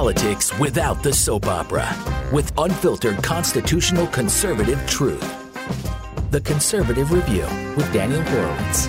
politics 0.00 0.58
without 0.58 1.02
the 1.02 1.12
soap 1.12 1.44
opera 1.44 1.86
with 2.32 2.50
unfiltered 2.56 3.22
constitutional 3.22 4.06
conservative 4.06 4.82
truth. 4.86 5.20
The 6.30 6.40
Conservative 6.40 7.12
Review 7.12 7.44
with 7.76 7.92
Daniel 7.92 8.22
Horowitz. 8.22 8.86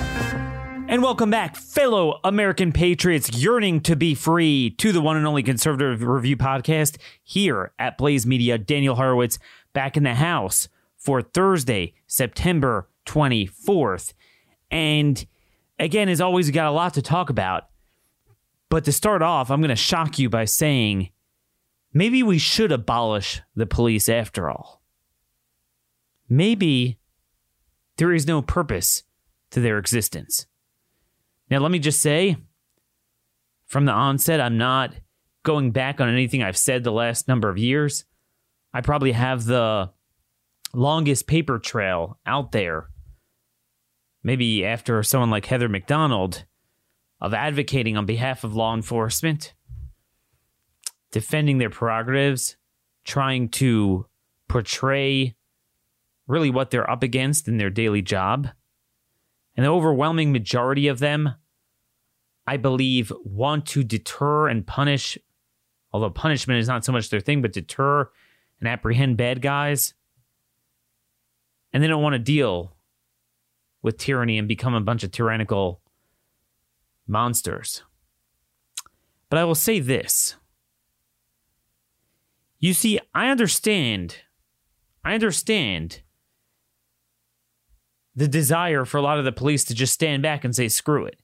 And 0.88 1.04
welcome 1.04 1.30
back, 1.30 1.58
fellow 1.58 2.22
American 2.24 2.72
patriots 2.72 3.30
yearning 3.36 3.82
to 3.82 3.98
be 3.98 4.16
free, 4.16 4.70
to 4.78 4.94
the 4.94 5.02
one 5.02 5.18
and 5.18 5.28
only 5.28 5.44
Conservative 5.44 6.02
Review 6.02 6.38
podcast 6.38 6.98
here 7.22 7.74
at 7.78 7.98
Blaze 7.98 8.26
Media. 8.26 8.58
Daniel 8.58 8.96
Horowitz 8.96 9.38
back 9.74 9.98
in 9.98 10.04
the 10.04 10.16
house 10.16 10.70
for 10.96 11.22
Thursday, 11.22 11.94
September 12.08 12.88
24th. 13.06 14.14
And 14.72 15.26
again, 15.78 16.08
as 16.08 16.22
always, 16.22 16.46
we 16.46 16.54
got 16.54 16.68
a 16.68 16.72
lot 16.72 16.94
to 16.94 17.02
talk 17.02 17.30
about. 17.30 17.66
But 18.72 18.86
to 18.86 18.94
start 18.94 19.22
off, 19.22 19.52
I'm 19.52 19.60
going 19.60 19.68
to 19.68 19.76
shock 19.76 20.18
you 20.18 20.30
by 20.30 20.46
saying 20.46 21.10
maybe 21.94 22.24
we 22.24 22.38
should 22.38 22.72
abolish 22.72 23.42
the 23.54 23.66
police 23.66 24.08
after 24.08 24.50
all. 24.50 24.82
Maybe 26.30 26.98
there 27.98 28.14
is 28.14 28.26
no 28.26 28.42
purpose 28.42 29.04
to 29.50 29.60
their 29.60 29.78
existence. 29.78 30.48
Now, 31.50 31.60
let 31.60 31.70
me 31.70 31.80
just 31.80 32.02
say 32.02 32.38
from 33.66 33.84
the 33.84 33.92
onset, 33.92 34.40
I'm 34.40 34.58
not 34.58 34.94
going 35.44 35.72
back 35.72 36.00
on 36.00 36.08
anything 36.08 36.42
I've 36.42 36.58
said 36.58 36.86
the 36.86 36.94
last 36.94 37.28
number 37.28 37.50
of 37.50 37.58
years. 37.58 38.06
I 38.74 38.80
probably 38.80 39.12
have 39.12 39.44
the 39.44 39.92
longest 40.74 41.28
paper 41.28 41.60
trail 41.60 42.20
out 42.26 42.54
there, 42.54 42.88
maybe 44.24 44.66
after 44.66 45.04
someone 45.04 45.30
like 45.30 45.48
Heather 45.48 45.68
Mac 45.68 45.88
Donald, 45.88 46.46
of 47.22 47.34
advocating 47.34 47.96
on 47.96 48.06
behalf 48.06 48.44
of 48.44 48.56
law 48.56 48.74
enforcement, 48.74 49.54
defending 51.12 51.60
their 51.60 51.70
prerogatives, 51.70 52.58
trying 53.04 53.50
to 53.50 54.06
portray 54.48 55.36
really 56.28 56.50
what 56.50 56.72
they're 56.72 56.90
up 56.90 57.04
against 57.04 57.48
in 57.48 57.58
their 57.58 57.70
daily 57.70 58.02
job. 58.02 58.50
And 59.56 59.66
the 59.66 59.70
overwhelming 59.70 60.32
majority 60.32 60.88
of 60.88 61.00
them 61.00 61.36
I 62.48 62.58
believe, 62.58 63.12
want 63.24 63.66
to 63.68 63.84
deter 63.84 64.48
and 64.48 64.66
punish, 64.66 65.18
although 65.94 66.10
punishment 66.10 66.60
is 66.60 66.68
not 66.68 66.84
so 66.84 66.92
much 66.92 67.10
their 67.10 67.20
thing, 67.20 67.42
but 67.42 67.54
deter 67.54 68.10
and 68.60 68.68
apprehend 68.68 69.18
bad 69.18 69.42
guys. 69.42 69.94
And 71.72 71.82
they 71.82 71.88
don't 71.88 72.02
want 72.02 72.14
to 72.14 72.20
deal 72.20 72.76
with 73.82 73.98
tyranny 73.98 74.38
and 74.38 74.48
become 74.48 74.74
a 74.74 74.82
bunch 74.82 75.04
of 75.04 75.12
tyrannical 75.12 75.81
monsters. 77.12 77.84
But 79.30 79.38
I 79.38 79.44
will 79.44 79.56
say 79.56 79.80
this. 79.80 80.36
You 82.60 82.74
see, 82.74 83.00
I 83.14 83.30
understand. 83.30 84.18
I 85.04 85.14
understand 85.14 86.02
the 88.16 88.28
desire 88.28 88.86
for 88.86 88.98
a 88.98 89.02
lot 89.02 89.20
of 89.20 89.26
the 89.26 89.32
police 89.32 89.64
to 89.66 89.76
just 89.76 89.94
stand 89.94 90.22
back 90.24 90.44
and 90.44 90.56
say, 90.56 90.68
screw 90.68 91.06
it. 91.06 91.18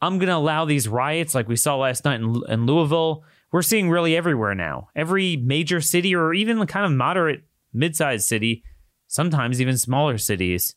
I'm 0.00 0.18
going 0.18 0.28
to 0.28 0.36
allow 0.36 0.64
these 0.64 0.88
riots 0.88 1.34
like 1.34 1.48
we 1.48 1.56
saw 1.56 1.76
last 1.76 2.04
night 2.04 2.20
in, 2.20 2.42
in 2.48 2.66
Louisville. 2.66 3.24
We're 3.50 3.62
seeing 3.62 3.88
really 3.88 4.14
everywhere 4.14 4.54
now. 4.54 4.88
Every 4.94 5.36
major 5.36 5.80
city 5.80 6.14
or 6.14 6.34
even 6.34 6.64
kind 6.66 6.84
of 6.84 6.92
moderate 6.92 7.44
mid-sized 7.72 8.26
city, 8.26 8.62
sometimes 9.08 9.60
even 9.60 9.78
smaller 9.78 10.18
cities, 10.18 10.74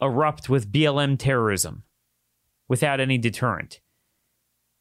erupt 0.00 0.48
with 0.48 0.72
BLM 0.72 1.18
terrorism 1.18 1.84
without 2.70 3.00
any 3.00 3.18
deterrent. 3.18 3.80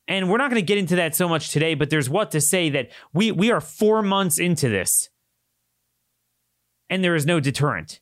And 0.07 0.29
we're 0.29 0.37
not 0.37 0.49
going 0.49 0.61
to 0.61 0.65
get 0.65 0.77
into 0.77 0.95
that 0.95 1.15
so 1.15 1.27
much 1.27 1.51
today, 1.51 1.73
but 1.73 1.89
there's 1.89 2.09
what 2.09 2.31
to 2.31 2.39
say 2.39 2.69
that 2.69 2.89
we 3.13 3.31
we 3.31 3.51
are 3.51 3.59
4 3.59 4.01
months 4.01 4.39
into 4.39 4.69
this. 4.69 5.09
And 6.89 7.03
there 7.03 7.15
is 7.15 7.25
no 7.25 7.39
deterrent. 7.39 7.99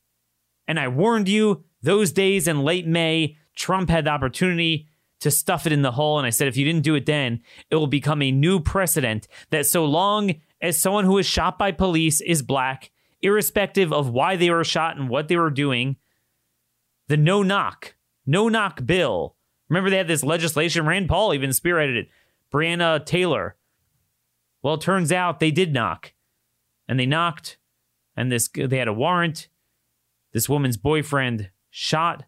And 0.68 0.80
I 0.80 0.90
warned 0.90 1.28
you 1.28 1.64
those 1.82 2.12
days 2.12 2.48
in 2.48 2.64
late 2.64 2.86
May 2.86 3.38
Trump 3.56 3.90
had 3.90 4.06
the 4.06 4.12
opportunity 4.12 4.88
to 5.22 5.32
stuff 5.32 5.66
it 5.66 5.72
in 5.72 5.82
the 5.82 5.94
hole. 5.94 6.18
And 6.18 6.28
I 6.28 6.32
said, 6.32 6.48
if 6.48 6.58
you 6.58 6.66
didn't 6.66 6.84
do 6.84 6.96
it 6.96 7.06
then, 7.06 7.42
it 7.72 7.76
will 7.76 7.88
become 7.88 8.22
a 8.22 8.32
new 8.32 8.60
precedent 8.60 9.28
that 9.50 9.66
so 9.66 9.86
long 9.86 10.36
as 10.62 10.80
someone 10.80 11.06
who 11.06 11.18
is 11.18 11.26
shot 11.26 11.58
by 11.58 11.72
police 11.72 12.20
is 12.22 12.42
black, 12.42 12.92
irrespective 13.22 13.94
of 13.94 14.10
why 14.10 14.36
they 14.36 14.50
were 14.50 14.66
shot 14.66 14.98
and 14.98 15.10
what 15.10 15.28
they 15.28 15.38
were 15.38 15.50
doing, 15.50 15.96
the 17.08 17.18
no 17.18 17.42
knock, 17.42 17.96
no 18.26 18.50
knock 18.50 18.86
bill. 18.86 19.37
Remember, 19.70 19.90
they 19.90 19.98
had 19.98 20.08
this 20.08 20.24
legislation. 20.24 20.86
Rand 20.86 21.10
Paul 21.10 21.34
even 21.34 21.50
spearheaded 21.50 21.98
it. 21.98 22.10
Breonna 22.54 23.06
Taylor. 23.06 23.56
Well, 24.62 24.76
it 24.76 24.82
turns 24.82 25.12
out 25.12 25.40
they 25.40 25.52
did 25.52 25.74
knock, 25.74 26.14
and 26.88 27.00
they 27.00 27.06
knocked, 27.06 27.58
and 28.16 28.32
this 28.32 28.50
they 28.54 28.78
had 28.78 28.88
a 28.88 28.94
warrant. 28.94 29.50
This 30.34 30.50
woman's 30.50 30.78
boyfriend 30.78 31.50
shot 31.70 32.26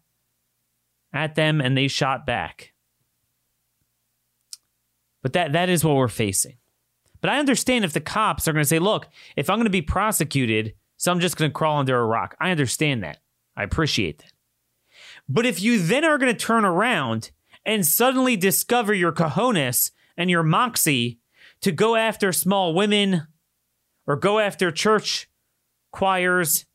at 1.12 1.34
them 1.34 1.60
and 1.60 1.76
they 1.76 1.88
shot 1.88 2.26
back. 2.26 2.72
But 5.22 5.32
that 5.34 5.52
that 5.52 5.68
is 5.68 5.84
what 5.84 5.96
we're 5.96 6.08
facing. 6.08 6.56
But 7.20 7.30
I 7.30 7.38
understand 7.38 7.84
if 7.84 7.92
the 7.92 8.00
cops 8.00 8.48
are 8.48 8.52
going 8.52 8.62
to 8.62 8.68
say, 8.68 8.78
"Look, 8.78 9.08
if 9.36 9.50
I'm 9.50 9.58
going 9.58 9.64
to 9.64 9.70
be 9.70 9.82
prosecuted, 9.82 10.74
so 10.96 11.12
I'm 11.12 11.20
just 11.20 11.36
going 11.36 11.50
to 11.50 11.54
crawl 11.54 11.78
under 11.78 11.98
a 11.98 12.06
rock." 12.06 12.36
I 12.40 12.50
understand 12.50 13.02
that. 13.02 13.18
I 13.56 13.64
appreciate 13.64 14.18
that. 14.18 14.29
But 15.32 15.46
if 15.46 15.62
you 15.62 15.80
then 15.80 16.04
are 16.04 16.18
going 16.18 16.34
to 16.34 16.38
turn 16.38 16.64
around 16.64 17.30
and 17.64 17.86
suddenly 17.86 18.36
discover 18.36 18.92
your 18.92 19.12
cojones 19.12 19.92
and 20.16 20.28
your 20.28 20.42
moxie 20.42 21.20
to 21.60 21.70
go 21.70 21.94
after 21.94 22.32
small 22.32 22.74
women 22.74 23.28
or 24.08 24.16
go 24.16 24.40
after 24.40 24.72
church 24.72 25.30
choirs, 25.92 26.66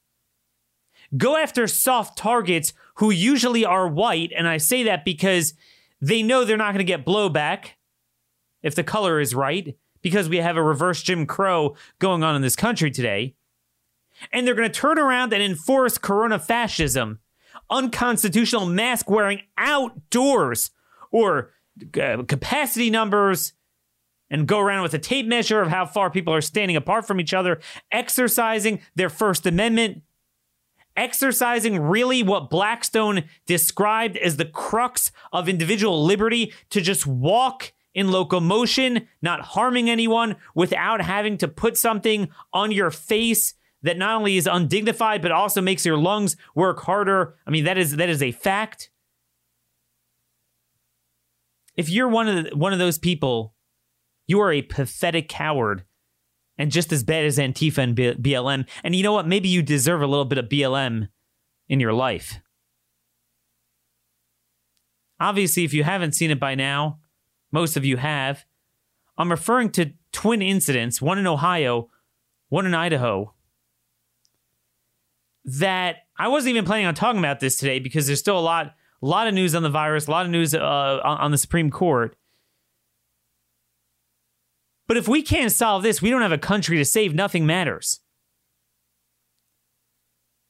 go 1.17 1.35
after 1.35 1.67
soft 1.67 2.17
targets 2.17 2.71
who 2.95 3.11
usually 3.11 3.65
are 3.65 3.89
white. 3.89 4.31
And 4.33 4.47
I 4.47 4.55
say 4.55 4.83
that 4.83 5.03
because 5.03 5.53
they 5.99 6.23
know 6.23 6.45
they're 6.45 6.55
not 6.55 6.71
going 6.71 6.77
to 6.77 6.85
get 6.85 7.05
blowback 7.05 7.71
if 8.63 8.73
the 8.73 8.85
color 8.85 9.19
is 9.19 9.35
right, 9.35 9.77
because 10.01 10.29
we 10.29 10.37
have 10.37 10.55
a 10.55 10.63
reverse 10.63 11.03
Jim 11.03 11.25
Crow 11.25 11.75
going 11.99 12.23
on 12.23 12.37
in 12.37 12.41
this 12.41 12.55
country 12.55 12.89
today. 12.89 13.35
And 14.31 14.47
they're 14.47 14.55
going 14.55 14.71
to 14.71 14.79
turn 14.79 14.97
around 14.97 15.33
and 15.33 15.43
enforce 15.43 15.97
corona 15.97 16.39
fascism, 16.39 17.19
unconstitutional 17.69 18.65
mask 18.65 19.09
wearing 19.09 19.41
outdoors, 19.57 20.71
or 21.11 21.51
uh, 22.01 22.23
capacity 22.27 22.89
numbers, 22.89 23.53
and 24.29 24.47
go 24.47 24.59
around 24.59 24.83
with 24.83 24.93
a 24.93 24.99
tape 24.99 25.27
measure 25.27 25.61
of 25.61 25.69
how 25.69 25.85
far 25.85 26.09
people 26.09 26.33
are 26.33 26.41
standing 26.41 26.75
apart 26.75 27.05
from 27.05 27.19
each 27.19 27.33
other, 27.33 27.59
exercising 27.91 28.79
their 28.95 29.09
First 29.09 29.45
Amendment 29.45 30.01
exercising 30.97 31.79
really 31.81 32.23
what 32.23 32.49
Blackstone 32.49 33.23
described 33.45 34.17
as 34.17 34.37
the 34.37 34.45
crux 34.45 35.11
of 35.33 35.49
individual 35.49 36.03
liberty 36.05 36.53
to 36.69 36.81
just 36.81 37.05
walk 37.05 37.73
in 37.93 38.11
locomotion, 38.11 39.07
not 39.21 39.41
harming 39.41 39.89
anyone 39.89 40.35
without 40.53 41.01
having 41.01 41.37
to 41.37 41.47
put 41.47 41.77
something 41.77 42.29
on 42.53 42.71
your 42.71 42.91
face 42.91 43.55
that 43.85 43.97
not 43.97 44.17
only 44.17 44.35
is 44.35 44.47
undignified 44.47 45.21
but 45.21 45.31
also 45.31 45.61
makes 45.61 45.85
your 45.85 45.97
lungs 45.97 46.35
work 46.55 46.81
harder. 46.81 47.35
I 47.47 47.51
mean 47.51 47.63
that 47.65 47.77
is 47.77 47.95
that 47.95 48.09
is 48.09 48.21
a 48.21 48.31
fact. 48.31 48.89
If 51.77 51.89
you're 51.89 52.07
one 52.07 52.27
of 52.27 52.43
the, 52.43 52.55
one 52.55 52.73
of 52.73 52.79
those 52.79 52.97
people, 52.97 53.53
you 54.27 54.39
are 54.41 54.51
a 54.51 54.61
pathetic 54.61 55.29
coward 55.29 55.83
and 56.57 56.71
just 56.71 56.91
as 56.91 57.03
bad 57.03 57.25
as 57.25 57.37
Antifa 57.37 57.77
and 57.79 57.95
BLM. 57.95 58.65
And 58.83 58.95
you 58.95 59.03
know 59.03 59.13
what? 59.13 59.27
Maybe 59.27 59.49
you 59.49 59.61
deserve 59.61 60.01
a 60.01 60.07
little 60.07 60.25
bit 60.25 60.37
of 60.37 60.45
BLM 60.45 61.09
in 61.67 61.79
your 61.79 61.93
life. 61.93 62.39
Obviously, 65.19 65.63
if 65.63 65.73
you 65.73 65.83
haven't 65.83 66.15
seen 66.15 66.31
it 66.31 66.39
by 66.39 66.55
now, 66.55 66.99
most 67.51 67.77
of 67.77 67.85
you 67.85 67.97
have. 67.97 68.45
I'm 69.17 69.31
referring 69.31 69.69
to 69.71 69.91
twin 70.11 70.41
incidents, 70.41 71.01
one 71.01 71.17
in 71.17 71.27
Ohio, 71.27 71.89
one 72.49 72.65
in 72.65 72.73
Idaho, 72.73 73.34
that 75.45 75.97
I 76.17 76.27
wasn't 76.27 76.51
even 76.51 76.65
planning 76.65 76.85
on 76.85 76.95
talking 76.95 77.19
about 77.19 77.39
this 77.39 77.57
today 77.57 77.79
because 77.79 78.07
there's 78.07 78.19
still 78.19 78.37
a 78.37 78.41
lot, 78.41 78.67
a 79.01 79.05
lot 79.05 79.27
of 79.27 79.33
news 79.33 79.55
on 79.55 79.63
the 79.63 79.69
virus, 79.69 80.07
a 80.07 80.11
lot 80.11 80.25
of 80.25 80.31
news 80.31 80.53
uh, 80.53 80.59
on, 81.03 81.17
on 81.17 81.31
the 81.31 81.37
Supreme 81.37 81.69
Court. 81.69 82.15
But 84.87 84.97
if 84.97 85.07
we 85.07 85.21
can't 85.21 85.51
solve 85.51 85.83
this, 85.83 86.01
we 86.01 86.09
don't 86.09 86.21
have 86.21 86.31
a 86.31 86.37
country 86.37 86.77
to 86.77 86.85
save. 86.85 87.13
Nothing 87.13 87.45
matters. 87.45 88.01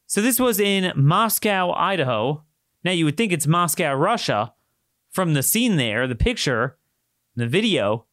So 0.08 0.22
this 0.22 0.40
was 0.40 0.60
in 0.60 0.92
Moscow, 0.96 1.72
Idaho. 1.72 2.44
Now 2.84 2.92
you 2.92 3.06
would 3.06 3.18
think 3.18 3.32
it's 3.32 3.48
Moscow, 3.48 3.94
Russia 3.94 4.54
from 5.12 5.34
the 5.34 5.44
scene 5.44 5.78
there, 5.78 6.08
the 6.08 6.16
picture, 6.16 6.78
the 7.36 7.48
video. 7.48 8.06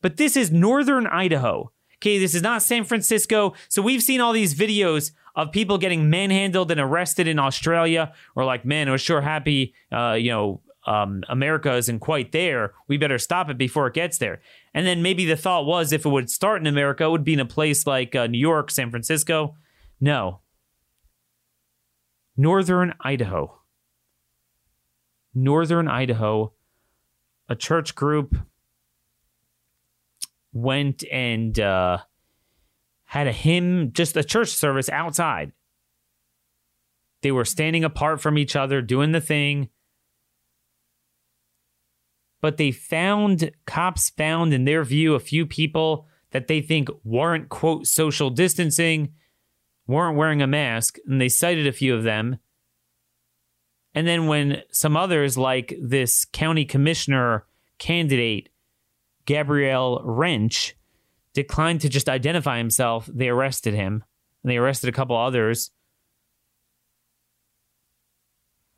But 0.00 0.16
this 0.16 0.36
is 0.36 0.50
northern 0.50 1.06
Idaho. 1.06 1.72
Okay, 2.00 2.18
this 2.18 2.34
is 2.34 2.42
not 2.42 2.62
San 2.62 2.84
Francisco. 2.84 3.54
So 3.68 3.82
we've 3.82 4.02
seen 4.02 4.20
all 4.20 4.32
these 4.32 4.54
videos 4.54 5.10
of 5.34 5.50
people 5.50 5.78
getting 5.78 6.08
manhandled 6.08 6.70
and 6.70 6.80
arrested 6.80 7.26
in 7.26 7.38
Australia. 7.38 8.12
Or 8.36 8.44
like, 8.44 8.64
man, 8.64 8.90
was 8.90 9.00
sure 9.00 9.20
happy, 9.20 9.74
uh, 9.90 10.12
you 10.12 10.30
know, 10.30 10.60
um, 10.86 11.22
America 11.28 11.74
isn't 11.74 11.98
quite 11.98 12.32
there. 12.32 12.72
We 12.86 12.96
better 12.96 13.18
stop 13.18 13.50
it 13.50 13.58
before 13.58 13.88
it 13.88 13.94
gets 13.94 14.18
there. 14.18 14.40
And 14.72 14.86
then 14.86 15.02
maybe 15.02 15.24
the 15.24 15.36
thought 15.36 15.66
was 15.66 15.92
if 15.92 16.06
it 16.06 16.08
would 16.08 16.30
start 16.30 16.60
in 16.60 16.66
America, 16.66 17.04
it 17.04 17.10
would 17.10 17.24
be 17.24 17.34
in 17.34 17.40
a 17.40 17.44
place 17.44 17.86
like 17.86 18.14
uh, 18.14 18.26
New 18.26 18.38
York, 18.38 18.70
San 18.70 18.90
Francisco. 18.90 19.56
No. 20.00 20.40
Northern 22.36 22.94
Idaho. 23.00 23.60
Northern 25.34 25.88
Idaho, 25.88 26.52
a 27.48 27.54
church 27.54 27.94
group 27.94 28.36
went 30.52 31.04
and 31.10 31.58
uh, 31.58 31.98
had 33.04 33.26
a 33.26 33.32
hymn, 33.32 33.92
just 33.92 34.16
a 34.16 34.24
church 34.24 34.48
service 34.48 34.88
outside. 34.88 35.52
They 37.22 37.32
were 37.32 37.44
standing 37.44 37.84
apart 37.84 38.20
from 38.20 38.38
each 38.38 38.54
other, 38.54 38.80
doing 38.80 39.12
the 39.12 39.20
thing. 39.20 39.68
But 42.40 42.56
they 42.56 42.70
found, 42.70 43.50
cops 43.66 44.10
found 44.10 44.52
in 44.54 44.64
their 44.64 44.84
view, 44.84 45.14
a 45.14 45.20
few 45.20 45.44
people 45.44 46.06
that 46.30 46.46
they 46.46 46.60
think 46.60 46.88
weren't, 47.02 47.48
quote, 47.48 47.86
social 47.86 48.30
distancing, 48.30 49.14
weren't 49.86 50.16
wearing 50.16 50.42
a 50.42 50.46
mask, 50.46 50.98
and 51.06 51.20
they 51.20 51.28
cited 51.28 51.66
a 51.66 51.72
few 51.72 51.94
of 51.94 52.04
them. 52.04 52.38
And 53.94 54.06
then 54.06 54.26
when 54.26 54.62
some 54.70 54.96
others, 54.96 55.36
like 55.36 55.74
this 55.80 56.24
county 56.26 56.64
commissioner 56.64 57.46
candidate, 57.78 58.50
Gabriel 59.28 60.00
Rench, 60.04 60.74
declined 61.34 61.82
to 61.82 61.90
just 61.90 62.08
identify 62.08 62.56
himself, 62.56 63.04
they 63.12 63.28
arrested 63.28 63.74
him. 63.74 64.02
And 64.42 64.50
they 64.50 64.56
arrested 64.56 64.88
a 64.88 64.92
couple 64.92 65.16
others. 65.16 65.70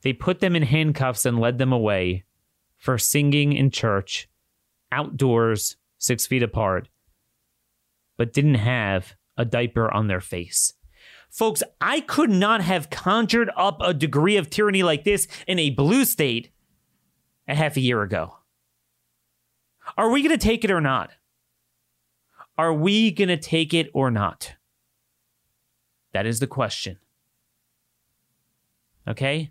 They 0.02 0.12
put 0.12 0.40
them 0.40 0.56
in 0.56 0.64
handcuffs 0.64 1.24
and 1.24 1.38
led 1.38 1.58
them 1.58 1.72
away 1.72 2.24
for 2.78 2.98
singing 2.98 3.52
in 3.52 3.70
church, 3.70 4.28
outdoors, 4.90 5.76
six 5.98 6.26
feet 6.26 6.42
apart, 6.42 6.88
but 8.16 8.32
didn't 8.32 8.56
have 8.56 9.14
a 9.36 9.44
diaper 9.44 9.88
on 9.88 10.08
their 10.08 10.20
face. 10.20 10.74
Folks, 11.30 11.62
I 11.80 12.00
could 12.00 12.30
not 12.30 12.60
have 12.60 12.90
conjured 12.90 13.50
up 13.56 13.80
a 13.80 13.94
degree 13.94 14.36
of 14.36 14.50
tyranny 14.50 14.82
like 14.82 15.04
this 15.04 15.28
in 15.46 15.60
a 15.60 15.70
blue 15.70 16.04
state 16.04 16.50
a 17.46 17.54
half 17.54 17.76
a 17.76 17.80
year 17.80 18.02
ago. 18.02 18.39
Are 19.96 20.10
we 20.10 20.22
going 20.22 20.36
to 20.36 20.44
take 20.44 20.64
it 20.64 20.70
or 20.70 20.80
not? 20.80 21.10
Are 22.56 22.74
we 22.74 23.10
going 23.10 23.28
to 23.28 23.36
take 23.36 23.72
it 23.72 23.90
or 23.94 24.10
not? 24.10 24.54
That 26.12 26.26
is 26.26 26.40
the 26.40 26.46
question. 26.46 26.98
Okay? 29.08 29.50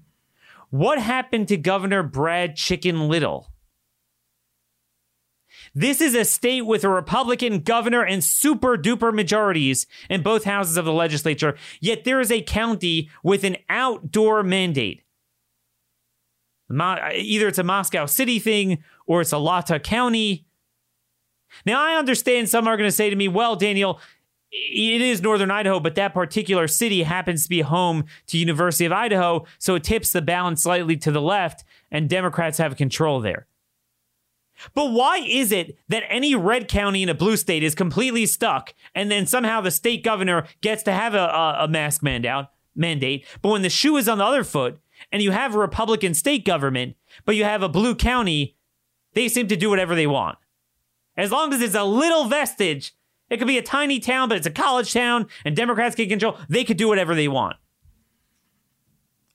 What 0.69 1.00
happened 1.00 1.47
to 1.47 1.57
Governor 1.57 2.03
Brad 2.03 2.56
Chicken 2.56 3.07
Little? 3.07 3.51
This 5.74 6.01
is 6.01 6.15
a 6.15 6.25
state 6.25 6.62
with 6.62 6.83
a 6.83 6.89
Republican 6.89 7.59
governor 7.59 8.03
and 8.03 8.24
super 8.24 8.77
duper 8.77 9.13
majorities 9.13 9.88
in 10.09 10.21
both 10.21 10.44
houses 10.44 10.77
of 10.77 10.85
the 10.85 10.94
legislature, 10.94 11.56
yet 11.80 12.03
there 12.03 12.19
is 12.19 12.31
a 12.31 12.42
county 12.42 13.09
with 13.24 13.44
an 13.44 13.57
outdoor 13.69 14.44
mandate. 14.44 15.03
Either 16.71 17.48
it's 17.48 17.57
a 17.57 17.63
Moscow 17.63 18.06
City 18.06 18.39
thing 18.39 18.83
or 19.06 19.21
it's 19.21 19.33
a 19.33 19.38
Latah 19.38 19.81
County. 19.81 20.45
Now, 21.66 21.81
I 21.81 21.95
understand 21.95 22.50
some 22.50 22.68
are 22.68 22.77
going 22.77 22.88
to 22.88 22.95
say 22.95 23.10
to 23.10 23.16
me, 23.16 23.27
well, 23.27 23.56
Daniel, 23.56 24.00
it 24.51 25.01
is 25.01 25.21
northern 25.21 25.51
Idaho, 25.51 25.80
but 25.80 25.95
that 25.95 26.13
particular 26.13 26.68
city 26.68 27.04
happens 27.04 27.44
to 27.44 27.50
be 27.50 27.62
home 27.62 28.06
to 28.27 28.38
University 28.38 28.86
of 28.86 28.92
Idaho, 28.92 29.45
so 29.57 29.75
it 29.75 29.83
tips 29.83 30.12
the 30.12 30.21
balance 30.21 30.63
slightly 30.63 30.98
to 30.98 31.12
the 31.12 31.21
left, 31.21 31.63
and 31.92 32.10
Democrats 32.10 32.57
have 32.57 32.75
control 32.75 33.19
there. 33.19 33.48
But 34.74 34.92
why 34.92 35.18
is 35.18 35.51
it 35.51 35.77
that 35.88 36.04
any 36.10 36.36
red 36.36 36.68
county 36.68 37.04
in 37.04 37.10
a 37.10 37.13
blue 37.13 37.38
state 37.38 37.63
is 37.63 37.75
completely 37.75 38.25
stuck, 38.25 38.74
and 38.94 39.10
then 39.10 39.25
somehow 39.25 39.62
the 39.62 39.71
state 39.71 40.04
governor 40.04 40.48
gets 40.62 40.83
to 40.83 40.92
have 40.92 41.13
a, 41.13 41.18
a, 41.18 41.57
a 41.62 41.68
mask 41.68 42.04
mandate, 42.04 42.48
mandate, 42.75 43.25
but 43.42 43.50
when 43.50 43.62
the 43.62 43.69
shoe 43.69 43.98
is 43.98 44.10
on 44.10 44.18
the 44.18 44.25
other 44.25 44.44
foot, 44.44 44.80
and 45.12 45.22
you 45.22 45.31
have 45.31 45.56
a 45.56 45.60
Republican 45.60 46.13
state 46.13 46.46
government, 46.46 46.96
but 47.25 47.36
you 47.36 47.44
have 47.44 47.63
a 47.63 47.69
blue 47.69 47.96
county, 47.96 48.56
they 49.13 49.28
seem 49.28 49.48
to 49.48 49.56
do 49.56 49.69
whatever 49.69 49.96
they 49.96 50.07
want. 50.07 50.38
As 51.18 51.31
long 51.31 51.54
as 51.54 51.62
it's 51.62 51.75
a 51.75 51.84
little 51.84 52.25
vestige 52.25 52.94
it 53.30 53.38
could 53.38 53.48
be 53.48 53.57
a 53.57 53.63
tiny 53.63 54.00
town, 54.00 54.28
but 54.28 54.38
it's 54.38 54.48
a 54.48 54.51
college 54.51 54.94
town, 54.94 55.28
and 55.46 55.56
Democrats 55.56 55.96
can 55.96 56.10
control. 56.10 56.38
They 56.50 56.63
could 56.63 56.78
do 56.78 56.88
whatever 56.88 57.13
they 57.13 57.28
want. 57.28 57.57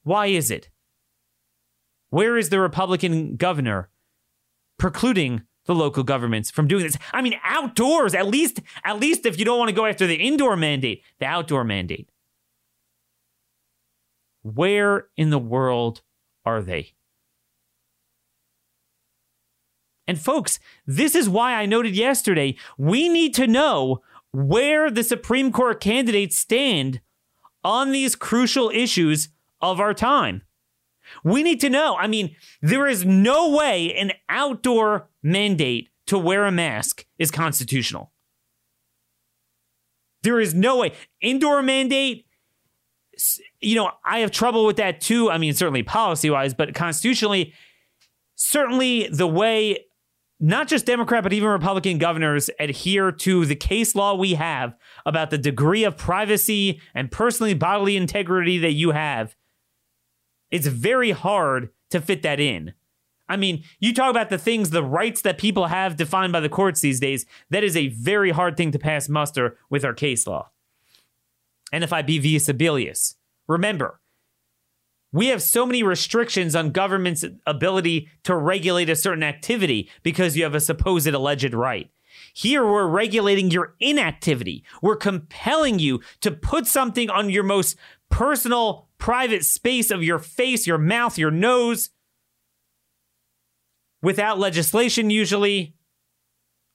Why 0.02 0.26
is 0.26 0.50
it? 0.50 0.68
Where 2.10 2.36
is 2.36 2.48
the 2.48 2.60
Republican 2.60 3.36
governor 3.36 3.88
precluding 4.78 5.42
the 5.66 5.74
local 5.74 6.02
governments 6.02 6.50
from 6.50 6.68
doing 6.68 6.82
this? 6.82 6.98
I 7.12 7.22
mean, 7.22 7.34
outdoors, 7.44 8.14
at 8.14 8.26
least, 8.26 8.60
at 8.84 9.00
least 9.00 9.26
if 9.26 9.38
you 9.38 9.44
don't 9.44 9.58
want 9.58 9.70
to 9.70 9.74
go 9.74 9.86
after 9.86 10.06
the 10.06 10.16
indoor 10.16 10.56
mandate, 10.56 11.02
the 11.18 11.26
outdoor 11.26 11.64
mandate. 11.64 12.08
Where 14.44 15.08
in 15.16 15.30
the 15.30 15.38
world 15.38 16.02
are 16.44 16.62
they? 16.62 16.92
And 20.06 20.20
folks, 20.20 20.60
this 20.86 21.14
is 21.14 21.28
why 21.28 21.54
I 21.54 21.64
noted 21.64 21.96
yesterday 21.96 22.56
we 22.76 23.08
need 23.08 23.34
to 23.34 23.46
know 23.46 24.02
where 24.32 24.90
the 24.90 25.02
Supreme 25.02 25.50
Court 25.50 25.80
candidates 25.80 26.38
stand 26.38 27.00
on 27.62 27.90
these 27.90 28.14
crucial 28.14 28.68
issues 28.68 29.30
of 29.62 29.80
our 29.80 29.94
time. 29.94 30.42
We 31.22 31.42
need 31.42 31.60
to 31.62 31.70
know. 31.70 31.96
I 31.96 32.06
mean, 32.06 32.36
there 32.60 32.86
is 32.86 33.04
no 33.04 33.50
way 33.56 33.94
an 33.94 34.12
outdoor 34.28 35.08
mandate 35.22 35.88
to 36.06 36.18
wear 36.18 36.44
a 36.44 36.52
mask 36.52 37.06
is 37.18 37.30
constitutional. 37.30 38.12
There 40.22 40.40
is 40.40 40.54
no 40.54 40.78
way. 40.78 40.92
Indoor 41.20 41.62
mandate, 41.62 42.26
you 43.64 43.76
know, 43.76 43.90
I 44.04 44.20
have 44.20 44.30
trouble 44.30 44.66
with 44.66 44.76
that 44.76 45.00
too. 45.00 45.30
I 45.30 45.38
mean, 45.38 45.54
certainly 45.54 45.82
policy 45.82 46.30
wise, 46.30 46.54
but 46.54 46.74
constitutionally, 46.74 47.54
certainly 48.34 49.08
the 49.08 49.26
way 49.26 49.86
not 50.40 50.68
just 50.68 50.84
Democrat, 50.84 51.22
but 51.22 51.32
even 51.32 51.48
Republican 51.48 51.98
governors 51.98 52.50
adhere 52.58 53.12
to 53.12 53.46
the 53.46 53.54
case 53.54 53.94
law 53.94 54.14
we 54.14 54.34
have 54.34 54.74
about 55.06 55.30
the 55.30 55.38
degree 55.38 55.84
of 55.84 55.96
privacy 55.96 56.80
and 56.94 57.10
personally 57.10 57.54
bodily 57.54 57.96
integrity 57.96 58.58
that 58.58 58.72
you 58.72 58.90
have, 58.90 59.36
it's 60.50 60.66
very 60.66 61.12
hard 61.12 61.70
to 61.90 62.00
fit 62.00 62.22
that 62.22 62.40
in. 62.40 62.74
I 63.28 63.36
mean, 63.36 63.64
you 63.78 63.94
talk 63.94 64.10
about 64.10 64.28
the 64.28 64.36
things, 64.36 64.70
the 64.70 64.82
rights 64.82 65.22
that 65.22 65.38
people 65.38 65.68
have 65.68 65.96
defined 65.96 66.32
by 66.32 66.40
the 66.40 66.48
courts 66.48 66.80
these 66.80 67.00
days, 67.00 67.24
that 67.50 67.64
is 67.64 67.76
a 67.76 67.88
very 67.88 68.30
hard 68.30 68.56
thing 68.56 68.70
to 68.72 68.78
pass 68.78 69.08
muster 69.08 69.56
with 69.70 69.84
our 69.84 69.94
case 69.94 70.26
law. 70.26 70.50
NFIB 71.72 72.20
via 72.20 72.38
Sebelius. 72.38 73.14
Remember, 73.48 74.00
we 75.12 75.28
have 75.28 75.42
so 75.42 75.64
many 75.64 75.82
restrictions 75.82 76.56
on 76.56 76.70
government's 76.70 77.24
ability 77.46 78.08
to 78.24 78.34
regulate 78.36 78.90
a 78.90 78.96
certain 78.96 79.22
activity 79.22 79.88
because 80.02 80.36
you 80.36 80.42
have 80.42 80.54
a 80.54 80.60
supposed 80.60 81.06
alleged 81.06 81.54
right. 81.54 81.90
Here, 82.32 82.66
we're 82.66 82.88
regulating 82.88 83.50
your 83.50 83.74
inactivity. 83.78 84.64
We're 84.82 84.96
compelling 84.96 85.78
you 85.78 86.00
to 86.20 86.32
put 86.32 86.66
something 86.66 87.10
on 87.10 87.30
your 87.30 87.44
most 87.44 87.76
personal, 88.10 88.88
private 88.98 89.44
space 89.44 89.90
of 89.90 90.02
your 90.02 90.18
face, 90.18 90.66
your 90.66 90.78
mouth, 90.78 91.16
your 91.16 91.30
nose, 91.30 91.90
without 94.02 94.38
legislation, 94.38 95.10
usually, 95.10 95.74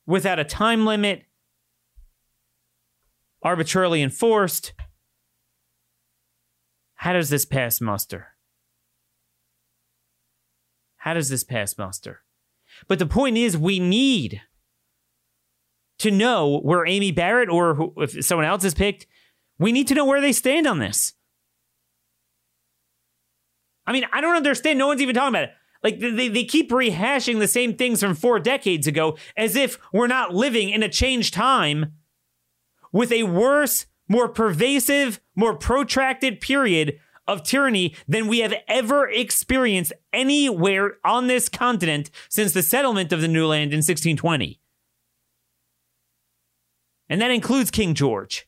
without 0.06 0.40
a 0.40 0.44
time 0.44 0.86
limit, 0.86 1.24
arbitrarily 3.44 4.02
enforced. 4.02 4.74
How 7.00 7.14
does 7.14 7.30
this 7.30 7.46
pass 7.46 7.80
muster? 7.80 8.28
How 10.98 11.14
does 11.14 11.30
this 11.30 11.46
pass 11.46 11.78
muster? 11.78 12.24
But 12.90 13.00
the 13.00 13.06
point 13.06 13.38
is, 13.38 13.58
we 13.58 13.80
need 13.80 14.42
to 16.00 16.12
know 16.12 16.60
where 16.60 16.86
Amy 16.86 17.14
Barrett 17.14 17.48
or 17.48 17.76
who, 17.76 17.94
if 17.96 18.26
someone 18.26 18.46
else 18.46 18.66
is 18.66 18.74
picked, 18.74 19.08
we 19.58 19.72
need 19.72 19.88
to 19.88 19.96
know 19.96 20.04
where 20.04 20.20
they 20.20 20.34
stand 20.34 20.68
on 20.68 20.80
this. 20.80 21.14
I 23.88 23.94
mean, 23.94 24.04
I 24.12 24.20
don't 24.20 24.36
understand. 24.36 24.78
No 24.78 24.88
one's 24.88 25.02
even 25.02 25.16
talking 25.16 25.30
about 25.30 25.44
it. 25.44 25.52
Like, 25.82 26.00
they, 26.02 26.28
they 26.28 26.44
keep 26.44 26.70
rehashing 26.70 27.40
the 27.40 27.48
same 27.48 27.78
things 27.78 28.02
from 28.02 28.14
four 28.14 28.42
decades 28.42 28.88
ago 28.88 29.18
as 29.38 29.56
if 29.56 29.80
we're 29.94 30.08
not 30.08 30.36
living 30.36 30.70
in 30.70 30.84
a 30.84 30.90
changed 30.90 31.34
time 31.34 31.94
with 32.92 33.14
a 33.14 33.24
worse 33.24 33.86
more 34.10 34.28
pervasive, 34.28 35.22
more 35.36 35.56
protracted 35.56 36.42
period 36.42 37.00
of 37.28 37.44
tyranny 37.44 37.96
than 38.08 38.28
we 38.28 38.40
have 38.40 38.56
ever 38.68 39.08
experienced 39.08 39.94
anywhere 40.12 40.98
on 41.06 41.28
this 41.28 41.48
continent 41.48 42.10
since 42.28 42.52
the 42.52 42.64
settlement 42.64 43.14
of 43.14 43.22
the 43.22 43.28
new 43.28 43.46
land 43.46 43.72
in 43.72 43.78
1620. 43.78 44.60
And 47.08 47.22
that 47.22 47.32
includes 47.32 47.72
King 47.72 47.94
George. 47.94 48.48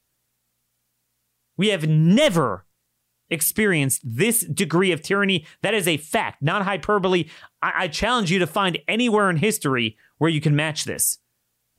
We 1.58 1.70
have 1.70 1.88
never 1.88 2.66
experienced 3.30 4.02
this 4.04 4.42
degree 4.42 4.92
of 4.92 5.02
tyranny. 5.02 5.46
That 5.62 5.74
is 5.74 5.88
a 5.88 5.98
fact, 5.98 6.42
not 6.42 6.64
hyperbole. 6.64 7.26
I, 7.62 7.72
I 7.76 7.88
challenge 7.88 8.32
you 8.32 8.40
to 8.40 8.48
find 8.48 8.78
anywhere 8.88 9.30
in 9.30 9.38
history 9.38 9.98
where 10.18 10.30
you 10.30 10.42
can 10.42 10.56
match 10.56 10.86
this. 10.86 11.20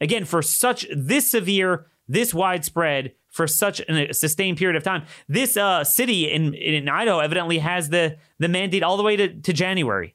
Again, 0.00 0.24
for 0.24 0.42
such 0.42 0.86
this 0.94 1.30
severe, 1.30 1.86
this 2.08 2.34
widespread, 2.34 3.12
for 3.30 3.46
such 3.46 3.80
a 3.80 4.12
sustained 4.12 4.58
period 4.58 4.76
of 4.76 4.82
time, 4.82 5.04
this 5.28 5.56
uh, 5.56 5.84
city 5.84 6.30
in 6.30 6.54
in 6.54 6.88
Idaho 6.88 7.18
evidently 7.20 7.58
has 7.58 7.88
the 7.88 8.18
the 8.38 8.48
mandate 8.48 8.82
all 8.82 8.96
the 8.96 9.02
way 9.02 9.16
to, 9.16 9.40
to 9.40 9.52
January, 9.52 10.14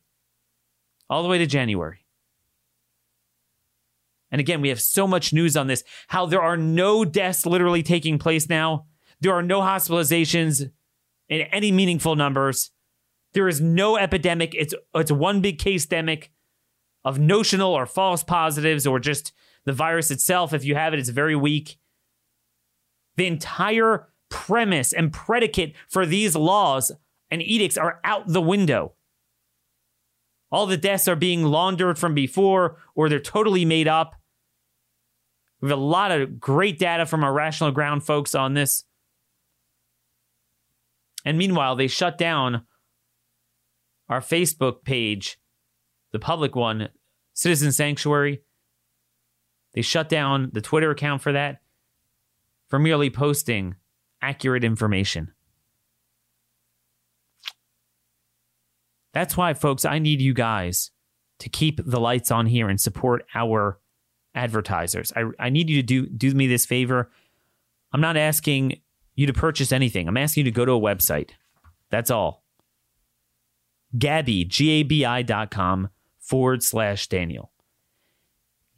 all 1.10 1.24
the 1.24 1.30
way 1.30 1.38
to 1.38 1.46
January. 1.46 2.06
And 4.30 4.42
again, 4.42 4.62
we 4.62 4.70
have 4.70 4.82
so 4.82 5.08
much 5.08 5.34
news 5.34 5.56
on 5.56 5.68
this 5.68 5.84
how 6.08 6.26
there 6.26 6.42
are 6.42 6.58
no 6.58 7.06
deaths 7.06 7.46
literally 7.46 7.84
taking 7.84 8.20
place 8.20 8.50
now. 8.50 8.86
There 9.20 9.34
are 9.34 9.42
no 9.44 9.62
hospitalizations 9.62 10.70
in 11.30 11.42
any 11.42 11.72
meaningful 11.72 12.16
numbers. 12.16 12.72
There 13.34 13.48
is 13.48 13.62
no 13.62 13.98
epidemic. 13.98 14.54
It's 14.54 14.74
it's 14.94 15.12
one 15.12 15.42
big 15.42 15.60
case 15.60 15.86
demic 15.86 16.30
of 17.04 17.20
notional 17.20 17.74
or 17.74 17.86
false 17.86 18.24
positives 18.24 18.86
or 18.86 19.00
just 19.00 19.32
the 19.68 19.74
virus 19.74 20.10
itself. 20.12 20.54
If 20.54 20.64
you 20.64 20.76
have 20.76 20.94
it, 20.94 21.00
it's 21.00 21.10
very 21.10 21.36
weak. 21.36 21.78
The 23.18 23.28
entire 23.28 24.08
premise 24.30 24.94
and 24.94 25.12
predicate 25.12 25.76
for 25.90 26.06
these 26.06 26.38
laws 26.38 26.94
and 27.30 27.42
edicts 27.42 27.78
are 27.78 28.00
out 28.06 28.30
the 28.30 28.42
window. 28.42 28.94
All 30.50 30.68
the 30.68 30.78
deaths 30.78 31.10
are 31.10 31.18
being 31.18 31.44
laundered 31.44 32.00
from 32.00 32.14
before, 32.14 32.78
or 32.96 33.10
they're 33.10 33.20
totally 33.20 33.66
made 33.66 33.90
up. 33.90 34.16
We 35.60 35.68
have 35.68 35.78
a 35.78 35.82
lot 35.82 36.12
of 36.12 36.40
great 36.40 36.80
data 36.80 37.06
from 37.06 37.26
our 37.26 37.34
rational 37.34 37.72
ground 37.72 38.06
folks 38.06 38.34
on 38.34 38.54
this. 38.54 38.86
And 41.26 41.38
meanwhile, 41.38 41.76
they 41.76 41.88
shut 41.88 42.18
down 42.18 42.66
our 44.08 44.22
Facebook 44.22 44.86
page, 44.86 45.38
the 46.14 46.20
public 46.20 46.56
one, 46.56 46.88
Citizen 47.34 47.74
Sanctuary. 47.74 48.44
They 49.78 49.84
shut 49.84 50.10
down 50.10 50.50
the 50.54 50.62
Twitter 50.62 50.90
account 50.90 51.22
for 51.22 51.32
that 51.34 51.62
for 52.68 52.80
merely 52.80 53.12
posting 53.12 53.76
accurate 54.24 54.64
information. 54.64 55.32
That's 59.14 59.38
why, 59.38 59.54
folks, 59.54 59.86
I 59.86 60.00
need 60.00 60.20
you 60.20 60.34
guys 60.34 60.90
to 61.38 61.50
keep 61.50 61.80
the 61.86 62.00
lights 62.00 62.32
on 62.32 62.48
here 62.48 62.68
and 62.68 62.82
support 62.82 63.24
our 63.36 63.78
advertisers. 64.34 65.14
I, 65.16 65.26
I 65.38 65.50
need 65.50 65.70
you 65.70 65.76
to 65.76 65.86
do, 65.86 66.08
do 66.08 66.34
me 66.34 66.48
this 66.48 66.66
favor. 66.66 67.12
I'm 67.94 68.02
not 68.02 68.18
asking 68.18 68.82
you 69.14 69.28
to 69.28 69.34
purchase 69.34 69.72
anything, 69.72 70.08
I'm 70.08 70.18
asking 70.18 70.48
you 70.48 70.52
to 70.52 70.56
go 70.56 70.66
to 70.66 70.72
a 70.72 70.82
website. 70.82 71.30
That's 71.92 72.10
all. 72.10 72.44
Gabi, 73.96 74.48
G 74.48 74.72
A 74.72 74.82
B 74.82 75.06
I 75.06 75.22
dot 75.22 75.52
com 75.52 75.90
forward 76.18 76.64
slash 76.64 77.06
Daniel. 77.06 77.52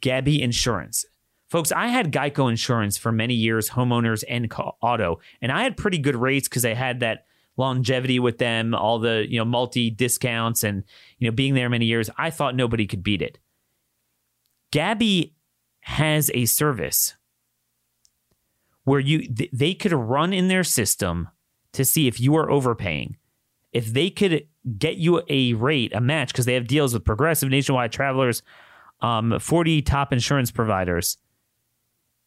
Gabi 0.00 0.40
Insurance. 0.40 1.04
Folks, 1.48 1.72
I 1.72 1.88
had 1.88 2.12
Geico 2.12 2.48
Insurance 2.48 2.96
for 2.96 3.10
many 3.10 3.34
years, 3.34 3.70
homeowners 3.70 4.22
and 4.28 4.52
auto, 4.82 5.20
and 5.42 5.50
I 5.50 5.64
had 5.64 5.76
pretty 5.76 5.98
good 5.98 6.14
rates 6.16 6.48
because 6.48 6.64
I 6.64 6.74
had 6.74 7.00
that 7.00 7.24
longevity 7.56 8.18
with 8.18 8.38
them, 8.38 8.74
all 8.74 8.98
the 8.98 9.26
you 9.28 9.38
know 9.38 9.44
multi 9.44 9.90
discounts, 9.90 10.62
and 10.62 10.84
you 11.18 11.28
know 11.28 11.34
being 11.34 11.54
there 11.54 11.68
many 11.68 11.86
years. 11.86 12.08
I 12.16 12.30
thought 12.30 12.54
nobody 12.54 12.86
could 12.86 13.02
beat 13.02 13.22
it. 13.22 13.38
Gabi 14.72 15.32
has 15.80 16.30
a 16.34 16.44
service 16.44 17.16
where 18.84 19.00
you 19.00 19.26
they 19.52 19.74
could 19.74 19.92
run 19.92 20.32
in 20.32 20.48
their 20.48 20.64
system 20.64 21.28
to 21.72 21.84
see 21.84 22.06
if 22.06 22.20
you 22.20 22.36
are 22.36 22.50
overpaying. 22.50 23.16
If 23.72 23.86
they 23.86 24.10
could 24.10 24.48
get 24.78 24.96
you 24.96 25.22
a 25.28 25.54
rate, 25.54 25.94
a 25.94 26.00
match, 26.00 26.32
because 26.32 26.44
they 26.44 26.54
have 26.54 26.66
deals 26.66 26.92
with 26.92 27.04
Progressive, 27.04 27.48
Nationwide 27.48 27.92
Travelers, 27.92 28.42
um, 29.02 29.38
40 29.38 29.82
top 29.82 30.12
insurance 30.12 30.50
providers 30.50 31.18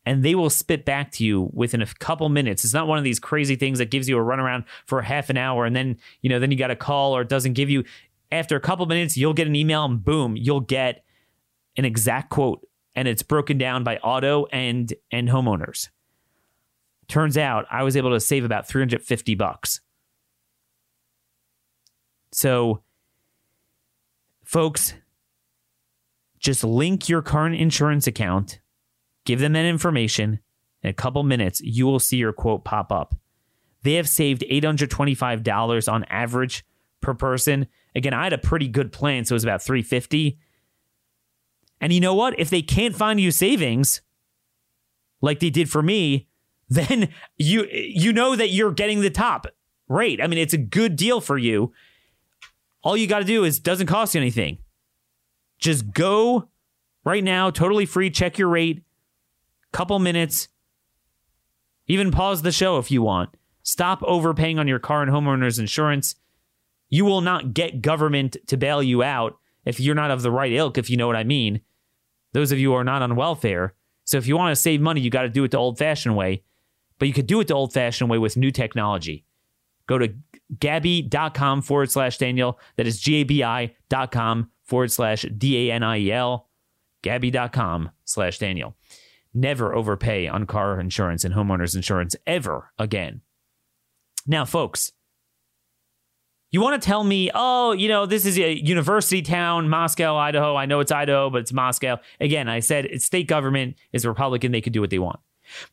and 0.06 0.24
they 0.24 0.36
will 0.36 0.50
spit 0.50 0.86
back 0.86 1.12
to 1.12 1.24
you 1.24 1.50
within 1.54 1.82
a 1.82 1.86
couple 1.86 2.28
minutes. 2.30 2.64
It's 2.64 2.74
not 2.74 2.88
one 2.88 2.98
of 2.98 3.04
these 3.04 3.20
crazy 3.20 3.56
things 3.56 3.80
that 3.80 3.90
gives 3.90 4.10
you 4.10 4.18
a 4.18 4.22
runaround 4.22 4.66
for 4.86 5.02
half 5.02 5.30
an 5.30 5.38
hour 5.38 5.66
and 5.66 5.76
then, 5.76 5.98
you 6.22 6.30
know, 6.30 6.40
then 6.40 6.52
you 6.52 6.58
got 6.58 6.72
a 6.72 6.76
call 6.76 7.16
or 7.16 7.22
it 7.22 7.30
doesn't 7.30 7.54
give 7.54 7.70
you 7.70 7.84
after 8.32 8.56
a 8.56 8.60
couple 8.60 8.86
minutes, 8.86 9.16
you'll 9.16 9.34
get 9.34 9.48
an 9.48 9.56
email 9.56 9.86
and 9.86 10.04
boom, 10.04 10.36
you'll 10.36 10.60
get 10.60 11.04
an 11.78 11.86
exact 11.86 12.30
quote 12.30 12.68
and 12.96 13.08
it's 13.08 13.24
broken 13.24 13.58
down 13.58 13.84
by 13.84 13.98
auto 13.98 14.46
and 14.52 14.94
and 15.12 15.30
homeowners. 15.30 15.90
Turns 17.08 17.38
out 17.38 17.66
I 17.72 17.84
was 17.84 17.96
able 17.96 18.12
to 18.12 18.20
save 18.20 18.44
about 18.44 18.68
350 18.68 19.36
bucks. 19.36 19.82
So 22.32 22.82
folks, 24.44 24.96
just 26.44 26.64
link 26.64 27.10
your 27.10 27.24
current 27.24 27.56
insurance 27.56 28.06
account 28.06 28.60
Give 29.26 29.40
them 29.40 29.54
that 29.54 29.66
information. 29.66 30.40
In 30.82 30.90
a 30.90 30.94
couple 30.94 31.24
minutes, 31.24 31.62
you 31.62 31.86
will 31.86 32.00
see 32.00 32.18
your 32.18 32.34
quote 32.34 32.66
pop 32.66 32.92
up. 32.92 33.16
They 33.84 33.94
have 33.94 34.10
saved 34.10 34.44
$825 34.50 35.92
on 35.92 36.04
average 36.06 36.66
per 37.02 37.14
person. 37.14 37.68
Again, 37.96 38.14
I 38.14 38.24
had 38.24 38.34
a 38.34 38.38
pretty 38.38 38.68
good 38.68 38.92
plan, 38.92 39.26
so 39.26 39.34
it 39.34 39.38
was 39.38 39.44
about 39.44 39.62
350. 39.62 40.38
And 41.80 41.94
you 41.94 42.00
know 42.00 42.14
what? 42.14 42.38
If 42.40 42.50
they 42.50 42.62
can't 42.62 42.96
find 42.96 43.20
you 43.20 43.32
savings 43.32 44.02
like 45.22 45.40
they 45.40 45.50
did 45.50 45.70
for 45.70 45.82
me, 45.82 46.28
then 46.70 47.10
you 47.38 47.68
you 47.72 48.14
know 48.14 48.36
that 48.36 48.50
you're 48.50 48.72
getting 48.72 49.02
the 49.02 49.10
top 49.10 49.46
rate. 49.88 50.22
I 50.22 50.28
mean, 50.28 50.40
it's 50.40 50.54
a 50.54 50.58
good 50.58 50.96
deal 50.96 51.22
for 51.22 51.38
you. 51.38 51.72
All 52.84 52.98
you 52.98 53.06
got 53.06 53.20
to 53.20 53.26
do 53.26 53.44
is 53.44 53.60
doesn't 53.60 53.88
cost 53.88 54.16
you 54.16 54.22
anything. 54.22 54.58
Just 55.64 55.94
go 55.94 56.50
right 57.06 57.24
now, 57.24 57.50
totally 57.50 57.86
free, 57.86 58.10
check 58.10 58.38
your 58.38 58.50
rate 58.50 58.84
couple 59.72 59.98
minutes. 59.98 60.48
Even 61.88 62.12
pause 62.12 62.44
the 62.44 62.52
show 62.52 62.78
if 62.78 62.92
you 62.92 63.02
want. 63.02 63.36
Stop 63.64 64.04
overpaying 64.04 64.60
on 64.60 64.68
your 64.68 64.78
car 64.78 65.02
and 65.02 65.12
homeowners 65.12 65.60
insurance. 65.60 66.16
You 66.90 67.06
will 67.06 67.22
not 67.22 67.54
get 67.54 67.82
government 67.82 68.38
to 68.48 68.56
bail 68.56 68.84
you 68.84 69.04
out 69.04 69.38
if 69.66 69.80
you're 69.80 69.96
not 69.96 70.12
of 70.12 70.22
the 70.22 70.32
right 70.32 70.52
ilk, 70.52 70.78
if 70.78 70.90
you 70.90 70.98
know 70.98 71.08
what 71.08 71.16
I 71.16 71.24
mean. 71.24 71.62
Those 72.34 72.52
of 72.52 72.60
you 72.60 72.70
who 72.70 72.76
are 72.76 72.84
not 72.84 73.02
on 73.02 73.16
welfare. 73.16 73.74
So 74.06 74.18
if 74.18 74.28
you 74.28 74.38
want 74.38 74.52
to 74.52 74.62
save 74.62 74.80
money, 74.80 75.02
you 75.02 75.10
got 75.10 75.24
to 75.24 75.30
do 75.30 75.44
it 75.44 75.52
the 75.52 75.58
old 75.58 75.78
fashioned 75.78 76.16
way. 76.16 76.44
But 77.00 77.08
you 77.08 77.14
could 77.14 77.26
do 77.26 77.40
it 77.40 77.48
the 77.48 77.56
old 77.56 77.74
fashioned 77.74 78.10
way 78.10 78.18
with 78.18 78.38
new 78.38 78.52
technology. 78.52 79.26
Go 79.88 79.98
to 79.98 80.14
gabi.com 80.56 81.62
forward 81.62 81.90
slash 81.90 82.18
Daniel. 82.18 82.60
That 82.76 82.86
is 82.86 83.00
G 83.00 83.16
A 83.16 83.24
B 83.24 83.44
I 83.44 83.76
dot 83.90 84.12
com 84.12 84.52
forward 84.64 84.92
slash 84.92 85.26
D 85.38 85.70
A 85.70 85.74
N 85.74 85.84
I 85.84 86.00
E 86.00 86.12
L. 86.12 86.50
Gabi.com 87.04 87.92
slash 88.06 88.40
Daniel 88.40 88.78
never 89.34 89.74
overpay 89.74 90.28
on 90.28 90.46
car 90.46 90.80
insurance 90.80 91.24
and 91.24 91.34
homeowners 91.34 91.76
insurance 91.76 92.16
ever 92.28 92.72
again. 92.78 93.22
Now, 94.28 94.46
folks, 94.46 94.92
you 96.52 96.62
want 96.62 96.80
to 96.80 96.86
tell 96.86 97.04
me, 97.04 97.32
oh, 97.34 97.72
you 97.72 97.88
know, 97.88 98.06
this 98.06 98.26
is 98.26 98.38
a 98.38 98.54
university 98.64 99.24
town, 99.24 99.70
Moscow, 99.70 100.16
Idaho. 100.16 100.56
I 100.56 100.68
know 100.68 100.80
it's 100.82 100.92
Idaho, 100.92 101.30
but 101.30 101.42
it's 101.42 101.52
Moscow. 101.52 101.98
Again, 102.20 102.48
I 102.48 102.60
said 102.60 102.86
it's 102.86 103.06
state 103.06 103.28
government 103.28 103.76
is 103.92 104.06
Republican. 104.06 104.52
They 104.52 104.62
could 104.62 104.74
do 104.74 104.82
what 104.82 104.92
they 104.92 105.00
want. 105.00 105.20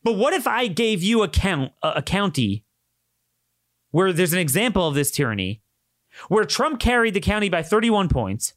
But 0.03 0.13
what 0.13 0.33
if 0.33 0.47
I 0.47 0.67
gave 0.67 1.03
you 1.03 1.21
a 1.21 1.27
count, 1.27 1.71
a 1.83 2.01
county 2.01 2.65
where 3.91 4.11
there's 4.11 4.33
an 4.33 4.39
example 4.39 4.87
of 4.87 4.95
this 4.95 5.11
tyranny, 5.11 5.61
where 6.27 6.45
Trump 6.45 6.79
carried 6.79 7.13
the 7.13 7.21
county 7.21 7.47
by 7.47 7.61
31 7.61 8.09
points, 8.09 8.53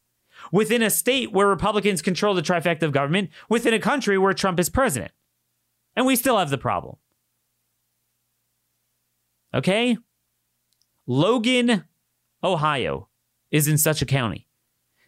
within 0.54 0.82
a 0.82 0.88
state 0.88 1.32
where 1.32 1.48
Republicans 1.48 2.00
control 2.00 2.32
the 2.32 2.40
trifecta 2.40 2.82
of 2.82 2.92
government, 2.92 3.28
within 3.48 3.74
a 3.74 3.78
country 3.80 4.16
where 4.16 4.32
Trump 4.32 4.60
is 4.60 4.68
president. 4.68 5.10
And 5.96 6.06
we 6.06 6.14
still 6.14 6.38
have 6.38 6.48
the 6.48 6.56
problem. 6.56 6.94
Okay? 9.52 9.98
Logan, 11.08 11.82
Ohio 12.44 13.08
is 13.50 13.66
in 13.66 13.76
such 13.76 14.00
a 14.00 14.06
county. 14.06 14.46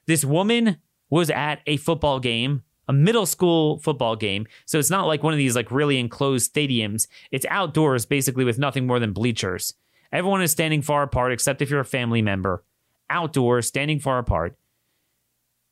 This 0.06 0.24
woman 0.24 0.78
was 1.10 1.30
at 1.30 1.60
a 1.64 1.76
football 1.76 2.18
game, 2.18 2.64
a 2.88 2.92
middle 2.92 3.24
school 3.24 3.78
football 3.78 4.16
game. 4.16 4.48
So 4.64 4.80
it's 4.80 4.90
not 4.90 5.06
like 5.06 5.22
one 5.22 5.32
of 5.32 5.38
these 5.38 5.54
like 5.54 5.70
really 5.70 6.00
enclosed 6.00 6.52
stadiums. 6.52 7.06
It's 7.30 7.46
outdoors 7.48 8.04
basically 8.04 8.44
with 8.44 8.58
nothing 8.58 8.84
more 8.84 8.98
than 8.98 9.12
bleachers. 9.12 9.74
Everyone 10.10 10.42
is 10.42 10.50
standing 10.50 10.82
far 10.82 11.04
apart 11.04 11.30
except 11.30 11.62
if 11.62 11.70
you're 11.70 11.78
a 11.78 11.84
family 11.84 12.20
member. 12.20 12.64
Outdoors, 13.08 13.68
standing 13.68 14.00
far 14.00 14.18
apart 14.18 14.56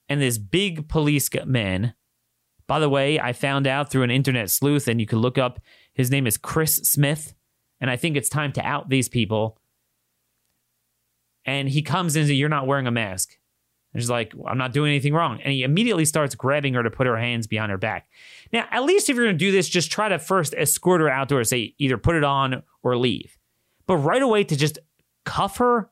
and 0.08 0.20
this 0.20 0.38
big 0.38 0.88
police 0.88 1.28
man. 1.46 1.94
By 2.66 2.78
the 2.78 2.88
way, 2.88 3.20
I 3.20 3.32
found 3.32 3.66
out 3.66 3.90
through 3.90 4.04
an 4.04 4.10
internet 4.10 4.50
sleuth, 4.50 4.88
and 4.88 5.00
you 5.00 5.06
can 5.06 5.18
look 5.18 5.36
up 5.36 5.60
his 5.94 6.10
name 6.10 6.26
is 6.26 6.36
Chris 6.36 6.76
Smith, 6.76 7.34
and 7.80 7.90
I 7.90 7.96
think 7.96 8.16
it's 8.16 8.28
time 8.28 8.52
to 8.52 8.62
out 8.62 8.88
these 8.88 9.08
people. 9.08 9.58
And 11.44 11.68
he 11.68 11.82
comes 11.82 12.16
in 12.16 12.20
and 12.20 12.28
says, 12.28 12.36
You're 12.36 12.48
not 12.48 12.66
wearing 12.66 12.86
a 12.86 12.90
mask. 12.90 13.36
And 13.92 14.02
she's 14.02 14.10
like, 14.10 14.34
I'm 14.44 14.58
not 14.58 14.72
doing 14.72 14.90
anything 14.90 15.14
wrong. 15.14 15.40
And 15.40 15.52
he 15.52 15.62
immediately 15.62 16.04
starts 16.04 16.34
grabbing 16.34 16.74
her 16.74 16.82
to 16.82 16.90
put 16.90 17.06
her 17.06 17.16
hands 17.16 17.46
behind 17.46 17.70
her 17.70 17.78
back. 17.78 18.08
Now, 18.52 18.66
at 18.72 18.82
least 18.82 19.08
if 19.08 19.14
you're 19.14 19.26
going 19.26 19.38
to 19.38 19.44
do 19.44 19.52
this, 19.52 19.68
just 19.68 19.92
try 19.92 20.08
to 20.08 20.18
first 20.18 20.52
escort 20.58 21.00
her 21.00 21.08
outdoors, 21.08 21.50
say 21.50 21.74
either 21.78 21.96
put 21.96 22.16
it 22.16 22.24
on 22.24 22.64
or 22.82 22.96
leave. 22.96 23.38
But 23.86 23.98
right 23.98 24.20
away 24.20 24.42
to 24.44 24.56
just 24.56 24.80
cuff 25.24 25.58
her. 25.58 25.90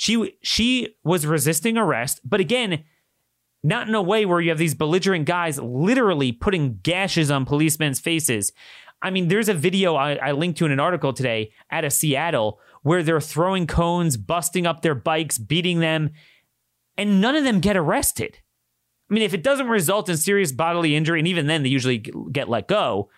She 0.00 0.34
she 0.40 0.96
was 1.04 1.26
resisting 1.26 1.76
arrest, 1.76 2.22
but 2.24 2.40
again, 2.40 2.84
not 3.62 3.86
in 3.86 3.94
a 3.94 4.00
way 4.00 4.24
where 4.24 4.40
you 4.40 4.48
have 4.48 4.56
these 4.56 4.74
belligerent 4.74 5.26
guys 5.26 5.58
literally 5.58 6.32
putting 6.32 6.78
gashes 6.82 7.30
on 7.30 7.44
policemen's 7.44 8.00
faces. 8.00 8.50
I 9.02 9.10
mean, 9.10 9.28
there's 9.28 9.50
a 9.50 9.54
video 9.54 9.96
I, 9.96 10.14
I 10.14 10.32
linked 10.32 10.56
to 10.60 10.64
in 10.64 10.72
an 10.72 10.80
article 10.80 11.12
today 11.12 11.52
out 11.70 11.84
of 11.84 11.92
Seattle 11.92 12.60
where 12.80 13.02
they're 13.02 13.20
throwing 13.20 13.66
cones, 13.66 14.16
busting 14.16 14.66
up 14.66 14.80
their 14.80 14.94
bikes, 14.94 15.36
beating 15.36 15.80
them, 15.80 16.12
and 16.96 17.20
none 17.20 17.36
of 17.36 17.44
them 17.44 17.60
get 17.60 17.76
arrested. 17.76 18.38
I 19.10 19.12
mean, 19.12 19.22
if 19.22 19.34
it 19.34 19.42
doesn't 19.42 19.68
result 19.68 20.08
in 20.08 20.16
serious 20.16 20.50
bodily 20.50 20.96
injury, 20.96 21.18
and 21.18 21.28
even 21.28 21.46
then 21.46 21.62
they 21.62 21.68
usually 21.68 21.98
get 21.98 22.48
let 22.48 22.68
go, 22.68 23.10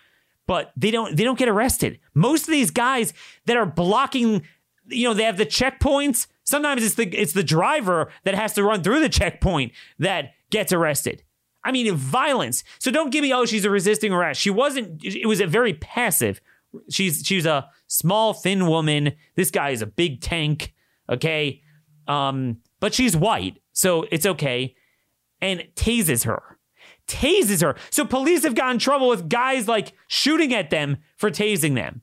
but 0.49 0.73
they 0.77 0.91
don't 0.91 1.17
they 1.17 1.23
don't 1.23 1.39
get 1.39 1.49
arrested. 1.49 2.01
Most 2.13 2.49
of 2.49 2.51
these 2.51 2.73
guys 2.73 3.15
that 3.47 3.57
are 3.57 3.67
blocking, 3.67 4.43
you 4.89 5.07
know, 5.07 5.15
they 5.15 5.23
have 5.23 5.39
the 5.39 5.47
checkpoints. 5.47 6.27
Sometimes 6.45 6.85
it's 6.85 6.97
the 6.97 7.09
it's 7.09 7.33
the 7.33 7.45
driver 7.45 8.11
that 8.25 8.35
has 8.35 8.53
to 8.55 8.65
run 8.65 8.83
through 8.83 9.01
the 9.01 9.09
checkpoint 9.09 9.73
that 9.99 10.33
gets 10.51 10.73
arrested. 10.73 11.23
I 11.65 11.73
mean, 11.73 11.95
violence. 11.95 12.65
So 12.79 12.91
don't 12.91 13.11
give 13.11 13.23
me, 13.23 13.33
oh, 13.33 13.45
she's 13.47 13.65
a 13.65 13.71
resisting 13.71 14.13
arrest. 14.13 14.41
She 14.41 14.51
wasn't. 14.51 15.05
It 15.05 15.27
was 15.27 15.41
a 15.41 15.47
very 15.47 15.75
passive. 15.75 16.41
She's 16.91 17.23
she's 17.25 17.47
a 17.47 17.69
small, 17.87 18.33
thin 18.33 18.67
woman. 18.67 19.13
This 19.37 19.51
guy 19.51 19.71
is 19.71 19.83
a 19.83 19.87
big 19.87 20.21
tank. 20.21 20.75
Okay, 21.09 21.63
um, 22.09 22.59
but 22.81 22.95
she's 22.95 23.17
white, 23.17 23.61
so 23.73 24.07
it's 24.11 24.27
okay. 24.27 24.75
And 25.41 25.69
tases 25.75 26.25
her, 26.25 26.59
tases 27.07 27.63
her. 27.63 27.77
So 27.91 28.05
police 28.05 28.45
have 28.45 28.55
gotten 28.55 28.79
trouble 28.79 29.09
with 29.09 29.29
guys 29.29 29.69
like 29.69 29.93
shooting 30.07 30.55
at 30.55 30.71
them 30.71 30.99
for 31.17 31.31
tasing 31.31 31.75
them. 31.75 32.03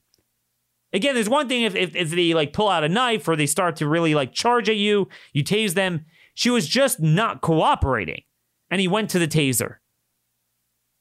Again, 0.91 1.13
there's 1.13 1.29
one 1.29 1.47
thing 1.47 1.63
if, 1.63 1.75
if, 1.75 1.95
if 1.95 2.09
they 2.09 2.33
like 2.33 2.53
pull 2.53 2.69
out 2.69 2.83
a 2.83 2.89
knife 2.89 3.27
or 3.27 3.35
they 3.35 3.45
start 3.45 3.75
to 3.77 3.87
really 3.87 4.15
like 4.15 4.33
charge 4.33 4.69
at 4.69 4.75
you, 4.75 5.07
you 5.33 5.43
tase 5.43 5.73
them. 5.73 6.05
She 6.33 6.49
was 6.49 6.67
just 6.67 6.99
not 6.99 7.41
cooperating 7.41 8.23
and 8.71 8.81
he 8.81 8.87
went 8.87 9.09
to 9.11 9.19
the 9.19 9.27
taser. 9.27 9.77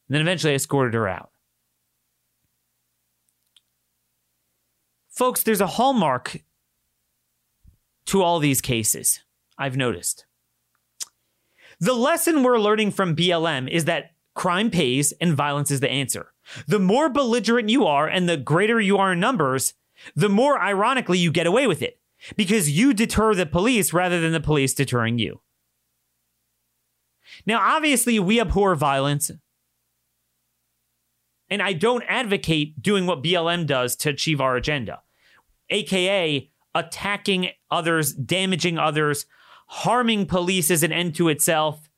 And 0.08 0.14
then 0.14 0.20
eventually 0.22 0.54
escorted 0.54 0.94
her 0.94 1.08
out. 1.08 1.30
Folks, 5.08 5.42
there's 5.42 5.60
a 5.60 5.66
hallmark 5.66 6.42
to 8.06 8.22
all 8.22 8.38
these 8.38 8.60
cases, 8.60 9.20
I've 9.58 9.76
noticed. 9.76 10.26
The 11.80 11.94
lesson 11.94 12.42
we're 12.42 12.58
learning 12.58 12.92
from 12.92 13.16
BLM 13.16 13.68
is 13.68 13.84
that 13.84 14.12
crime 14.34 14.70
pays 14.70 15.12
and 15.20 15.34
violence 15.34 15.70
is 15.70 15.80
the 15.80 15.90
answer. 15.90 16.32
The 16.66 16.78
more 16.78 17.08
belligerent 17.08 17.68
you 17.68 17.86
are 17.86 18.08
and 18.08 18.28
the 18.28 18.36
greater 18.36 18.80
you 18.80 18.96
are 18.98 19.12
in 19.12 19.20
numbers, 19.20 19.74
the 20.14 20.28
more 20.28 20.60
ironically 20.60 21.18
you 21.18 21.30
get 21.30 21.46
away 21.46 21.66
with 21.66 21.82
it 21.82 21.98
because 22.36 22.70
you 22.70 22.92
deter 22.92 23.34
the 23.34 23.46
police 23.46 23.92
rather 23.92 24.20
than 24.20 24.32
the 24.32 24.40
police 24.40 24.74
deterring 24.74 25.18
you. 25.18 25.40
Now, 27.46 27.60
obviously, 27.60 28.18
we 28.18 28.40
abhor 28.40 28.74
violence. 28.74 29.30
And 31.50 31.62
I 31.62 31.72
don't 31.72 32.04
advocate 32.08 32.82
doing 32.82 33.06
what 33.06 33.22
BLM 33.22 33.66
does 33.66 33.96
to 33.96 34.10
achieve 34.10 34.40
our 34.40 34.56
agenda, 34.56 35.00
aka 35.70 36.50
attacking 36.74 37.50
others, 37.70 38.12
damaging 38.12 38.78
others, 38.78 39.26
harming 39.68 40.26
police 40.26 40.70
as 40.70 40.82
an 40.82 40.92
end 40.92 41.14
to 41.16 41.28
itself. 41.28 41.88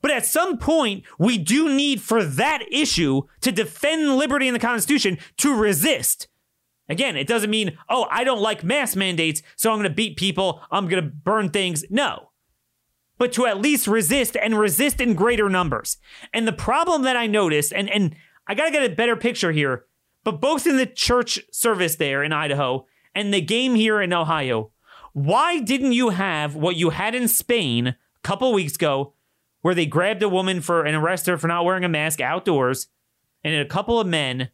But 0.00 0.10
at 0.10 0.26
some 0.26 0.58
point, 0.58 1.04
we 1.18 1.38
do 1.38 1.74
need 1.74 2.00
for 2.00 2.24
that 2.24 2.64
issue 2.70 3.22
to 3.40 3.52
defend 3.52 4.16
liberty 4.16 4.46
in 4.48 4.54
the 4.54 4.60
Constitution 4.60 5.18
to 5.38 5.54
resist. 5.54 6.28
Again, 6.88 7.16
it 7.16 7.26
doesn't 7.26 7.50
mean, 7.50 7.76
oh, 7.88 8.06
I 8.10 8.24
don't 8.24 8.40
like 8.40 8.64
mass 8.64 8.96
mandates, 8.96 9.42
so 9.56 9.70
I'm 9.70 9.78
going 9.78 9.88
to 9.88 9.94
beat 9.94 10.16
people, 10.16 10.62
I'm 10.70 10.88
going 10.88 11.02
to 11.02 11.10
burn 11.10 11.50
things. 11.50 11.84
No 11.90 12.28
but 13.18 13.32
to 13.32 13.46
at 13.46 13.60
least 13.60 13.86
resist 13.86 14.36
and 14.36 14.58
resist 14.58 15.00
in 15.00 15.14
greater 15.14 15.48
numbers. 15.50 15.98
And 16.32 16.46
the 16.46 16.52
problem 16.52 17.02
that 17.02 17.16
I 17.16 17.26
noticed, 17.26 17.72
and, 17.72 17.90
and 17.90 18.14
I 18.46 18.54
got 18.54 18.66
to 18.66 18.70
get 18.70 18.90
a 18.90 18.94
better 18.94 19.16
picture 19.16 19.52
here, 19.52 19.84
but 20.24 20.40
both 20.40 20.66
in 20.66 20.76
the 20.76 20.86
church 20.86 21.40
service 21.52 21.96
there 21.96 22.22
in 22.22 22.32
Idaho 22.32 22.86
and 23.14 23.34
the 23.34 23.40
game 23.40 23.74
here 23.74 24.00
in 24.00 24.12
Ohio, 24.12 24.70
why 25.12 25.58
didn't 25.58 25.92
you 25.92 26.10
have 26.10 26.54
what 26.54 26.76
you 26.76 26.90
had 26.90 27.14
in 27.14 27.28
Spain 27.28 27.88
a 27.88 27.96
couple 28.22 28.52
weeks 28.52 28.76
ago, 28.76 29.14
where 29.62 29.74
they 29.74 29.86
grabbed 29.86 30.22
a 30.22 30.28
woman 30.28 30.60
for 30.60 30.84
and 30.84 30.96
arrested 30.96 31.32
her 31.32 31.38
for 31.38 31.48
not 31.48 31.64
wearing 31.64 31.84
a 31.84 31.88
mask 31.88 32.20
outdoors, 32.20 32.88
and 33.42 33.54
a 33.54 33.64
couple 33.64 34.00
of 34.00 34.06
men, 34.06 34.50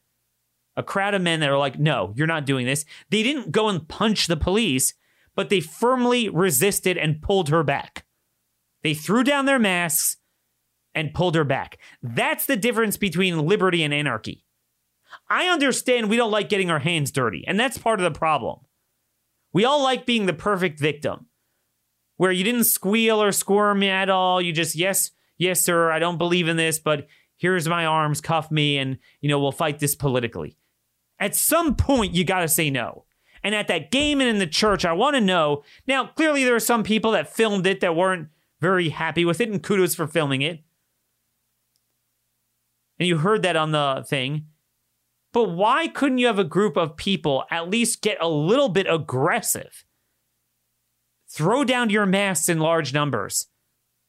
a 0.76 0.82
crowd 0.82 1.14
of 1.14 1.22
men 1.22 1.40
that 1.40 1.50
are 1.50 1.58
like, 1.58 1.78
no, 1.78 2.12
you're 2.16 2.26
not 2.26 2.46
doing 2.46 2.66
this. 2.66 2.84
They 3.10 3.22
didn't 3.22 3.52
go 3.52 3.68
and 3.68 3.88
punch 3.88 4.26
the 4.26 4.36
police, 4.36 4.94
but 5.34 5.48
they 5.48 5.60
firmly 5.60 6.28
resisted 6.28 6.96
and 6.96 7.22
pulled 7.22 7.48
her 7.48 7.62
back. 7.62 8.04
They 8.82 8.94
threw 8.94 9.24
down 9.24 9.46
their 9.46 9.58
masks 9.58 10.18
and 10.94 11.14
pulled 11.14 11.34
her 11.34 11.44
back. 11.44 11.78
That's 12.02 12.46
the 12.46 12.56
difference 12.56 12.96
between 12.96 13.46
liberty 13.46 13.82
and 13.82 13.92
anarchy. 13.92 14.44
I 15.28 15.46
understand 15.46 16.08
we 16.08 16.16
don't 16.16 16.30
like 16.30 16.48
getting 16.48 16.70
our 16.70 16.80
hands 16.80 17.10
dirty, 17.10 17.44
and 17.46 17.58
that's 17.58 17.78
part 17.78 18.00
of 18.00 18.04
the 18.04 18.16
problem. 18.16 18.60
We 19.52 19.64
all 19.64 19.82
like 19.82 20.06
being 20.06 20.26
the 20.26 20.32
perfect 20.32 20.78
victim, 20.78 21.26
where 22.16 22.32
you 22.32 22.44
didn't 22.44 22.64
squeal 22.64 23.22
or 23.22 23.32
squirm 23.32 23.82
at 23.82 24.08
all. 24.08 24.40
You 24.40 24.52
just, 24.52 24.74
yes, 24.74 25.10
yes, 25.36 25.62
sir, 25.62 25.90
I 25.90 25.98
don't 25.98 26.18
believe 26.18 26.48
in 26.48 26.56
this, 26.56 26.78
but 26.78 27.06
here's 27.36 27.68
my 27.68 27.84
arms, 27.86 28.20
cuff 28.20 28.50
me, 28.50 28.78
and, 28.78 28.98
you 29.20 29.28
know, 29.28 29.40
we'll 29.40 29.52
fight 29.52 29.78
this 29.78 29.94
politically. 29.94 30.56
At 31.18 31.34
some 31.34 31.74
point, 31.74 32.14
you 32.14 32.24
got 32.24 32.40
to 32.40 32.48
say 32.48 32.70
no. 32.70 33.04
And 33.42 33.54
at 33.54 33.68
that 33.68 33.90
game 33.90 34.20
and 34.20 34.30
in 34.30 34.38
the 34.38 34.46
church, 34.46 34.84
I 34.84 34.92
want 34.92 35.16
to 35.16 35.20
know. 35.20 35.64
Now, 35.86 36.06
clearly, 36.06 36.44
there 36.44 36.54
are 36.54 36.60
some 36.60 36.82
people 36.82 37.12
that 37.12 37.34
filmed 37.34 37.66
it 37.66 37.80
that 37.80 37.94
weren't 37.94 38.28
very 38.60 38.88
happy 38.88 39.24
with 39.24 39.40
it, 39.40 39.50
and 39.50 39.62
kudos 39.62 39.94
for 39.94 40.06
filming 40.06 40.42
it. 40.42 40.62
And 42.98 43.06
you 43.06 43.18
heard 43.18 43.42
that 43.42 43.56
on 43.56 43.72
the 43.72 44.04
thing. 44.08 44.46
But 45.32 45.50
why 45.50 45.88
couldn't 45.88 46.18
you 46.18 46.28
have 46.28 46.38
a 46.38 46.44
group 46.44 46.76
of 46.76 46.96
people 46.96 47.44
at 47.50 47.68
least 47.68 48.02
get 48.02 48.16
a 48.20 48.28
little 48.28 48.68
bit 48.68 48.86
aggressive? 48.88 49.84
Throw 51.34 51.64
down 51.64 51.90
your 51.90 52.06
masks 52.06 52.48
in 52.48 52.60
large 52.60 52.94
numbers. 52.94 53.48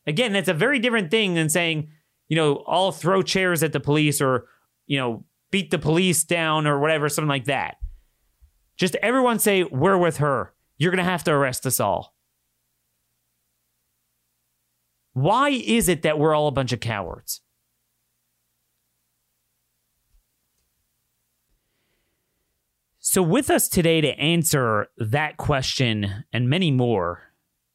Again, 0.05 0.33
that's 0.33 0.47
a 0.47 0.53
very 0.53 0.77
different 0.77 1.09
thing 1.09 1.33
than 1.33 1.49
saying, 1.49 1.89
you 2.27 2.35
know, 2.35 2.63
I'll 2.67 2.91
throw 2.91 3.23
chairs 3.23 3.63
at 3.63 3.73
the 3.73 3.79
police 3.79 4.21
or, 4.21 4.47
you 4.85 4.99
know, 4.99 5.25
beat 5.49 5.71
the 5.71 5.79
police 5.79 6.23
down 6.23 6.67
or 6.67 6.79
whatever, 6.79 7.09
something 7.09 7.29
like 7.29 7.45
that. 7.45 7.77
Just 8.77 8.95
everyone 8.97 9.39
say, 9.39 9.63
we're 9.63 9.97
with 9.97 10.17
her. 10.17 10.53
You're 10.77 10.91
going 10.91 11.03
to 11.03 11.09
have 11.09 11.23
to 11.23 11.31
arrest 11.31 11.65
us 11.65 11.79
all. 11.79 12.13
Why 15.13 15.49
is 15.49 15.89
it 15.89 16.03
that 16.03 16.19
we're 16.19 16.35
all 16.35 16.47
a 16.47 16.51
bunch 16.51 16.73
of 16.73 16.79
cowards? 16.79 17.41
So, 23.15 23.23
with 23.23 23.49
us 23.49 23.69
today 23.69 24.01
to 24.01 24.09
answer 24.19 24.89
that 24.97 25.37
question 25.37 26.25
and 26.33 26.49
many 26.49 26.69
more, 26.69 27.31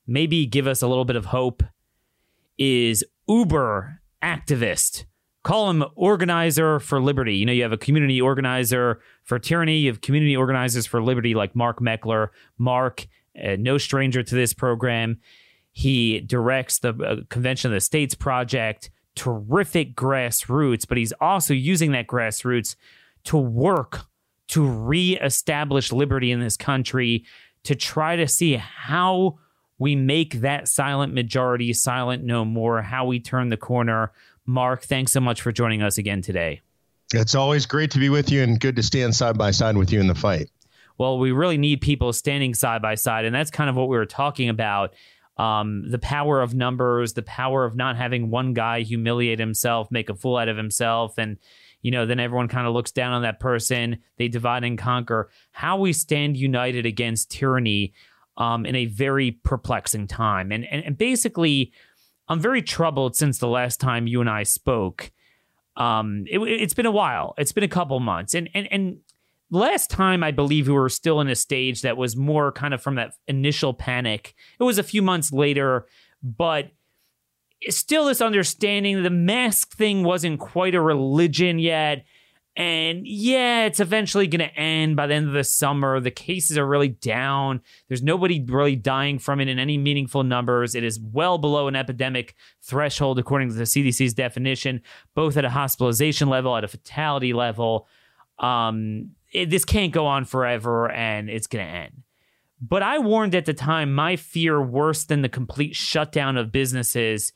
maybe 0.06 0.44
give 0.44 0.66
us 0.66 0.82
a 0.82 0.86
little 0.86 1.06
bit 1.06 1.16
of 1.16 1.24
hope, 1.24 1.62
is 2.58 3.02
Uber 3.26 4.02
activist. 4.22 5.06
Call 5.42 5.70
him 5.70 5.82
organizer 5.96 6.78
for 6.78 7.00
liberty. 7.00 7.36
You 7.36 7.46
know, 7.46 7.54
you 7.54 7.62
have 7.62 7.72
a 7.72 7.78
community 7.78 8.20
organizer 8.20 9.00
for 9.24 9.38
tyranny, 9.38 9.78
you 9.78 9.88
have 9.90 10.02
community 10.02 10.36
organizers 10.36 10.84
for 10.84 11.02
liberty 11.02 11.32
like 11.32 11.56
Mark 11.56 11.80
Meckler. 11.80 12.28
Mark, 12.58 13.06
uh, 13.42 13.56
no 13.58 13.78
stranger 13.78 14.22
to 14.22 14.34
this 14.34 14.52
program. 14.52 15.20
He 15.72 16.20
directs 16.20 16.80
the 16.80 16.90
uh, 16.90 17.16
Convention 17.30 17.70
of 17.70 17.76
the 17.76 17.80
States 17.80 18.14
project, 18.14 18.90
terrific 19.14 19.96
grassroots, 19.96 20.86
but 20.86 20.98
he's 20.98 21.14
also 21.18 21.54
using 21.54 21.92
that 21.92 22.08
grassroots 22.08 22.76
to 23.24 23.38
work 23.38 24.09
to 24.50 24.68
reestablish 24.68 25.92
liberty 25.92 26.32
in 26.32 26.40
this 26.40 26.56
country, 26.56 27.24
to 27.64 27.74
try 27.74 28.16
to 28.16 28.26
see 28.26 28.56
how 28.56 29.38
we 29.78 29.94
make 29.94 30.40
that 30.40 30.68
silent 30.68 31.14
majority 31.14 31.72
silent 31.72 32.24
no 32.24 32.44
more, 32.44 32.82
how 32.82 33.06
we 33.06 33.20
turn 33.20 33.48
the 33.48 33.56
corner. 33.56 34.12
Mark, 34.46 34.82
thanks 34.82 35.12
so 35.12 35.20
much 35.20 35.40
for 35.40 35.52
joining 35.52 35.82
us 35.82 35.98
again 35.98 36.20
today. 36.20 36.60
It's 37.14 37.34
always 37.34 37.64
great 37.64 37.90
to 37.92 37.98
be 37.98 38.08
with 38.08 38.30
you 38.30 38.42
and 38.42 38.58
good 38.58 38.76
to 38.76 38.82
stand 38.82 39.14
side 39.14 39.38
by 39.38 39.52
side 39.52 39.76
with 39.76 39.92
you 39.92 40.00
in 40.00 40.08
the 40.08 40.14
fight. 40.14 40.50
Well, 40.98 41.18
we 41.18 41.32
really 41.32 41.56
need 41.56 41.80
people 41.80 42.12
standing 42.12 42.52
side 42.54 42.82
by 42.82 42.96
side. 42.96 43.24
And 43.24 43.34
that's 43.34 43.50
kind 43.50 43.70
of 43.70 43.76
what 43.76 43.88
we 43.88 43.96
were 43.96 44.06
talking 44.06 44.48
about 44.48 44.94
um, 45.36 45.88
the 45.88 45.98
power 45.98 46.42
of 46.42 46.54
numbers, 46.54 47.14
the 47.14 47.22
power 47.22 47.64
of 47.64 47.74
not 47.74 47.96
having 47.96 48.30
one 48.30 48.52
guy 48.52 48.82
humiliate 48.82 49.38
himself, 49.38 49.90
make 49.90 50.10
a 50.10 50.14
fool 50.14 50.36
out 50.36 50.48
of 50.48 50.56
himself, 50.56 51.16
and 51.16 51.38
you 51.82 51.90
know, 51.90 52.06
then 52.06 52.20
everyone 52.20 52.48
kind 52.48 52.66
of 52.66 52.72
looks 52.72 52.92
down 52.92 53.12
on 53.12 53.22
that 53.22 53.40
person. 53.40 53.98
They 54.16 54.28
divide 54.28 54.64
and 54.64 54.78
conquer. 54.78 55.30
How 55.52 55.78
we 55.78 55.92
stand 55.92 56.36
united 56.36 56.86
against 56.86 57.30
tyranny 57.30 57.94
um, 58.36 58.66
in 58.66 58.74
a 58.74 58.86
very 58.86 59.32
perplexing 59.32 60.06
time, 60.06 60.52
and, 60.52 60.64
and 60.64 60.84
and 60.84 60.98
basically, 60.98 61.72
I'm 62.28 62.40
very 62.40 62.62
troubled 62.62 63.16
since 63.16 63.38
the 63.38 63.48
last 63.48 63.80
time 63.80 64.06
you 64.06 64.20
and 64.20 64.30
I 64.30 64.44
spoke. 64.44 65.10
Um, 65.76 66.24
it, 66.30 66.38
it's 66.38 66.74
been 66.74 66.86
a 66.86 66.90
while. 66.90 67.34
It's 67.38 67.52
been 67.52 67.64
a 67.64 67.68
couple 67.68 67.98
months, 68.00 68.34
and 68.34 68.48
and 68.54 68.68
and 68.70 68.98
last 69.50 69.90
time 69.90 70.22
I 70.22 70.30
believe 70.30 70.68
we 70.68 70.74
were 70.74 70.88
still 70.88 71.20
in 71.20 71.28
a 71.28 71.34
stage 71.34 71.82
that 71.82 71.96
was 71.96 72.16
more 72.16 72.52
kind 72.52 72.72
of 72.72 72.82
from 72.82 72.94
that 72.94 73.14
initial 73.26 73.74
panic. 73.74 74.34
It 74.58 74.64
was 74.64 74.78
a 74.78 74.82
few 74.82 75.02
months 75.02 75.32
later, 75.32 75.86
but 76.22 76.70
still 77.68 78.06
this 78.06 78.20
understanding 78.20 79.02
the 79.02 79.10
mask 79.10 79.76
thing 79.76 80.02
wasn't 80.02 80.40
quite 80.40 80.74
a 80.74 80.80
religion 80.80 81.58
yet. 81.58 82.04
And 82.56 83.06
yeah, 83.06 83.66
it's 83.66 83.80
eventually 83.80 84.26
going 84.26 84.46
to 84.46 84.54
end 84.54 84.96
by 84.96 85.06
the 85.06 85.14
end 85.14 85.28
of 85.28 85.32
the 85.32 85.44
summer. 85.44 86.00
The 86.00 86.10
cases 86.10 86.58
are 86.58 86.66
really 86.66 86.88
down. 86.88 87.60
There's 87.88 88.02
nobody 88.02 88.42
really 88.42 88.76
dying 88.76 89.18
from 89.18 89.40
it 89.40 89.48
in 89.48 89.58
any 89.58 89.78
meaningful 89.78 90.24
numbers. 90.24 90.74
It 90.74 90.82
is 90.82 90.98
well 90.98 91.38
below 91.38 91.68
an 91.68 91.76
epidemic 91.76 92.34
threshold, 92.60 93.18
according 93.18 93.50
to 93.50 93.54
the 93.54 93.64
CDC's 93.64 94.14
definition, 94.14 94.82
both 95.14 95.36
at 95.36 95.44
a 95.44 95.50
hospitalization 95.50 96.28
level, 96.28 96.56
at 96.56 96.64
a 96.64 96.68
fatality 96.68 97.32
level. 97.32 97.86
Um, 98.38 99.12
it, 99.32 99.48
this 99.48 99.64
can't 99.64 99.92
go 99.92 100.06
on 100.06 100.24
forever 100.24 100.90
and 100.90 101.30
it's 101.30 101.46
going 101.46 101.64
to 101.64 101.72
end. 101.72 102.02
But 102.60 102.82
I 102.82 102.98
warned 102.98 103.34
at 103.34 103.46
the 103.46 103.54
time 103.54 103.94
my 103.94 104.16
fear 104.16 104.60
worse 104.60 105.04
than 105.04 105.22
the 105.22 105.28
complete 105.28 105.74
shutdown 105.74 106.36
of 106.36 106.52
businesses 106.52 107.32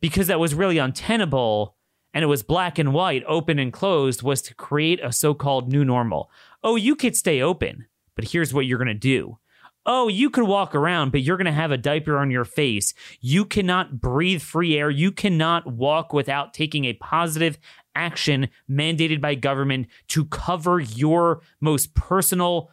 because 0.00 0.26
that 0.26 0.40
was 0.40 0.54
really 0.54 0.78
untenable 0.78 1.76
and 2.14 2.22
it 2.22 2.28
was 2.28 2.42
black 2.42 2.78
and 2.78 2.94
white, 2.94 3.22
open 3.26 3.58
and 3.58 3.72
closed, 3.72 4.22
was 4.22 4.40
to 4.42 4.54
create 4.54 5.00
a 5.04 5.12
so 5.12 5.34
called 5.34 5.70
new 5.70 5.84
normal. 5.84 6.30
Oh, 6.64 6.76
you 6.76 6.96
could 6.96 7.14
stay 7.14 7.42
open, 7.42 7.86
but 8.14 8.28
here's 8.28 8.54
what 8.54 8.64
you're 8.64 8.78
going 8.78 8.88
to 8.88 8.94
do. 8.94 9.38
Oh, 9.84 10.08
you 10.08 10.30
could 10.30 10.44
walk 10.44 10.74
around, 10.74 11.12
but 11.12 11.20
you're 11.20 11.36
going 11.36 11.44
to 11.44 11.52
have 11.52 11.70
a 11.70 11.76
diaper 11.76 12.18
on 12.18 12.30
your 12.30 12.44
face. 12.44 12.94
You 13.20 13.44
cannot 13.44 14.00
breathe 14.00 14.42
free 14.42 14.76
air. 14.76 14.90
You 14.90 15.12
cannot 15.12 15.72
walk 15.72 16.12
without 16.12 16.54
taking 16.54 16.86
a 16.86 16.94
positive 16.94 17.58
action 17.94 18.48
mandated 18.68 19.20
by 19.20 19.34
government 19.34 19.86
to 20.08 20.24
cover 20.24 20.80
your 20.80 21.42
most 21.60 21.94
personal 21.94 22.70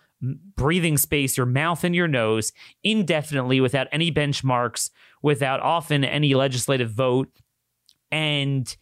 breathing 0.55 0.97
space, 0.97 1.37
your 1.37 1.45
mouth 1.45 1.83
and 1.83 1.93
your 1.93 2.07
nose, 2.07 2.53
indefinitely 2.83 3.59
without 3.59 3.87
any 3.91 4.11
benchmarks, 4.11 4.89
without 5.23 5.61
often 5.61 6.03
any 6.03 6.35
legislative 6.35 6.91
vote. 6.91 7.31
And 8.11 8.75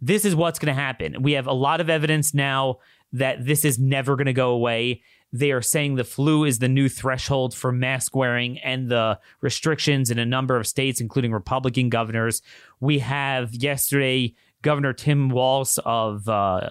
this 0.00 0.24
is 0.24 0.34
what's 0.34 0.58
going 0.58 0.74
to 0.74 0.80
happen. 0.80 1.22
We 1.22 1.32
have 1.32 1.46
a 1.46 1.52
lot 1.52 1.80
of 1.80 1.88
evidence 1.88 2.34
now 2.34 2.78
that 3.12 3.46
this 3.46 3.64
is 3.64 3.78
never 3.78 4.16
going 4.16 4.26
to 4.26 4.32
go 4.32 4.50
away. 4.50 5.02
They 5.32 5.52
are 5.52 5.62
saying 5.62 5.94
the 5.94 6.04
flu 6.04 6.44
is 6.44 6.58
the 6.58 6.68
new 6.68 6.88
threshold 6.88 7.54
for 7.54 7.70
mask 7.70 8.16
wearing 8.16 8.58
and 8.58 8.90
the 8.90 9.20
restrictions 9.40 10.10
in 10.10 10.18
a 10.18 10.26
number 10.26 10.56
of 10.56 10.66
states, 10.66 11.00
including 11.00 11.32
Republican 11.32 11.88
governors. 11.88 12.42
We 12.80 12.98
have 12.98 13.54
yesterday 13.54 14.34
Governor 14.62 14.92
Tim 14.92 15.28
Walz 15.28 15.78
of 15.84 16.28
uh, 16.28 16.70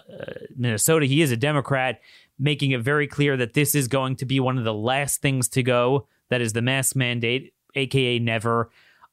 Minnesota. 0.55 1.05
He 1.05 1.21
is 1.21 1.31
a 1.31 1.37
Democrat, 1.37 2.01
making 2.39 2.71
it 2.71 2.81
very 2.81 3.07
clear 3.07 3.37
that 3.37 3.53
this 3.53 3.75
is 3.75 3.87
going 3.87 4.15
to 4.17 4.25
be 4.25 4.39
one 4.39 4.57
of 4.57 4.63
the 4.63 4.73
last 4.73 5.21
things 5.21 5.47
to 5.49 5.63
go. 5.63 6.07
That 6.29 6.41
is 6.41 6.53
the 6.53 6.61
mask 6.61 6.95
mandate, 6.95 7.53
aka 7.75 8.19
never. 8.19 8.71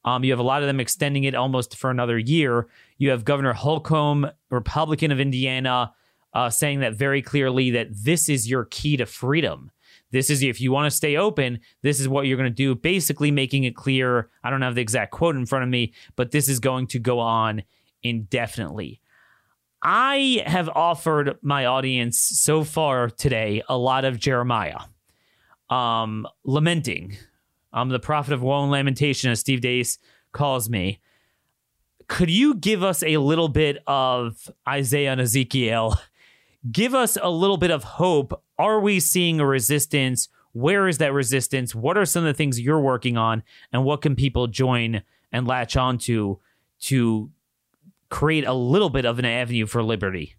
Um, 0.08 0.24
you 0.24 0.32
have 0.32 0.38
a 0.38 0.42
lot 0.42 0.62
of 0.62 0.68
them 0.68 0.80
extending 0.80 1.24
it 1.24 1.34
almost 1.34 1.76
for 1.76 1.90
another 1.90 2.18
year. 2.18 2.66
You 2.96 3.10
have 3.10 3.26
Governor 3.26 3.52
Holcomb, 3.52 4.26
Republican 4.48 5.12
of 5.12 5.20
Indiana, 5.20 5.92
uh, 6.32 6.48
saying 6.48 6.80
that 6.80 6.94
very 6.94 7.20
clearly 7.20 7.72
that 7.72 7.88
this 7.90 8.30
is 8.30 8.48
your 8.48 8.64
key 8.64 8.96
to 8.96 9.04
freedom. 9.04 9.70
This 10.10 10.30
is 10.30 10.42
if 10.42 10.62
you 10.62 10.72
want 10.72 10.90
to 10.90 10.96
stay 10.96 11.18
open, 11.18 11.60
this 11.82 12.00
is 12.00 12.08
what 12.08 12.26
you're 12.26 12.38
going 12.38 12.50
to 12.50 12.54
do. 12.54 12.74
Basically, 12.74 13.30
making 13.30 13.64
it 13.64 13.76
clear. 13.76 14.30
I 14.42 14.48
don't 14.48 14.62
have 14.62 14.76
the 14.76 14.80
exact 14.80 15.10
quote 15.10 15.36
in 15.36 15.44
front 15.44 15.64
of 15.64 15.68
me, 15.68 15.92
but 16.16 16.30
this 16.30 16.48
is 16.48 16.58
going 16.58 16.86
to 16.86 16.98
go 16.98 17.18
on 17.18 17.62
indefinitely. 18.02 19.02
I 19.82 20.42
have 20.46 20.70
offered 20.70 21.36
my 21.42 21.66
audience 21.66 22.18
so 22.18 22.64
far 22.64 23.10
today 23.10 23.62
a 23.68 23.76
lot 23.76 24.06
of 24.06 24.18
Jeremiah, 24.18 24.80
um, 25.68 26.26
lamenting. 26.44 27.18
I'm 27.72 27.88
the 27.88 27.98
prophet 27.98 28.32
of 28.32 28.42
woe 28.42 28.62
and 28.62 28.70
lamentation, 28.70 29.30
as 29.30 29.40
Steve 29.40 29.60
Deace 29.60 29.98
calls 30.32 30.68
me 30.68 31.00
could 32.08 32.30
you 32.30 32.54
give 32.54 32.82
us 32.82 33.02
a 33.02 33.18
little 33.18 33.48
bit 33.48 33.82
of 33.86 34.50
Isaiah 34.66 35.12
and 35.12 35.20
Ezekiel? 35.20 36.00
Give 36.72 36.94
us 36.94 37.16
a 37.22 37.30
little 37.30 37.58
bit 37.58 37.70
of 37.70 37.84
hope. 37.84 38.42
Are 38.58 38.80
we 38.80 38.98
seeing 38.98 39.38
a 39.38 39.46
resistance? 39.46 40.28
Where 40.52 40.88
is 40.88 40.98
that 40.98 41.12
resistance? 41.12 41.74
What 41.74 41.96
are 41.96 42.06
some 42.06 42.24
of 42.24 42.26
the 42.26 42.36
things 42.36 42.58
you're 42.58 42.80
working 42.80 43.16
on? 43.16 43.42
And 43.72 43.84
what 43.84 44.02
can 44.02 44.16
people 44.16 44.48
join 44.48 45.02
and 45.30 45.46
latch 45.46 45.76
onto 45.76 46.38
to 46.80 47.30
create 48.08 48.46
a 48.46 48.54
little 48.54 48.90
bit 48.90 49.04
of 49.04 49.18
an 49.18 49.24
avenue 49.24 49.66
for 49.66 49.82
liberty? 49.82 50.34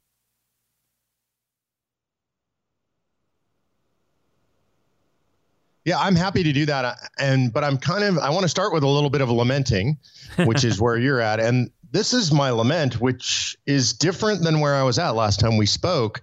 Yeah, 5.86 6.00
I'm 6.00 6.16
happy 6.16 6.44
to 6.44 6.52
do 6.52 6.66
that. 6.66 6.86
Uh, 6.86 6.96
and 7.20 7.54
but 7.54 7.64
I'm 7.64 7.78
kind 7.78 8.04
of 8.04 8.18
I 8.18 8.30
want 8.30 8.44
to 8.44 8.50
start 8.50 8.74
with 8.74 8.84
a 8.84 8.88
little 8.88 9.10
bit 9.10 9.22
of 9.22 9.30
lamenting, 9.30 9.98
which 10.46 10.64
is 10.64 10.80
where 10.82 10.98
you're 10.98 11.22
at. 11.22 11.40
And 11.40 11.72
this 11.92 12.14
is 12.14 12.32
my 12.32 12.52
lament, 12.52 13.00
which 13.00 13.58
is 13.66 13.94
different 13.94 14.44
than 14.44 14.60
where 14.60 14.76
I 14.76 14.84
was 14.84 15.00
at 15.00 15.12
last 15.12 15.40
time 15.40 15.58
we 15.58 15.66
spoke. 15.66 16.22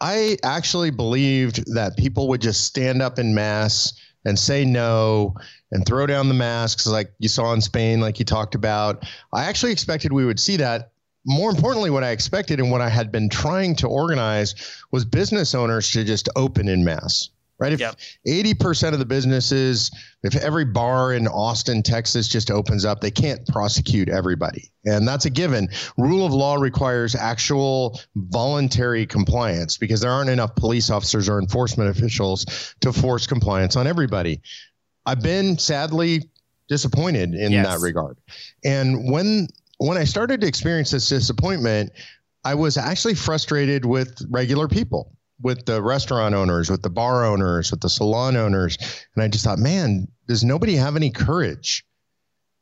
I 0.00 0.36
actually 0.42 0.90
believed 0.90 1.74
that 1.74 1.96
people 1.96 2.28
would 2.28 2.40
just 2.40 2.64
stand 2.64 3.02
up 3.02 3.18
in 3.18 3.34
mass 3.34 3.94
and 4.24 4.38
say 4.38 4.64
no 4.64 5.34
and 5.72 5.84
throw 5.84 6.06
down 6.06 6.28
the 6.28 6.34
masks 6.34 6.86
like 6.86 7.12
you 7.18 7.28
saw 7.28 7.52
in 7.52 7.60
Spain, 7.60 8.00
like 8.00 8.18
you 8.18 8.24
talked 8.24 8.54
about. 8.54 9.04
I 9.32 9.44
actually 9.44 9.72
expected 9.72 10.12
we 10.12 10.24
would 10.24 10.40
see 10.40 10.56
that. 10.56 10.90
More 11.24 11.50
importantly, 11.50 11.90
what 11.90 12.02
I 12.02 12.10
expected 12.10 12.58
and 12.58 12.70
what 12.70 12.80
I 12.80 12.88
had 12.88 13.12
been 13.12 13.28
trying 13.28 13.76
to 13.76 13.86
organize 13.86 14.54
was 14.90 15.04
business 15.04 15.54
owners 15.54 15.90
to 15.92 16.04
just 16.04 16.28
open 16.34 16.68
in 16.68 16.84
mass 16.84 17.30
right? 17.62 17.72
If 17.72 17.78
yep. 17.78 17.96
80% 18.26 18.92
of 18.92 18.98
the 18.98 19.04
businesses, 19.04 19.92
if 20.24 20.34
every 20.34 20.64
bar 20.64 21.14
in 21.14 21.28
Austin, 21.28 21.80
Texas 21.80 22.26
just 22.26 22.50
opens 22.50 22.84
up, 22.84 23.00
they 23.00 23.10
can't 23.10 23.46
prosecute 23.46 24.08
everybody. 24.08 24.72
And 24.84 25.06
that's 25.06 25.26
a 25.26 25.30
given. 25.30 25.68
Rule 25.96 26.26
of 26.26 26.32
law 26.32 26.56
requires 26.56 27.14
actual 27.14 28.00
voluntary 28.16 29.06
compliance 29.06 29.78
because 29.78 30.00
there 30.00 30.10
aren't 30.10 30.28
enough 30.28 30.56
police 30.56 30.90
officers 30.90 31.28
or 31.28 31.38
enforcement 31.38 31.88
officials 31.88 32.74
to 32.80 32.92
force 32.92 33.28
compliance 33.28 33.76
on 33.76 33.86
everybody. 33.86 34.40
I've 35.06 35.22
been 35.22 35.56
sadly 35.56 36.28
disappointed 36.68 37.34
in 37.34 37.52
yes. 37.52 37.64
that 37.64 37.78
regard. 37.78 38.18
And 38.64 39.08
when 39.10 39.46
when 39.78 39.98
I 39.98 40.04
started 40.04 40.40
to 40.40 40.46
experience 40.48 40.90
this 40.90 41.08
disappointment, 41.08 41.92
I 42.44 42.54
was 42.56 42.76
actually 42.76 43.14
frustrated 43.14 43.84
with 43.84 44.26
regular 44.30 44.66
people 44.66 45.12
with 45.40 45.64
the 45.66 45.82
restaurant 45.82 46.34
owners, 46.34 46.70
with 46.70 46.82
the 46.82 46.90
bar 46.90 47.24
owners, 47.24 47.70
with 47.70 47.80
the 47.80 47.88
salon 47.88 48.36
owners. 48.36 48.78
And 49.14 49.22
I 49.22 49.28
just 49.28 49.44
thought, 49.44 49.58
man, 49.58 50.08
does 50.28 50.44
nobody 50.44 50.76
have 50.76 50.96
any 50.96 51.10
courage? 51.10 51.84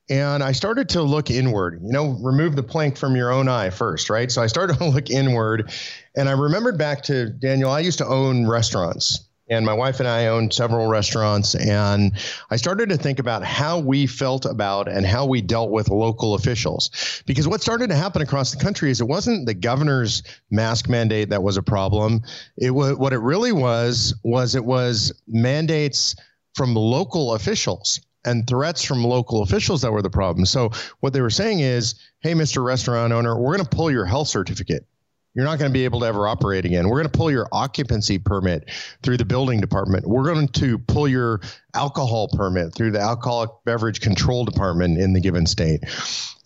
And 0.08 0.42
I 0.42 0.52
started 0.52 0.88
to 0.90 1.02
look 1.02 1.30
inward, 1.30 1.80
you 1.84 1.92
know, 1.92 2.18
remove 2.20 2.56
the 2.56 2.64
plank 2.64 2.96
from 2.96 3.14
your 3.14 3.30
own 3.30 3.48
eye 3.48 3.70
first, 3.70 4.10
right? 4.10 4.30
So 4.30 4.42
I 4.42 4.48
started 4.48 4.76
to 4.78 4.84
look 4.84 5.08
inward. 5.08 5.72
And 6.16 6.28
I 6.28 6.32
remembered 6.32 6.78
back 6.78 7.02
to 7.04 7.30
Daniel, 7.30 7.70
I 7.70 7.80
used 7.80 7.98
to 7.98 8.06
own 8.06 8.46
restaurants 8.48 9.29
and 9.50 9.66
my 9.66 9.74
wife 9.74 9.98
and 9.98 10.08
I 10.08 10.28
owned 10.28 10.52
several 10.52 10.86
restaurants. 10.86 11.56
And 11.56 12.12
I 12.50 12.56
started 12.56 12.88
to 12.88 12.96
think 12.96 13.18
about 13.18 13.44
how 13.44 13.80
we 13.80 14.06
felt 14.06 14.46
about 14.46 14.88
and 14.88 15.04
how 15.04 15.26
we 15.26 15.42
dealt 15.42 15.70
with 15.70 15.90
local 15.90 16.34
officials. 16.34 17.22
Because 17.26 17.48
what 17.48 17.60
started 17.60 17.88
to 17.90 17.96
happen 17.96 18.22
across 18.22 18.52
the 18.52 18.62
country 18.62 18.90
is 18.90 19.00
it 19.00 19.08
wasn't 19.08 19.46
the 19.46 19.54
governor's 19.54 20.22
mask 20.50 20.88
mandate 20.88 21.28
that 21.30 21.42
was 21.42 21.56
a 21.56 21.62
problem. 21.62 22.22
It 22.56 22.70
was 22.70 22.94
what 22.94 23.12
it 23.12 23.18
really 23.18 23.52
was 23.52 24.14
was 24.22 24.54
it 24.54 24.64
was 24.64 25.12
mandates 25.26 26.14
from 26.54 26.74
local 26.74 27.34
officials 27.34 28.00
and 28.24 28.46
threats 28.46 28.84
from 28.84 29.02
local 29.02 29.42
officials 29.42 29.82
that 29.82 29.90
were 29.90 30.02
the 30.02 30.10
problem. 30.10 30.46
So 30.46 30.70
what 31.00 31.12
they 31.12 31.22
were 31.22 31.30
saying 31.30 31.60
is, 31.60 31.94
hey, 32.20 32.34
Mr. 32.34 32.64
Restaurant 32.64 33.12
owner, 33.12 33.36
we're 33.36 33.56
going 33.56 33.66
to 33.66 33.76
pull 33.76 33.90
your 33.90 34.04
health 34.04 34.28
certificate 34.28 34.86
you're 35.34 35.44
not 35.44 35.58
going 35.58 35.70
to 35.70 35.72
be 35.72 35.84
able 35.84 36.00
to 36.00 36.06
ever 36.06 36.26
operate 36.26 36.64
again. 36.64 36.88
We're 36.88 36.98
going 36.98 37.10
to 37.10 37.18
pull 37.18 37.30
your 37.30 37.48
occupancy 37.52 38.18
permit 38.18 38.70
through 39.02 39.16
the 39.16 39.24
building 39.24 39.60
department. 39.60 40.06
We're 40.06 40.24
going 40.24 40.48
to 40.48 40.78
pull 40.78 41.06
your 41.06 41.40
alcohol 41.74 42.28
permit 42.28 42.74
through 42.74 42.92
the 42.92 43.00
alcoholic 43.00 43.50
beverage 43.64 44.00
control 44.00 44.44
department 44.44 44.98
in 44.98 45.12
the 45.12 45.20
given 45.20 45.46
state. 45.46 45.84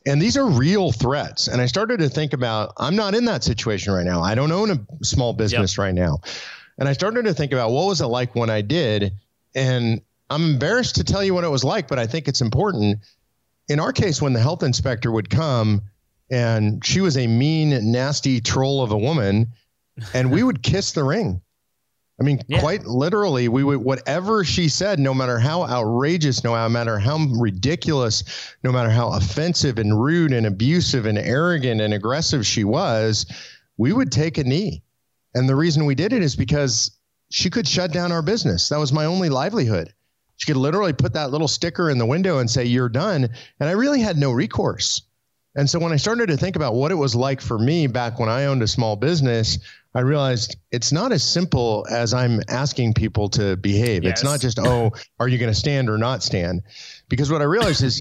And 0.07 0.21
these 0.21 0.37
are 0.37 0.47
real 0.47 0.93
threats. 0.93 1.49
And 1.49 1.63
I 1.63 1.67
started 1.67 2.01
to 2.01 2.11
think 2.11 2.35
about 2.35 2.75
I'm 2.77 2.95
not 2.95 3.15
in 3.15 3.25
that 3.25 3.43
situation 3.43 3.95
right 3.95 4.05
now. 4.05 4.23
I 4.23 4.35
don't 4.35 4.53
own 4.53 4.71
a 4.71 5.05
small 5.05 5.33
business 5.33 5.79
yep. 5.79 5.83
right 5.83 5.95
now. 5.95 6.19
And 6.79 6.89
I 6.89 6.93
started 6.93 7.25
to 7.25 7.33
think 7.33 7.53
about 7.53 7.71
what 7.71 7.87
was 7.87 8.01
it 8.03 8.07
like 8.07 8.35
when 8.35 8.51
I 8.51 8.61
did. 8.61 9.15
And 9.55 10.03
I'm 10.29 10.45
embarrassed 10.45 10.97
to 10.97 11.05
tell 11.05 11.25
you 11.25 11.33
what 11.33 11.45
it 11.45 11.51
was 11.51 11.65
like, 11.65 11.89
but 11.89 11.99
I 11.99 12.07
think 12.07 12.29
it's 12.29 12.41
important. 12.41 12.99
In 13.69 13.81
our 13.81 13.93
case, 13.93 14.21
when 14.21 14.35
the 14.35 14.41
health 14.41 14.63
inspector 14.63 15.11
would 15.11 15.31
come, 15.31 15.83
and 16.31 16.85
she 16.85 17.01
was 17.01 17.17
a 17.17 17.27
mean, 17.27 17.93
nasty 17.93 18.41
troll 18.41 18.83
of 18.83 18.91
a 18.91 18.99
woman, 18.99 19.49
and 20.13 20.31
we 20.31 20.43
would 20.45 20.63
kiss 20.63 20.93
the 20.93 21.05
ring. 21.05 21.41
I 22.21 22.23
mean, 22.23 22.41
yeah. 22.47 22.61
quite 22.61 22.87
literally, 22.87 23.49
we 23.49 23.65
would 23.65 23.79
whatever 23.79 24.45
she 24.45 24.69
said, 24.69 25.01
no 25.01 25.13
matter 25.13 25.39
how 25.39 25.65
outrageous, 25.65 26.45
no 26.45 26.69
matter 26.69 26.99
how 26.99 27.19
ridiculous, 27.19 28.23
no 28.63 28.71
matter 28.71 28.91
how 28.91 29.09
offensive 29.09 29.79
and 29.79 30.01
rude 30.01 30.33
and 30.33 30.47
abusive 30.47 31.07
and 31.07 31.19
arrogant 31.19 31.81
and 31.81 31.93
aggressive 31.93 32.47
she 32.47 32.63
was, 32.63 33.27
we 33.77 33.93
would 33.93 34.13
take 34.13 34.39
a 34.39 34.45
knee 34.45 34.83
And 35.35 35.49
the 35.49 35.57
reason 35.57 35.87
we 35.87 35.97
did 35.97 36.13
it 36.13 36.23
is 36.23 36.37
because 36.37 36.93
she 37.31 37.51
could 37.51 37.67
shut 37.67 37.93
down 37.93 38.13
our 38.13 38.23
business. 38.23 38.69
That 38.69 38.79
was 38.79 38.93
my 38.93 39.07
only 39.07 39.29
livelihood. 39.29 39.93
She 40.37 40.47
could 40.47 40.61
literally 40.61 40.93
put 40.93 41.15
that 41.15 41.33
little 41.33 41.49
sticker 41.49 41.91
in 41.91 41.99
the 41.99 42.07
window 42.07 42.39
and 42.39 42.49
say, 42.49 42.65
You're 42.65 42.89
done. 42.89 43.29
And 43.59 43.69
I 43.69 43.73
really 43.73 44.01
had 44.01 44.19
no 44.19 44.31
recourse. 44.31 45.03
And 45.57 45.71
so 45.71 45.79
when 45.79 45.93
I 45.93 45.97
started 45.97 46.29
to 46.29 46.37
think 46.37 46.57
about 46.57 46.75
what 46.75 46.91
it 46.91 46.97
was 46.97 47.15
like 47.15 47.41
for 47.41 47.59
me 47.59 47.87
back 47.87 48.19
when 48.19 48.29
I 48.29 48.47
owned 48.47 48.63
a 48.63 48.67
small 48.67 48.97
business, 48.97 49.59
I 49.95 50.01
realized 50.01 50.57
it's 50.73 50.91
not 50.91 51.13
as 51.13 51.23
simple 51.23 51.87
as 51.91 52.13
I'm 52.13 52.41
asking 52.49 52.95
people 52.95 53.29
to 53.31 53.57
behave. 53.57 54.03
Yes. 54.03 54.15
It's 54.15 54.25
not 54.25 54.41
just, 54.41 54.59
oh, 54.59 54.93
are 55.21 55.29
you 55.29 55.39
going 55.39 55.53
to 55.53 55.59
stand 55.59 55.89
or 55.89 55.97
not 55.97 56.23
stand? 56.25 56.63
Because 57.09 57.31
what 57.31 57.41
I 57.41 57.45
realized 57.45 57.83
is 57.85 58.01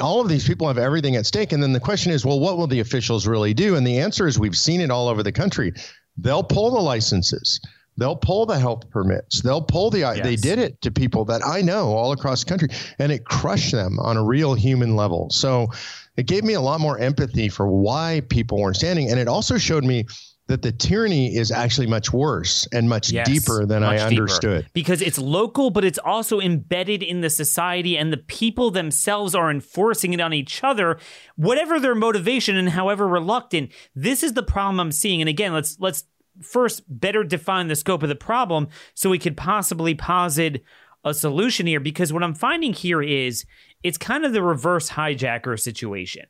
all 0.00 0.20
of 0.20 0.28
these 0.28 0.46
people 0.46 0.68
have 0.68 0.78
everything 0.78 1.16
at 1.16 1.26
stake. 1.26 1.50
And 1.50 1.60
then 1.60 1.72
the 1.72 1.80
question 1.80 2.12
is, 2.12 2.24
well, 2.24 2.38
what 2.38 2.56
will 2.56 2.68
the 2.68 2.78
officials 2.78 3.26
really 3.26 3.54
do? 3.54 3.74
And 3.74 3.84
the 3.84 3.98
answer 3.98 4.28
is 4.28 4.38
we've 4.38 4.56
seen 4.56 4.80
it 4.80 4.92
all 4.92 5.08
over 5.08 5.24
the 5.24 5.32
country. 5.32 5.72
They'll 6.16 6.44
pull 6.44 6.70
the 6.70 6.80
licenses. 6.80 7.60
They'll 7.96 8.16
pull 8.16 8.46
the 8.46 8.58
health 8.58 8.90
permits. 8.90 9.40
They'll 9.42 9.62
pull 9.62 9.90
the. 9.90 10.00
Yes. 10.00 10.20
They 10.22 10.36
did 10.36 10.58
it 10.58 10.80
to 10.82 10.90
people 10.90 11.24
that 11.26 11.46
I 11.46 11.60
know 11.60 11.92
all 11.92 12.12
across 12.12 12.42
the 12.42 12.48
country, 12.48 12.68
and 12.98 13.12
it 13.12 13.24
crushed 13.24 13.72
them 13.72 13.98
on 14.00 14.16
a 14.16 14.24
real 14.24 14.54
human 14.54 14.96
level. 14.96 15.30
So, 15.30 15.68
it 16.16 16.26
gave 16.26 16.44
me 16.44 16.54
a 16.54 16.60
lot 16.60 16.80
more 16.80 16.98
empathy 16.98 17.48
for 17.48 17.68
why 17.68 18.22
people 18.28 18.58
weren't 18.58 18.76
standing, 18.76 19.10
and 19.10 19.20
it 19.20 19.28
also 19.28 19.58
showed 19.58 19.84
me 19.84 20.06
that 20.46 20.60
the 20.60 20.72
tyranny 20.72 21.34
is 21.34 21.50
actually 21.50 21.86
much 21.86 22.12
worse 22.12 22.68
and 22.70 22.86
much 22.88 23.10
yes, 23.10 23.26
deeper 23.26 23.64
than 23.64 23.80
much 23.80 24.00
I 24.00 24.04
understood. 24.04 24.64
Deeper. 24.64 24.70
Because 24.74 25.00
it's 25.00 25.18
local, 25.18 25.70
but 25.70 25.84
it's 25.84 25.98
also 25.98 26.38
embedded 26.38 27.02
in 27.02 27.22
the 27.22 27.30
society, 27.30 27.96
and 27.96 28.12
the 28.12 28.18
people 28.18 28.70
themselves 28.70 29.34
are 29.34 29.50
enforcing 29.50 30.12
it 30.12 30.20
on 30.20 30.34
each 30.34 30.62
other, 30.62 30.98
whatever 31.36 31.80
their 31.80 31.94
motivation 31.94 32.56
and 32.56 32.70
however 32.70 33.08
reluctant. 33.08 33.72
This 33.94 34.22
is 34.22 34.34
the 34.34 34.42
problem 34.42 34.80
I'm 34.80 34.92
seeing. 34.92 35.22
And 35.22 35.30
again, 35.30 35.54
let's 35.54 35.78
let's 35.80 36.04
first 36.42 36.82
better 36.88 37.24
define 37.24 37.68
the 37.68 37.76
scope 37.76 38.02
of 38.02 38.08
the 38.08 38.14
problem 38.14 38.68
so 38.94 39.10
we 39.10 39.18
could 39.18 39.36
possibly 39.36 39.94
posit 39.94 40.62
a 41.04 41.14
solution 41.14 41.66
here. 41.66 41.80
Because 41.80 42.12
what 42.12 42.22
I'm 42.22 42.34
finding 42.34 42.72
here 42.72 43.02
is 43.02 43.44
it's 43.82 43.98
kind 43.98 44.24
of 44.24 44.32
the 44.32 44.42
reverse 44.42 44.90
hijacker 44.90 45.58
situation 45.58 46.26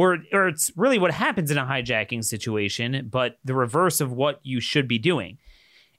or 0.00 0.16
or 0.32 0.48
it's 0.48 0.72
really 0.76 0.98
what 0.98 1.10
happens 1.10 1.50
in 1.50 1.58
a 1.58 1.64
hijacking 1.64 2.24
situation, 2.24 3.08
but 3.10 3.38
the 3.44 3.54
reverse 3.54 4.00
of 4.00 4.10
what 4.10 4.40
you 4.42 4.58
should 4.58 4.88
be 4.88 4.98
doing. 4.98 5.36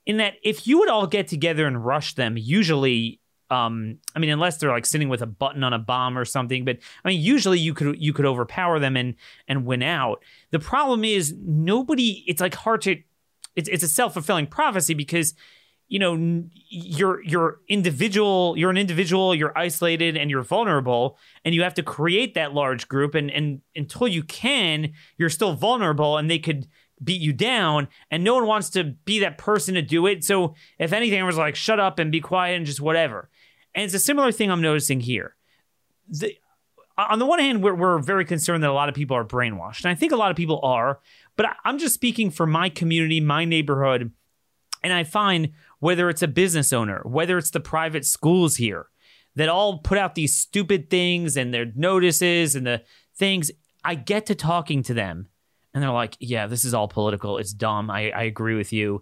In 0.07 0.17
that, 0.17 0.33
if 0.43 0.65
you 0.65 0.79
would 0.79 0.89
all 0.89 1.05
get 1.05 1.27
together 1.27 1.67
and 1.67 1.85
rush 1.85 2.15
them, 2.15 2.35
usually, 2.35 3.19
um, 3.51 3.99
I 4.15 4.19
mean, 4.19 4.31
unless 4.31 4.57
they're 4.57 4.71
like 4.71 4.87
sitting 4.87 5.07
with 5.07 5.21
a 5.21 5.27
button 5.27 5.63
on 5.63 5.73
a 5.73 5.77
bomb 5.77 6.17
or 6.17 6.25
something, 6.25 6.65
but 6.65 6.79
I 7.05 7.09
mean, 7.09 7.21
usually 7.21 7.59
you 7.59 7.75
could 7.75 8.01
you 8.01 8.11
could 8.11 8.25
overpower 8.25 8.79
them 8.79 8.97
and 8.97 9.13
and 9.47 9.67
win 9.67 9.83
out. 9.83 10.23
The 10.49 10.59
problem 10.59 11.03
is 11.03 11.35
nobody. 11.37 12.23
It's 12.25 12.41
like 12.41 12.55
hard 12.55 12.81
to. 12.81 12.97
It's 13.55 13.69
it's 13.69 13.83
a 13.83 13.87
self 13.87 14.13
fulfilling 14.13 14.47
prophecy 14.47 14.93
because 14.93 15.33
you 15.91 15.99
know 15.99 16.43
you're 16.69 17.21
you're 17.23 17.59
individual 17.67 18.55
you're 18.57 18.69
an 18.69 18.77
individual 18.77 19.35
you're 19.35 19.55
isolated 19.57 20.15
and 20.15 20.31
you're 20.31 20.41
vulnerable 20.41 21.17
and 21.43 21.53
you 21.53 21.63
have 21.63 21.73
to 21.73 21.83
create 21.83 22.33
that 22.33 22.53
large 22.53 22.87
group 22.87 23.13
and 23.13 23.29
and 23.29 23.61
until 23.75 24.07
you 24.07 24.23
can 24.23 24.93
you're 25.17 25.29
still 25.29 25.53
vulnerable 25.53 26.17
and 26.17 26.31
they 26.31 26.39
could 26.39 26.65
beat 27.03 27.21
you 27.21 27.33
down 27.33 27.89
and 28.09 28.23
no 28.23 28.35
one 28.35 28.47
wants 28.47 28.69
to 28.69 28.83
be 28.83 29.19
that 29.19 29.37
person 29.37 29.73
to 29.73 29.81
do 29.81 30.07
it. 30.07 30.23
So 30.23 30.55
if 30.79 30.93
anything 30.93 31.19
I 31.19 31.25
was 31.25 31.37
like 31.37 31.55
shut 31.55 31.79
up 31.79 31.99
and 31.99 32.11
be 32.11 32.21
quiet 32.21 32.55
and 32.55 32.65
just 32.65 32.79
whatever. 32.79 33.29
And 33.75 33.83
it's 33.83 33.93
a 33.93 33.99
similar 33.99 34.31
thing 34.31 34.49
i'm 34.49 34.61
noticing 34.61 35.01
here. 35.01 35.35
The, 36.07 36.37
on 36.97 37.19
the 37.19 37.25
one 37.25 37.39
hand 37.39 37.63
we're, 37.63 37.73
we're 37.73 37.99
very 37.99 38.25
concerned 38.25 38.63
that 38.63 38.69
a 38.69 38.73
lot 38.73 38.89
of 38.89 38.95
people 38.95 39.15
are 39.15 39.25
brainwashed 39.25 39.83
and 39.83 39.91
i 39.91 39.95
think 39.95 40.11
a 40.11 40.15
lot 40.17 40.29
of 40.29 40.37
people 40.37 40.59
are 40.61 40.99
but 41.35 41.45
i'm 41.65 41.77
just 41.77 41.93
speaking 41.93 42.29
for 42.29 42.45
my 42.45 42.69
community 42.69 43.19
my 43.19 43.45
neighborhood 43.45 44.11
and 44.83 44.93
i 44.93 45.03
find 45.03 45.51
whether 45.81 46.09
it's 46.09 46.21
a 46.21 46.27
business 46.27 46.71
owner, 46.71 47.01
whether 47.03 47.37
it's 47.37 47.49
the 47.49 47.59
private 47.59 48.05
schools 48.05 48.55
here 48.55 48.85
that 49.35 49.49
all 49.49 49.79
put 49.79 49.97
out 49.97 50.13
these 50.13 50.37
stupid 50.37 50.89
things 50.89 51.35
and 51.35 51.53
their 51.53 51.71
notices 51.75 52.55
and 52.55 52.65
the 52.65 52.83
things. 53.15 53.51
I 53.83 53.95
get 53.95 54.27
to 54.27 54.35
talking 54.35 54.83
to 54.83 54.93
them 54.93 55.27
and 55.73 55.81
they're 55.81 55.89
like, 55.89 56.15
yeah, 56.19 56.45
this 56.45 56.65
is 56.65 56.75
all 56.75 56.87
political. 56.87 57.39
It's 57.39 57.51
dumb. 57.51 57.89
I, 57.89 58.11
I 58.11 58.23
agree 58.23 58.55
with 58.55 58.71
you. 58.71 59.01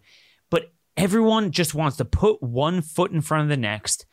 But 0.49 0.71
everyone 0.95 1.51
just 1.51 1.75
wants 1.75 1.97
to 1.97 2.05
put 2.05 2.41
one 2.41 2.81
foot 2.81 3.11
in 3.11 3.19
front 3.19 3.43
of 3.43 3.49
the 3.49 3.57
next 3.57 4.05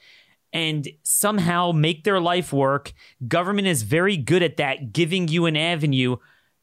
and 0.52 0.88
somehow 1.04 1.70
make 1.70 2.02
their 2.02 2.20
life 2.20 2.52
work. 2.52 2.94
Government 3.28 3.68
is 3.68 3.82
very 3.82 4.16
good 4.16 4.42
at 4.42 4.56
that, 4.56 4.92
giving 4.92 5.28
you 5.28 5.46
an 5.46 5.56
avenue 5.56 6.16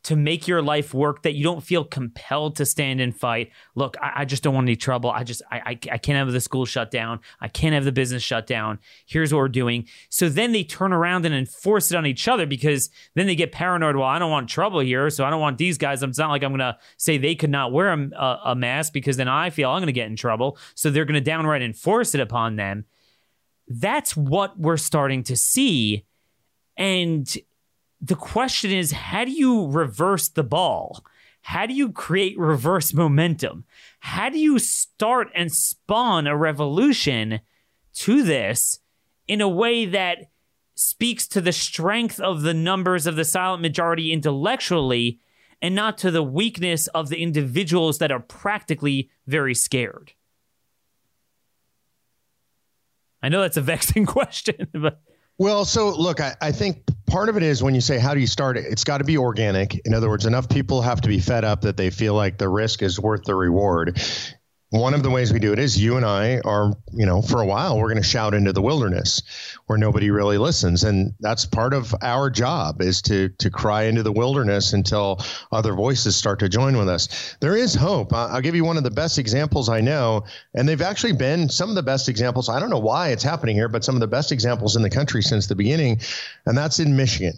to 0.03 0.17
make 0.17 0.47
your 0.47 0.61
life 0.61 0.93
work 0.93 1.23
that 1.23 1.33
you 1.33 1.43
don't 1.43 1.61
feel 1.61 1.85
compelled 1.85 2.57
to 2.57 2.65
stand 2.65 2.99
and 2.99 3.15
fight. 3.15 3.51
Look, 3.73 3.95
I, 4.01 4.11
I 4.17 4.25
just 4.25 4.43
don't 4.43 4.53
want 4.53 4.65
any 4.65 4.75
trouble. 4.75 5.09
I 5.09 5.23
just 5.23 5.41
I, 5.49 5.57
I, 5.57 5.69
I 5.69 5.97
can't 5.97 6.17
have 6.17 6.31
the 6.31 6.41
school 6.41 6.65
shut 6.65 6.91
down. 6.91 7.21
I 7.39 7.47
can't 7.47 7.73
have 7.73 7.85
the 7.85 7.91
business 7.91 8.21
shut 8.21 8.45
down. 8.45 8.79
Here's 9.05 9.33
what 9.33 9.39
we're 9.39 9.47
doing. 9.47 9.87
So 10.09 10.27
then 10.27 10.51
they 10.51 10.63
turn 10.63 10.91
around 10.91 11.25
and 11.25 11.33
enforce 11.33 11.89
it 11.89 11.95
on 11.95 12.05
each 12.05 12.27
other 12.27 12.45
because 12.45 12.89
then 13.15 13.27
they 13.27 13.35
get 13.35 13.53
paranoid. 13.53 13.95
Well, 13.95 14.07
I 14.07 14.19
don't 14.19 14.31
want 14.31 14.49
trouble 14.49 14.81
here, 14.81 15.09
so 15.09 15.23
I 15.23 15.29
don't 15.29 15.41
want 15.41 15.57
these 15.57 15.77
guys. 15.77 16.03
It's 16.03 16.17
not 16.17 16.29
like 16.29 16.43
I'm 16.43 16.51
gonna 16.51 16.77
say 16.97 17.17
they 17.17 17.35
could 17.35 17.49
not 17.49 17.71
wear 17.71 17.91
a, 17.93 18.39
a 18.45 18.55
mask 18.55 18.91
because 18.91 19.15
then 19.15 19.29
I 19.29 19.51
feel 19.51 19.69
I'm 19.69 19.81
gonna 19.81 19.93
get 19.93 20.07
in 20.07 20.17
trouble. 20.17 20.57
So 20.75 20.89
they're 20.89 21.05
gonna 21.05 21.21
downright 21.21 21.61
enforce 21.61 22.13
it 22.13 22.19
upon 22.19 22.57
them. 22.57 22.85
That's 23.69 24.17
what 24.17 24.59
we're 24.59 24.77
starting 24.77 25.23
to 25.23 25.37
see. 25.37 26.05
And 26.75 27.33
the 28.03 28.15
question 28.15 28.71
is 28.71 28.91
how 28.91 29.23
do 29.23 29.31
you 29.31 29.67
reverse 29.67 30.27
the 30.27 30.43
ball? 30.43 31.03
How 31.41 31.65
do 31.65 31.73
you 31.73 31.91
create 31.91 32.37
reverse 32.37 32.93
momentum? 32.93 33.63
How 33.99 34.29
do 34.29 34.37
you 34.37 34.59
start 34.59 35.29
and 35.33 35.51
spawn 35.51 36.27
a 36.27 36.35
revolution 36.35 37.39
to 37.95 38.23
this 38.23 38.79
in 39.27 39.39
a 39.39 39.47
way 39.47 39.85
that 39.85 40.29
speaks 40.75 41.27
to 41.29 41.39
the 41.39 41.51
strength 41.53 42.19
of 42.19 42.41
the 42.41 42.53
numbers 42.53 43.07
of 43.07 43.15
the 43.15 43.25
silent 43.25 43.61
majority 43.61 44.11
intellectually 44.11 45.19
and 45.61 45.73
not 45.73 45.97
to 45.99 46.11
the 46.11 46.23
weakness 46.23 46.87
of 46.87 47.07
the 47.07 47.21
individuals 47.21 47.99
that 47.99 48.11
are 48.11 48.19
practically 48.19 49.09
very 49.27 49.55
scared? 49.55 50.11
I 53.21 53.29
know 53.29 53.41
that's 53.41 53.57
a 53.57 53.61
vexing 53.71 54.05
question, 54.05 54.67
but. 54.73 54.99
Well, 55.37 55.65
so 55.65 55.89
look, 55.89 56.21
I, 56.21 56.35
I 56.41 56.51
think 56.51 56.83
part 57.07 57.29
of 57.29 57.37
it 57.37 57.43
is 57.43 57.63
when 57.63 57.75
you 57.75 57.81
say 57.81 57.97
how 57.99 58.13
do 58.13 58.19
you 58.19 58.27
start 58.27 58.57
it? 58.57 58.65
It's 58.65 58.83
got 58.83 58.99
to 58.99 59.03
be 59.03 59.17
organic. 59.17 59.75
In 59.85 59.93
other 59.93 60.09
words 60.09 60.25
enough 60.25 60.47
people 60.47 60.81
have 60.81 61.01
to 61.01 61.07
be 61.07 61.19
fed 61.19 61.43
up 61.43 61.61
that 61.61 61.77
they 61.77 61.89
feel 61.89 62.13
like 62.13 62.37
the 62.37 62.49
risk 62.49 62.81
is 62.81 62.99
worth 62.99 63.23
the 63.23 63.35
reward. 63.35 64.01
One 64.69 64.95
of 64.95 65.03
the 65.03 65.09
ways 65.09 65.31
we 65.31 65.39
do 65.39 65.53
it 65.53 65.59
is 65.59 65.79
you 65.79 65.97
and 65.97 66.05
I 66.05 66.39
are, 66.39 66.73
you 66.91 67.05
know, 67.05 67.21
for 67.21 67.41
a 67.41 67.45
while, 67.45 67.77
we're 67.77 67.89
going 67.89 68.01
to 68.01 68.07
shout 68.07 68.33
into 68.33 68.53
the 68.53 68.61
wilderness 68.61 69.21
where 69.73 69.79
nobody 69.79 70.11
really 70.11 70.37
listens. 70.37 70.83
And 70.83 71.15
that's 71.19 71.47
part 71.47 71.73
of 71.73 71.95
our 72.03 72.29
job 72.29 72.79
is 72.79 73.01
to, 73.03 73.29
to 73.39 73.49
cry 73.49 73.85
into 73.85 74.03
the 74.03 74.11
wilderness 74.11 74.71
until 74.71 75.19
other 75.51 75.73
voices 75.73 76.15
start 76.15 76.37
to 76.41 76.47
join 76.47 76.77
with 76.77 76.87
us. 76.87 77.35
There 77.39 77.57
is 77.57 77.73
hope. 77.73 78.13
I'll 78.13 78.39
give 78.39 78.53
you 78.53 78.63
one 78.63 78.77
of 78.77 78.83
the 78.83 78.91
best 78.91 79.17
examples 79.17 79.69
I 79.69 79.81
know. 79.81 80.25
And 80.53 80.69
they've 80.69 80.79
actually 80.79 81.13
been 81.13 81.49
some 81.49 81.69
of 81.69 81.75
the 81.75 81.81
best 81.81 82.07
examples. 82.07 82.49
I 82.49 82.59
don't 82.59 82.69
know 82.69 82.77
why 82.77 83.07
it's 83.09 83.23
happening 83.23 83.55
here, 83.55 83.67
but 83.67 83.83
some 83.83 83.95
of 83.95 84.01
the 84.01 84.07
best 84.07 84.31
examples 84.31 84.75
in 84.75 84.83
the 84.83 84.91
country 84.91 85.23
since 85.23 85.47
the 85.47 85.55
beginning. 85.55 86.01
And 86.45 86.55
that's 86.55 86.77
in 86.77 86.95
Michigan. 86.95 87.33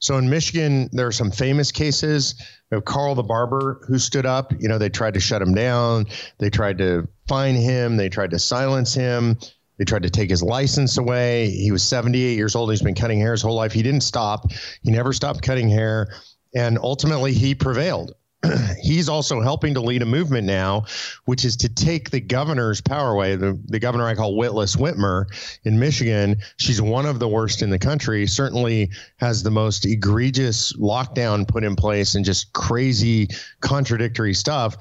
So 0.00 0.18
in 0.18 0.28
Michigan, 0.28 0.90
there 0.92 1.06
are 1.06 1.12
some 1.12 1.30
famous 1.30 1.72
cases 1.72 2.34
of 2.72 2.84
Carl 2.84 3.14
the 3.14 3.22
barber 3.22 3.80
who 3.88 3.98
stood 3.98 4.26
up. 4.26 4.52
You 4.60 4.68
know, 4.68 4.76
they 4.76 4.90
tried 4.90 5.14
to 5.14 5.20
shut 5.20 5.40
him 5.40 5.54
down. 5.54 6.08
They 6.36 6.50
tried 6.50 6.76
to 6.78 7.08
fine 7.26 7.54
him. 7.54 7.96
They 7.96 8.10
tried 8.10 8.32
to 8.32 8.38
silence 8.38 8.92
him. 8.92 9.38
They 9.80 9.86
tried 9.86 10.02
to 10.02 10.10
take 10.10 10.28
his 10.28 10.42
license 10.42 10.98
away. 10.98 11.48
He 11.48 11.72
was 11.72 11.82
78 11.82 12.34
years 12.34 12.54
old. 12.54 12.70
He's 12.70 12.82
been 12.82 12.94
cutting 12.94 13.18
hair 13.18 13.32
his 13.32 13.40
whole 13.40 13.54
life. 13.54 13.72
He 13.72 13.82
didn't 13.82 14.02
stop. 14.02 14.52
He 14.82 14.90
never 14.90 15.14
stopped 15.14 15.40
cutting 15.40 15.70
hair. 15.70 16.12
And 16.54 16.78
ultimately, 16.82 17.32
he 17.32 17.54
prevailed. 17.54 18.12
he's 18.82 19.08
also 19.08 19.40
helping 19.40 19.72
to 19.72 19.80
lead 19.80 20.02
a 20.02 20.06
movement 20.06 20.46
now, 20.46 20.84
which 21.24 21.46
is 21.46 21.56
to 21.56 21.68
take 21.70 22.10
the 22.10 22.20
governor's 22.20 22.82
power 22.82 23.12
away. 23.12 23.36
The, 23.36 23.58
the 23.68 23.78
governor 23.78 24.06
I 24.06 24.14
call 24.14 24.36
Witless 24.36 24.76
Whitmer 24.76 25.24
in 25.64 25.78
Michigan, 25.78 26.36
she's 26.58 26.82
one 26.82 27.06
of 27.06 27.18
the 27.18 27.28
worst 27.28 27.62
in 27.62 27.70
the 27.70 27.78
country, 27.78 28.26
certainly 28.26 28.90
has 29.16 29.42
the 29.42 29.50
most 29.50 29.86
egregious 29.86 30.74
lockdown 30.74 31.48
put 31.48 31.64
in 31.64 31.74
place 31.74 32.14
and 32.14 32.24
just 32.24 32.52
crazy 32.52 33.28
contradictory 33.62 34.34
stuff. 34.34 34.76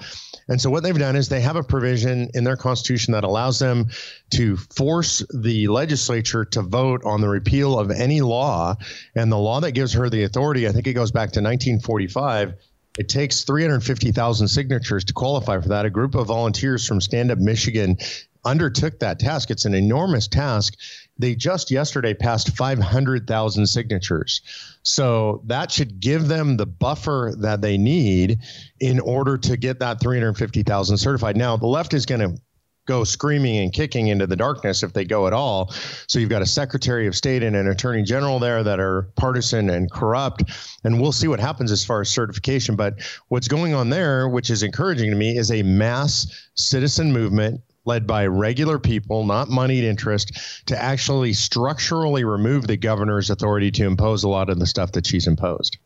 And 0.50 0.60
so 0.60 0.70
what 0.70 0.84
they've 0.84 0.98
done 0.98 1.16
is 1.16 1.30
they 1.30 1.42
have 1.42 1.56
a 1.56 1.64
provision 1.64 2.30
in 2.34 2.44
their 2.44 2.58
constitution 2.58 3.14
that 3.14 3.24
allows 3.24 3.60
them 3.60 3.88
to 4.32 4.58
force 4.58 5.24
the 5.34 5.68
legislature 5.68 6.44
to 6.46 6.62
vote 6.62 7.02
on 7.06 7.22
the 7.22 7.30
repeal 7.30 7.80
of 7.80 7.92
any 7.92 8.22
law. 8.22 8.76
And 9.16 9.32
the 9.32 9.38
law 9.38 9.62
that 9.62 9.72
gives 9.72 9.94
her 9.94 10.10
the 10.10 10.24
authority, 10.24 10.68
I 10.68 10.72
think 10.72 10.88
it 10.88 10.94
goes 10.94 11.12
back 11.12 11.32
to 11.34 11.42
1945 11.42 12.56
it 12.98 13.08
takes 13.08 13.44
350,000 13.44 14.48
signatures 14.50 15.06
to 15.06 15.14
qualify 15.14 15.62
for 15.62 15.70
that. 15.70 15.86
A 15.86 15.90
group 15.90 16.16
of 16.16 16.28
volunteers 16.28 16.86
from 16.86 17.00
Stand 17.00 17.32
Up 17.32 17.38
Michigan 17.38 17.98
undertook 18.44 19.00
that 19.00 19.20
task. 19.20 19.52
It's 19.52 19.64
an 19.64 19.74
enormous 19.74 20.28
task. 20.28 20.76
They 21.20 21.36
just 21.36 21.70
yesterday 21.70 22.14
passed 22.14 22.56
500,000 22.56 23.68
signatures. 23.68 24.42
So 24.84 25.44
that 25.46 25.72
should 25.72 26.00
give 26.00 26.28
them 26.28 26.58
the 26.58 26.66
buffer 26.66 27.34
that 27.40 27.62
they 27.62 27.78
need 27.78 28.40
in 28.80 29.00
order 29.02 29.38
to 29.38 29.58
get 29.58 29.80
that 29.80 30.00
350,000 30.00 30.98
certified. 30.98 31.38
Now, 31.38 31.58
the 31.58 31.68
left 31.68 31.94
is 31.94 32.06
going 32.06 32.22
to 32.22 32.42
go 32.88 33.04
screaming 33.04 33.58
and 33.58 33.72
kicking 33.72 34.08
into 34.08 34.26
the 34.26 34.36
darkness 34.36 34.82
if 34.82 34.94
they 34.94 35.06
go 35.06 35.28
at 35.28 35.34
all. 35.34 35.72
So 36.08 36.18
you've 36.18 36.32
got 36.32 36.42
a 36.42 36.48
Secretary 36.48 37.06
of 37.06 37.16
State 37.16 37.44
and 37.44 37.56
an 37.56 37.68
Attorney 37.68 38.02
General 38.02 38.40
there 38.40 38.64
that 38.64 38.80
are 38.80 39.04
partisan 39.16 39.70
and 39.70 39.92
corrupt. 39.92 40.44
And 40.84 41.00
we'll 41.00 41.12
see 41.12 41.28
what 41.28 41.40
happens 41.40 41.72
as 41.72 41.86
far 41.86 42.02
as 42.02 42.10
certification. 42.10 42.76
But 42.76 42.96
what's 43.28 43.48
going 43.48 43.76
on 43.76 43.92
there, 43.92 44.28
which 44.28 44.50
is 44.50 44.64
encouraging 44.64 45.12
to 45.12 45.16
me, 45.16 45.38
is 45.38 45.52
a 45.52 45.62
mass 45.62 46.50
citizen 46.56 47.14
movement 47.14 47.62
led 47.86 48.06
by 48.06 48.26
regular 48.28 48.80
people, 48.80 49.26
not 49.26 49.50
moneyed 49.50 49.84
interest, 49.84 50.65
to 50.68 50.82
actually 50.82 51.34
structurally 51.34 52.24
remove 52.24 52.68
the 52.68 52.78
governor's 52.78 53.30
authority 53.30 53.72
to 53.72 53.86
impose 53.86 54.24
a 54.24 54.30
lot 54.30 54.50
of 54.50 54.60
the 54.60 54.68
stuff 54.68 54.92
that 54.94 55.08
she's 55.08 55.28
imposed. 55.28 55.78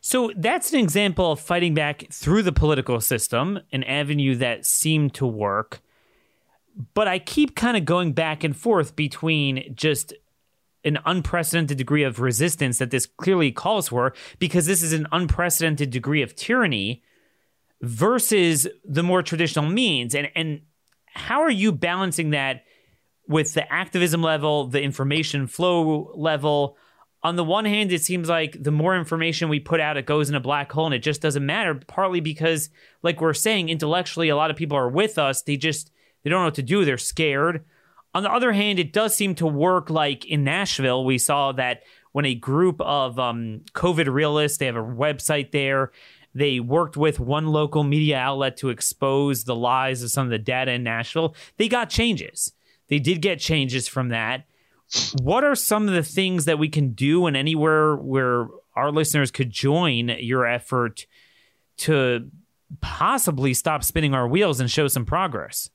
So 0.00 0.32
that's 0.36 0.72
an 0.72 0.80
example 0.80 1.32
of 1.32 1.40
fighting 1.40 1.74
back 1.74 2.06
through 2.10 2.42
the 2.42 2.52
political 2.52 3.00
system, 3.00 3.60
an 3.70 3.84
avenue 3.84 4.34
that 4.36 4.64
seemed 4.64 5.14
to 5.14 5.26
work 5.26 5.82
but 6.94 7.08
I 7.08 7.18
keep 7.18 7.56
kind 7.56 7.76
of 7.76 7.84
going 7.84 8.12
back 8.12 8.44
and 8.44 8.56
forth 8.56 8.96
between 8.96 9.74
just 9.74 10.12
an 10.84 10.98
unprecedented 11.04 11.76
degree 11.76 12.04
of 12.04 12.20
resistance 12.20 12.78
that 12.78 12.90
this 12.90 13.06
clearly 13.06 13.52
calls 13.52 13.88
for 13.88 14.14
because 14.38 14.66
this 14.66 14.82
is 14.82 14.92
an 14.92 15.06
unprecedented 15.12 15.90
degree 15.90 16.22
of 16.22 16.34
tyranny 16.34 17.02
versus 17.82 18.66
the 18.84 19.02
more 19.02 19.22
traditional 19.22 19.68
means 19.68 20.14
and 20.14 20.30
and 20.34 20.62
how 21.14 21.40
are 21.42 21.50
you 21.50 21.72
balancing 21.72 22.30
that 22.30 22.64
with 23.28 23.54
the 23.54 23.72
activism 23.72 24.22
level 24.22 24.66
the 24.66 24.82
information 24.82 25.46
flow 25.46 26.12
level 26.14 26.76
on 27.22 27.36
the 27.36 27.44
one 27.44 27.64
hand 27.64 27.92
it 27.92 28.02
seems 28.02 28.28
like 28.28 28.60
the 28.62 28.70
more 28.70 28.96
information 28.96 29.48
we 29.48 29.60
put 29.60 29.80
out 29.80 29.96
it 29.96 30.06
goes 30.06 30.28
in 30.28 30.34
a 30.34 30.40
black 30.40 30.72
hole 30.72 30.86
and 30.86 30.94
it 30.94 31.02
just 31.02 31.20
doesn't 31.20 31.44
matter 31.44 31.74
partly 31.86 32.20
because 32.20 32.70
like 33.02 33.20
we're 33.20 33.34
saying 33.34 33.68
intellectually 33.68 34.28
a 34.28 34.36
lot 34.36 34.50
of 34.50 34.56
people 34.56 34.76
are 34.76 34.88
with 34.88 35.18
us 35.18 35.42
they 35.42 35.56
just 35.56 35.90
they 36.22 36.30
don't 36.30 36.40
know 36.40 36.46
what 36.46 36.54
to 36.56 36.62
do. 36.62 36.84
They're 36.84 36.98
scared. 36.98 37.64
On 38.14 38.22
the 38.22 38.32
other 38.32 38.52
hand, 38.52 38.78
it 38.78 38.92
does 38.92 39.14
seem 39.14 39.34
to 39.36 39.46
work 39.46 39.88
like 39.88 40.24
in 40.24 40.44
Nashville. 40.44 41.04
We 41.04 41.18
saw 41.18 41.52
that 41.52 41.82
when 42.12 42.24
a 42.24 42.34
group 42.34 42.80
of 42.80 43.18
um, 43.18 43.62
COVID 43.74 44.12
realists, 44.12 44.58
they 44.58 44.66
have 44.66 44.76
a 44.76 44.82
website 44.82 45.52
there. 45.52 45.92
They 46.34 46.60
worked 46.60 46.96
with 46.96 47.18
one 47.18 47.48
local 47.48 47.82
media 47.82 48.18
outlet 48.18 48.56
to 48.58 48.68
expose 48.68 49.44
the 49.44 49.56
lies 49.56 50.02
of 50.02 50.10
some 50.10 50.26
of 50.26 50.30
the 50.30 50.38
data 50.38 50.72
in 50.72 50.82
Nashville. 50.82 51.34
They 51.56 51.68
got 51.68 51.90
changes. 51.90 52.52
They 52.88 52.98
did 52.98 53.20
get 53.20 53.38
changes 53.40 53.88
from 53.88 54.08
that. 54.08 54.44
What 55.22 55.44
are 55.44 55.54
some 55.54 55.88
of 55.88 55.94
the 55.94 56.02
things 56.02 56.44
that 56.46 56.58
we 56.58 56.68
can 56.68 56.92
do 56.92 57.26
and 57.26 57.36
anywhere 57.36 57.96
where 57.96 58.48
our 58.74 58.90
listeners 58.90 59.30
could 59.30 59.50
join 59.50 60.08
your 60.08 60.46
effort 60.46 61.06
to 61.78 62.30
possibly 62.80 63.54
stop 63.54 63.84
spinning 63.84 64.14
our 64.14 64.26
wheels 64.26 64.60
and 64.60 64.70
show 64.70 64.88
some 64.88 65.04
progress? 65.04 65.70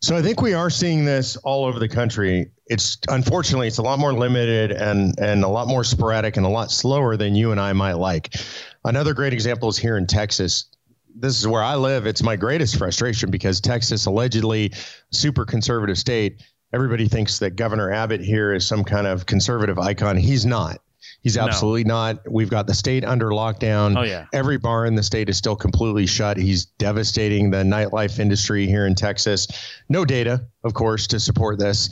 So 0.00 0.16
I 0.16 0.22
think 0.22 0.42
we 0.42 0.52
are 0.52 0.68
seeing 0.68 1.04
this 1.04 1.36
all 1.36 1.64
over 1.64 1.78
the 1.78 1.88
country. 1.88 2.50
It's 2.66 2.98
unfortunately 3.08 3.68
it's 3.68 3.78
a 3.78 3.82
lot 3.82 4.00
more 4.00 4.12
limited 4.12 4.72
and 4.72 5.16
and 5.18 5.44
a 5.44 5.48
lot 5.48 5.68
more 5.68 5.84
sporadic 5.84 6.36
and 6.36 6.44
a 6.44 6.48
lot 6.48 6.72
slower 6.72 7.16
than 7.16 7.36
you 7.36 7.52
and 7.52 7.60
I 7.60 7.72
might 7.72 7.94
like. 7.94 8.34
Another 8.84 9.14
great 9.14 9.32
example 9.32 9.68
is 9.68 9.78
here 9.78 9.96
in 9.96 10.06
Texas. 10.06 10.66
This 11.14 11.38
is 11.38 11.46
where 11.46 11.62
I 11.62 11.76
live. 11.76 12.06
It's 12.06 12.22
my 12.22 12.36
greatest 12.36 12.76
frustration 12.76 13.30
because 13.30 13.60
Texas 13.60 14.06
allegedly 14.06 14.72
super 15.10 15.44
conservative 15.44 15.98
state. 15.98 16.42
Everybody 16.72 17.06
thinks 17.06 17.38
that 17.40 17.56
Governor 17.56 17.92
Abbott 17.92 18.22
here 18.22 18.54
is 18.54 18.66
some 18.66 18.82
kind 18.82 19.06
of 19.06 19.26
conservative 19.26 19.78
icon. 19.78 20.16
He's 20.16 20.46
not. 20.46 20.78
He's 21.22 21.36
absolutely 21.36 21.84
no. 21.84 21.94
not. 21.94 22.30
We've 22.30 22.50
got 22.50 22.66
the 22.66 22.74
state 22.74 23.04
under 23.04 23.30
lockdown. 23.30 23.96
Oh 23.96 24.02
yeah. 24.02 24.26
Every 24.32 24.58
bar 24.58 24.86
in 24.86 24.94
the 24.96 25.02
state 25.02 25.28
is 25.28 25.36
still 25.36 25.54
completely 25.54 26.06
shut. 26.06 26.36
He's 26.36 26.64
devastating 26.64 27.50
the 27.50 27.58
nightlife 27.58 28.18
industry 28.18 28.66
here 28.66 28.86
in 28.86 28.94
Texas. 28.94 29.46
No 29.88 30.04
data, 30.04 30.44
of 30.64 30.74
course, 30.74 31.06
to 31.08 31.20
support 31.20 31.58
this, 31.58 31.88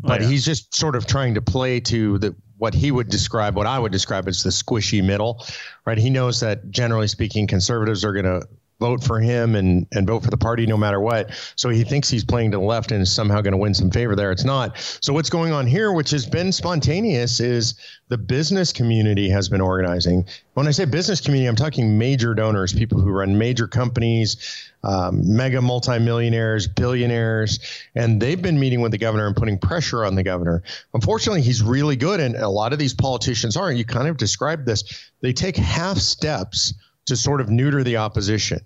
but 0.00 0.20
oh, 0.20 0.24
yeah. 0.24 0.30
he's 0.30 0.44
just 0.44 0.74
sort 0.74 0.96
of 0.96 1.06
trying 1.06 1.34
to 1.34 1.42
play 1.42 1.80
to 1.80 2.18
the 2.18 2.34
what 2.58 2.74
he 2.74 2.90
would 2.90 3.08
describe, 3.08 3.56
what 3.56 3.66
I 3.66 3.78
would 3.78 3.92
describe 3.92 4.28
as 4.28 4.42
the 4.42 4.50
squishy 4.50 5.04
middle, 5.04 5.44
right? 5.86 5.98
He 5.98 6.10
knows 6.10 6.40
that 6.40 6.70
generally 6.70 7.08
speaking, 7.08 7.46
conservatives 7.46 8.04
are 8.04 8.12
going 8.12 8.24
to 8.24 8.46
vote 8.80 9.02
for 9.02 9.20
him 9.20 9.54
and 9.54 9.86
and 9.92 10.06
vote 10.06 10.22
for 10.24 10.30
the 10.30 10.36
party 10.36 10.66
no 10.66 10.76
matter 10.76 11.00
what. 11.00 11.30
So 11.56 11.68
he 11.68 11.84
thinks 11.84 12.08
he's 12.08 12.24
playing 12.24 12.50
to 12.52 12.58
the 12.58 12.64
left 12.64 12.92
and 12.92 13.02
is 13.02 13.12
somehow 13.12 13.40
going 13.40 13.52
to 13.52 13.58
win 13.58 13.74
some 13.74 13.90
favor 13.90 14.16
there. 14.16 14.32
It's 14.32 14.44
not. 14.44 14.76
So 15.00 15.12
what's 15.12 15.30
going 15.30 15.52
on 15.52 15.66
here, 15.66 15.92
which 15.92 16.10
has 16.10 16.26
been 16.26 16.52
spontaneous, 16.52 17.40
is 17.40 17.74
the 18.08 18.18
business 18.18 18.72
community 18.72 19.28
has 19.30 19.48
been 19.48 19.60
organizing. 19.60 20.26
When 20.54 20.68
I 20.68 20.72
say 20.72 20.84
business 20.84 21.20
community, 21.20 21.48
I'm 21.48 21.56
talking 21.56 21.98
major 21.98 22.34
donors, 22.34 22.72
people 22.72 23.00
who 23.00 23.10
run 23.10 23.38
major 23.38 23.66
companies, 23.66 24.70
um, 24.84 25.34
mega 25.34 25.62
multimillionaires, 25.62 26.66
billionaires, 26.66 27.58
and 27.94 28.20
they've 28.20 28.40
been 28.40 28.60
meeting 28.60 28.80
with 28.80 28.92
the 28.92 28.98
governor 28.98 29.26
and 29.26 29.34
putting 29.34 29.58
pressure 29.58 30.04
on 30.04 30.14
the 30.14 30.22
governor. 30.22 30.62
Unfortunately, 30.92 31.42
he's 31.42 31.62
really 31.62 31.96
good, 31.96 32.20
and 32.20 32.36
a 32.36 32.48
lot 32.48 32.72
of 32.72 32.78
these 32.78 32.94
politicians 32.94 33.56
are. 33.56 33.72
You 33.72 33.84
kind 33.84 34.08
of 34.08 34.16
described 34.16 34.66
this. 34.66 35.10
They 35.20 35.32
take 35.32 35.56
half 35.56 35.96
steps 35.96 36.74
to 37.06 37.16
sort 37.16 37.40
of 37.40 37.50
neuter 37.50 37.82
the 37.82 37.96
opposition. 37.96 38.60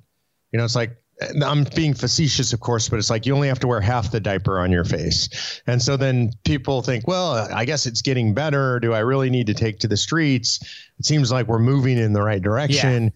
You 0.52 0.58
know, 0.58 0.64
it's 0.64 0.76
like 0.76 0.96
I'm 1.44 1.64
being 1.74 1.94
facetious, 1.94 2.52
of 2.52 2.60
course, 2.60 2.88
but 2.88 2.98
it's 2.98 3.10
like 3.10 3.26
you 3.26 3.34
only 3.34 3.48
have 3.48 3.58
to 3.60 3.66
wear 3.66 3.80
half 3.80 4.12
the 4.12 4.20
diaper 4.20 4.60
on 4.60 4.70
your 4.70 4.84
face. 4.84 5.60
And 5.66 5.82
so 5.82 5.96
then 5.96 6.30
people 6.44 6.80
think, 6.82 7.08
well, 7.08 7.48
I 7.52 7.64
guess 7.64 7.86
it's 7.86 8.02
getting 8.02 8.34
better. 8.34 8.78
Do 8.78 8.94
I 8.94 9.00
really 9.00 9.28
need 9.28 9.48
to 9.48 9.54
take 9.54 9.80
to 9.80 9.88
the 9.88 9.96
streets? 9.96 10.60
It 10.98 11.06
seems 11.06 11.32
like 11.32 11.48
we're 11.48 11.58
moving 11.58 11.98
in 11.98 12.12
the 12.12 12.22
right 12.22 12.40
direction. 12.40 13.04
Yeah. 13.04 13.10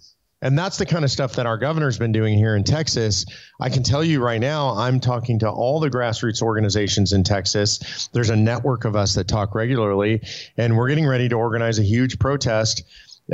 And 0.45 0.59
that's 0.59 0.77
the 0.77 0.87
kind 0.87 1.05
of 1.05 1.11
stuff 1.13 1.35
that 1.35 1.47
our 1.47 1.57
governor's 1.57 1.97
been 1.97 2.11
doing 2.11 2.37
here 2.37 2.57
in 2.57 2.65
Texas. 2.65 3.25
I 3.61 3.69
can 3.69 3.85
tell 3.85 4.03
you 4.03 4.21
right 4.21 4.41
now, 4.41 4.71
I'm 4.71 4.99
talking 4.99 5.39
to 5.39 5.49
all 5.49 5.79
the 5.79 5.89
grassroots 5.89 6.43
organizations 6.43 7.13
in 7.13 7.23
Texas. 7.23 8.09
There's 8.13 8.31
a 8.31 8.35
network 8.35 8.85
of 8.85 8.97
us 8.97 9.15
that 9.15 9.29
talk 9.29 9.55
regularly, 9.55 10.21
and 10.57 10.77
we're 10.77 10.89
getting 10.89 11.07
ready 11.07 11.29
to 11.29 11.37
organize 11.37 11.79
a 11.79 11.85
huge 11.85 12.19
protest 12.19 12.83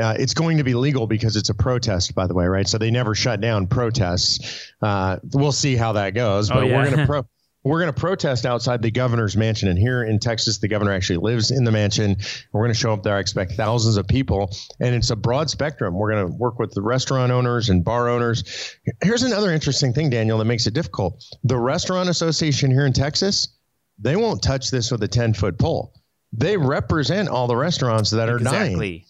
uh, 0.01 0.15
it's 0.19 0.35
going 0.35 0.59
to 0.59 0.65
be 0.65 0.75
legal 0.75 1.07
because 1.07 1.37
it's 1.37 1.49
a 1.49 1.55
protest, 1.55 2.15
by 2.15 2.27
the 2.27 2.35
way, 2.35 2.47
right? 2.47 2.69
So 2.69 2.79
they 2.79 2.91
never 2.91 3.15
shut 3.15 3.41
down 3.41 3.67
protests. 3.67 4.73
Uh, 4.83 5.19
we'll 5.33 5.53
see 5.53 5.77
how 5.77 5.93
that 5.93 6.15
goes, 6.15 6.49
but 6.49 6.59
oh, 6.59 6.67
yeah. 6.67 6.77
we're 6.77 6.85
going 6.85 6.97
to 6.99 7.07
pro- 7.07 7.27
we're 7.65 7.81
going 7.81 7.93
to 7.93 8.01
protest 8.01 8.47
outside 8.47 8.83
the 8.83 8.91
governor's 8.91 9.37
mansion. 9.37 9.69
And 9.69 9.79
here 9.79 10.05
in 10.05 10.19
Texas, 10.19 10.59
the 10.59 10.69
governor 10.69 10.93
actually 10.93 11.19
lives 11.19 11.51
in 11.51 11.65
the 11.65 11.73
mansion. 11.73 12.17
We're 12.53 12.63
going 12.63 12.73
to 12.73 12.79
show 12.79 12.93
up 12.93 13.03
there. 13.03 13.17
I 13.17 13.21
expect 13.21 13.53
thousands 13.53 13.97
of 13.97 14.07
people, 14.07 14.55
and 14.81 14.95
it's 14.95 15.11
a 15.11 15.17
broad 15.17 15.51
spectrum. 15.51 15.95
We're 15.95 16.13
going 16.13 16.29
to 16.29 16.33
work 16.33 16.59
with 16.59 16.73
the 16.73 16.83
restaurant 16.83 17.33
owners 17.33 17.69
and 17.69 17.85
bar 17.85 18.09
owners. 18.09 18.77
Here's 19.03 19.23
another 19.23 19.53
interesting 19.53 19.93
thing, 19.93 20.09
Daniel, 20.09 20.39
that 20.39 20.45
makes 20.45 20.67
it 20.67 20.75
difficult. 20.75 21.23
The 21.45 21.59
restaurant 21.59 22.09
association 22.09 22.71
here 22.71 22.87
in 22.87 22.93
Texas, 22.93 23.49
they 23.99 24.17
won't 24.17 24.43
touch 24.43 24.71
this 24.71 24.91
with 24.91 25.03
a 25.03 25.09
10 25.09 25.35
foot 25.35 25.59
pole. 25.59 25.93
They 26.33 26.57
represent 26.57 27.29
all 27.29 27.49
the 27.49 27.57
restaurants 27.57 28.11
that 28.11 28.29
are 28.29 28.37
exactly. 28.37 28.99
dying 28.99 29.08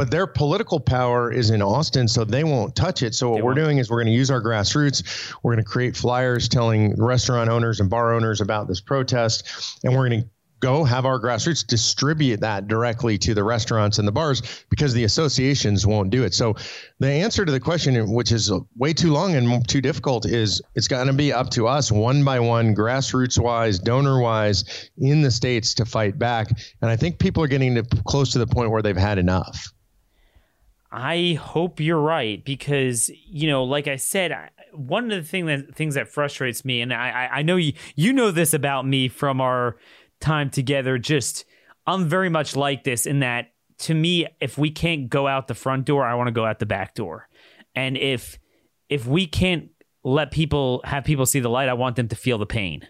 but 0.00 0.10
their 0.10 0.26
political 0.26 0.80
power 0.80 1.30
is 1.30 1.50
in 1.50 1.60
Austin, 1.60 2.08
so 2.08 2.24
they 2.24 2.42
won't 2.42 2.74
touch 2.74 3.02
it. 3.02 3.14
So 3.14 3.28
what 3.28 3.36
they 3.36 3.42
we're 3.42 3.48
won't. 3.48 3.58
doing 3.58 3.76
is 3.76 3.90
we're 3.90 3.98
going 3.98 4.06
to 4.06 4.12
use 4.12 4.30
our 4.30 4.40
grassroots. 4.40 5.34
We're 5.42 5.52
going 5.52 5.62
to 5.62 5.70
create 5.70 5.94
flyers 5.94 6.48
telling 6.48 6.96
restaurant 6.96 7.50
owners 7.50 7.80
and 7.80 7.90
bar 7.90 8.14
owners 8.14 8.40
about 8.40 8.66
this 8.66 8.80
protest, 8.80 9.46
and 9.84 9.94
we're 9.94 10.08
going 10.08 10.22
to 10.22 10.28
go 10.60 10.84
have 10.84 11.04
our 11.04 11.20
grassroots 11.20 11.66
distribute 11.66 12.40
that 12.40 12.66
directly 12.66 13.18
to 13.18 13.34
the 13.34 13.44
restaurants 13.44 13.98
and 13.98 14.08
the 14.08 14.12
bars 14.12 14.64
because 14.70 14.94
the 14.94 15.04
associations 15.04 15.86
won't 15.86 16.08
do 16.08 16.24
it. 16.24 16.32
So 16.32 16.56
the 16.98 17.10
answer 17.10 17.44
to 17.44 17.52
the 17.52 17.60
question, 17.60 18.10
which 18.10 18.32
is 18.32 18.50
way 18.78 18.94
too 18.94 19.12
long 19.12 19.34
and 19.34 19.68
too 19.68 19.82
difficult, 19.82 20.24
is 20.24 20.62
it's 20.76 20.88
going 20.88 21.08
to 21.08 21.12
be 21.12 21.30
up 21.30 21.50
to 21.50 21.68
us 21.68 21.92
one 21.92 22.24
by 22.24 22.40
one, 22.40 22.74
grassroots 22.74 23.38
wise, 23.38 23.78
donor 23.78 24.18
wise, 24.18 24.90
in 24.96 25.20
the 25.20 25.30
states 25.30 25.74
to 25.74 25.84
fight 25.84 26.18
back. 26.18 26.48
And 26.80 26.90
I 26.90 26.96
think 26.96 27.18
people 27.18 27.42
are 27.42 27.48
getting 27.48 27.74
to 27.74 27.82
close 28.06 28.32
to 28.32 28.38
the 28.38 28.46
point 28.46 28.70
where 28.70 28.80
they've 28.80 28.96
had 28.96 29.18
enough. 29.18 29.70
I 30.92 31.38
hope 31.40 31.80
you're 31.80 32.00
right 32.00 32.44
because 32.44 33.10
you 33.26 33.48
know, 33.48 33.64
like 33.64 33.86
I 33.86 33.96
said, 33.96 34.32
one 34.72 35.10
of 35.10 35.22
the 35.22 35.28
thing 35.28 35.46
that 35.46 35.74
things 35.74 35.94
that 35.94 36.08
frustrates 36.08 36.64
me, 36.64 36.80
and 36.80 36.92
I 36.92 37.28
I 37.32 37.42
know 37.42 37.56
you 37.56 37.74
you 37.94 38.12
know 38.12 38.30
this 38.30 38.54
about 38.54 38.86
me 38.86 39.08
from 39.08 39.40
our 39.40 39.76
time 40.20 40.50
together. 40.50 40.98
Just 40.98 41.44
I'm 41.86 42.08
very 42.08 42.28
much 42.28 42.56
like 42.56 42.84
this 42.84 43.06
in 43.06 43.20
that 43.20 43.52
to 43.78 43.94
me, 43.94 44.26
if 44.40 44.58
we 44.58 44.70
can't 44.70 45.08
go 45.08 45.26
out 45.26 45.48
the 45.48 45.54
front 45.54 45.86
door, 45.86 46.04
I 46.04 46.14
want 46.14 46.26
to 46.28 46.32
go 46.32 46.44
out 46.44 46.58
the 46.58 46.66
back 46.66 46.94
door, 46.94 47.28
and 47.74 47.96
if 47.96 48.38
if 48.88 49.06
we 49.06 49.26
can't 49.26 49.70
let 50.02 50.30
people 50.30 50.80
have 50.84 51.04
people 51.04 51.26
see 51.26 51.40
the 51.40 51.48
light, 51.48 51.68
I 51.68 51.74
want 51.74 51.96
them 51.96 52.08
to 52.08 52.16
feel 52.16 52.38
the 52.38 52.46
pain. 52.46 52.86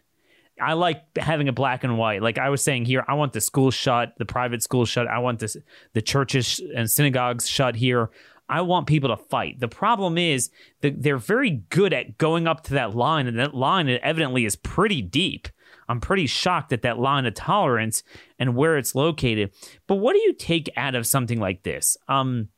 I 0.61 0.75
like 0.75 1.03
having 1.17 1.49
a 1.49 1.53
black 1.53 1.85
and 1.85 1.99
white. 1.99 2.23
Like 2.23 2.39
I 2.39 2.51
was 2.51 2.63
saying 2.63 2.85
here, 2.85 3.05
I 3.09 3.15
want 3.15 3.33
the 3.33 3.41
school 3.41 3.71
shut, 3.71 4.15
the 4.19 4.25
private 4.25 4.63
school 4.63 4.85
shut. 4.85 5.09
I 5.09 5.19
want 5.19 5.39
this, 5.39 5.57
the 5.93 6.03
churches 6.03 6.61
and 6.75 6.91
synagogues 6.91 7.49
shut 7.49 7.77
here. 7.77 8.11
I 8.49 8.63
want 8.63 8.89
people 8.89 9.17
to 9.17 9.17
fight. 9.17 9.61
The 9.61 9.69
problem 9.69 10.19
is 10.19 10.51
that 10.81 11.03
they're 11.03 11.19
very 11.19 11.51
good 11.69 11.93
at 11.93 12.19
going 12.19 12.49
up 12.49 12.65
to 12.65 12.75
that 12.75 12.97
line, 12.97 13.29
and 13.29 13.39
that 13.39 13.55
line 13.55 13.89
evidently 13.89 14.45
is 14.45 14.57
pretty 14.57 15.03
deep. 15.03 15.49
I'm 15.89 16.01
pretty 16.01 16.27
shocked 16.27 16.73
at 16.73 16.83
that 16.83 16.99
line 16.99 17.27
of 17.27 17.35
tolerance 17.35 18.03
and 18.39 18.55
where 18.55 18.77
it's 18.77 18.95
located. 18.95 19.53
But 19.87 19.97
what 19.97 20.15
do 20.15 20.21
you 20.21 20.33
take 20.33 20.69
out 20.77 20.95
of 20.95 21.07
something 21.07 21.41
like 21.41 21.63
this? 21.63 21.97
Um, 22.09 22.49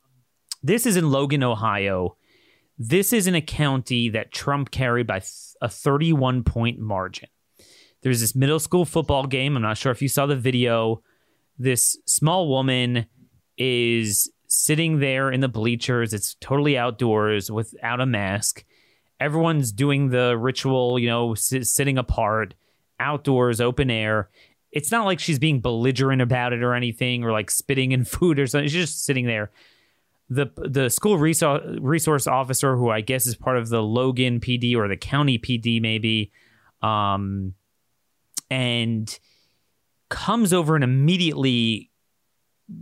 this 0.61 0.85
is 0.85 0.97
in 0.97 1.11
Logan, 1.11 1.43
Ohio. 1.43 2.15
This 2.77 3.13
is 3.13 3.27
in 3.27 3.35
a 3.35 3.41
county 3.41 4.09
that 4.09 4.31
Trump 4.31 4.71
carried 4.71 5.07
by 5.07 5.21
a 5.61 5.69
31 5.69 6.43
point 6.43 6.79
margin. 6.79 7.29
There's 8.03 8.19
this 8.19 8.35
middle 8.35 8.59
school 8.59 8.85
football 8.85 9.25
game. 9.25 9.55
I'm 9.55 9.61
not 9.61 9.77
sure 9.77 9.91
if 9.91 10.01
you 10.01 10.09
saw 10.09 10.25
the 10.25 10.35
video. 10.35 11.01
This 11.57 11.97
small 12.05 12.49
woman 12.49 13.05
is 13.57 14.29
sitting 14.47 14.99
there 14.99 15.31
in 15.31 15.39
the 15.39 15.47
bleachers. 15.47 16.13
It's 16.13 16.35
totally 16.35 16.77
outdoors 16.77 17.49
without 17.49 18.01
a 18.01 18.05
mask. 18.05 18.65
Everyone's 19.19 19.71
doing 19.71 20.09
the 20.09 20.37
ritual, 20.37 20.99
you 20.99 21.07
know, 21.07 21.33
sitting 21.33 21.97
apart, 21.97 22.55
outdoors, 22.99 23.61
open 23.61 23.89
air. 23.89 24.29
It's 24.71 24.91
not 24.91 25.05
like 25.05 25.19
she's 25.19 25.39
being 25.39 25.61
belligerent 25.61 26.21
about 26.21 26.51
it 26.51 26.61
or 26.61 26.73
anything 26.73 27.23
or 27.23 27.31
like 27.31 27.49
spitting 27.49 27.93
in 27.93 28.03
food 28.05 28.37
or 28.37 28.47
something. 28.47 28.67
She's 28.67 28.89
just 28.89 29.05
sitting 29.05 29.25
there. 29.25 29.51
The 30.29 30.47
the 30.57 30.89
school 30.89 31.17
resource 31.17 31.61
resource 31.79 32.27
officer, 32.27 32.75
who 32.75 32.89
I 32.89 33.01
guess 33.01 33.27
is 33.27 33.35
part 33.35 33.57
of 33.57 33.69
the 33.69 33.83
Logan 33.83 34.39
PD 34.39 34.75
or 34.75 34.87
the 34.87 34.97
county 34.97 35.37
PD, 35.37 35.81
maybe, 35.81 36.31
um, 36.81 37.53
and 38.49 39.19
comes 40.09 40.53
over 40.53 40.75
and 40.75 40.83
immediately 40.83 41.89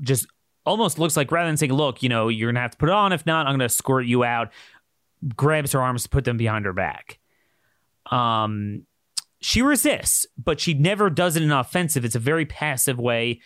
just 0.01 0.27
almost 0.65 0.99
looks 0.99 1.17
like 1.17 1.31
rather 1.31 1.49
than 1.49 1.57
saying, 1.57 1.73
"Look, 1.73 2.03
you 2.03 2.09
know, 2.09 2.27
you're 2.27 2.51
gonna 2.51 2.61
have 2.61 2.71
to 2.71 2.77
put 2.77 2.89
it 2.89 2.95
on. 2.95 3.13
If 3.13 3.25
not, 3.25 3.47
I'm 3.47 3.53
gonna 3.53 3.69
squirt 3.69 4.05
you 4.05 4.23
out." 4.23 4.51
Grabs 5.35 5.71
her 5.73 5.81
arms, 5.81 6.03
to 6.03 6.09
put 6.09 6.25
them 6.25 6.37
behind 6.37 6.65
her 6.65 6.73
back. 6.73 7.19
Um, 8.09 8.85
she 9.39 9.61
resists, 9.61 10.25
but 10.37 10.59
she 10.59 10.73
never 10.73 11.09
does 11.09 11.35
it 11.35 11.43
in 11.43 11.51
an 11.51 11.57
offensive. 11.57 12.05
It's 12.05 12.15
a 12.15 12.19
very 12.19 12.45
passive 12.45 12.99
way. 12.99 13.39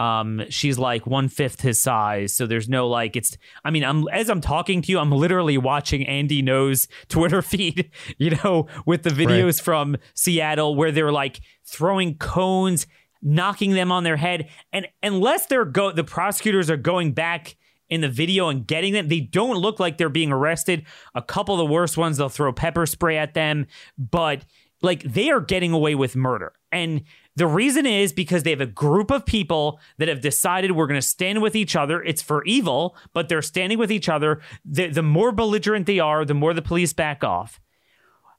Um, 0.00 0.42
she's 0.48 0.78
like 0.78 1.06
one 1.06 1.28
fifth 1.28 1.60
his 1.60 1.78
size, 1.78 2.34
so 2.34 2.46
there's 2.46 2.70
no 2.70 2.88
like. 2.88 3.16
It's. 3.16 3.36
I 3.64 3.70
mean, 3.70 3.84
I'm 3.84 4.08
as 4.08 4.30
I'm 4.30 4.40
talking 4.40 4.80
to 4.80 4.90
you, 4.90 4.98
I'm 4.98 5.12
literally 5.12 5.58
watching 5.58 6.06
Andy 6.06 6.42
Ngo's 6.42 6.88
Twitter 7.08 7.42
feed. 7.42 7.90
You 8.18 8.30
know, 8.30 8.66
with 8.86 9.02
the 9.02 9.10
videos 9.10 9.58
right. 9.58 9.60
from 9.60 9.96
Seattle 10.14 10.74
where 10.74 10.90
they're 10.90 11.12
like 11.12 11.40
throwing 11.64 12.16
cones 12.16 12.86
knocking 13.22 13.72
them 13.72 13.92
on 13.92 14.04
their 14.04 14.16
head. 14.16 14.48
And 14.72 14.88
unless 15.02 15.46
they're 15.46 15.64
go 15.64 15.92
the 15.92 16.04
prosecutors 16.04 16.70
are 16.70 16.76
going 16.76 17.12
back 17.12 17.56
in 17.88 18.00
the 18.00 18.08
video 18.08 18.48
and 18.48 18.66
getting 18.66 18.92
them, 18.92 19.08
they 19.08 19.20
don't 19.20 19.56
look 19.56 19.80
like 19.80 19.98
they're 19.98 20.08
being 20.08 20.32
arrested. 20.32 20.86
A 21.14 21.22
couple 21.22 21.54
of 21.54 21.58
the 21.58 21.72
worst 21.72 21.96
ones, 21.96 22.16
they'll 22.16 22.28
throw 22.28 22.52
pepper 22.52 22.86
spray 22.86 23.18
at 23.18 23.34
them, 23.34 23.66
but 23.98 24.44
like 24.82 25.02
they 25.02 25.30
are 25.30 25.40
getting 25.40 25.72
away 25.72 25.94
with 25.94 26.16
murder. 26.16 26.52
And 26.72 27.02
the 27.36 27.46
reason 27.46 27.86
is 27.86 28.12
because 28.12 28.42
they 28.42 28.50
have 28.50 28.60
a 28.60 28.66
group 28.66 29.10
of 29.10 29.24
people 29.24 29.80
that 29.98 30.08
have 30.08 30.20
decided 30.20 30.72
we're 30.72 30.86
going 30.86 31.00
to 31.00 31.06
stand 31.06 31.40
with 31.40 31.54
each 31.54 31.76
other. 31.76 32.02
It's 32.02 32.22
for 32.22 32.44
evil, 32.44 32.96
but 33.12 33.28
they're 33.28 33.42
standing 33.42 33.78
with 33.78 33.92
each 33.92 34.08
other. 34.08 34.40
The, 34.64 34.88
the 34.88 35.02
more 35.02 35.32
belligerent 35.32 35.86
they 35.86 36.00
are, 36.00 36.24
the 36.24 36.34
more 36.34 36.52
the 36.52 36.62
police 36.62 36.92
back 36.92 37.22
off. 37.22 37.60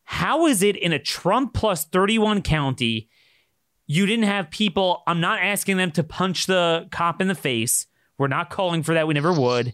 How 0.04 0.46
is 0.46 0.62
it 0.62 0.76
in 0.76 0.92
a 0.92 1.00
Trump 1.00 1.54
plus 1.54 1.86
31 1.86 2.42
county 2.42 3.10
you 3.92 4.06
didn't 4.06 4.24
have 4.24 4.50
people. 4.50 5.04
I'm 5.06 5.20
not 5.20 5.42
asking 5.42 5.76
them 5.76 5.92
to 5.92 6.04
punch 6.04 6.46
the 6.46 6.88
cop 6.92 7.20
in 7.22 7.28
the 7.28 7.36
face. 7.36 7.88
We're 8.18 8.30
not 8.30 8.50
calling 8.50 8.84
for 8.84 8.94
that. 8.94 9.06
We 9.06 9.14
never 9.14 9.34
would. 9.34 9.74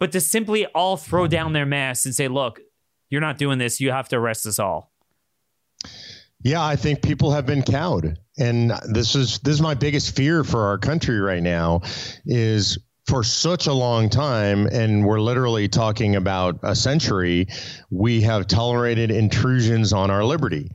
But 0.00 0.10
to 0.10 0.20
simply 0.20 0.66
all 0.66 0.96
throw 0.96 1.28
down 1.28 1.52
their 1.52 1.64
masks 1.64 2.04
and 2.04 2.12
say, 2.12 2.26
look, 2.26 2.58
you're 3.10 3.20
not 3.20 3.38
doing 3.38 3.58
this. 3.58 3.80
You 3.80 3.92
have 3.92 4.08
to 4.08 4.16
arrest 4.16 4.44
us 4.44 4.58
all. 4.58 4.90
Yeah, 6.42 6.64
I 6.64 6.76
think 6.76 7.02
people 7.02 7.32
have 7.32 7.46
been 7.46 7.62
cowed. 7.62 8.18
And 8.38 8.72
this 8.92 9.16
is 9.16 9.40
this 9.40 9.54
is 9.54 9.60
my 9.60 9.74
biggest 9.74 10.14
fear 10.14 10.44
for 10.44 10.66
our 10.66 10.78
country 10.78 11.18
right 11.18 11.42
now 11.42 11.80
is 12.24 12.78
for 13.08 13.24
such 13.24 13.66
a 13.66 13.72
long 13.72 14.10
time, 14.10 14.66
and 14.66 15.04
we're 15.04 15.20
literally 15.20 15.66
talking 15.66 16.14
about 16.14 16.58
a 16.62 16.76
century, 16.76 17.48
we 17.90 18.20
have 18.20 18.46
tolerated 18.46 19.10
intrusions 19.10 19.92
on 19.94 20.10
our 20.10 20.22
liberty. 20.22 20.70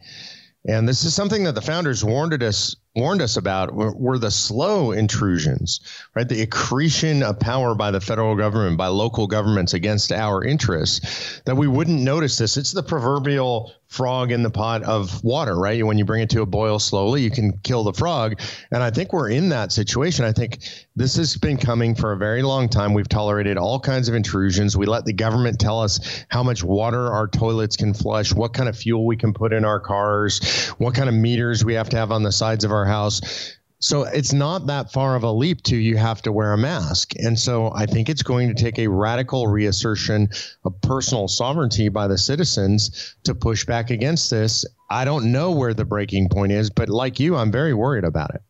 And 0.68 0.90
this 0.90 1.06
is 1.06 1.14
something 1.14 1.44
that 1.44 1.54
the 1.54 1.62
founders 1.62 2.04
warned 2.04 2.42
us 2.42 2.76
warned 2.96 3.22
us 3.22 3.38
about 3.38 3.74
were, 3.74 3.94
were, 3.96 4.20
the 4.20 4.30
slow 4.30 4.92
intrusions, 4.92 5.80
right? 6.16 6.30
The 6.30 6.42
accretion 6.44 7.24
of 7.24 7.40
power 7.40 7.74
by 7.74 7.90
the 7.90 8.00
federal 8.00 8.36
government, 8.36 8.78
by 8.78 8.88
local 8.88 9.26
governments 9.26 9.74
against 9.74 10.12
our 10.12 10.44
interests, 10.44 11.42
that 11.46 11.58
we 11.58 11.68
wouldn't 11.68 12.02
notice 12.02 12.38
this. 12.38 12.56
It's 12.56 12.72
the 12.72 12.84
proverbial 12.84 13.74
frog 13.94 14.32
in 14.32 14.42
the 14.42 14.50
pot 14.50 14.82
of 14.84 15.24
water, 15.24 15.56
right? 15.56 15.86
When 15.86 16.00
you 16.00 16.06
bring 16.06 16.24
it 16.24 16.30
to 16.32 16.42
a 16.42 16.48
boil 16.48 16.80
slowly, 16.80 17.22
you 17.22 17.30
can 17.30 17.60
kill 17.60 17.84
the 17.84 17.94
frog. 17.94 18.40
And 18.72 18.82
I 18.82 18.90
think 18.90 19.14
we're 19.14 19.30
in 19.30 19.50
that 19.50 19.72
situation. 19.72 20.26
I 20.26 20.32
think 20.32 20.60
this 20.96 21.16
has 21.18 21.38
been 21.38 21.58
coming 21.58 21.94
for 21.94 22.12
a 22.12 22.18
very 22.18 22.42
long 22.42 22.70
time. 22.70 22.94
We've 22.94 23.08
tolerated 23.08 23.58
all 23.58 23.80
kinds 23.80 24.10
of 24.10 24.16
intrusions. 24.16 24.76
We 24.76 24.88
let 24.88 25.06
the 25.06 25.14
government 25.14 25.60
tell 25.60 25.80
us 25.80 26.26
how 26.30 26.42
much 26.42 26.64
water 26.64 27.12
our 27.12 27.28
toilets 27.28 27.78
can 27.78 27.94
flush, 27.94 28.34
what 28.34 28.54
kind 28.54 28.68
of 28.68 28.76
fuel 28.76 29.06
we 29.06 29.16
can 29.16 29.32
put 29.32 29.54
in 29.54 29.64
our 29.64 29.80
cars, 29.80 30.70
what 30.80 30.96
kind 30.96 31.08
of 31.08 31.14
meters 31.14 31.64
we 31.64 31.76
have 31.76 31.90
to 31.90 31.98
have 31.98 32.12
on 32.12 32.24
the 32.24 32.32
sides 32.32 32.64
of 32.64 32.72
our 32.84 32.90
house. 32.90 33.56
So 33.80 34.04
it's 34.04 34.32
not 34.32 34.68
that 34.68 34.94
far 34.94 35.16
of 35.16 35.24
a 35.24 35.32
leap 35.32 35.62
to 35.64 35.76
you 35.76 35.98
have 35.98 36.22
to 36.22 36.32
wear 36.32 36.54
a 36.54 36.58
mask. 36.58 37.14
And 37.20 37.38
so 37.38 37.72
I 37.76 37.86
think 37.86 38.08
it's 38.08 38.24
going 38.24 38.48
to 38.48 38.54
take 38.54 38.80
a 38.80 38.88
radical 38.88 39.48
reassertion 39.48 40.30
of 40.64 40.80
personal 40.82 41.28
sovereignty 41.28 41.90
by 41.90 42.08
the 42.08 42.18
citizens 42.18 43.16
to 43.26 43.36
push 43.36 43.66
back 43.66 43.90
against 43.90 44.32
this. 44.32 44.66
I 44.90 45.04
don't 45.04 45.34
know 45.34 45.52
where 45.52 45.74
the 45.74 45.84
breaking 45.84 46.30
point 46.30 46.54
is, 46.54 46.70
but 46.70 46.88
like 46.88 47.20
you, 47.20 47.36
I'm 47.36 47.52
very 47.52 47.74
worried 47.74 48.06
about 48.06 48.34
it. 48.34 48.42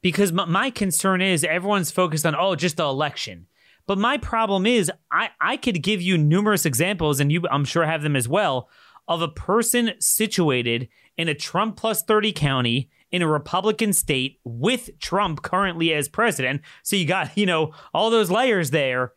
Because 0.00 0.32
my 0.32 0.70
concern 0.70 1.20
is 1.20 1.44
everyone's 1.44 1.90
focused 1.90 2.24
on, 2.24 2.34
oh, 2.34 2.54
just 2.54 2.78
the 2.78 2.84
election. 2.84 3.48
But 3.86 3.98
my 3.98 4.16
problem 4.16 4.64
is, 4.64 4.90
I, 5.10 5.30
I 5.40 5.56
could 5.56 5.82
give 5.82 6.00
you 6.00 6.16
numerous 6.16 6.64
examples, 6.64 7.20
and 7.20 7.32
you, 7.32 7.42
I'm 7.50 7.64
sure, 7.64 7.84
have 7.84 8.02
them 8.02 8.16
as 8.16 8.28
well, 8.28 8.68
of 9.08 9.20
a 9.20 9.28
person 9.28 9.92
situated 9.98 10.88
in 11.16 11.28
a 11.28 11.34
Trump 11.34 11.76
plus 11.76 12.02
30 12.02 12.32
county 12.32 12.90
in 13.10 13.22
a 13.22 13.28
Republican 13.28 13.92
state 13.92 14.38
with 14.44 14.90
Trump 15.00 15.42
currently 15.42 15.92
as 15.94 16.08
president. 16.08 16.60
So 16.82 16.96
you 16.96 17.06
got, 17.06 17.36
you 17.36 17.46
know, 17.46 17.72
all 17.94 18.10
those 18.10 18.30
layers 18.30 18.70
there. 18.70 19.12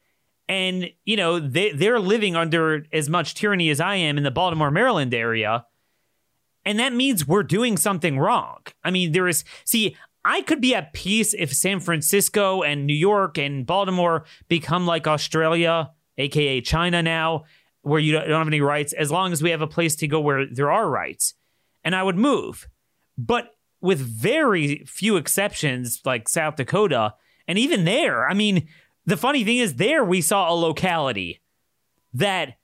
And, 0.47 0.89
you 1.05 1.15
know, 1.15 1.39
they, 1.39 1.71
they're 1.71 1.99
living 1.99 2.35
under 2.35 2.85
as 2.91 3.09
much 3.09 3.35
tyranny 3.35 3.69
as 3.69 3.79
I 3.79 3.95
am 3.95 4.17
in 4.17 4.23
the 4.23 4.31
Baltimore, 4.31 4.71
Maryland 4.71 5.13
area. 5.13 5.65
And 6.65 6.79
that 6.79 6.93
means 6.93 7.27
we're 7.27 7.43
doing 7.43 7.77
something 7.77 8.19
wrong. 8.19 8.59
I 8.83 8.91
mean, 8.91 9.13
there 9.13 9.27
is, 9.27 9.43
see, 9.65 9.95
I 10.23 10.41
could 10.41 10.61
be 10.61 10.75
at 10.75 10.93
peace 10.93 11.33
if 11.33 11.53
San 11.53 11.79
Francisco 11.79 12.61
and 12.61 12.85
New 12.85 12.95
York 12.95 13.37
and 13.37 13.65
Baltimore 13.65 14.25
become 14.47 14.85
like 14.85 15.07
Australia, 15.07 15.91
aka 16.17 16.61
China 16.61 17.01
now, 17.01 17.45
where 17.81 17.99
you 17.99 18.13
don't 18.13 18.29
have 18.29 18.47
any 18.47 18.61
rights, 18.61 18.93
as 18.93 19.09
long 19.09 19.31
as 19.31 19.41
we 19.41 19.49
have 19.49 19.61
a 19.61 19.67
place 19.67 19.95
to 19.97 20.07
go 20.07 20.19
where 20.19 20.45
there 20.45 20.71
are 20.71 20.87
rights. 20.87 21.33
And 21.83 21.95
I 21.95 22.03
would 22.03 22.17
move. 22.17 22.67
But 23.17 23.55
with 23.81 23.99
very 23.99 24.83
few 24.85 25.17
exceptions, 25.17 26.01
like 26.05 26.29
South 26.29 26.55
Dakota. 26.55 27.15
And 27.47 27.57
even 27.57 27.83
there, 27.83 28.27
I 28.27 28.33
mean, 28.33 28.67
the 29.05 29.17
funny 29.17 29.43
thing 29.43 29.57
is, 29.57 29.75
there 29.75 30.03
we 30.03 30.21
saw 30.21 30.51
a 30.51 30.55
locality 30.55 31.41
that 32.13 32.57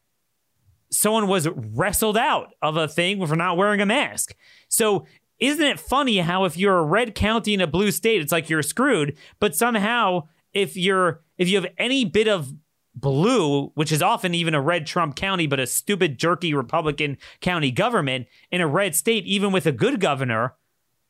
someone 0.91 1.27
was 1.27 1.47
wrestled 1.49 2.17
out 2.17 2.53
of 2.61 2.77
a 2.77 2.87
thing 2.87 3.25
for 3.25 3.35
not 3.35 3.57
wearing 3.57 3.81
a 3.81 3.85
mask. 3.85 4.35
So, 4.69 5.05
isn't 5.39 5.65
it 5.65 5.79
funny 5.79 6.17
how 6.17 6.45
if 6.45 6.57
you're 6.57 6.79
a 6.79 6.85
red 6.85 7.13
county 7.13 7.53
in 7.53 7.61
a 7.61 7.67
blue 7.67 7.91
state, 7.91 8.21
it's 8.21 8.31
like 8.31 8.49
you're 8.49 8.63
screwed, 8.63 9.17
but 9.39 9.55
somehow 9.55 10.27
if 10.53 10.75
you're 10.75 11.21
if 11.37 11.47
you 11.47 11.55
have 11.55 11.71
any 11.77 12.05
bit 12.05 12.27
of 12.27 12.51
blue, 12.95 13.67
which 13.75 13.91
is 13.91 14.01
often 14.01 14.33
even 14.33 14.55
a 14.55 14.61
red 14.61 14.87
Trump 14.87 15.15
county, 15.15 15.45
but 15.45 15.59
a 15.59 15.67
stupid 15.67 16.17
jerky 16.17 16.53
Republican 16.53 17.17
county 17.41 17.69
government 17.69 18.25
in 18.51 18.61
a 18.61 18.67
red 18.67 18.95
state, 18.95 19.25
even 19.25 19.51
with 19.51 19.67
a 19.67 19.71
good 19.71 19.99
governor, 19.99 20.55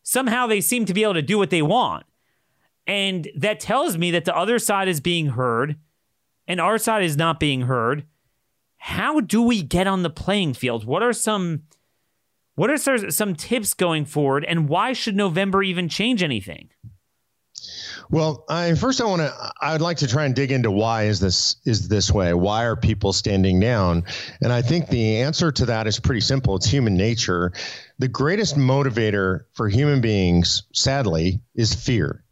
somehow 0.07 0.47
they 0.47 0.61
seem 0.61 0.85
to 0.85 0.93
be 0.93 1.03
able 1.03 1.13
to 1.15 1.21
do 1.21 1.37
what 1.37 1.49
they 1.49 1.61
want. 1.61 2.05
And 2.87 3.27
that 3.35 3.59
tells 3.59 3.97
me 3.97 4.09
that 4.11 4.23
the 4.23 4.33
other 4.33 4.57
side 4.57 4.87
is 4.87 5.01
being 5.01 5.27
heard 5.27 5.75
and 6.47 6.61
our 6.61 6.77
side 6.77 7.03
is 7.03 7.17
not 7.17 7.41
being 7.41 7.63
heard. 7.63 8.05
How 8.77 9.19
do 9.19 9.41
we 9.41 9.61
get 9.61 9.85
on 9.85 10.03
the 10.03 10.09
playing 10.09 10.53
field? 10.53 10.85
What 10.85 11.03
are 11.03 11.11
some 11.11 11.63
what 12.55 12.69
are 12.69 13.11
some 13.11 13.35
tips 13.35 13.73
going 13.73 14.05
forward 14.05 14.45
and 14.45 14.69
why 14.69 14.93
should 14.93 15.15
November 15.15 15.61
even 15.61 15.89
change 15.89 16.23
anything? 16.23 16.69
Well, 18.09 18.45
I, 18.49 18.73
first 18.75 19.01
I 19.01 19.05
want 19.05 19.21
to 19.21 19.51
I 19.61 19.73
would 19.73 19.81
like 19.81 19.97
to 19.97 20.07
try 20.07 20.25
and 20.25 20.33
dig 20.33 20.51
into 20.51 20.71
why 20.71 21.03
is 21.03 21.19
this 21.19 21.57
is 21.65 21.87
this 21.89 22.11
way? 22.11 22.33
Why 22.33 22.63
are 22.65 22.75
people 22.75 23.11
standing 23.11 23.59
down? 23.59 24.05
And 24.41 24.53
I 24.53 24.61
think 24.61 24.87
the 24.87 25.17
answer 25.17 25.51
to 25.51 25.65
that 25.65 25.87
is 25.87 25.99
pretty 25.99 26.21
simple. 26.21 26.55
It's 26.55 26.65
human 26.65 26.95
nature. 26.95 27.51
The 27.99 28.07
greatest 28.07 28.55
motivator 28.55 29.45
for 29.53 29.67
human 29.67 29.99
beings, 29.99 30.63
sadly, 30.73 31.41
is 31.55 31.73
fear. 31.73 32.23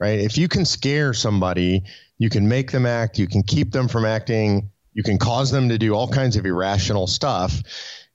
Right? 0.00 0.18
If 0.18 0.36
you 0.36 0.48
can 0.48 0.64
scare 0.64 1.14
somebody, 1.14 1.84
you 2.18 2.28
can 2.28 2.48
make 2.48 2.72
them 2.72 2.86
act, 2.86 3.18
you 3.18 3.28
can 3.28 3.44
keep 3.44 3.70
them 3.70 3.86
from 3.86 4.04
acting, 4.04 4.70
you 4.94 5.04
can 5.04 5.18
cause 5.18 5.52
them 5.52 5.68
to 5.68 5.78
do 5.78 5.94
all 5.94 6.08
kinds 6.08 6.36
of 6.36 6.44
irrational 6.44 7.06
stuff. 7.06 7.62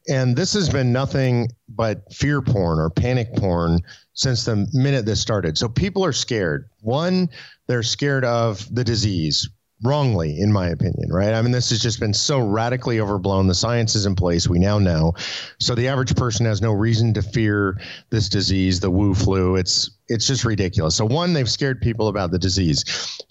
And 0.09 0.35
this 0.35 0.53
has 0.53 0.69
been 0.69 0.93
nothing 0.93 1.49
but 1.67 2.13
fear 2.13 2.41
porn 2.41 2.79
or 2.79 2.89
panic 2.89 3.35
porn 3.35 3.79
since 4.13 4.45
the 4.45 4.67
minute 4.73 5.05
this 5.05 5.19
started. 5.19 5.57
So 5.57 5.67
people 5.67 6.03
are 6.05 6.13
scared. 6.13 6.69
One, 6.81 7.29
they're 7.67 7.83
scared 7.83 8.23
of 8.23 8.73
the 8.73 8.83
disease, 8.83 9.49
wrongly, 9.83 10.39
in 10.39 10.51
my 10.51 10.69
opinion, 10.69 11.11
right? 11.11 11.33
I 11.33 11.41
mean, 11.41 11.51
this 11.51 11.69
has 11.71 11.81
just 11.81 11.99
been 11.99 12.13
so 12.13 12.39
radically 12.39 12.99
overblown. 12.99 13.47
The 13.47 13.53
science 13.53 13.95
is 13.95 14.05
in 14.05 14.15
place. 14.15 14.47
We 14.47 14.59
now 14.59 14.79
know. 14.79 15.13
So 15.59 15.75
the 15.75 15.89
average 15.89 16.15
person 16.15 16.45
has 16.45 16.61
no 16.61 16.71
reason 16.71 17.13
to 17.15 17.21
fear 17.21 17.79
this 18.09 18.29
disease, 18.29 18.79
the 18.79 18.89
Wu 18.89 19.13
flu. 19.13 19.55
It's 19.55 19.91
it's 20.07 20.25
just 20.25 20.45
ridiculous. 20.45 20.95
So 20.95 21.05
one, 21.05 21.33
they've 21.33 21.51
scared 21.51 21.81
people 21.81 22.07
about 22.07 22.31
the 22.31 22.39
disease. 22.39 22.85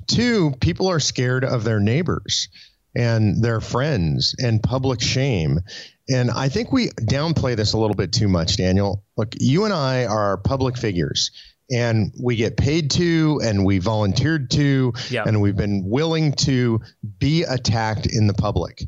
Two, 0.09 0.53
people 0.61 0.89
are 0.89 1.01
scared 1.01 1.43
of 1.43 1.65
their 1.65 1.81
neighbors 1.81 2.49
and 2.97 3.43
their 3.43 3.61
friends 3.61 4.35
and 4.39 4.63
public 4.63 5.01
shame. 5.01 5.61
And 6.09 6.31
I 6.31 6.49
think 6.49 6.73
we 6.73 6.89
downplay 6.89 7.55
this 7.57 7.73
a 7.73 7.79
little 7.79 7.97
bit 7.97 8.13
too 8.13 8.29
much, 8.29 8.57
Daniel. 8.57 9.05
Look, 9.17 9.35
you 9.39 9.65
and 9.65 9.75
I 9.75 10.07
are 10.07 10.39
public 10.39 10.77
figures 10.77 11.31
and 11.71 12.13
we 12.21 12.37
get 12.37 12.57
paid 12.57 12.91
to 12.93 13.41
and 13.43 13.65
we 13.65 13.79
volunteered 13.79 14.51
to 14.53 14.93
yep. 15.11 15.27
and 15.27 15.41
we've 15.41 15.57
been 15.57 15.89
willing 15.89 16.33
to 16.33 16.81
be 17.19 17.43
attacked 17.43 18.07
in 18.07 18.27
the 18.27 18.35
public 18.35 18.85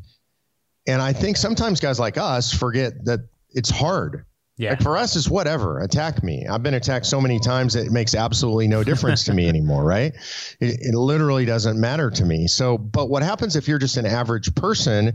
and 0.87 1.01
i 1.01 1.11
think 1.11 1.35
sometimes 1.35 1.79
guys 1.79 1.99
like 1.99 2.17
us 2.17 2.53
forget 2.53 2.93
that 3.05 3.19
it's 3.51 3.69
hard 3.69 4.25
yeah. 4.59 4.71
Like 4.71 4.81
for 4.81 4.97
us, 4.97 5.15
it's 5.15 5.29
whatever. 5.29 5.79
Attack 5.79 6.21
me. 6.21 6.45
I've 6.45 6.61
been 6.61 6.73
attacked 6.73 7.05
so 7.05 7.21
many 7.21 7.39
times 7.39 7.75
that 7.75 7.85
it 7.85 7.93
makes 7.93 8.13
absolutely 8.13 8.67
no 8.67 8.83
difference 8.83 9.23
to 9.23 9.33
me 9.33 9.47
anymore, 9.47 9.85
right? 9.85 10.13
It, 10.59 10.81
it 10.81 10.95
literally 10.95 11.45
doesn't 11.45 11.79
matter 11.79 12.11
to 12.11 12.25
me. 12.25 12.47
So, 12.47 12.77
but 12.77 13.09
what 13.09 13.23
happens 13.23 13.55
if 13.55 13.69
you're 13.69 13.79
just 13.79 13.95
an 13.95 14.05
average 14.05 14.53
person 14.55 15.13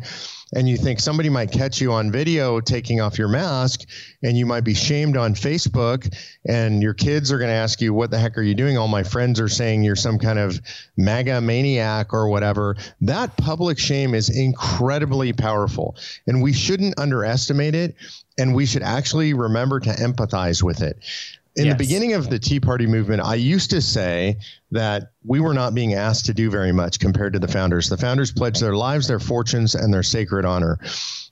and 0.55 0.67
you 0.67 0.79
think 0.79 0.99
somebody 0.99 1.29
might 1.29 1.53
catch 1.53 1.79
you 1.79 1.93
on 1.93 2.11
video 2.11 2.61
taking 2.61 3.03
off 3.03 3.19
your 3.19 3.29
mask 3.29 3.83
and 4.23 4.35
you 4.35 4.47
might 4.47 4.63
be 4.63 4.73
shamed 4.73 5.19
on 5.19 5.35
Facebook 5.35 6.11
and 6.49 6.83
your 6.83 6.95
kids 6.95 7.31
are 7.31 7.37
going 7.37 7.51
to 7.51 7.55
ask 7.55 7.83
you, 7.83 7.93
What 7.93 8.11
the 8.11 8.19
heck 8.19 8.39
are 8.39 8.43
you 8.43 8.55
doing? 8.55 8.79
All 8.79 8.89
my 8.89 9.03
friends 9.03 9.41
are 9.41 9.49
saying 9.51 9.83
you're 9.83 9.95
some 9.95 10.19
kind 10.19 10.39
of 10.39 10.59
MAGA 10.97 11.43
maniac 11.43 12.15
or 12.15 12.31
whatever. 12.31 12.77
That 13.03 13.37
public 13.37 13.79
shame 13.79 14.15
is 14.15 14.31
incredibly 14.31 15.35
powerful 15.35 15.97
and 16.27 16.43
we 16.43 16.55
shouldn't 16.55 16.99
underestimate 16.99 17.75
it 17.75 17.95
and 18.39 18.55
we 18.55 18.67
should 18.67 18.83
actually 18.83 19.35
remember 19.35 19.81
to 19.81 19.91
empathize 19.91 20.63
with 20.63 20.83
it. 20.83 20.99
In 21.57 21.67
yes. 21.67 21.75
the 21.75 21.85
beginning 21.85 22.15
of 22.15 22.29
the 22.29 22.39
Tea 22.39 22.59
Party 22.59 22.87
movement, 22.87 23.23
I 23.23 23.37
used 23.37 23.71
to 23.71 23.81
say 23.81 24.39
that 24.73 25.13
we 25.25 25.39
were 25.39 25.55
not 25.55 25.73
being 25.73 25.95
asked 25.95 26.27
to 26.27 26.35
do 26.35 26.51
very 26.51 26.73
much 26.73 26.99
compared 26.99 27.33
to 27.35 27.39
the 27.39 27.47
founders. 27.47 27.89
The 27.89 27.97
founders 27.97 28.33
pledged 28.33 28.61
their 28.61 28.75
lives, 28.75 29.07
their 29.07 29.21
fortunes, 29.21 29.77
and 29.77 29.95
their 29.95 30.03
sacred 30.03 30.45
honor. 30.45 30.81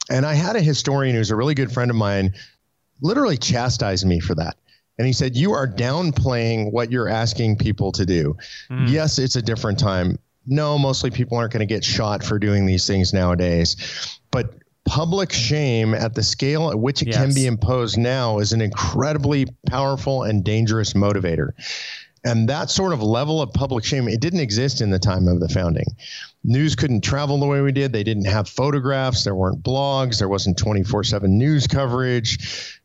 And 0.09 0.25
I 0.25 0.35
had 0.35 0.55
a 0.55 0.61
historian 0.61 1.17
who's 1.17 1.33
a 1.33 1.37
really 1.37 1.55
good 1.55 1.73
friend 1.73 1.91
of 1.91 1.97
mine 1.97 2.35
literally 3.01 3.37
chastise 3.37 4.05
me 4.05 4.21
for 4.21 4.37
that. 4.37 4.57
And 4.97 5.07
he 5.07 5.13
said, 5.13 5.37
You 5.37 5.53
are 5.53 5.67
downplaying 5.67 6.71
what 6.71 6.93
you're 6.93 7.09
asking 7.09 7.57
people 7.57 7.91
to 7.93 8.07
do. 8.07 8.37
Mm. 8.71 8.91
Yes, 8.91 9.19
it's 9.19 9.35
a 9.35 9.43
different 9.43 9.79
time. 9.79 10.19
No, 10.47 10.79
mostly 10.79 11.11
people 11.11 11.37
aren't 11.37 11.53
going 11.53 11.67
to 11.67 11.73
get 11.73 11.83
shot 11.83 12.23
for 12.23 12.39
doing 12.39 12.67
these 12.67 12.87
things 12.87 13.13
nowadays. 13.13 14.21
But 14.31 14.55
public 14.85 15.33
shame 15.33 15.95
at 15.95 16.15
the 16.15 16.23
scale 16.23 16.71
at 16.71 16.79
which 16.79 17.03
it 17.03 17.09
yes. 17.09 17.17
can 17.17 17.35
be 17.35 17.47
imposed 17.47 17.99
now 17.99 18.39
is 18.39 18.53
an 18.53 18.61
incredibly 18.61 19.47
powerful 19.67 20.23
and 20.25 20.45
dangerous 20.45 20.93
motivator. 20.93 21.51
And 22.25 22.49
that 22.49 22.71
sort 22.71 22.93
of 22.93 23.03
level 23.03 23.43
of 23.43 23.53
public 23.53 23.85
shame, 23.85 24.07
it 24.07 24.21
didn't 24.21 24.41
exist 24.41 24.81
in 24.81 24.91
the 24.91 24.99
time 24.99 25.27
of 25.27 25.41
the 25.41 25.49
founding. 25.49 25.87
News 26.45 26.77
couldn't 26.77 27.03
travel 27.03 27.39
the 27.39 27.47
way 27.47 27.61
we 27.61 27.73
did. 27.73 27.93
They 27.93 28.05
didn't 28.05 28.27
have 28.27 28.49
photographs. 28.49 29.25
There 29.25 29.35
weren't 29.35 29.63
blogs. 29.63 30.19
There 30.19 30.29
wasn't 30.29 30.57
24 30.57 31.05
7 31.05 31.37
news 31.37 31.67
coverage. 31.67 32.81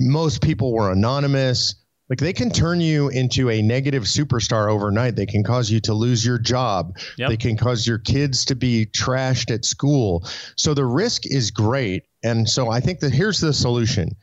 Most 0.00 0.42
people 0.42 0.72
were 0.72 0.90
anonymous. 0.90 1.76
Like 2.12 2.18
they 2.18 2.34
can 2.34 2.50
turn 2.50 2.82
you 2.82 3.08
into 3.08 3.48
a 3.48 3.62
negative 3.62 4.02
superstar 4.02 4.70
overnight. 4.70 5.16
They 5.16 5.24
can 5.24 5.42
cause 5.42 5.70
you 5.70 5.80
to 5.80 5.94
lose 5.94 6.26
your 6.26 6.36
job. 6.36 6.98
Yep. 7.16 7.30
They 7.30 7.36
can 7.38 7.56
cause 7.56 7.86
your 7.86 7.96
kids 7.96 8.44
to 8.44 8.54
be 8.54 8.84
trashed 8.84 9.50
at 9.50 9.64
school. 9.64 10.22
So 10.54 10.74
the 10.74 10.84
risk 10.84 11.24
is 11.24 11.50
great. 11.50 12.04
And 12.22 12.46
so 12.46 12.68
I 12.68 12.80
think 12.80 13.00
that 13.00 13.14
here's 13.14 13.40
the 13.40 13.54
solution. 13.54 14.14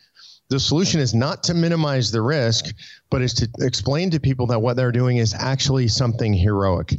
The 0.49 0.59
solution 0.59 0.99
is 0.99 1.15
not 1.15 1.41
to 1.45 1.55
minimize 1.55 2.11
the 2.11 2.21
risk, 2.21 2.75
but 3.09 3.23
is 3.23 3.33
to 3.33 3.49
explain 3.57 4.11
to 4.11 4.19
people 4.19 4.45
that 4.45 4.61
what 4.61 4.75
they're 4.75 4.91
doing 4.91 5.17
is 5.17 5.33
actually 5.33 5.87
something 5.87 6.31
heroic. 6.31 6.91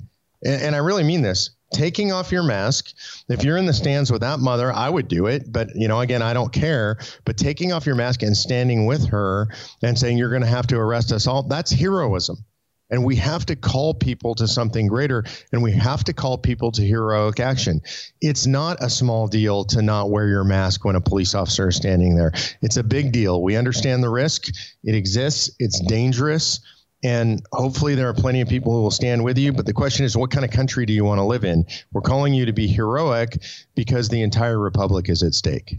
And, 0.44 0.60
and 0.60 0.74
I 0.74 0.78
really 0.78 1.04
mean 1.04 1.22
this 1.22 1.50
taking 1.72 2.12
off 2.12 2.32
your 2.32 2.42
mask. 2.42 2.92
If 3.28 3.44
you're 3.44 3.56
in 3.56 3.66
the 3.66 3.72
stands 3.72 4.10
with 4.10 4.20
that 4.22 4.40
mother, 4.40 4.72
I 4.72 4.88
would 4.88 5.08
do 5.08 5.26
it. 5.26 5.52
But, 5.52 5.74
you 5.74 5.88
know, 5.88 6.00
again, 6.00 6.22
I 6.22 6.32
don't 6.32 6.52
care. 6.52 6.98
But 7.24 7.36
taking 7.36 7.72
off 7.72 7.86
your 7.86 7.94
mask 7.94 8.22
and 8.22 8.36
standing 8.36 8.86
with 8.86 9.08
her 9.08 9.48
and 9.82 9.98
saying, 9.98 10.18
you're 10.18 10.30
going 10.30 10.42
to 10.42 10.48
have 10.48 10.66
to 10.68 10.76
arrest 10.76 11.12
us 11.12 11.26
all, 11.26 11.42
that's 11.44 11.70
heroism. 11.70 12.44
And 12.92 13.04
we 13.04 13.14
have 13.16 13.46
to 13.46 13.54
call 13.54 13.94
people 13.94 14.34
to 14.34 14.48
something 14.48 14.88
greater 14.88 15.24
and 15.52 15.62
we 15.62 15.70
have 15.72 16.02
to 16.04 16.12
call 16.12 16.36
people 16.38 16.72
to 16.72 16.82
heroic 16.82 17.38
action. 17.38 17.80
It's 18.20 18.46
not 18.46 18.82
a 18.82 18.90
small 18.90 19.28
deal 19.28 19.64
to 19.66 19.80
not 19.80 20.10
wear 20.10 20.26
your 20.26 20.42
mask 20.42 20.84
when 20.84 20.96
a 20.96 21.00
police 21.00 21.34
officer 21.34 21.68
is 21.68 21.76
standing 21.76 22.16
there. 22.16 22.32
It's 22.62 22.78
a 22.78 22.82
big 22.82 23.12
deal. 23.12 23.42
We 23.42 23.54
understand 23.54 24.02
the 24.02 24.10
risk, 24.10 24.48
it 24.82 24.96
exists, 24.96 25.50
it's 25.60 25.78
dangerous 25.86 26.58
and 27.02 27.42
hopefully, 27.52 27.94
there 27.94 28.08
are 28.08 28.14
plenty 28.14 28.40
of 28.40 28.48
people 28.48 28.74
who 28.74 28.82
will 28.82 28.90
stand 28.90 29.24
with 29.24 29.38
you. 29.38 29.52
But 29.52 29.66
the 29.66 29.72
question 29.72 30.04
is, 30.04 30.16
what 30.16 30.30
kind 30.30 30.44
of 30.44 30.50
country 30.50 30.84
do 30.84 30.92
you 30.92 31.04
want 31.04 31.18
to 31.18 31.24
live 31.24 31.44
in? 31.44 31.64
We're 31.92 32.02
calling 32.02 32.34
you 32.34 32.44
to 32.46 32.52
be 32.52 32.66
heroic 32.66 33.42
because 33.74 34.08
the 34.08 34.22
entire 34.22 34.58
republic 34.58 35.08
is 35.08 35.22
at 35.22 35.34
stake. 35.34 35.78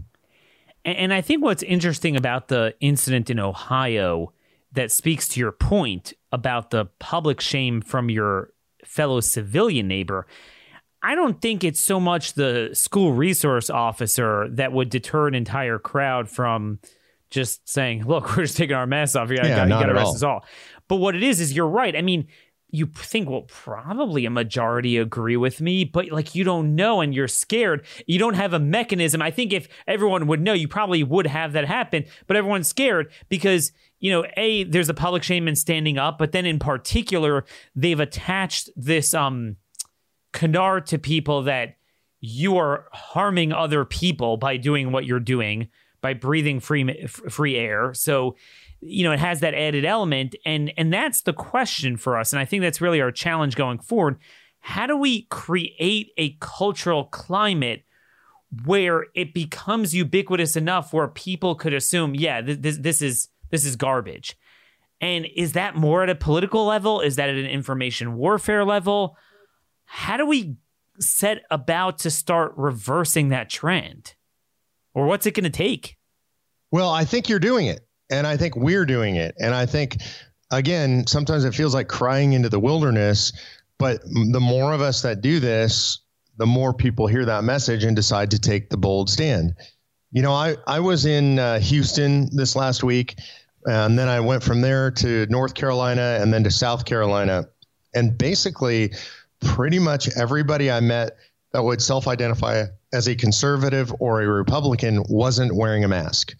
And 0.84 1.14
I 1.14 1.20
think 1.20 1.44
what's 1.44 1.62
interesting 1.62 2.16
about 2.16 2.48
the 2.48 2.74
incident 2.80 3.30
in 3.30 3.38
Ohio 3.38 4.32
that 4.72 4.90
speaks 4.90 5.28
to 5.28 5.40
your 5.40 5.52
point 5.52 6.12
about 6.32 6.70
the 6.70 6.86
public 6.98 7.40
shame 7.40 7.80
from 7.80 8.10
your 8.10 8.50
fellow 8.84 9.20
civilian 9.20 9.86
neighbor. 9.86 10.26
I 11.02 11.14
don't 11.14 11.40
think 11.40 11.62
it's 11.62 11.80
so 11.80 12.00
much 12.00 12.34
the 12.34 12.70
school 12.72 13.12
resource 13.12 13.70
officer 13.70 14.48
that 14.50 14.72
would 14.72 14.88
deter 14.88 15.28
an 15.28 15.34
entire 15.34 15.78
crowd 15.78 16.28
from 16.28 16.80
just 17.32 17.68
saying, 17.68 18.04
"Look, 18.04 18.28
we're 18.36 18.44
just 18.44 18.56
taking 18.56 18.76
our 18.76 18.86
masks 18.86 19.16
off. 19.16 19.30
You 19.30 19.38
got 19.38 19.46
yeah, 19.46 19.64
to 19.64 19.90
arrest 19.90 20.16
us 20.16 20.22
all." 20.22 20.44
But 20.88 20.96
what 20.96 21.16
it 21.16 21.22
is 21.22 21.40
is 21.40 21.52
you're 21.52 21.68
right. 21.68 21.96
I 21.96 22.02
mean, 22.02 22.28
you 22.70 22.86
think, 22.86 23.28
well, 23.28 23.42
probably 23.42 24.24
a 24.24 24.30
majority 24.30 24.96
agree 24.96 25.36
with 25.36 25.60
me, 25.60 25.84
but 25.84 26.10
like 26.10 26.34
you 26.34 26.42
don't 26.42 26.74
know 26.74 27.02
and 27.02 27.14
you're 27.14 27.28
scared. 27.28 27.84
You 28.06 28.18
don't 28.18 28.34
have 28.34 28.54
a 28.54 28.58
mechanism. 28.58 29.20
I 29.20 29.30
think 29.30 29.52
if 29.52 29.68
everyone 29.86 30.26
would 30.26 30.40
know, 30.40 30.54
you 30.54 30.68
probably 30.68 31.04
would 31.04 31.26
have 31.26 31.52
that 31.52 31.66
happen, 31.66 32.04
but 32.26 32.36
everyone's 32.36 32.68
scared 32.68 33.12
because, 33.28 33.72
you 34.00 34.10
know, 34.10 34.24
A, 34.38 34.64
there's 34.64 34.88
a 34.88 34.94
public 34.94 35.22
shame 35.22 35.48
in 35.48 35.54
standing 35.54 35.98
up, 35.98 36.18
but 36.18 36.32
then 36.32 36.46
in 36.46 36.58
particular, 36.58 37.44
they've 37.76 38.00
attached 38.00 38.70
this 38.74 39.12
um 39.12 39.56
canard 40.32 40.86
to 40.86 40.98
people 40.98 41.42
that 41.42 41.76
you 42.20 42.56
are 42.56 42.86
harming 42.92 43.52
other 43.52 43.84
people 43.84 44.38
by 44.38 44.56
doing 44.56 44.92
what 44.92 45.04
you're 45.04 45.20
doing, 45.20 45.68
by 46.02 46.12
breathing 46.12 46.60
free 46.60 47.06
free 47.06 47.56
air. 47.56 47.94
So 47.94 48.36
you 48.82 49.04
know 49.04 49.12
it 49.12 49.20
has 49.20 49.40
that 49.40 49.54
added 49.54 49.84
element 49.84 50.34
and 50.44 50.72
and 50.76 50.92
that's 50.92 51.22
the 51.22 51.32
question 51.32 51.96
for 51.96 52.18
us 52.18 52.32
and 52.32 52.40
i 52.40 52.44
think 52.44 52.62
that's 52.62 52.80
really 52.80 53.00
our 53.00 53.12
challenge 53.12 53.56
going 53.56 53.78
forward. 53.78 54.18
How 54.58 54.86
do 54.86 54.96
we 54.96 55.22
create 55.22 56.12
a 56.18 56.36
cultural 56.40 57.04
climate 57.04 57.84
where 58.64 59.06
it 59.14 59.32
becomes 59.32 59.94
ubiquitous 59.94 60.56
enough 60.56 60.92
where 60.92 61.08
people 61.08 61.54
could 61.54 61.72
assume 61.72 62.14
yeah 62.14 62.42
this 62.42 62.78
this 62.78 63.00
is 63.00 63.28
this 63.50 63.64
is 63.64 63.76
garbage? 63.76 64.36
And 65.00 65.26
is 65.34 65.54
that 65.54 65.74
more 65.74 66.04
at 66.04 66.10
a 66.10 66.14
political 66.14 66.64
level? 66.64 67.00
Is 67.00 67.16
that 67.16 67.28
at 67.28 67.34
an 67.34 67.46
information 67.46 68.14
warfare 68.14 68.64
level? 68.64 69.16
How 69.84 70.16
do 70.16 70.24
we 70.24 70.56
set 71.00 71.42
about 71.50 71.98
to 71.98 72.10
start 72.10 72.52
reversing 72.56 73.30
that 73.30 73.50
trend 73.50 74.14
or 74.94 75.06
what's 75.06 75.26
it 75.26 75.34
going 75.34 75.44
to 75.44 75.50
take 75.50 75.96
well 76.70 76.90
i 76.90 77.04
think 77.04 77.28
you're 77.28 77.38
doing 77.38 77.66
it 77.66 77.86
and 78.12 78.26
I 78.26 78.36
think 78.36 78.54
we're 78.54 78.84
doing 78.84 79.16
it. 79.16 79.34
And 79.40 79.54
I 79.54 79.66
think, 79.66 79.96
again, 80.50 81.06
sometimes 81.06 81.44
it 81.44 81.54
feels 81.54 81.74
like 81.74 81.88
crying 81.88 82.34
into 82.34 82.50
the 82.50 82.60
wilderness. 82.60 83.32
But 83.78 84.02
the 84.02 84.40
more 84.40 84.72
of 84.72 84.82
us 84.82 85.02
that 85.02 85.22
do 85.22 85.40
this, 85.40 85.98
the 86.36 86.46
more 86.46 86.74
people 86.74 87.06
hear 87.06 87.24
that 87.24 87.42
message 87.42 87.84
and 87.84 87.96
decide 87.96 88.30
to 88.32 88.38
take 88.38 88.68
the 88.68 88.76
bold 88.76 89.08
stand. 89.08 89.54
You 90.12 90.20
know, 90.20 90.32
I, 90.32 90.56
I 90.66 90.80
was 90.80 91.06
in 91.06 91.38
uh, 91.38 91.58
Houston 91.58 92.28
this 92.36 92.54
last 92.54 92.84
week, 92.84 93.18
and 93.64 93.98
then 93.98 94.08
I 94.08 94.20
went 94.20 94.42
from 94.42 94.60
there 94.60 94.90
to 94.90 95.26
North 95.26 95.54
Carolina 95.54 96.18
and 96.20 96.32
then 96.32 96.44
to 96.44 96.50
South 96.50 96.84
Carolina. 96.84 97.46
And 97.94 98.16
basically, 98.16 98.92
pretty 99.40 99.78
much 99.78 100.08
everybody 100.16 100.70
I 100.70 100.80
met 100.80 101.16
that 101.52 101.62
would 101.62 101.80
self 101.80 102.06
identify 102.06 102.64
as 102.92 103.08
a 103.08 103.14
conservative 103.14 103.92
or 104.00 104.22
a 104.22 104.26
Republican 104.26 105.02
wasn't 105.08 105.54
wearing 105.54 105.84
a 105.84 105.88
mask. 105.88 106.34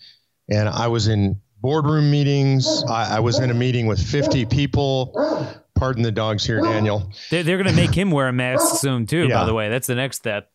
And 0.50 0.68
I 0.68 0.88
was 0.88 1.08
in 1.08 1.40
boardroom 1.60 2.10
meetings. 2.10 2.84
I, 2.88 3.16
I, 3.16 3.20
was 3.20 3.38
in 3.38 3.50
a 3.50 3.54
meeting 3.54 3.86
with 3.86 4.02
50 4.02 4.46
people. 4.46 5.58
Pardon 5.74 6.02
the 6.02 6.12
dogs 6.12 6.44
here, 6.44 6.60
Daniel. 6.60 7.10
They're, 7.30 7.42
they're 7.42 7.56
going 7.56 7.74
to 7.74 7.80
make 7.80 7.94
him 7.94 8.10
wear 8.10 8.28
a 8.28 8.32
mask 8.32 8.76
soon, 8.80 9.06
too, 9.06 9.28
yeah. 9.28 9.40
by 9.40 9.46
the 9.46 9.54
way. 9.54 9.68
That's 9.68 9.86
the 9.86 9.94
next 9.94 10.18
step. 10.18 10.50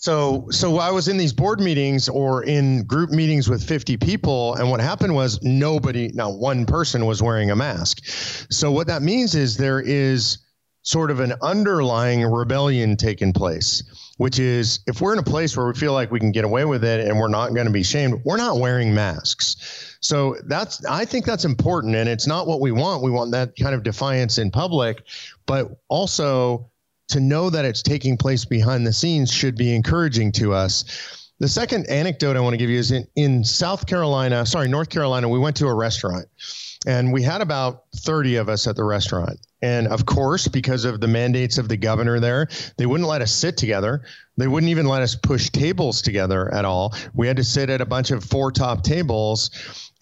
So, 0.00 0.46
so 0.50 0.78
I 0.78 0.92
was 0.92 1.08
in 1.08 1.16
these 1.16 1.32
board 1.32 1.58
meetings 1.58 2.08
or 2.08 2.44
in 2.44 2.84
group 2.84 3.10
meetings 3.10 3.48
with 3.48 3.62
50 3.66 3.96
people, 3.96 4.54
and 4.54 4.70
what 4.70 4.80
happened 4.80 5.12
was 5.12 5.42
nobody, 5.42 6.08
not 6.14 6.38
one 6.38 6.66
person, 6.66 7.04
was 7.04 7.20
wearing 7.20 7.50
a 7.50 7.56
mask. 7.56 8.04
So, 8.48 8.70
what 8.70 8.86
that 8.86 9.02
means 9.02 9.34
is 9.34 9.56
there 9.56 9.80
is 9.80 10.38
sort 10.82 11.10
of 11.10 11.18
an 11.18 11.34
underlying 11.42 12.24
rebellion 12.24 12.96
taking 12.96 13.32
place, 13.32 13.82
which 14.18 14.38
is 14.38 14.80
if 14.86 15.00
we're 15.00 15.12
in 15.12 15.18
a 15.18 15.24
place 15.24 15.56
where 15.56 15.66
we 15.66 15.74
feel 15.74 15.92
like 15.92 16.10
we 16.10 16.20
can 16.20 16.32
get 16.32 16.44
away 16.44 16.64
with 16.64 16.84
it 16.84 17.06
and 17.06 17.18
we're 17.18 17.28
not 17.28 17.54
going 17.54 17.66
to 17.66 17.72
be 17.72 17.82
shamed, 17.82 18.20
we're 18.24 18.36
not 18.36 18.58
wearing 18.58 18.94
masks. 18.94 19.96
So 20.00 20.36
that's 20.44 20.84
I 20.84 21.04
think 21.04 21.24
that's 21.24 21.44
important, 21.44 21.96
and 21.96 22.08
it's 22.08 22.26
not 22.26 22.46
what 22.46 22.60
we 22.60 22.70
want. 22.70 23.02
We 23.02 23.10
want 23.10 23.32
that 23.32 23.56
kind 23.56 23.74
of 23.74 23.82
defiance 23.82 24.38
in 24.38 24.50
public, 24.50 25.02
but 25.46 25.70
also 25.88 26.70
to 27.08 27.20
know 27.20 27.48
that 27.48 27.64
it's 27.64 27.82
taking 27.82 28.16
place 28.16 28.44
behind 28.44 28.86
the 28.86 28.92
scenes 28.92 29.32
should 29.32 29.56
be 29.56 29.74
encouraging 29.74 30.30
to 30.32 30.52
us. 30.52 31.17
The 31.40 31.48
second 31.48 31.88
anecdote 31.88 32.36
I 32.36 32.40
want 32.40 32.54
to 32.54 32.56
give 32.56 32.68
you 32.68 32.78
is 32.78 32.90
in, 32.90 33.06
in 33.14 33.44
South 33.44 33.86
Carolina, 33.86 34.44
sorry, 34.44 34.68
North 34.68 34.88
Carolina, 34.88 35.28
we 35.28 35.38
went 35.38 35.56
to 35.56 35.66
a 35.66 35.74
restaurant 35.74 36.26
and 36.84 37.12
we 37.12 37.22
had 37.22 37.40
about 37.40 37.84
30 37.96 38.36
of 38.36 38.48
us 38.48 38.66
at 38.66 38.74
the 38.74 38.82
restaurant. 38.82 39.38
And 39.62 39.86
of 39.88 40.04
course, 40.04 40.48
because 40.48 40.84
of 40.84 41.00
the 41.00 41.06
mandates 41.06 41.58
of 41.58 41.68
the 41.68 41.76
governor 41.76 42.18
there, 42.18 42.48
they 42.76 42.86
wouldn't 42.86 43.08
let 43.08 43.22
us 43.22 43.32
sit 43.32 43.56
together. 43.56 44.02
They 44.36 44.48
wouldn't 44.48 44.70
even 44.70 44.86
let 44.86 45.02
us 45.02 45.14
push 45.14 45.50
tables 45.50 46.02
together 46.02 46.52
at 46.52 46.64
all. 46.64 46.94
We 47.14 47.26
had 47.26 47.36
to 47.36 47.44
sit 47.44 47.70
at 47.70 47.80
a 47.80 47.86
bunch 47.86 48.10
of 48.10 48.24
four 48.24 48.50
top 48.52 48.82
tables. 48.82 49.50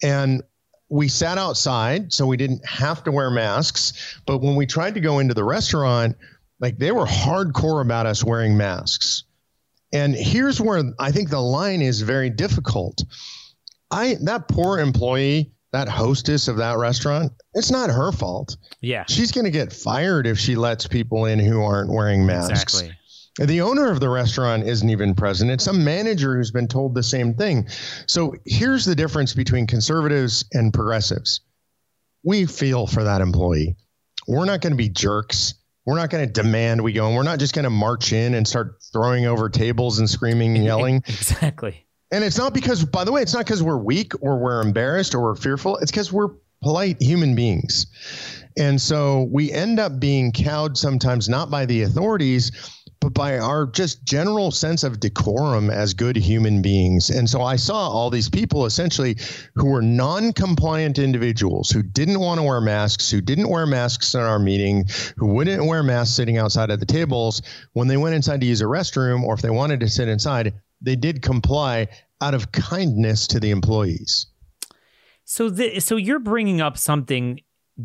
And 0.03 0.43
we 0.89 1.07
sat 1.07 1.37
outside, 1.37 2.13
so 2.13 2.25
we 2.25 2.37
didn't 2.37 2.65
have 2.65 3.03
to 3.03 3.11
wear 3.11 3.29
masks. 3.29 4.19
But 4.25 4.39
when 4.39 4.55
we 4.55 4.65
tried 4.65 4.93
to 4.93 4.99
go 4.99 5.19
into 5.19 5.33
the 5.33 5.43
restaurant, 5.43 6.15
like 6.59 6.77
they 6.77 6.91
were 6.91 7.05
hardcore 7.05 7.81
about 7.81 8.05
us 8.05 8.23
wearing 8.23 8.57
masks. 8.57 9.23
And 9.93 10.15
here's 10.15 10.59
where 10.59 10.83
I 10.99 11.11
think 11.11 11.29
the 11.29 11.39
line 11.39 11.81
is 11.81 12.01
very 12.01 12.29
difficult. 12.29 13.03
I 13.89 14.17
that 14.23 14.47
poor 14.47 14.79
employee, 14.79 15.53
that 15.71 15.87
hostess 15.87 16.47
of 16.47 16.57
that 16.57 16.77
restaurant, 16.77 17.31
it's 17.53 17.71
not 17.71 17.89
her 17.89 18.11
fault. 18.11 18.57
Yeah. 18.81 19.05
She's 19.07 19.31
going 19.31 19.45
to 19.45 19.51
get 19.51 19.71
fired 19.71 20.27
if 20.27 20.37
she 20.37 20.55
lets 20.55 20.87
people 20.87 21.25
in 21.25 21.39
who 21.39 21.61
aren't 21.61 21.91
wearing 21.91 22.25
masks. 22.25 22.81
Exactly. 22.81 22.93
The 23.39 23.61
owner 23.61 23.91
of 23.91 23.99
the 23.99 24.09
restaurant 24.09 24.63
isn't 24.63 24.89
even 24.89 25.13
present. 25.13 25.51
It's 25.51 25.63
some 25.63 25.83
manager 25.83 26.35
who's 26.35 26.49
been 26.49 26.67
told 26.67 26.95
the 26.95 27.03
same 27.03 27.35
thing. 27.35 27.67
So 28.07 28.33
here's 28.45 28.83
the 28.83 28.95
difference 28.95 29.33
between 29.33 29.67
conservatives 29.67 30.43
and 30.53 30.73
progressives. 30.73 31.41
We 32.23 32.47
feel 32.47 32.87
for 32.87 33.03
that 33.03 33.21
employee. 33.21 33.75
We're 34.27 34.45
not 34.45 34.61
going 34.61 34.73
to 34.73 34.77
be 34.77 34.89
jerks 34.89 35.53
we're 35.87 35.95
not 35.95 36.09
going 36.09 36.27
to 36.27 36.31
demand 36.31 36.83
we 36.83 36.91
go 36.91 37.07
and 37.07 37.15
we're 37.15 37.23
not 37.23 37.39
just 37.39 37.55
going 37.55 37.63
to 37.63 37.69
march 37.69 38.11
in 38.11 38.33
and 38.33 38.45
start 38.45 38.75
throwing 38.91 39.25
over 39.25 39.47
tables 39.47 39.99
and 39.99 40.09
screaming 40.09 40.57
and 40.57 40.65
yelling. 40.65 40.97
exactly. 41.07 41.87
And 42.11 42.25
it's 42.25 42.37
not 42.37 42.53
because, 42.53 42.83
by 42.83 43.05
the 43.05 43.11
way, 43.13 43.21
it's 43.21 43.33
not 43.33 43.45
because 43.45 43.63
we're 43.63 43.77
weak 43.77 44.11
or 44.21 44.37
we're 44.37 44.61
embarrassed 44.61 45.15
or 45.15 45.21
we're 45.21 45.35
fearful. 45.35 45.77
It's 45.77 45.89
because 45.89 46.11
we're 46.11 46.27
polite 46.61 47.01
human 47.01 47.35
beings. 47.35 47.87
And 48.57 48.81
so 48.81 49.29
we 49.31 49.49
end 49.49 49.79
up 49.79 49.97
being 49.97 50.33
cowed 50.33 50.77
sometimes 50.77 51.29
not 51.29 51.49
by 51.49 51.65
the 51.65 51.83
authorities, 51.83 52.51
but 53.07 53.13
by 53.13 53.39
our 53.39 53.65
just 53.65 54.03
general 54.03 54.51
sense 54.51 54.83
of 54.83 54.99
decorum 54.99 55.69
as 55.69 55.93
good 55.93 56.17
human 56.17 56.61
beings. 56.61 57.09
And 57.09 57.29
so 57.29 57.41
I 57.41 57.55
saw 57.55 57.87
all 57.87 58.09
these 58.09 58.29
people 58.29 58.65
essentially 58.65 59.15
who 59.55 59.67
were 59.67 59.81
non 59.81 60.33
compliant 60.33 60.99
individuals 60.99 61.69
who 61.69 61.81
didn't 61.81 62.19
want 62.19 62.41
to 62.41 62.43
wear 62.43 62.59
masks, 62.59 63.09
who 63.09 63.21
didn't 63.21 63.47
wear 63.47 63.65
masks 63.65 64.13
in 64.13 64.19
our 64.19 64.39
meeting, 64.39 64.87
who 65.15 65.27
wouldn't 65.27 65.65
wear 65.65 65.83
masks 65.83 66.15
sitting 66.15 66.37
outside 66.37 66.69
at 66.69 66.81
the 66.81 66.85
tables. 66.85 67.41
When 67.71 67.87
they 67.87 67.95
went 67.95 68.13
inside 68.13 68.41
to 68.41 68.45
use 68.45 68.59
a 68.59 68.65
restroom 68.65 69.23
or 69.23 69.33
if 69.33 69.41
they 69.41 69.51
wanted 69.51 69.79
to 69.79 69.87
sit 69.87 70.09
inside, 70.09 70.55
they 70.81 70.97
did 70.97 71.21
comply 71.21 71.87
out 72.19 72.33
of 72.33 72.51
kindness 72.51 73.27
to 73.27 73.39
the 73.39 73.51
employees. 73.51 74.27
So, 75.23 75.49
so 75.79 75.95
you're 75.95 76.19
bringing 76.19 76.59
up 76.59 76.77
something 76.77 77.39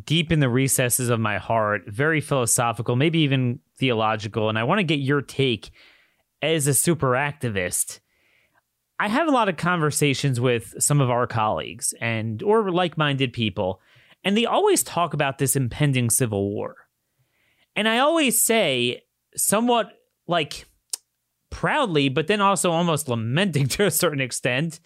deep 0.05 0.33
in 0.33 0.41
the 0.41 0.49
recesses 0.49 1.11
of 1.11 1.21
my 1.21 1.39
heart, 1.39 1.83
very 1.87 2.21
philosophical, 2.21 2.97
maybe 2.97 3.21
even 3.21 3.61
theological, 3.83 4.49
and 4.49 4.57
I 4.57 4.63
want 4.63 4.79
to 4.79 4.85
get 4.85 5.01
your 5.01 5.21
take 5.21 5.73
as 6.41 6.69
a 6.69 6.75
super 6.75 7.11
activist. 7.15 7.99
I 9.01 9.09
have 9.09 9.27
a 9.27 9.33
lot 9.33 9.49
of 9.49 9.57
conversations 9.57 10.41
with 10.41 10.73
some 10.79 11.01
of 11.01 11.11
our 11.11 11.27
colleagues 11.27 11.93
and 12.01 12.41
or 12.45 12.71
like-minded 12.71 13.33
people, 13.33 13.81
and 14.23 14.37
they 14.37 14.47
always 14.47 14.85
talk 14.85 15.15
about 15.15 15.39
this 15.39 15.57
impending 15.57 16.11
civil 16.11 16.49
war. 16.49 16.77
And 17.75 17.89
I 17.89 17.99
always 17.99 18.41
say 18.41 19.03
somewhat 19.35 19.91
like 20.29 20.67
proudly, 21.51 22.09
but 22.09 22.29
then 22.29 22.41
also 22.41 22.71
almost 22.71 23.09
lamenting 23.09 23.67
to 23.75 23.87
a 23.87 23.91
certain 23.91 24.21
extent 24.21 24.79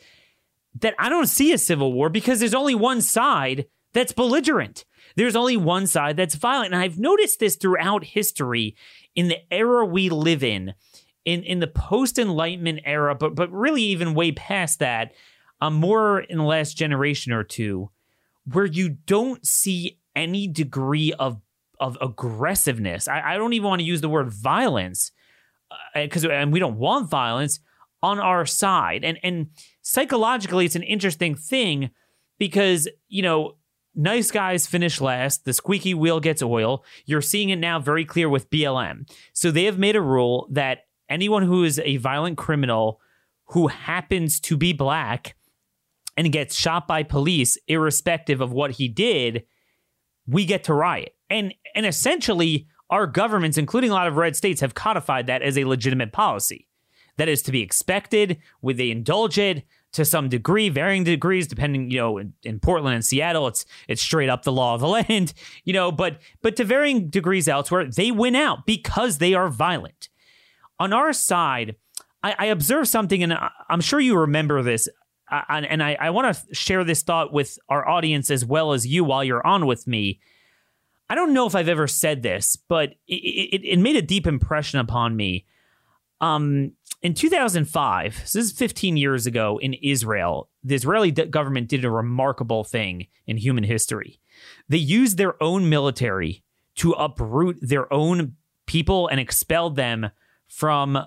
that 0.81 0.95
I 0.99 1.11
don't 1.11 1.27
see 1.27 1.53
a 1.53 1.59
civil 1.59 1.93
war 1.93 2.09
because 2.09 2.41
there's 2.41 2.55
only 2.55 2.75
one 2.75 3.03
side 3.03 3.67
that's 3.93 4.13
belligerent. 4.13 4.87
There's 5.17 5.37
only 5.37 5.57
one 5.57 5.87
side 5.87 6.17
that's 6.17 6.35
violent. 6.35 6.73
And 6.73 6.83
I've 6.83 6.99
noticed 6.99 7.41
this 7.41 7.57
throughout 7.57 8.05
history 8.05 8.77
in 9.15 9.29
the 9.29 9.39
era 9.53 9.85
we 9.85 10.09
live 10.11 10.45
in, 10.45 10.75
in, 11.25 11.43
in 11.43 11.61
the 11.61 11.67
post 11.67 12.19
Enlightenment 12.19 12.81
era, 12.85 13.15
but, 13.15 13.35
but 13.35 13.51
really 13.51 13.83
even 13.83 14.15
way 14.15 14.33
past 14.33 14.79
that, 14.79 15.13
um, 15.61 15.75
more 15.75 16.21
in 16.21 16.39
the 16.39 16.45
last 16.45 16.77
generation 16.77 17.33
or 17.33 17.43
two, 17.43 17.91
where 18.53 18.67
you 18.67 18.91
don't 18.91 19.47
see 19.47 19.99
any 20.15 20.47
degree 20.47 21.13
of, 21.15 21.41
of 21.81 21.97
aggressiveness. 22.01 23.09
I, 23.09 23.35
I 23.35 23.37
don't 23.37 23.55
even 23.55 23.69
want 23.69 23.81
to 23.81 23.87
use 23.87 24.03
the 24.03 24.09
word 24.09 24.31
violence 24.31 25.13
because 25.95 26.25
uh, 26.25 26.31
and 26.31 26.53
we 26.53 26.59
don't 26.59 26.79
want 26.79 27.11
violence 27.11 27.61
on 28.03 28.19
our 28.19 28.47
side. 28.47 29.05
And 29.05 29.19
and 29.23 29.49
psychologically, 29.83 30.65
it's 30.65 30.77
an 30.77 30.83
interesting 30.83 31.35
thing 31.35 31.91
because 32.39 32.89
you 33.09 33.23
know 33.23 33.57
nice 33.97 34.31
guys 34.31 34.67
finish 34.67 35.01
last. 35.01 35.45
The 35.45 35.53
squeaky 35.53 35.95
wheel 35.95 36.21
gets 36.21 36.43
oil. 36.43 36.85
You're 37.07 37.23
seeing 37.23 37.49
it 37.49 37.57
now 37.57 37.81
very 37.81 38.05
clear 38.05 38.29
with 38.29 38.51
BLM. 38.51 39.11
So 39.33 39.51
they 39.51 39.65
have 39.65 39.79
made 39.79 39.97
a 39.97 40.03
rule 40.03 40.49
that 40.53 40.87
anyone 41.09 41.43
who 41.43 41.65
is 41.65 41.81
a 41.81 41.97
violent 41.97 42.37
criminal 42.37 43.01
who 43.47 43.69
happens 43.69 44.41
to 44.41 44.57
be 44.57 44.73
black 44.73 45.37
and 46.17 46.33
gets 46.33 46.57
shot 46.57 46.87
by 46.87 47.03
police, 47.03 47.59
irrespective 47.69 48.41
of 48.41 48.53
what 48.53 48.73
he 48.73 48.89
did, 48.89 49.45
we 50.27 50.45
get 50.45 50.65
to 50.65 50.75
riot. 50.75 51.15
And 51.31 51.55
and 51.75 51.87
essentially, 51.87 52.67
our 52.91 53.07
governments, 53.07 53.59
including 53.59 53.91
a 53.91 53.95
lot 53.95 54.07
of 54.07 54.17
red 54.17 54.37
states, 54.37 54.61
have 54.61 54.75
codified 54.75 55.27
that 55.27 55.43
as 55.43 55.59
a 55.59 55.65
legitimate 55.65 56.13
policy. 56.13 56.69
That 57.17 57.29
is 57.29 57.43
to 57.43 57.53
be 57.53 57.63
expected. 57.63 58.39
Would 58.63 58.77
they 58.77 58.91
indulge 58.91 59.39
it? 59.39 59.65
To 59.97 60.05
some 60.05 60.29
degree, 60.29 60.69
varying 60.69 61.05
degrees, 61.05 61.47
depending, 61.47 61.91
you 61.91 61.99
know, 61.99 62.19
in, 62.19 62.35
in, 62.45 62.61
Portland 62.61 62.95
and 62.95 63.05
Seattle, 63.05 63.47
it's 63.49 63.65
it's 63.89 64.03
straight 64.03 64.29
up 64.29 64.43
the 64.43 64.53
law 64.53 64.75
of 64.75 64.81
the 64.81 64.89
land, 65.09 65.33
you 65.65 65.73
know, 65.73 65.91
but 65.91 66.21
but 66.43 66.55
to 66.57 66.65
varying 66.65 67.09
degrees 67.09 67.49
elsewhere, 67.49 67.87
they 67.87 68.11
win 68.11 68.37
out 68.37 68.67
because 68.67 69.19
they 69.19 69.35
are 69.35 69.49
violent. 69.49 70.09
On 70.79 70.93
our 70.93 71.15
side, 71.15 71.77
I, 72.23 72.35
I 72.39 72.45
observe 72.47 72.89
something, 72.89 73.23
and 73.23 73.37
I'm 73.71 73.81
sure 73.81 73.99
you 73.99 74.19
remember 74.19 74.63
this, 74.63 74.89
and 75.31 75.83
I, 75.83 75.97
I 75.99 76.11
want 76.11 76.37
to 76.37 76.55
share 76.55 76.85
this 76.85 77.03
thought 77.03 77.33
with 77.33 77.59
our 77.69 77.89
audience 77.89 78.31
as 78.31 78.45
well 78.45 78.73
as 78.73 78.87
you 78.87 79.03
while 79.03 79.25
you're 79.25 79.47
on 79.47 79.67
with 79.67 79.87
me. 79.87 80.21
I 81.09 81.15
don't 81.15 81.33
know 81.33 81.47
if 81.47 81.55
I've 81.55 81.69
ever 81.69 81.87
said 81.87 82.23
this, 82.23 82.57
but 82.57 82.91
it, 83.09 83.15
it, 83.15 83.65
it 83.65 83.79
made 83.79 83.97
a 83.97 84.03
deep 84.03 84.27
impression 84.27 84.79
upon 84.79 85.17
me. 85.17 85.47
Um, 86.21 86.73
in 87.03 87.15
2005, 87.15 88.23
so 88.25 88.39
this 88.39 88.47
is 88.47 88.53
15 88.53 88.97
years 88.97 89.27
ago 89.27 89.59
in 89.61 89.75
Israel, 89.75 90.49
the 90.65 90.75
Israeli 90.75 91.11
government 91.11 91.69
did 91.69 91.85
a 91.85 91.91
remarkable 91.91 92.65
thing 92.65 93.07
in 93.27 93.37
human 93.37 93.65
history. 93.65 94.19
They 94.69 94.79
used 94.79 95.17
their 95.19 95.41
own 95.43 95.69
military 95.69 96.43
to 96.77 96.93
uproot 96.93 97.59
their 97.61 97.93
own 97.93 98.37
people 98.67 99.09
and 99.09 99.21
expelled 99.21 99.77
them 99.77 100.11
from 100.49 100.99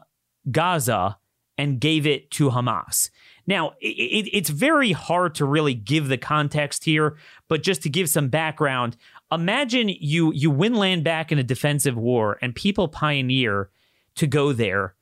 Gaza 0.50 1.18
and 1.58 1.80
gave 1.82 2.08
it 2.08 2.32
to 2.32 2.50
Hamas. 2.50 3.10
Now, 3.46 3.74
it, 3.82 4.30
it's 4.32 4.50
very 4.50 4.92
hard 4.92 5.36
to 5.36 5.46
really 5.46 5.74
give 5.74 6.08
the 6.08 6.18
context 6.18 6.86
here, 6.86 7.18
but 7.48 7.64
just 7.64 7.82
to 7.84 7.90
give 7.90 8.10
some 8.10 8.30
background, 8.30 8.96
imagine 9.32 9.90
you 9.90 10.32
you 10.34 10.52
win 10.52 10.76
land 10.76 11.04
back 11.04 11.32
in 11.32 11.40
a 11.40 11.44
defensive 11.44 11.98
war 11.98 12.38
and 12.42 12.56
people 12.56 12.88
pioneer 12.88 13.70
to 14.16 14.28
go 14.28 14.54
there 14.54 14.96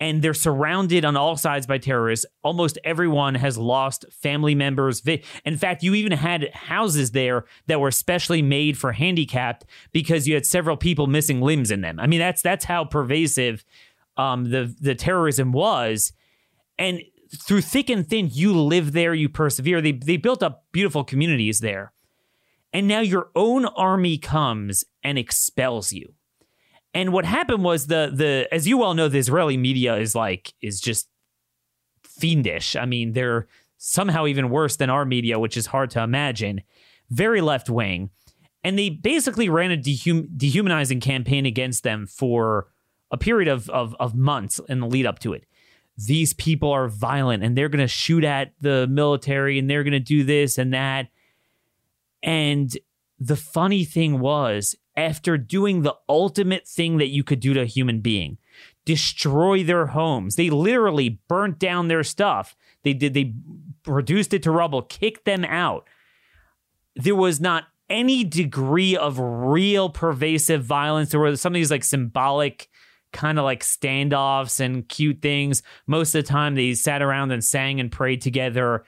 and 0.00 0.22
they're 0.22 0.32
surrounded 0.34 1.04
on 1.04 1.16
all 1.16 1.36
sides 1.36 1.66
by 1.66 1.76
terrorists. 1.76 2.24
Almost 2.42 2.78
everyone 2.82 3.34
has 3.34 3.58
lost 3.58 4.06
family 4.10 4.54
members. 4.54 5.02
In 5.44 5.58
fact, 5.58 5.82
you 5.82 5.94
even 5.94 6.12
had 6.12 6.50
houses 6.54 7.10
there 7.10 7.44
that 7.66 7.80
were 7.80 7.90
specially 7.90 8.40
made 8.40 8.78
for 8.78 8.92
handicapped 8.92 9.66
because 9.92 10.26
you 10.26 10.34
had 10.34 10.46
several 10.46 10.78
people 10.78 11.06
missing 11.06 11.42
limbs 11.42 11.70
in 11.70 11.82
them. 11.82 12.00
I 12.00 12.06
mean, 12.06 12.18
that's 12.18 12.40
that's 12.40 12.64
how 12.64 12.84
pervasive 12.86 13.64
um, 14.16 14.50
the 14.50 14.74
the 14.80 14.94
terrorism 14.94 15.52
was, 15.52 16.12
and 16.78 17.02
through 17.36 17.60
thick 17.60 17.90
and 17.90 18.08
thin, 18.08 18.30
you 18.32 18.58
live 18.58 18.92
there, 18.92 19.14
you 19.14 19.28
persevere. 19.28 19.82
They 19.82 19.92
they 19.92 20.16
built 20.16 20.42
up 20.42 20.64
beautiful 20.72 21.04
communities 21.04 21.60
there, 21.60 21.92
and 22.72 22.88
now 22.88 23.00
your 23.00 23.30
own 23.36 23.66
army 23.66 24.16
comes 24.16 24.84
and 25.04 25.18
expels 25.18 25.92
you 25.92 26.14
And 26.92 27.12
what 27.12 27.24
happened 27.24 27.64
was 27.64 27.86
the 27.86 28.10
the 28.12 28.48
as 28.52 28.66
you 28.66 28.78
well 28.78 28.94
know, 28.94 29.08
the 29.08 29.18
Israeli 29.18 29.56
media 29.56 29.96
is 29.96 30.14
like 30.14 30.54
is 30.60 30.80
just 30.80 31.08
fiendish. 32.02 32.76
I 32.76 32.84
mean, 32.84 33.12
they're 33.12 33.46
somehow 33.78 34.26
even 34.26 34.50
worse 34.50 34.76
than 34.76 34.90
our 34.90 35.04
media, 35.04 35.38
which 35.38 35.56
is 35.56 35.66
hard 35.66 35.90
to 35.90 36.02
imagine. 36.02 36.62
Very 37.08 37.40
left 37.40 37.70
wing. 37.70 38.10
And 38.62 38.78
they 38.78 38.90
basically 38.90 39.48
ran 39.48 39.70
a 39.70 39.76
dehum- 39.76 40.28
dehumanizing 40.36 41.00
campaign 41.00 41.46
against 41.46 41.82
them 41.82 42.06
for 42.06 42.68
a 43.10 43.16
period 43.16 43.48
of, 43.48 43.70
of, 43.70 43.96
of 43.98 44.14
months 44.14 44.60
in 44.68 44.80
the 44.80 44.86
lead 44.86 45.06
up 45.06 45.18
to 45.20 45.32
it. 45.32 45.44
These 45.96 46.34
people 46.34 46.70
are 46.70 46.88
violent 46.88 47.42
and 47.42 47.56
they're 47.56 47.70
going 47.70 47.80
to 47.80 47.88
shoot 47.88 48.22
at 48.22 48.52
the 48.60 48.86
military 48.86 49.58
and 49.58 49.68
they're 49.68 49.82
going 49.82 49.92
to 49.92 49.98
do 49.98 50.24
this 50.24 50.58
and 50.58 50.74
that. 50.74 51.08
And 52.22 52.76
the 53.18 53.36
funny 53.36 53.84
thing 53.84 54.20
was, 54.20 54.76
after 54.96 55.38
doing 55.38 55.82
the 55.82 55.94
ultimate 56.08 56.66
thing 56.66 56.98
that 56.98 57.08
you 57.08 57.24
could 57.24 57.40
do 57.40 57.54
to 57.54 57.60
a 57.62 57.66
human 57.66 58.00
being, 58.00 58.38
destroy 58.84 59.62
their 59.62 59.86
homes, 59.86 60.36
they 60.36 60.50
literally 60.50 61.20
burnt 61.28 61.58
down 61.58 61.88
their 61.88 62.02
stuff. 62.02 62.56
They 62.82 62.92
did, 62.92 63.14
they 63.14 63.34
reduced 63.86 64.34
it 64.34 64.42
to 64.44 64.50
rubble, 64.50 64.82
kicked 64.82 65.24
them 65.24 65.44
out. 65.44 65.86
There 66.96 67.14
was 67.14 67.40
not 67.40 67.64
any 67.88 68.24
degree 68.24 68.96
of 68.96 69.18
real 69.18 69.90
pervasive 69.90 70.64
violence. 70.64 71.10
There 71.10 71.20
were 71.20 71.36
some 71.36 71.52
of 71.52 71.54
these 71.54 71.70
like 71.70 71.84
symbolic 71.84 72.68
kind 73.12 73.38
of 73.38 73.44
like 73.44 73.62
standoffs 73.62 74.60
and 74.60 74.88
cute 74.88 75.20
things. 75.20 75.62
Most 75.86 76.14
of 76.14 76.24
the 76.24 76.28
time 76.28 76.54
they 76.54 76.74
sat 76.74 77.02
around 77.02 77.32
and 77.32 77.44
sang 77.44 77.80
and 77.80 77.90
prayed 77.90 78.20
together. 78.20 78.84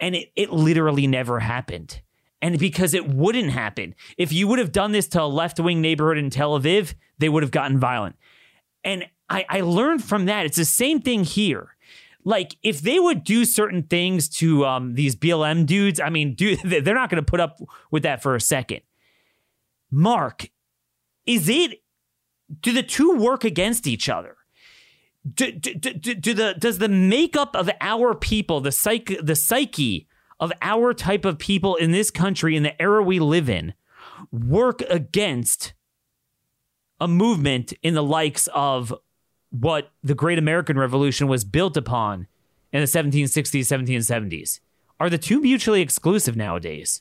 And 0.00 0.14
it, 0.16 0.32
it 0.34 0.50
literally 0.50 1.06
never 1.06 1.38
happened. 1.38 2.00
And 2.44 2.58
because 2.58 2.92
it 2.92 3.08
wouldn't 3.08 3.50
happen. 3.50 3.94
If 4.18 4.30
you 4.30 4.46
would 4.48 4.58
have 4.58 4.70
done 4.70 4.92
this 4.92 5.08
to 5.08 5.22
a 5.22 5.24
left 5.24 5.58
wing 5.58 5.80
neighborhood 5.80 6.18
in 6.18 6.28
Tel 6.28 6.60
Aviv, 6.60 6.94
they 7.18 7.30
would 7.30 7.42
have 7.42 7.50
gotten 7.50 7.78
violent. 7.78 8.16
And 8.84 9.06
I, 9.30 9.46
I 9.48 9.60
learned 9.62 10.04
from 10.04 10.26
that. 10.26 10.44
It's 10.44 10.58
the 10.58 10.66
same 10.66 11.00
thing 11.00 11.24
here 11.24 11.74
like 12.24 12.56
if 12.62 12.80
they 12.80 12.98
would 12.98 13.22
do 13.22 13.44
certain 13.44 13.82
things 13.82 14.28
to 14.28 14.64
um, 14.64 14.94
these 14.94 15.14
BLM 15.14 15.66
dudes, 15.66 16.00
I 16.00 16.08
mean, 16.08 16.34
dude, 16.34 16.60
they're 16.64 16.94
not 16.94 17.10
going 17.10 17.22
to 17.22 17.30
put 17.30 17.40
up 17.40 17.60
with 17.90 18.02
that 18.02 18.22
for 18.22 18.34
a 18.34 18.40
second. 18.40 18.80
Mark, 19.90 20.48
is 21.26 21.48
it? 21.48 21.82
Do 22.60 22.72
the 22.72 22.82
two 22.82 23.16
work 23.16 23.44
against 23.44 23.86
each 23.86 24.08
other? 24.08 24.36
Do, 25.34 25.52
do, 25.52 25.74
do, 25.74 26.14
do 26.14 26.34
the 26.34 26.54
does 26.58 26.78
the 26.78 26.88
makeup 26.88 27.56
of 27.56 27.70
our 27.80 28.14
people, 28.14 28.60
the 28.60 28.72
psyche, 28.72 29.16
the 29.22 29.34
psyche 29.34 30.06
of 30.44 30.52
our 30.60 30.92
type 30.92 31.24
of 31.24 31.38
people 31.38 31.74
in 31.76 31.90
this 31.90 32.10
country 32.10 32.54
in 32.54 32.62
the 32.62 32.80
era 32.80 33.02
we 33.02 33.18
live 33.18 33.48
in, 33.48 33.72
work 34.30 34.82
against 34.90 35.72
a 37.00 37.08
movement 37.08 37.72
in 37.82 37.94
the 37.94 38.02
likes 38.02 38.46
of 38.54 38.92
what 39.48 39.90
the 40.02 40.14
Great 40.14 40.38
American 40.38 40.78
Revolution 40.78 41.28
was 41.28 41.44
built 41.44 41.78
upon 41.78 42.26
in 42.74 42.80
the 42.80 42.86
1760s, 42.86 43.60
1770s. 43.60 44.60
Are 45.00 45.08
the 45.08 45.16
two 45.16 45.40
mutually 45.40 45.80
exclusive 45.80 46.36
nowadays? 46.36 47.00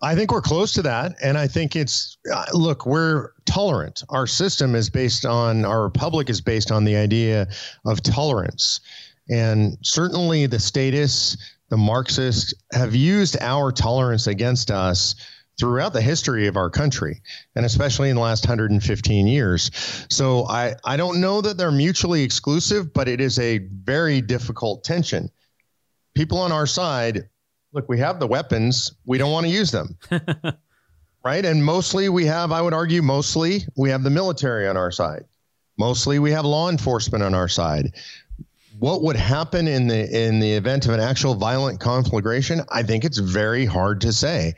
I 0.00 0.14
think 0.14 0.30
we're 0.30 0.42
close 0.42 0.72
to 0.74 0.82
that. 0.82 1.16
And 1.20 1.36
I 1.36 1.48
think 1.48 1.74
it's, 1.74 2.18
uh, 2.32 2.44
look, 2.52 2.86
we're 2.86 3.32
tolerant. 3.46 4.04
Our 4.10 4.28
system 4.28 4.76
is 4.76 4.90
based 4.90 5.26
on, 5.26 5.64
our 5.64 5.82
republic 5.82 6.30
is 6.30 6.40
based 6.40 6.70
on 6.70 6.84
the 6.84 6.94
idea 6.94 7.48
of 7.84 8.00
tolerance. 8.00 8.80
And 9.28 9.76
certainly 9.82 10.46
the 10.46 10.60
statists, 10.60 11.36
the 11.68 11.76
Marxists 11.76 12.54
have 12.72 12.94
used 12.94 13.36
our 13.40 13.72
tolerance 13.72 14.26
against 14.26 14.70
us 14.70 15.14
throughout 15.58 15.92
the 15.92 16.00
history 16.00 16.46
of 16.46 16.56
our 16.56 16.68
country 16.68 17.22
and 17.54 17.64
especially 17.64 18.10
in 18.10 18.16
the 18.16 18.22
last 18.22 18.44
115 18.44 19.26
years. 19.26 19.70
So 20.10 20.46
I, 20.46 20.74
I 20.84 20.96
don't 20.96 21.20
know 21.20 21.40
that 21.40 21.56
they're 21.56 21.72
mutually 21.72 22.22
exclusive, 22.22 22.92
but 22.92 23.08
it 23.08 23.20
is 23.20 23.38
a 23.38 23.58
very 23.58 24.20
difficult 24.20 24.84
tension. 24.84 25.30
People 26.14 26.38
on 26.38 26.52
our 26.52 26.66
side, 26.66 27.28
look, 27.72 27.88
we 27.88 27.98
have 27.98 28.20
the 28.20 28.26
weapons, 28.26 28.92
we 29.06 29.18
don't 29.18 29.32
want 29.32 29.46
to 29.46 29.52
use 29.52 29.70
them. 29.70 29.96
right? 31.24 31.44
And 31.44 31.64
mostly 31.64 32.08
we 32.08 32.26
have, 32.26 32.52
I 32.52 32.60
would 32.60 32.74
argue, 32.74 33.02
mostly 33.02 33.66
we 33.76 33.90
have 33.90 34.02
the 34.02 34.10
military 34.10 34.68
on 34.68 34.76
our 34.76 34.92
side. 34.92 35.24
Mostly 35.78 36.18
we 36.18 36.30
have 36.30 36.44
law 36.44 36.70
enforcement 36.70 37.22
on 37.22 37.34
our 37.34 37.48
side. 37.48 37.94
What 38.78 39.02
would 39.02 39.16
happen 39.16 39.68
in 39.68 39.86
the 39.86 40.26
in 40.26 40.38
the 40.38 40.52
event 40.52 40.86
of 40.86 40.92
an 40.92 41.00
actual 41.00 41.34
violent 41.34 41.80
conflagration? 41.80 42.62
I 42.68 42.82
think 42.82 43.04
it's 43.04 43.18
very 43.18 43.64
hard 43.64 44.02
to 44.02 44.12
say. 44.12 44.54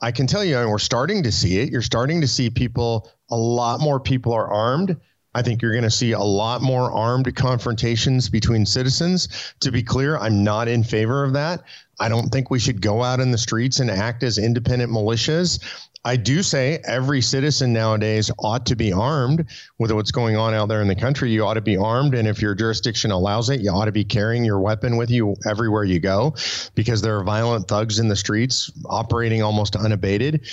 I 0.00 0.10
can 0.10 0.26
tell 0.26 0.44
you, 0.44 0.58
and 0.58 0.70
we're 0.70 0.78
starting 0.78 1.22
to 1.24 1.32
see 1.32 1.58
it. 1.58 1.70
You're 1.70 1.82
starting 1.82 2.22
to 2.22 2.28
see 2.28 2.50
people, 2.50 3.10
a 3.30 3.36
lot 3.36 3.80
more 3.80 4.00
people 4.00 4.32
are 4.32 4.48
armed. 4.48 4.96
I 5.34 5.42
think 5.42 5.62
you're 5.62 5.72
going 5.72 5.84
to 5.84 5.90
see 5.90 6.12
a 6.12 6.20
lot 6.20 6.60
more 6.60 6.90
armed 6.90 7.34
confrontations 7.36 8.28
between 8.28 8.66
citizens. 8.66 9.28
To 9.60 9.70
be 9.70 9.82
clear, 9.82 10.18
I'm 10.18 10.44
not 10.44 10.68
in 10.68 10.82
favor 10.82 11.24
of 11.24 11.34
that. 11.34 11.62
I 12.02 12.08
don't 12.08 12.30
think 12.30 12.50
we 12.50 12.58
should 12.58 12.82
go 12.82 13.04
out 13.04 13.20
in 13.20 13.30
the 13.30 13.38
streets 13.38 13.78
and 13.78 13.88
act 13.88 14.24
as 14.24 14.36
independent 14.36 14.90
militias. 14.90 15.62
I 16.04 16.16
do 16.16 16.42
say 16.42 16.82
every 16.84 17.20
citizen 17.20 17.72
nowadays 17.72 18.28
ought 18.40 18.66
to 18.66 18.74
be 18.74 18.92
armed 18.92 19.46
with 19.78 19.92
what's 19.92 20.10
going 20.10 20.36
on 20.36 20.52
out 20.52 20.68
there 20.68 20.82
in 20.82 20.88
the 20.88 20.96
country. 20.96 21.30
You 21.30 21.46
ought 21.46 21.54
to 21.54 21.60
be 21.60 21.76
armed. 21.76 22.14
And 22.14 22.26
if 22.26 22.42
your 22.42 22.56
jurisdiction 22.56 23.12
allows 23.12 23.50
it, 23.50 23.60
you 23.60 23.70
ought 23.70 23.84
to 23.84 23.92
be 23.92 24.02
carrying 24.02 24.44
your 24.44 24.58
weapon 24.58 24.96
with 24.96 25.10
you 25.10 25.36
everywhere 25.48 25.84
you 25.84 26.00
go 26.00 26.34
because 26.74 27.02
there 27.02 27.16
are 27.16 27.22
violent 27.22 27.68
thugs 27.68 28.00
in 28.00 28.08
the 28.08 28.16
streets 28.16 28.68
operating 28.86 29.40
almost 29.40 29.76
unabated. 29.76 30.44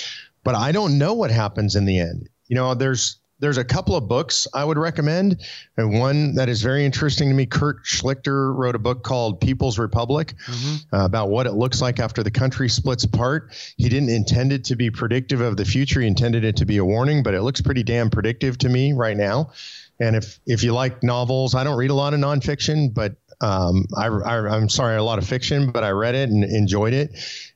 But 0.43 0.53
I 0.53 0.71
don't 0.71 0.99
know 0.99 1.15
what 1.15 1.31
happens 1.31 1.75
in 1.75 1.85
the 1.85 1.97
end. 1.97 2.29
You 2.47 2.57
know, 2.57 2.75
there's 2.75 3.18
there's 3.39 3.57
a 3.57 3.63
couple 3.63 3.95
of 3.95 4.07
books 4.07 4.47
I 4.53 4.63
would 4.63 4.77
recommend. 4.77 5.41
And 5.77 5.99
one 5.99 6.35
that 6.35 6.49
is 6.49 6.61
very 6.61 6.85
interesting 6.85 7.29
to 7.29 7.35
me, 7.35 7.45
Kurt 7.45 7.85
Schlichter 7.85 8.55
wrote 8.55 8.75
a 8.75 8.79
book 8.79 9.03
called 9.03 9.39
People's 9.39 9.79
Republic 9.79 10.33
mm-hmm. 10.45 10.95
uh, 10.95 11.05
about 11.05 11.29
what 11.29 11.47
it 11.47 11.53
looks 11.53 11.81
like 11.81 11.99
after 11.99 12.23
the 12.23 12.31
country 12.31 12.69
splits 12.69 13.03
apart. 13.03 13.53
He 13.77 13.89
didn't 13.89 14.09
intend 14.09 14.51
it 14.51 14.65
to 14.65 14.75
be 14.75 14.91
predictive 14.91 15.41
of 15.41 15.57
the 15.57 15.65
future. 15.65 16.01
He 16.01 16.07
intended 16.07 16.43
it 16.43 16.57
to 16.57 16.65
be 16.65 16.77
a 16.77 16.85
warning, 16.85 17.23
but 17.23 17.33
it 17.33 17.41
looks 17.41 17.61
pretty 17.61 17.83
damn 17.83 18.09
predictive 18.09 18.57
to 18.59 18.69
me 18.69 18.93
right 18.93 19.17
now. 19.17 19.51
And 20.01 20.15
if 20.15 20.39
if 20.45 20.63
you 20.63 20.73
like 20.73 21.03
novels, 21.03 21.55
I 21.55 21.63
don't 21.63 21.77
read 21.77 21.91
a 21.91 21.95
lot 21.95 22.13
of 22.13 22.19
nonfiction, 22.19 22.93
but 22.93 23.15
um, 23.41 23.85
I, 23.97 24.07
I, 24.07 24.55
I'm 24.55 24.69
sorry, 24.69 24.97
a 24.97 25.03
lot 25.03 25.17
of 25.17 25.25
fiction, 25.25 25.71
but 25.71 25.83
I 25.83 25.91
read 25.91 26.15
it 26.15 26.29
and 26.29 26.43
enjoyed 26.43 26.93
it 26.93 27.11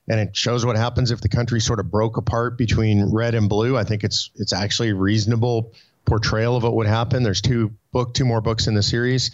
and 0.08 0.20
it 0.20 0.36
shows 0.36 0.66
what 0.66 0.76
happens 0.76 1.10
if 1.10 1.20
the 1.20 1.28
country 1.28 1.60
sort 1.60 1.80
of 1.80 1.90
broke 1.90 2.16
apart 2.16 2.58
between 2.58 3.12
red 3.12 3.34
and 3.34 3.48
blue. 3.48 3.76
I 3.76 3.84
think 3.84 4.04
it's 4.04 4.30
it's 4.36 4.52
actually 4.52 4.92
reasonable 4.92 5.72
portrayal 6.04 6.56
of 6.56 6.62
what 6.62 6.74
would 6.74 6.86
happen. 6.86 7.22
There's 7.22 7.40
two 7.40 7.72
book, 7.92 8.12
two 8.12 8.24
more 8.24 8.40
books 8.40 8.66
in 8.66 8.74
the 8.74 8.82
series, 8.82 9.30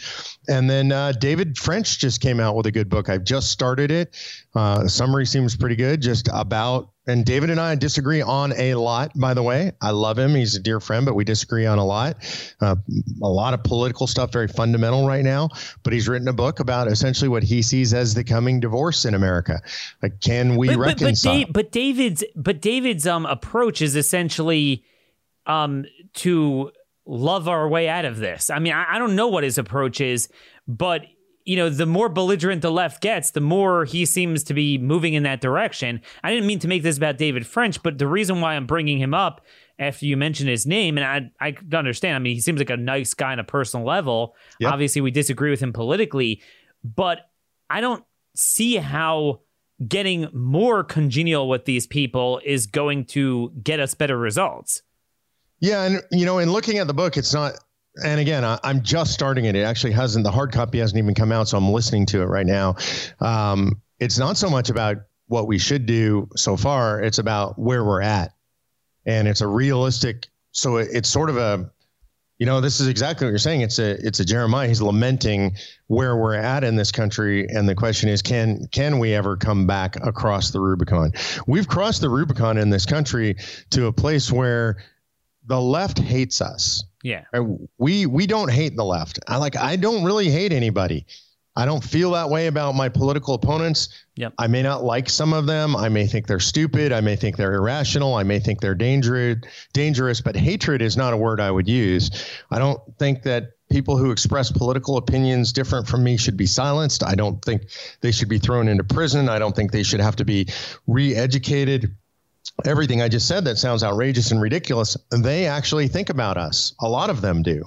and 0.48 0.70
then 0.70 0.92
uh, 0.92 1.12
David 1.12 1.58
French 1.58 1.98
just 1.98 2.20
came 2.20 2.38
out 2.38 2.54
with 2.54 2.66
a 2.66 2.72
good 2.72 2.88
book. 2.88 3.08
I've 3.08 3.24
just 3.24 3.50
started 3.50 3.90
it. 3.90 4.16
Uh, 4.54 4.84
the 4.84 4.88
summary 4.88 5.26
seems 5.26 5.56
pretty 5.56 5.76
good, 5.76 6.00
just 6.00 6.28
about 6.32 6.89
and 7.10 7.24
David 7.24 7.50
and 7.50 7.60
I 7.60 7.74
disagree 7.74 8.22
on 8.22 8.52
a 8.56 8.74
lot, 8.74 9.12
by 9.14 9.34
the 9.34 9.42
way. 9.42 9.72
I 9.80 9.90
love 9.90 10.18
him. 10.18 10.34
He's 10.34 10.54
a 10.54 10.60
dear 10.60 10.80
friend, 10.80 11.04
but 11.04 11.14
we 11.14 11.24
disagree 11.24 11.66
on 11.66 11.78
a 11.78 11.84
lot. 11.84 12.16
Uh, 12.60 12.76
a 13.22 13.28
lot 13.28 13.52
of 13.52 13.62
political 13.62 14.06
stuff, 14.06 14.32
very 14.32 14.48
fundamental 14.48 15.06
right 15.06 15.24
now. 15.24 15.48
But 15.82 15.92
he's 15.92 16.08
written 16.08 16.28
a 16.28 16.32
book 16.32 16.60
about 16.60 16.88
essentially 16.88 17.28
what 17.28 17.42
he 17.42 17.62
sees 17.62 17.92
as 17.92 18.14
the 18.14 18.24
coming 18.24 18.60
divorce 18.60 19.04
in 19.04 19.14
America. 19.14 19.60
Like, 20.02 20.20
can 20.20 20.56
we 20.56 20.68
but, 20.68 20.78
reconcile? 20.78 21.40
But, 21.40 21.46
but, 21.46 21.52
but, 21.52 21.72
David's 21.72 22.24
but 22.34 22.60
David's 22.60 23.06
um 23.06 23.26
approach 23.26 23.82
is 23.82 23.96
essentially 23.96 24.84
um 25.46 25.84
to 26.14 26.70
love 27.06 27.48
our 27.48 27.68
way 27.68 27.88
out 27.88 28.04
of 28.04 28.18
this. 28.18 28.50
I 28.50 28.58
mean, 28.58 28.72
I, 28.72 28.94
I 28.94 28.98
don't 28.98 29.16
know 29.16 29.28
what 29.28 29.44
his 29.44 29.58
approach 29.58 30.00
is, 30.00 30.28
but 30.68 31.02
you 31.44 31.56
know, 31.56 31.70
the 31.70 31.86
more 31.86 32.08
belligerent 32.08 32.62
the 32.62 32.70
left 32.70 33.02
gets, 33.02 33.30
the 33.30 33.40
more 33.40 33.84
he 33.84 34.04
seems 34.04 34.44
to 34.44 34.54
be 34.54 34.78
moving 34.78 35.14
in 35.14 35.22
that 35.22 35.40
direction. 35.40 36.00
I 36.22 36.30
didn't 36.30 36.46
mean 36.46 36.58
to 36.60 36.68
make 36.68 36.82
this 36.82 36.96
about 36.96 37.18
David 37.18 37.46
French, 37.46 37.82
but 37.82 37.98
the 37.98 38.06
reason 38.06 38.40
why 38.40 38.54
I'm 38.54 38.66
bringing 38.66 38.98
him 38.98 39.14
up 39.14 39.40
after 39.78 40.04
you 40.04 40.16
mentioned 40.16 40.50
his 40.50 40.66
name, 40.66 40.98
and 40.98 41.32
I 41.40 41.48
I 41.48 41.76
understand. 41.76 42.16
I 42.16 42.18
mean, 42.18 42.34
he 42.34 42.40
seems 42.40 42.58
like 42.58 42.70
a 42.70 42.76
nice 42.76 43.14
guy 43.14 43.32
on 43.32 43.38
a 43.38 43.44
personal 43.44 43.86
level. 43.86 44.36
Yep. 44.60 44.72
Obviously, 44.72 45.00
we 45.00 45.10
disagree 45.10 45.50
with 45.50 45.60
him 45.60 45.72
politically, 45.72 46.42
but 46.84 47.30
I 47.70 47.80
don't 47.80 48.04
see 48.36 48.76
how 48.76 49.40
getting 49.86 50.28
more 50.32 50.84
congenial 50.84 51.48
with 51.48 51.64
these 51.64 51.86
people 51.86 52.40
is 52.44 52.66
going 52.66 53.06
to 53.06 53.50
get 53.62 53.80
us 53.80 53.94
better 53.94 54.18
results. 54.18 54.82
Yeah, 55.60 55.84
and 55.84 56.02
you 56.10 56.26
know, 56.26 56.38
in 56.38 56.52
looking 56.52 56.78
at 56.78 56.86
the 56.86 56.94
book, 56.94 57.16
it's 57.16 57.32
not 57.32 57.54
and 58.04 58.20
again, 58.20 58.44
I, 58.44 58.58
am 58.64 58.82
just 58.82 59.12
starting 59.12 59.44
it. 59.44 59.56
It 59.56 59.62
actually 59.62 59.92
hasn't, 59.92 60.24
the 60.24 60.30
hard 60.30 60.52
copy 60.52 60.78
hasn't 60.78 60.98
even 60.98 61.14
come 61.14 61.32
out, 61.32 61.48
so 61.48 61.58
I'm 61.58 61.70
listening 61.70 62.06
to 62.06 62.22
it 62.22 62.26
right 62.26 62.46
now. 62.46 62.76
Um, 63.20 63.80
it's 63.98 64.18
not 64.18 64.36
so 64.36 64.48
much 64.48 64.70
about 64.70 64.98
what 65.28 65.46
we 65.46 65.58
should 65.58 65.86
do 65.86 66.28
so 66.36 66.56
far, 66.56 67.00
it's 67.00 67.18
about 67.18 67.58
where 67.58 67.84
we're 67.84 68.02
at. 68.02 68.32
And 69.06 69.28
it's 69.28 69.40
a 69.40 69.46
realistic, 69.46 70.26
so 70.52 70.78
it, 70.78 70.88
it's 70.92 71.08
sort 71.08 71.30
of 71.30 71.36
a, 71.36 71.70
you 72.38 72.46
know, 72.46 72.60
this 72.60 72.80
is 72.80 72.88
exactly 72.88 73.26
what 73.26 73.30
you're 73.30 73.38
saying. 73.38 73.60
It's 73.60 73.78
a 73.78 73.90
it's 74.04 74.18
a 74.18 74.24
Jeremiah. 74.24 74.66
He's 74.66 74.80
lamenting 74.80 75.56
where 75.88 76.16
we're 76.16 76.34
at 76.34 76.64
in 76.64 76.74
this 76.74 76.90
country, 76.90 77.46
and 77.46 77.68
the 77.68 77.74
question 77.74 78.08
is, 78.08 78.22
can 78.22 78.66
can 78.72 78.98
we 78.98 79.14
ever 79.14 79.36
come 79.36 79.66
back 79.66 79.96
across 79.96 80.50
the 80.50 80.58
Rubicon? 80.58 81.12
We've 81.46 81.68
crossed 81.68 82.00
the 82.00 82.08
Rubicon 82.08 82.56
in 82.56 82.70
this 82.70 82.86
country 82.86 83.36
to 83.70 83.86
a 83.86 83.92
place 83.92 84.32
where 84.32 84.78
the 85.46 85.60
left 85.60 85.98
hates 85.98 86.40
us. 86.40 86.82
Yeah. 87.02 87.24
We 87.78 88.06
we 88.06 88.26
don't 88.26 88.50
hate 88.50 88.76
the 88.76 88.84
left. 88.84 89.18
I 89.26 89.36
like 89.36 89.56
I 89.56 89.76
don't 89.76 90.04
really 90.04 90.30
hate 90.30 90.52
anybody. 90.52 91.06
I 91.56 91.66
don't 91.66 91.82
feel 91.82 92.12
that 92.12 92.30
way 92.30 92.46
about 92.46 92.74
my 92.74 92.88
political 92.88 93.34
opponents. 93.34 93.88
Yep. 94.16 94.34
I 94.38 94.46
may 94.46 94.62
not 94.62 94.84
like 94.84 95.10
some 95.10 95.32
of 95.32 95.46
them. 95.46 95.74
I 95.74 95.88
may 95.88 96.06
think 96.06 96.26
they're 96.26 96.38
stupid. 96.38 96.92
I 96.92 97.00
may 97.00 97.16
think 97.16 97.36
they're 97.36 97.54
irrational. 97.54 98.14
I 98.14 98.22
may 98.22 98.38
think 98.38 98.60
they're 98.60 98.74
dangerous. 98.74 99.38
Dangerous, 99.72 100.20
but 100.20 100.36
hatred 100.36 100.80
is 100.80 100.96
not 100.96 101.12
a 101.12 101.16
word 101.16 101.40
I 101.40 101.50
would 101.50 101.68
use. 101.68 102.10
I 102.50 102.58
don't 102.58 102.80
think 102.98 103.24
that 103.24 103.50
people 103.70 103.96
who 103.96 104.10
express 104.10 104.50
political 104.50 104.96
opinions 104.96 105.52
different 105.52 105.88
from 105.88 106.04
me 106.04 106.16
should 106.16 106.36
be 106.36 106.46
silenced. 106.46 107.04
I 107.04 107.14
don't 107.14 107.44
think 107.44 107.62
they 108.00 108.12
should 108.12 108.28
be 108.28 108.38
thrown 108.38 108.68
into 108.68 108.84
prison. 108.84 109.28
I 109.28 109.38
don't 109.38 109.54
think 109.54 109.72
they 109.72 109.82
should 109.82 110.00
have 110.00 110.16
to 110.16 110.24
be 110.24 110.48
re-educated 110.86 111.96
everything 112.64 113.00
I 113.00 113.08
just 113.08 113.26
said 113.26 113.44
that 113.44 113.56
sounds 113.56 113.82
outrageous 113.82 114.30
and 114.30 114.40
ridiculous, 114.40 114.96
they 115.10 115.46
actually 115.46 115.88
think 115.88 116.10
about 116.10 116.36
us. 116.36 116.74
A 116.80 116.88
lot 116.88 117.10
of 117.10 117.20
them 117.20 117.42
do. 117.42 117.64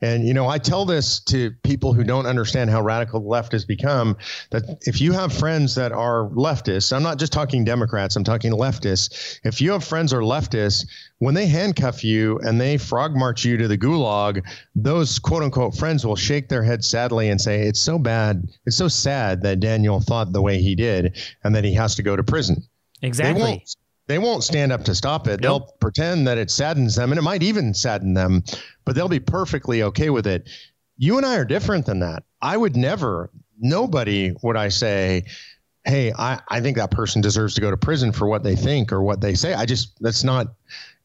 And, 0.00 0.26
you 0.26 0.34
know, 0.34 0.46
I 0.46 0.58
tell 0.58 0.84
this 0.84 1.20
to 1.20 1.50
people 1.62 1.92
who 1.92 2.04
don't 2.04 2.26
understand 2.26 2.70
how 2.70 2.82
radical 2.82 3.20
the 3.20 3.26
left 3.26 3.52
has 3.52 3.64
become 3.64 4.16
that 4.50 4.78
if 4.82 5.00
you 5.00 5.12
have 5.12 5.32
friends 5.32 5.74
that 5.76 5.92
are 5.92 6.28
leftists, 6.30 6.92
I'm 6.94 7.02
not 7.02 7.18
just 7.18 7.32
talking 7.32 7.64
Democrats, 7.64 8.16
I'm 8.16 8.24
talking 8.24 8.52
leftists. 8.52 9.40
If 9.44 9.60
you 9.60 9.72
have 9.72 9.84
friends 9.84 10.12
or 10.12 10.20
leftists, 10.20 10.86
when 11.18 11.34
they 11.34 11.46
handcuff 11.46 12.04
you 12.04 12.38
and 12.40 12.60
they 12.60 12.76
frog 12.76 13.14
march 13.14 13.44
you 13.44 13.56
to 13.56 13.68
the 13.68 13.78
gulag, 13.78 14.44
those 14.74 15.18
quote 15.18 15.42
unquote 15.42 15.74
friends 15.74 16.04
will 16.04 16.16
shake 16.16 16.48
their 16.48 16.62
head 16.62 16.84
sadly 16.84 17.30
and 17.30 17.40
say, 17.40 17.62
It's 17.62 17.80
so 17.80 17.98
bad. 17.98 18.48
It's 18.66 18.76
so 18.76 18.88
sad 18.88 19.42
that 19.42 19.60
Daniel 19.60 20.00
thought 20.00 20.32
the 20.32 20.42
way 20.42 20.60
he 20.60 20.74
did 20.74 21.16
and 21.42 21.54
that 21.54 21.64
he 21.64 21.74
has 21.74 21.94
to 21.94 22.02
go 22.02 22.16
to 22.16 22.22
prison. 22.22 22.62
Exactly 23.00 23.42
they 23.42 23.48
won't 23.48 23.76
stand 24.40 24.72
up 24.72 24.84
to 24.84 24.94
stop 24.94 25.26
it. 25.26 25.40
Nope. 25.40 25.42
They'll 25.42 25.76
pretend 25.80 26.26
that 26.26 26.38
it 26.38 26.50
saddens 26.50 26.94
them 26.94 27.12
and 27.12 27.18
it 27.18 27.22
might 27.22 27.42
even 27.42 27.74
sadden 27.74 28.14
them, 28.14 28.44
but 28.84 28.94
they'll 28.94 29.08
be 29.08 29.20
perfectly 29.20 29.82
okay 29.82 30.10
with 30.10 30.26
it. 30.26 30.48
You 30.96 31.16
and 31.16 31.26
I 31.26 31.36
are 31.36 31.44
different 31.44 31.86
than 31.86 32.00
that. 32.00 32.22
I 32.40 32.56
would 32.56 32.76
never, 32.76 33.30
nobody 33.58 34.32
would 34.42 34.56
I 34.56 34.68
say, 34.68 35.24
hey, 35.84 36.12
I, 36.12 36.40
I 36.48 36.60
think 36.60 36.76
that 36.76 36.90
person 36.90 37.20
deserves 37.20 37.54
to 37.54 37.60
go 37.60 37.70
to 37.70 37.76
prison 37.76 38.12
for 38.12 38.28
what 38.28 38.42
they 38.42 38.56
think 38.56 38.92
or 38.92 39.02
what 39.02 39.20
they 39.20 39.34
say. 39.34 39.54
I 39.54 39.66
just, 39.66 39.92
that's 40.00 40.24
not, 40.24 40.46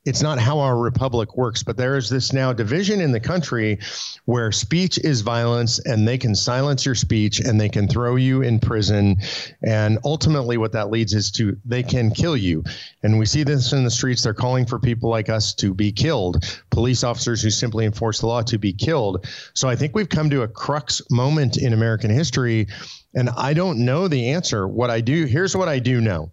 it's 0.06 0.22
not 0.22 0.40
how 0.40 0.60
our 0.60 0.78
republic 0.78 1.36
works. 1.36 1.62
But 1.62 1.78
there 1.78 1.98
is 1.98 2.10
this 2.10 2.32
now 2.32 2.54
division 2.54 3.02
in 3.02 3.12
the 3.12 3.20
country 3.20 3.80
where 4.26 4.52
speech 4.52 4.98
is 4.98 5.22
violence 5.22 5.80
and 5.80 6.08
they 6.08 6.18
can 6.18 6.36
silence 6.36 6.86
your 6.86 6.96
speech 6.96 7.40
and 7.40 7.60
they 7.60 7.70
can 7.70 7.88
throw 7.88 8.16
you 8.16 8.42
in 8.42 8.60
prison. 8.60 9.18
And 9.62 10.00
ultimately, 10.06 10.58
what 10.58 10.72
that 10.72 10.90
leads 10.90 11.14
is 11.14 11.32
to 11.32 11.58
they 11.66 11.84
can 11.84 12.12
kill 12.12 12.38
you. 12.38 12.64
And 13.04 13.20
we 13.20 13.26
see 13.26 13.44
this 13.44 13.74
in 13.74 13.84
the 13.84 13.92
streets. 13.92 14.24
They're 14.24 14.34
calling 14.34 14.66
for 14.66 14.80
people 14.80 15.10
like 15.10 15.30
us 15.30 15.54
to 15.56 15.74
be 15.74 15.92
killed, 15.92 16.46
police 16.70 17.04
officers 17.04 17.42
who 17.42 17.50
simply 17.50 17.86
enforce 17.86 18.20
the 18.20 18.28
law 18.28 18.42
to 18.44 18.58
be 18.58 18.74
killed. 18.74 19.28
So 19.54 19.68
I 19.68 19.76
think 19.76 19.96
we've 19.96 20.10
come 20.10 20.30
to 20.30 20.44
a 20.44 20.48
crux 20.48 21.02
moment 21.12 21.58
in 21.58 21.74
American 21.74 22.10
history. 22.10 22.68
And 23.16 23.30
I 23.32 23.54
don't 23.54 23.86
know 23.86 24.08
the 24.08 24.30
answer. 24.30 24.68
What 24.68 24.90
I 24.90 25.02
do, 25.02 25.26
here's 25.26 25.56
what 25.58 25.68
I 25.68 25.80
do 25.80 26.00
know. 26.00 26.32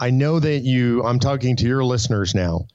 I 0.00 0.10
know 0.10 0.40
that 0.40 0.60
you, 0.60 1.04
I'm 1.04 1.20
talking 1.20 1.56
to 1.56 1.66
your 1.66 1.84
listeners 1.84 2.34
now. 2.34 2.66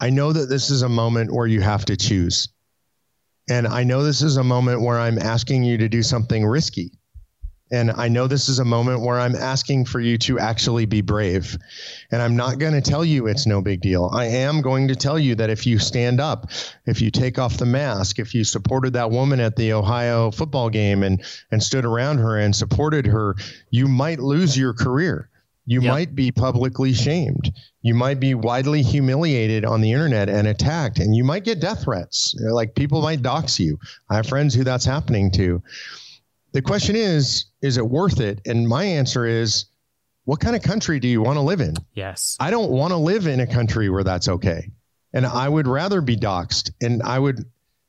I 0.00 0.10
know 0.10 0.32
that 0.32 0.48
this 0.48 0.70
is 0.70 0.82
a 0.82 0.88
moment 0.88 1.32
where 1.32 1.46
you 1.46 1.60
have 1.60 1.84
to 1.86 1.96
choose. 1.96 2.48
And 3.48 3.66
I 3.66 3.84
know 3.84 4.02
this 4.02 4.22
is 4.22 4.36
a 4.36 4.44
moment 4.44 4.82
where 4.82 4.98
I'm 4.98 5.18
asking 5.18 5.64
you 5.64 5.78
to 5.78 5.88
do 5.88 6.02
something 6.02 6.44
risky. 6.44 6.90
And 7.70 7.90
I 7.90 8.08
know 8.08 8.26
this 8.26 8.48
is 8.48 8.58
a 8.58 8.64
moment 8.64 9.00
where 9.00 9.18
I'm 9.18 9.34
asking 9.34 9.86
for 9.86 10.00
you 10.00 10.18
to 10.18 10.38
actually 10.38 10.84
be 10.84 11.00
brave. 11.00 11.56
And 12.10 12.20
I'm 12.20 12.36
not 12.36 12.58
going 12.58 12.74
to 12.74 12.80
tell 12.80 13.04
you 13.04 13.26
it's 13.26 13.46
no 13.46 13.62
big 13.62 13.80
deal. 13.80 14.10
I 14.12 14.26
am 14.26 14.60
going 14.60 14.88
to 14.88 14.96
tell 14.96 15.18
you 15.18 15.34
that 15.36 15.50
if 15.50 15.66
you 15.66 15.78
stand 15.78 16.20
up, 16.20 16.50
if 16.86 17.00
you 17.00 17.10
take 17.10 17.38
off 17.38 17.56
the 17.56 17.66
mask, 17.66 18.18
if 18.18 18.34
you 18.34 18.44
supported 18.44 18.92
that 18.92 19.10
woman 19.10 19.40
at 19.40 19.56
the 19.56 19.72
Ohio 19.72 20.30
football 20.30 20.70
game 20.70 21.02
and, 21.02 21.22
and 21.50 21.62
stood 21.62 21.84
around 21.84 22.18
her 22.18 22.38
and 22.38 22.54
supported 22.54 23.06
her, 23.06 23.34
you 23.70 23.88
might 23.88 24.20
lose 24.20 24.58
your 24.58 24.74
career. 24.74 25.30
You 25.66 25.80
yep. 25.80 25.92
might 25.92 26.14
be 26.14 26.30
publicly 26.30 26.92
shamed. 26.92 27.52
You 27.82 27.94
might 27.94 28.20
be 28.20 28.34
widely 28.34 28.82
humiliated 28.82 29.64
on 29.64 29.80
the 29.80 29.92
internet 29.92 30.28
and 30.28 30.46
attacked, 30.46 30.98
and 30.98 31.16
you 31.16 31.24
might 31.24 31.44
get 31.44 31.60
death 31.60 31.84
threats. 31.84 32.34
Like 32.38 32.74
people 32.74 33.00
might 33.00 33.22
dox 33.22 33.58
you. 33.58 33.78
I 34.10 34.16
have 34.16 34.26
friends 34.26 34.54
who 34.54 34.64
that's 34.64 34.84
happening 34.84 35.30
to. 35.32 35.62
The 36.52 36.62
question 36.62 36.96
is, 36.96 37.46
is 37.62 37.78
it 37.78 37.86
worth 37.86 38.20
it? 38.20 38.40
And 38.46 38.68
my 38.68 38.84
answer 38.84 39.26
is, 39.26 39.66
what 40.24 40.40
kind 40.40 40.56
of 40.56 40.62
country 40.62 41.00
do 41.00 41.08
you 41.08 41.20
want 41.22 41.36
to 41.36 41.42
live 41.42 41.60
in? 41.60 41.74
Yes. 41.94 42.36
I 42.40 42.50
don't 42.50 42.70
want 42.70 42.92
to 42.92 42.96
live 42.96 43.26
in 43.26 43.40
a 43.40 43.46
country 43.46 43.88
where 43.88 44.04
that's 44.04 44.28
okay. 44.28 44.70
And 45.12 45.26
I 45.26 45.48
would 45.48 45.66
rather 45.66 46.00
be 46.00 46.16
doxxed 46.16 46.72
and 46.80 47.02
I 47.02 47.18
would 47.18 47.44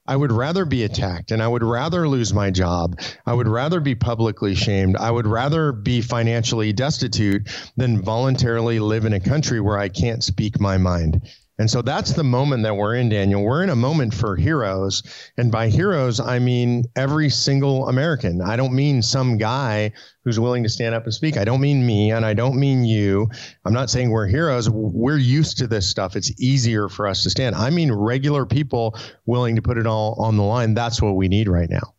I 0.07 0.15
would 0.15 0.31
rather 0.31 0.65
be 0.65 0.83
attacked 0.83 1.31
and 1.31 1.41
I 1.41 1.47
would 1.47 1.63
rather 1.63 2.07
lose 2.07 2.33
my 2.33 2.51
job. 2.51 2.99
I 3.25 3.33
would 3.33 3.47
rather 3.47 3.79
be 3.79 3.95
publicly 3.95 4.53
shamed. 4.53 4.95
I 4.95 5.09
would 5.09 5.25
rather 5.25 5.71
be 5.71 6.01
financially 6.01 6.73
destitute 6.73 7.49
than 7.75 8.01
voluntarily 8.01 8.79
live 8.79 9.05
in 9.05 9.13
a 9.13 9.19
country 9.19 9.59
where 9.59 9.79
I 9.79 9.89
can't 9.89 10.23
speak 10.23 10.59
my 10.59 10.77
mind. 10.77 11.21
And 11.57 11.71
so 11.71 11.81
that's 11.81 12.11
the 12.11 12.23
moment 12.23 12.63
that 12.63 12.75
we're 12.75 12.95
in, 12.95 13.07
Daniel. 13.07 13.41
We're 13.41 13.63
in 13.63 13.69
a 13.69 13.75
moment 13.75 14.13
for 14.13 14.35
heroes. 14.35 15.03
And 15.37 15.51
by 15.51 15.69
heroes, 15.69 16.19
I 16.19 16.37
mean 16.37 16.83
every 16.97 17.29
single 17.29 17.87
American. 17.87 18.41
I 18.41 18.57
don't 18.57 18.73
mean 18.73 19.01
some 19.01 19.37
guy 19.37 19.93
who's 20.23 20.39
willing 20.39 20.63
to 20.63 20.69
stand 20.69 20.95
up 20.95 21.05
and 21.05 21.13
speak. 21.13 21.37
I 21.37 21.45
don't 21.45 21.61
mean 21.61 21.85
me 21.85 22.11
and 22.11 22.25
I 22.25 22.33
don't 22.33 22.59
mean 22.59 22.83
you. 22.83 23.29
I'm 23.63 23.73
not 23.73 23.89
saying 23.89 24.09
we're 24.09 24.27
heroes. 24.27 24.69
We're 24.69 25.17
used 25.17 25.57
to 25.59 25.67
this 25.67 25.87
stuff. 25.87 26.17
It's 26.17 26.33
easier 26.41 26.89
for 26.89 27.07
us 27.07 27.23
to 27.23 27.29
stand. 27.29 27.55
I 27.55 27.69
mean 27.69 27.91
regular 27.91 28.45
people 28.45 28.97
willing 29.25 29.55
to 29.55 29.61
put 29.61 29.77
it 29.77 29.87
all 29.87 30.15
on 30.19 30.35
the 30.35 30.43
line. 30.43 30.73
That's 30.73 31.01
what 31.01 31.15
we 31.15 31.29
need 31.29 31.47
right 31.47 31.69
now. 31.69 31.93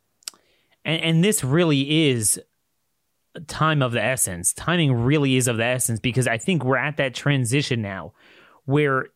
And, 0.85 1.01
and 1.03 1.25
this 1.25 1.43
really 1.43 2.09
is 2.09 2.39
time 3.47 3.81
of 3.81 3.93
the 3.93 4.03
essence. 4.03 4.53
Timing 4.53 4.93
really 4.93 5.37
is 5.37 5.49
of 5.49 5.57
the 5.57 5.65
essence 5.65 5.99
because 5.99 6.27
I 6.27 6.37
think 6.37 6.63
we're 6.63 6.77
at 6.77 6.99
that 6.99 7.15
transition 7.15 7.81
now 7.81 8.13
where 8.67 9.07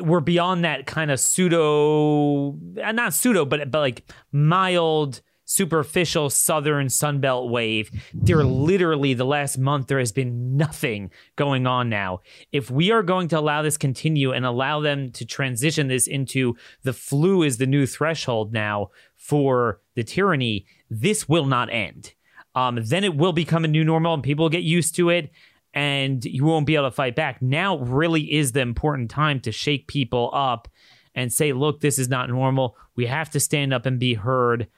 we're 0.00 0.20
beyond 0.20 0.64
that 0.64 0.86
kind 0.86 1.10
of 1.10 1.20
pseudo, 1.20 2.58
uh, 2.82 2.92
not 2.92 3.14
pseudo, 3.14 3.44
but 3.44 3.70
but 3.70 3.80
like 3.80 4.10
mild, 4.32 5.20
superficial 5.44 6.30
southern 6.30 6.86
sunbelt 6.86 7.50
wave. 7.50 7.90
There 8.14 8.42
literally 8.44 9.14
the 9.14 9.26
last 9.26 9.58
month 9.58 9.88
there 9.88 9.98
has 9.98 10.12
been 10.12 10.56
nothing 10.56 11.10
going 11.36 11.66
on 11.66 11.88
now. 11.88 12.20
If 12.52 12.70
we 12.70 12.90
are 12.90 13.02
going 13.02 13.28
to 13.28 13.38
allow 13.38 13.62
this 13.62 13.76
continue 13.76 14.32
and 14.32 14.46
allow 14.46 14.80
them 14.80 15.10
to 15.12 15.26
transition 15.26 15.88
this 15.88 16.06
into 16.06 16.56
the 16.82 16.92
flu 16.92 17.42
is 17.42 17.58
the 17.58 17.66
new 17.66 17.86
threshold 17.86 18.52
now 18.52 18.90
for 19.16 19.80
the 19.94 20.04
tyranny, 20.04 20.66
this 20.88 21.28
will 21.28 21.46
not 21.46 21.70
end. 21.70 22.14
Um, 22.54 22.78
then 22.82 23.04
it 23.04 23.16
will 23.16 23.32
become 23.32 23.64
a 23.64 23.68
new 23.68 23.84
normal 23.84 24.14
and 24.14 24.22
people 24.22 24.44
will 24.44 24.50
get 24.50 24.62
used 24.62 24.94
to 24.96 25.08
it 25.10 25.30
and 25.74 26.24
you 26.24 26.44
won't 26.44 26.66
be 26.66 26.74
able 26.74 26.88
to 26.88 26.94
fight 26.94 27.16
back. 27.16 27.40
Now 27.40 27.78
really 27.78 28.32
is 28.32 28.52
the 28.52 28.60
important 28.60 29.10
time 29.10 29.40
to 29.40 29.52
shake 29.52 29.86
people 29.86 30.30
up 30.32 30.68
and 31.14 31.32
say, 31.32 31.52
look, 31.52 31.80
this 31.80 31.98
is 31.98 32.08
not 32.08 32.28
normal. 32.28 32.76
We 32.96 33.06
have 33.06 33.30
to 33.30 33.40
stand 33.40 33.72
up 33.72 33.86
and 33.86 33.98
be 33.98 34.14
heard. 34.14 34.68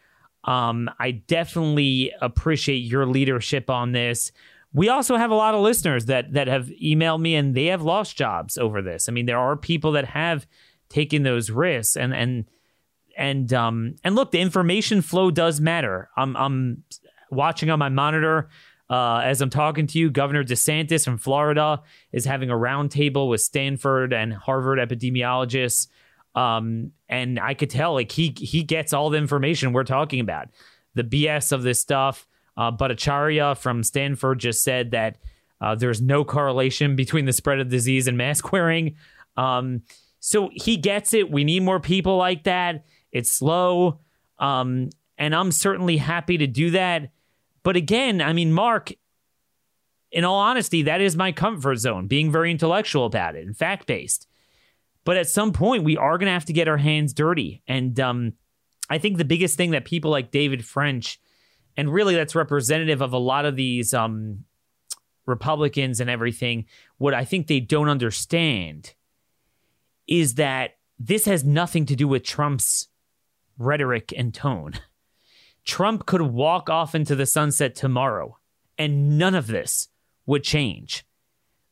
Um, 0.44 0.90
I 0.98 1.12
definitely 1.12 2.12
appreciate 2.20 2.78
your 2.78 3.06
leadership 3.06 3.70
on 3.70 3.92
this. 3.92 4.30
We 4.72 4.88
also 4.88 5.16
have 5.16 5.30
a 5.30 5.36
lot 5.36 5.54
of 5.54 5.60
listeners 5.60 6.06
that 6.06 6.32
that 6.32 6.48
have 6.48 6.66
emailed 6.82 7.20
me 7.20 7.36
and 7.36 7.54
they 7.54 7.66
have 7.66 7.82
lost 7.82 8.16
jobs 8.16 8.58
over 8.58 8.82
this. 8.82 9.08
I 9.08 9.12
mean, 9.12 9.26
there 9.26 9.38
are 9.38 9.56
people 9.56 9.92
that 9.92 10.06
have 10.06 10.46
taken 10.88 11.22
those 11.22 11.50
risks 11.50 11.96
and 11.96 12.12
and 12.12 12.44
and 13.16 13.52
um 13.52 13.94
and 14.02 14.16
look, 14.16 14.32
the 14.32 14.40
information 14.40 15.00
flow 15.00 15.30
does 15.30 15.60
matter. 15.60 16.10
I'm 16.16 16.36
I'm 16.36 16.82
watching 17.30 17.70
on 17.70 17.78
my 17.78 17.88
monitor 17.88 18.48
uh, 18.90 19.22
as 19.24 19.40
I'm 19.40 19.50
talking 19.50 19.86
to 19.88 19.98
you, 19.98 20.10
Governor 20.10 20.44
DeSantis 20.44 21.04
from 21.04 21.18
Florida 21.18 21.82
is 22.12 22.24
having 22.24 22.50
a 22.50 22.54
roundtable 22.54 23.28
with 23.28 23.40
Stanford 23.40 24.12
and 24.12 24.32
Harvard 24.32 24.78
epidemiologists. 24.78 25.88
Um, 26.34 26.92
and 27.08 27.38
I 27.38 27.54
could 27.54 27.70
tell 27.70 27.94
like 27.94 28.12
he 28.12 28.34
he 28.36 28.62
gets 28.62 28.92
all 28.92 29.08
the 29.08 29.18
information 29.18 29.72
we're 29.72 29.84
talking 29.84 30.20
about, 30.20 30.48
the 30.94 31.04
BS 31.04 31.52
of 31.52 31.62
this 31.62 31.80
stuff. 31.80 32.26
Uh, 32.56 32.70
Bhattacharya 32.70 33.56
from 33.56 33.82
Stanford 33.82 34.38
just 34.38 34.62
said 34.62 34.90
that 34.92 35.18
uh, 35.60 35.74
there's 35.74 36.02
no 36.02 36.24
correlation 36.24 36.94
between 36.94 37.24
the 37.24 37.32
spread 37.32 37.60
of 37.60 37.68
disease 37.68 38.06
and 38.06 38.18
mask 38.18 38.52
wearing. 38.52 38.96
Um, 39.36 39.82
so 40.20 40.50
he 40.52 40.76
gets 40.76 41.14
it. 41.14 41.30
We 41.30 41.44
need 41.44 41.62
more 41.62 41.80
people 41.80 42.16
like 42.16 42.44
that. 42.44 42.84
It's 43.12 43.32
slow, 43.32 44.00
um, 44.38 44.90
and 45.16 45.34
I'm 45.34 45.52
certainly 45.52 45.96
happy 45.96 46.38
to 46.38 46.46
do 46.46 46.70
that. 46.70 47.10
But 47.64 47.76
again, 47.76 48.20
I 48.20 48.32
mean, 48.32 48.52
Mark, 48.52 48.92
in 50.12 50.24
all 50.24 50.38
honesty, 50.38 50.82
that 50.82 51.00
is 51.00 51.16
my 51.16 51.32
comfort 51.32 51.76
zone, 51.76 52.06
being 52.06 52.30
very 52.30 52.52
intellectual 52.52 53.06
about 53.06 53.34
it 53.34 53.44
and 53.44 53.56
fact 53.56 53.88
based. 53.88 54.28
But 55.04 55.16
at 55.16 55.28
some 55.28 55.52
point, 55.52 55.82
we 55.82 55.96
are 55.96 56.16
going 56.16 56.26
to 56.26 56.32
have 56.32 56.44
to 56.44 56.52
get 56.52 56.68
our 56.68 56.76
hands 56.76 57.12
dirty. 57.12 57.62
And 57.66 57.98
um, 57.98 58.34
I 58.88 58.98
think 58.98 59.18
the 59.18 59.24
biggest 59.24 59.56
thing 59.56 59.72
that 59.72 59.84
people 59.84 60.10
like 60.10 60.30
David 60.30 60.64
French, 60.64 61.20
and 61.76 61.92
really 61.92 62.14
that's 62.14 62.34
representative 62.34 63.00
of 63.00 63.12
a 63.12 63.18
lot 63.18 63.44
of 63.44 63.56
these 63.56 63.92
um, 63.92 64.44
Republicans 65.26 66.00
and 66.00 66.08
everything, 66.08 66.66
what 66.98 67.12
I 67.12 67.24
think 67.24 67.46
they 67.46 67.60
don't 67.60 67.88
understand 67.88 68.94
is 70.06 70.34
that 70.34 70.76
this 70.98 71.24
has 71.24 71.44
nothing 71.44 71.86
to 71.86 71.96
do 71.96 72.06
with 72.06 72.24
Trump's 72.24 72.88
rhetoric 73.58 74.12
and 74.16 74.32
tone. 74.34 74.74
Trump 75.64 76.06
could 76.06 76.22
walk 76.22 76.68
off 76.68 76.94
into 76.94 77.14
the 77.14 77.26
sunset 77.26 77.74
tomorrow, 77.74 78.38
and 78.78 79.18
none 79.18 79.34
of 79.34 79.46
this 79.46 79.88
would 80.26 80.44
change. 80.44 81.04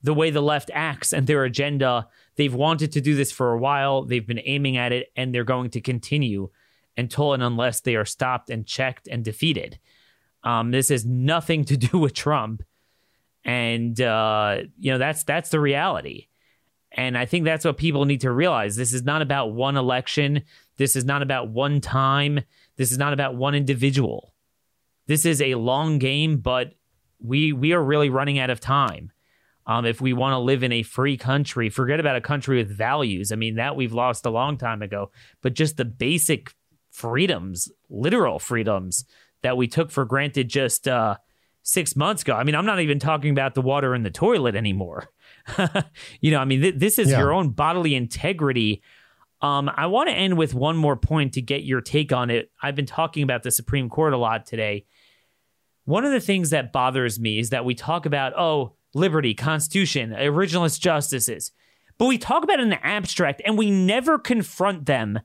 The 0.02 0.14
way 0.14 0.30
the 0.30 0.40
left 0.40 0.70
acts 0.74 1.12
and 1.12 1.26
their 1.26 1.44
agenda, 1.44 2.08
they've 2.36 2.54
wanted 2.54 2.92
to 2.92 3.00
do 3.00 3.14
this 3.14 3.30
for 3.30 3.52
a 3.52 3.58
while, 3.58 4.04
they've 4.04 4.26
been 4.26 4.40
aiming 4.44 4.76
at 4.76 4.92
it, 4.92 5.12
and 5.16 5.34
they're 5.34 5.44
going 5.44 5.70
to 5.70 5.80
continue 5.80 6.50
until 6.96 7.32
and 7.32 7.42
unless 7.42 7.80
they 7.80 7.96
are 7.96 8.04
stopped 8.04 8.50
and 8.50 8.66
checked 8.66 9.08
and 9.08 9.24
defeated. 9.24 9.78
Um, 10.44 10.70
this 10.70 10.88
has 10.88 11.04
nothing 11.04 11.64
to 11.66 11.76
do 11.88 11.98
with 11.98 12.14
Trump, 12.14 12.62
and 13.44 14.00
uh, 14.00 14.58
you 14.78 14.92
know 14.92 14.98
that's 14.98 15.24
that's 15.24 15.50
the 15.50 15.60
reality. 15.60 16.28
And 16.94 17.16
I 17.16 17.24
think 17.24 17.44
that's 17.44 17.64
what 17.64 17.78
people 17.78 18.04
need 18.04 18.20
to 18.20 18.30
realize. 18.30 18.76
This 18.76 18.92
is 18.92 19.02
not 19.02 19.22
about 19.22 19.52
one 19.52 19.78
election. 19.78 20.42
This 20.76 20.94
is 20.94 21.06
not 21.06 21.22
about 21.22 21.48
one 21.48 21.80
time. 21.80 22.40
This 22.76 22.92
is 22.92 22.98
not 22.98 23.12
about 23.12 23.34
one 23.34 23.54
individual. 23.54 24.34
This 25.06 25.24
is 25.24 25.40
a 25.40 25.54
long 25.56 25.98
game, 25.98 26.38
but 26.38 26.74
we 27.20 27.52
we 27.52 27.72
are 27.72 27.82
really 27.82 28.10
running 28.10 28.38
out 28.38 28.50
of 28.50 28.60
time. 28.60 29.12
Um, 29.66 29.86
if 29.86 30.00
we 30.00 30.12
want 30.12 30.32
to 30.32 30.38
live 30.38 30.62
in 30.62 30.72
a 30.72 30.82
free 30.82 31.16
country, 31.16 31.70
forget 31.70 32.00
about 32.00 32.16
a 32.16 32.20
country 32.20 32.56
with 32.56 32.76
values. 32.76 33.30
I 33.30 33.36
mean, 33.36 33.56
that 33.56 33.76
we've 33.76 33.92
lost 33.92 34.26
a 34.26 34.30
long 34.30 34.56
time 34.58 34.82
ago. 34.82 35.10
But 35.40 35.54
just 35.54 35.76
the 35.76 35.84
basic 35.84 36.52
freedoms, 36.90 37.70
literal 37.88 38.38
freedoms 38.38 39.04
that 39.42 39.56
we 39.56 39.68
took 39.68 39.90
for 39.90 40.04
granted 40.04 40.48
just 40.48 40.88
uh, 40.88 41.16
six 41.62 41.94
months 41.94 42.22
ago. 42.22 42.34
I 42.34 42.44
mean, 42.44 42.54
I'm 42.54 42.66
not 42.66 42.80
even 42.80 42.98
talking 42.98 43.30
about 43.30 43.54
the 43.54 43.62
water 43.62 43.94
in 43.94 44.02
the 44.02 44.10
toilet 44.10 44.56
anymore. 44.56 45.08
you 46.20 46.30
know, 46.30 46.38
I 46.38 46.44
mean, 46.44 46.60
th- 46.60 46.74
this 46.76 46.98
is 46.98 47.10
yeah. 47.10 47.18
your 47.18 47.32
own 47.32 47.50
bodily 47.50 47.94
integrity. 47.94 48.82
Um, 49.42 49.68
I 49.76 49.86
want 49.86 50.08
to 50.08 50.14
end 50.14 50.38
with 50.38 50.54
one 50.54 50.76
more 50.76 50.96
point 50.96 51.34
to 51.34 51.42
get 51.42 51.64
your 51.64 51.80
take 51.80 52.12
on 52.12 52.30
it. 52.30 52.50
I've 52.62 52.76
been 52.76 52.86
talking 52.86 53.24
about 53.24 53.42
the 53.42 53.50
Supreme 53.50 53.90
Court 53.90 54.12
a 54.12 54.16
lot 54.16 54.46
today. 54.46 54.86
One 55.84 56.04
of 56.04 56.12
the 56.12 56.20
things 56.20 56.50
that 56.50 56.72
bothers 56.72 57.18
me 57.18 57.40
is 57.40 57.50
that 57.50 57.64
we 57.64 57.74
talk 57.74 58.06
about, 58.06 58.38
oh, 58.38 58.74
liberty, 58.94 59.34
constitution, 59.34 60.10
originalist 60.10 60.78
justices, 60.80 61.50
but 61.98 62.06
we 62.06 62.18
talk 62.18 62.44
about 62.44 62.60
it 62.60 62.62
in 62.62 62.70
the 62.70 62.86
abstract 62.86 63.42
and 63.44 63.58
we 63.58 63.70
never 63.70 64.16
confront 64.16 64.86
them 64.86 65.18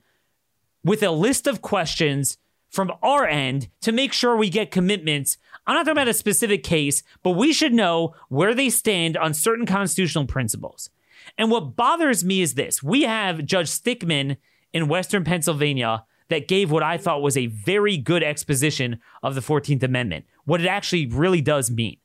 with 0.84 1.04
a 1.04 1.12
list 1.12 1.46
of 1.46 1.62
questions 1.62 2.40
from 2.70 2.92
our 3.04 3.28
end 3.28 3.68
to 3.82 3.92
make 3.92 4.14
sure 4.14 4.36
we 4.36 4.50
get 4.50 4.72
commitments. 4.72 5.38
I'm 5.68 5.76
not 5.76 5.82
talking 5.82 5.92
about 5.92 6.08
a 6.08 6.14
specific 6.14 6.64
case, 6.64 7.04
but 7.24 7.32
we 7.32 7.54
should 7.54 7.74
know 7.74 8.16
where 8.30 8.56
they 8.56 8.70
stand 8.70 9.16
on 9.16 9.34
certain 9.34 9.66
constitutional 9.66 10.26
principles. 10.26 10.90
And 11.38 11.52
what 11.52 11.76
bothers 11.76 12.24
me 12.24 12.42
is 12.42 12.56
this 12.56 12.82
we 12.82 13.04
have 13.04 13.46
Judge 13.46 13.68
Stickman 13.68 14.38
in 14.74 14.88
Western 14.88 15.24
Pennsylvania 15.24 16.04
that 16.30 16.48
gave 16.48 16.72
what 16.72 16.84
I 16.84 16.98
thought 16.98 17.22
was 17.22 17.38
a 17.38 17.48
very 17.48 17.98
good 17.98 18.24
exposition 18.24 19.00
of 19.24 19.36
the 19.36 19.42
14th 19.42 19.84
Amendment, 19.84 20.26
what 20.46 20.62
it 20.62 20.68
actually 20.68 21.06
really 21.08 21.42
does 21.42 21.72
mean. 21.72 21.98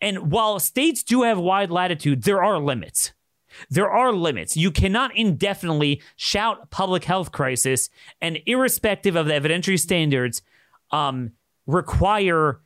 And 0.00 0.32
while 0.32 0.58
states 0.58 1.02
do 1.02 1.22
have 1.22 1.38
wide 1.38 1.70
latitude, 1.70 2.24
there 2.24 2.42
are 2.42 2.58
limits. 2.58 3.12
There 3.70 3.90
are 3.90 4.12
limits. 4.12 4.56
You 4.56 4.70
cannot 4.70 5.16
indefinitely 5.16 6.02
shout 6.16 6.70
public 6.70 7.04
health 7.04 7.30
crisis 7.30 7.88
and, 8.20 8.38
irrespective 8.46 9.14
of 9.14 9.26
the 9.26 9.34
evidentiary 9.34 9.78
standards, 9.78 10.42
um, 10.90 11.32
require 11.66 12.60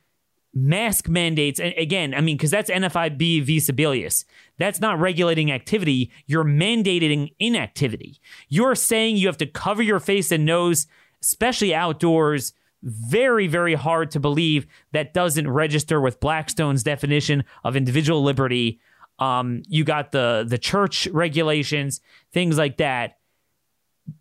mask 0.57 1.07
mandates. 1.07 1.59
And 1.59 1.73
again, 1.77 2.13
I 2.13 2.21
mean, 2.21 2.37
because 2.37 2.51
that's 2.51 2.69
NFIB 2.69 3.43
v. 3.43 3.57
Sebelius. 3.57 4.25
That's 4.57 4.81
not 4.81 4.99
regulating 4.99 5.51
activity. 5.51 6.11
You're 6.25 6.43
mandating 6.43 7.33
inactivity. 7.39 8.19
You're 8.49 8.75
saying 8.75 9.17
you 9.17 9.27
have 9.27 9.37
to 9.37 9.45
cover 9.45 9.83
your 9.83 9.99
face 9.99 10.31
and 10.31 10.45
nose, 10.45 10.87
especially 11.21 11.75
outdoors. 11.75 12.53
Very, 12.83 13.47
very 13.47 13.75
hard 13.75 14.11
to 14.11 14.19
believe 14.19 14.67
that 14.93 15.13
doesn't 15.13 15.49
register 15.49 15.99
with 15.99 16.19
Blackstone's 16.19 16.83
definition 16.83 17.43
of 17.63 17.75
individual 17.75 18.23
liberty. 18.23 18.79
Um, 19.19 19.63
you 19.67 19.83
got 19.83 20.11
the 20.11 20.45
the 20.47 20.59
church 20.59 21.07
regulations, 21.07 22.01
things 22.31 22.57
like 22.57 22.77
that. 22.77 23.17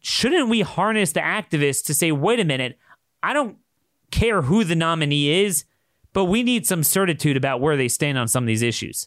Shouldn't 0.00 0.48
we 0.48 0.62
harness 0.62 1.12
the 1.12 1.20
activists 1.20 1.84
to 1.84 1.94
say, 1.94 2.12
wait 2.12 2.40
a 2.40 2.44
minute, 2.44 2.78
I 3.22 3.34
don't 3.34 3.58
care 4.10 4.42
who 4.42 4.64
the 4.64 4.74
nominee 4.74 5.44
is, 5.44 5.64
but 6.16 6.24
we 6.24 6.42
need 6.42 6.66
some 6.66 6.82
certitude 6.82 7.36
about 7.36 7.60
where 7.60 7.76
they 7.76 7.88
stand 7.88 8.16
on 8.16 8.26
some 8.26 8.42
of 8.42 8.48
these 8.48 8.62
issues. 8.62 9.06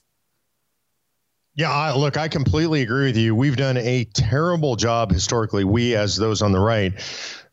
Yeah, 1.55 1.71
I, 1.71 1.95
look, 1.95 2.17
I 2.17 2.27
completely 2.27 2.83
agree 2.83 3.07
with 3.07 3.17
you. 3.17 3.33
We've 3.33 3.55
done 3.57 3.77
a 3.77 4.05
terrible 4.13 4.75
job 4.75 5.11
historically, 5.11 5.63
we 5.63 5.95
as 5.95 6.15
those 6.15 6.43
on 6.43 6.51
the 6.51 6.59
right, 6.59 6.93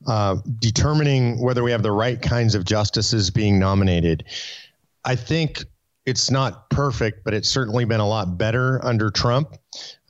uh, 0.06 0.36
determining 0.58 1.40
whether 1.40 1.62
we 1.62 1.70
have 1.70 1.82
the 1.82 1.90
right 1.90 2.20
kinds 2.20 2.54
of 2.54 2.66
justices 2.66 3.30
being 3.30 3.58
nominated. 3.58 4.24
I 5.06 5.16
think 5.16 5.64
it's 6.04 6.30
not 6.30 6.68
perfect, 6.68 7.24
but 7.24 7.32
it's 7.32 7.48
certainly 7.48 7.86
been 7.86 8.00
a 8.00 8.06
lot 8.06 8.36
better 8.36 8.84
under 8.84 9.08
Trump. 9.08 9.56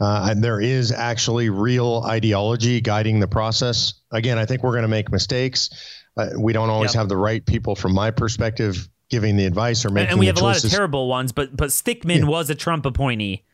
Uh, 0.01 0.27
and 0.29 0.43
there 0.43 0.61
is 0.61 0.91
actually 0.91 1.51
real 1.51 2.03
ideology 2.05 2.81
guiding 2.81 3.21
the 3.21 3.29
process. 3.29 3.95
Again, 4.11 4.39
I 4.39 4.45
think 4.45 4.65
we're 4.65 4.73
going 4.73 4.83
to 4.83 4.89
make 4.89 5.13
mistakes. 5.13 5.71
Uh, 6.17 6.31
we 6.37 6.53
don't 6.53 6.69
always 6.69 6.95
yep. 6.95 7.03
have 7.03 7.09
the 7.09 7.17
right 7.17 7.47
people, 7.47 7.77
from 7.77 7.95
my 7.95 8.11
perspective, 8.11 8.89
giving 9.11 9.37
the 9.37 9.47
advice 9.47 9.85
or 9.85 9.91
making. 9.91 10.11
And 10.11 10.19
we 10.19 10.27
have 10.27 10.39
a 10.39 10.43
lot 10.43 10.63
of 10.63 10.71
terrible 10.71 11.09
ones, 11.09 11.33
but 11.33 11.57
but 11.57 11.71
Stickman 11.71 12.21
yeah. 12.21 12.25
was 12.25 12.51
a 12.51 12.55
Trump 12.55 12.87
appointee. 12.87 13.45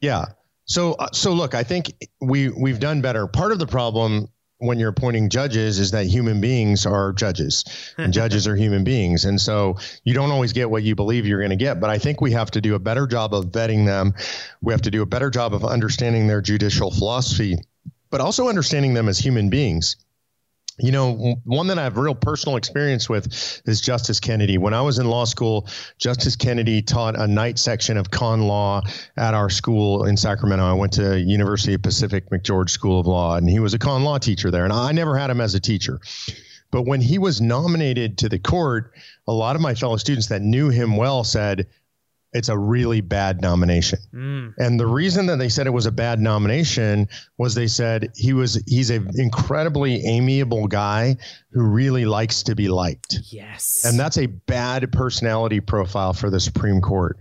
Yeah. 0.00 0.26
So 0.64 0.94
uh, 0.94 1.08
so 1.12 1.32
look, 1.32 1.54
I 1.54 1.62
think 1.62 1.92
we 2.20 2.48
we've 2.48 2.80
done 2.80 3.00
better. 3.00 3.26
Part 3.26 3.52
of 3.52 3.58
the 3.58 3.66
problem 3.66 4.28
when 4.58 4.78
you're 4.78 4.88
appointing 4.88 5.28
judges 5.28 5.78
is 5.78 5.90
that 5.90 6.06
human 6.06 6.40
beings 6.40 6.86
are 6.86 7.12
judges 7.12 7.64
and 7.98 8.12
judges 8.12 8.48
are 8.48 8.56
human 8.56 8.84
beings. 8.84 9.24
And 9.24 9.40
so 9.40 9.76
you 10.04 10.14
don't 10.14 10.30
always 10.30 10.52
get 10.52 10.70
what 10.70 10.82
you 10.82 10.94
believe 10.94 11.26
you're 11.26 11.40
going 11.40 11.50
to 11.50 11.56
get. 11.56 11.78
But 11.80 11.90
I 11.90 11.98
think 11.98 12.20
we 12.20 12.32
have 12.32 12.50
to 12.52 12.60
do 12.60 12.74
a 12.74 12.78
better 12.78 13.06
job 13.06 13.34
of 13.34 13.46
vetting 13.46 13.84
them. 13.84 14.14
We 14.62 14.72
have 14.72 14.82
to 14.82 14.90
do 14.90 15.02
a 15.02 15.06
better 15.06 15.30
job 15.30 15.52
of 15.52 15.64
understanding 15.64 16.26
their 16.26 16.40
judicial 16.40 16.90
philosophy, 16.90 17.58
but 18.10 18.20
also 18.20 18.48
understanding 18.48 18.94
them 18.94 19.08
as 19.08 19.18
human 19.18 19.50
beings. 19.50 19.96
You 20.78 20.92
know, 20.92 21.36
one 21.44 21.68
that 21.68 21.78
I 21.78 21.84
have 21.84 21.96
real 21.96 22.14
personal 22.14 22.56
experience 22.56 23.08
with 23.08 23.62
is 23.64 23.80
Justice 23.80 24.20
Kennedy. 24.20 24.58
When 24.58 24.74
I 24.74 24.82
was 24.82 24.98
in 24.98 25.08
law 25.08 25.24
school, 25.24 25.68
Justice 25.96 26.36
Kennedy 26.36 26.82
taught 26.82 27.18
a 27.18 27.26
night 27.26 27.58
section 27.58 27.96
of 27.96 28.10
con 28.10 28.42
law 28.42 28.82
at 29.16 29.32
our 29.32 29.48
school 29.48 30.04
in 30.04 30.18
Sacramento. 30.18 30.64
I 30.64 30.74
went 30.74 30.92
to 30.94 31.18
University 31.18 31.74
of 31.74 31.82
Pacific 31.82 32.28
McGeorge 32.28 32.68
School 32.68 33.00
of 33.00 33.06
Law, 33.06 33.36
and 33.36 33.48
he 33.48 33.58
was 33.58 33.72
a 33.72 33.78
con 33.78 34.04
law 34.04 34.18
teacher 34.18 34.50
there. 34.50 34.64
And 34.64 34.72
I 34.72 34.92
never 34.92 35.16
had 35.16 35.30
him 35.30 35.40
as 35.40 35.54
a 35.54 35.60
teacher. 35.60 35.98
But 36.70 36.82
when 36.82 37.00
he 37.00 37.16
was 37.16 37.40
nominated 37.40 38.18
to 38.18 38.28
the 38.28 38.38
court, 38.38 38.92
a 39.26 39.32
lot 39.32 39.56
of 39.56 39.62
my 39.62 39.74
fellow 39.74 39.96
students 39.96 40.26
that 40.28 40.42
knew 40.42 40.68
him 40.68 40.98
well 40.98 41.24
said, 41.24 41.68
it's 42.36 42.50
a 42.50 42.58
really 42.58 43.00
bad 43.00 43.40
nomination. 43.40 43.98
Mm. 44.12 44.54
And 44.58 44.78
the 44.78 44.86
reason 44.86 45.24
that 45.26 45.38
they 45.38 45.48
said 45.48 45.66
it 45.66 45.70
was 45.70 45.86
a 45.86 45.90
bad 45.90 46.20
nomination 46.20 47.08
was 47.38 47.54
they 47.54 47.66
said 47.66 48.12
he 48.14 48.34
was 48.34 48.62
he's 48.66 48.90
an 48.90 49.08
incredibly 49.14 50.04
amiable 50.04 50.66
guy 50.66 51.16
who 51.50 51.62
really 51.62 52.04
likes 52.04 52.42
to 52.42 52.54
be 52.54 52.68
liked. 52.68 53.20
Yes. 53.30 53.82
And 53.86 53.98
that's 53.98 54.18
a 54.18 54.26
bad 54.26 54.92
personality 54.92 55.60
profile 55.60 56.12
for 56.12 56.28
the 56.28 56.38
Supreme 56.38 56.82
Court. 56.82 57.16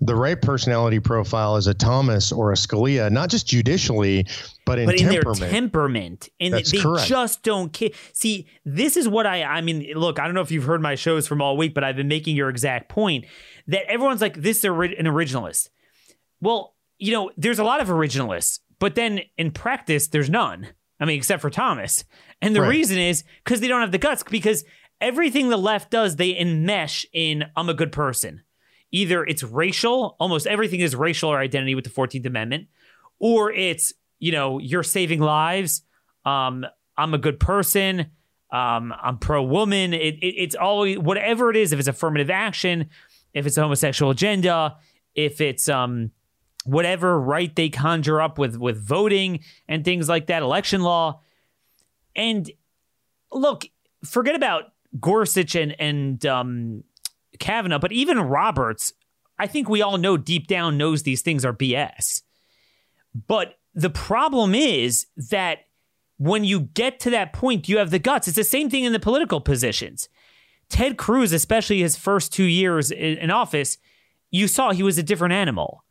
The 0.00 0.16
right 0.16 0.42
personality 0.42 0.98
profile 0.98 1.56
is 1.56 1.68
a 1.68 1.74
Thomas 1.74 2.32
or 2.32 2.50
a 2.50 2.56
Scalia, 2.56 3.08
not 3.08 3.30
just 3.30 3.46
judicially, 3.46 4.26
but 4.64 4.80
in, 4.80 4.86
but 4.86 4.96
in 4.96 5.08
temperament. 5.08 5.38
their 5.38 5.50
temperament, 5.50 6.28
and 6.40 6.54
That's 6.54 6.72
they 6.72 6.78
correct. 6.78 7.06
just 7.06 7.44
don't 7.44 7.72
care. 7.72 7.90
See, 8.12 8.48
this 8.64 8.96
is 8.96 9.06
what 9.06 9.24
I. 9.24 9.44
I 9.44 9.60
mean, 9.60 9.92
look, 9.94 10.18
I 10.18 10.24
don't 10.24 10.34
know 10.34 10.40
if 10.40 10.50
you've 10.50 10.64
heard 10.64 10.82
my 10.82 10.96
shows 10.96 11.28
from 11.28 11.40
all 11.40 11.56
week, 11.56 11.72
but 11.72 11.84
I've 11.84 11.94
been 11.94 12.08
making 12.08 12.34
your 12.34 12.48
exact 12.48 12.88
point 12.88 13.26
that 13.68 13.90
everyone's 13.90 14.20
like, 14.20 14.40
this 14.40 14.58
is 14.58 14.64
an 14.64 14.70
originalist. 15.06 15.70
Well, 16.40 16.74
you 16.98 17.12
know, 17.12 17.30
there's 17.36 17.58
a 17.58 17.64
lot 17.64 17.80
of 17.80 17.88
originalists, 17.88 18.60
but 18.78 18.94
then 18.94 19.20
in 19.36 19.50
practice, 19.50 20.08
there's 20.08 20.30
none. 20.30 20.68
I 20.98 21.04
mean, 21.04 21.18
except 21.18 21.42
for 21.42 21.50
Thomas. 21.50 22.04
And 22.40 22.54
the 22.54 22.62
right. 22.62 22.70
reason 22.70 22.98
is 22.98 23.24
because 23.44 23.60
they 23.60 23.68
don't 23.68 23.80
have 23.80 23.92
the 23.92 23.98
guts, 23.98 24.22
because 24.22 24.64
everything 25.00 25.48
the 25.48 25.56
left 25.56 25.90
does, 25.90 26.16
they 26.16 26.34
enmesh 26.34 27.04
in 27.12 27.44
I'm 27.56 27.68
a 27.68 27.74
good 27.74 27.92
person. 27.92 28.42
Either 28.92 29.24
it's 29.24 29.42
racial, 29.42 30.16
almost 30.18 30.46
everything 30.46 30.80
is 30.80 30.94
racial 30.94 31.30
or 31.30 31.38
identity 31.38 31.74
with 31.74 31.84
the 31.84 31.90
14th 31.90 32.24
Amendment, 32.24 32.68
or 33.18 33.52
it's, 33.52 33.92
you 34.20 34.32
know, 34.32 34.58
you're 34.58 34.82
saving 34.82 35.20
lives. 35.20 35.82
Um, 36.24 36.64
I'm 36.96 37.12
a 37.12 37.18
good 37.18 37.38
person. 37.38 38.06
Um, 38.50 38.94
I'm 39.02 39.18
pro 39.18 39.42
woman. 39.42 39.92
It, 39.92 40.14
it, 40.14 40.34
it's 40.36 40.54
always 40.54 40.98
whatever 40.98 41.50
it 41.50 41.56
is. 41.56 41.72
If 41.72 41.78
it's 41.78 41.88
affirmative 41.88 42.30
action, 42.30 42.88
if 43.36 43.46
it's 43.46 43.58
a 43.58 43.62
homosexual 43.62 44.10
agenda, 44.10 44.78
if 45.14 45.40
it's 45.42 45.68
um 45.68 46.10
whatever 46.64 47.20
right 47.20 47.54
they 47.54 47.68
conjure 47.68 48.20
up 48.20 48.38
with 48.38 48.56
with 48.56 48.82
voting 48.82 49.40
and 49.68 49.84
things 49.84 50.08
like 50.08 50.26
that, 50.26 50.42
election 50.42 50.80
law. 50.80 51.20
And 52.16 52.50
look, 53.30 53.66
forget 54.02 54.34
about 54.34 54.72
Gorsuch 54.98 55.54
and 55.54 55.76
and 55.78 56.24
um, 56.24 56.84
Kavanaugh, 57.38 57.78
but 57.78 57.92
even 57.92 58.18
Roberts, 58.18 58.94
I 59.38 59.46
think 59.46 59.68
we 59.68 59.82
all 59.82 59.98
know 59.98 60.16
deep 60.16 60.46
down 60.46 60.78
knows 60.78 61.02
these 61.02 61.20
things 61.20 61.44
are 61.44 61.52
BS. 61.52 62.22
But 63.28 63.58
the 63.74 63.90
problem 63.90 64.54
is 64.54 65.06
that 65.30 65.58
when 66.16 66.44
you 66.44 66.60
get 66.60 67.00
to 67.00 67.10
that 67.10 67.34
point, 67.34 67.68
you 67.68 67.76
have 67.76 67.90
the 67.90 67.98
guts. 67.98 68.28
It's 68.28 68.36
the 68.36 68.44
same 68.44 68.70
thing 68.70 68.84
in 68.84 68.94
the 68.94 68.98
political 68.98 69.42
positions. 69.42 70.08
Ted 70.68 70.96
Cruz, 70.96 71.32
especially 71.32 71.80
his 71.80 71.96
first 71.96 72.32
two 72.32 72.44
years 72.44 72.90
in 72.90 73.30
office, 73.30 73.78
you 74.30 74.48
saw 74.48 74.72
he 74.72 74.82
was 74.82 74.98
a 74.98 75.02
different 75.02 75.34
animal. 75.34 75.84